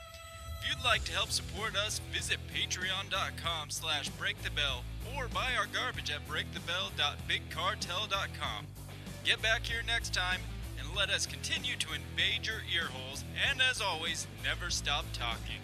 If 0.62 0.68
you'd 0.68 0.84
like 0.84 1.02
to 1.04 1.12
help 1.12 1.30
support 1.30 1.74
us, 1.76 2.00
visit 2.12 2.38
patreon.com 2.54 3.70
slash 3.70 4.10
breakthebell 4.10 4.82
or 5.16 5.28
buy 5.28 5.54
our 5.58 5.66
garbage 5.66 6.12
at 6.12 6.28
breakthebell.bigcartel.com. 6.28 8.66
Get 9.24 9.42
back 9.42 9.66
here 9.66 9.82
next 9.84 10.14
time 10.14 10.40
and 10.78 10.86
let 10.96 11.10
us 11.10 11.26
continue 11.26 11.74
to 11.76 11.94
invade 11.94 12.46
your 12.46 12.62
earholes 12.72 13.24
and 13.50 13.60
as 13.60 13.80
always, 13.80 14.28
never 14.44 14.70
stop 14.70 15.04
talking. 15.12 15.58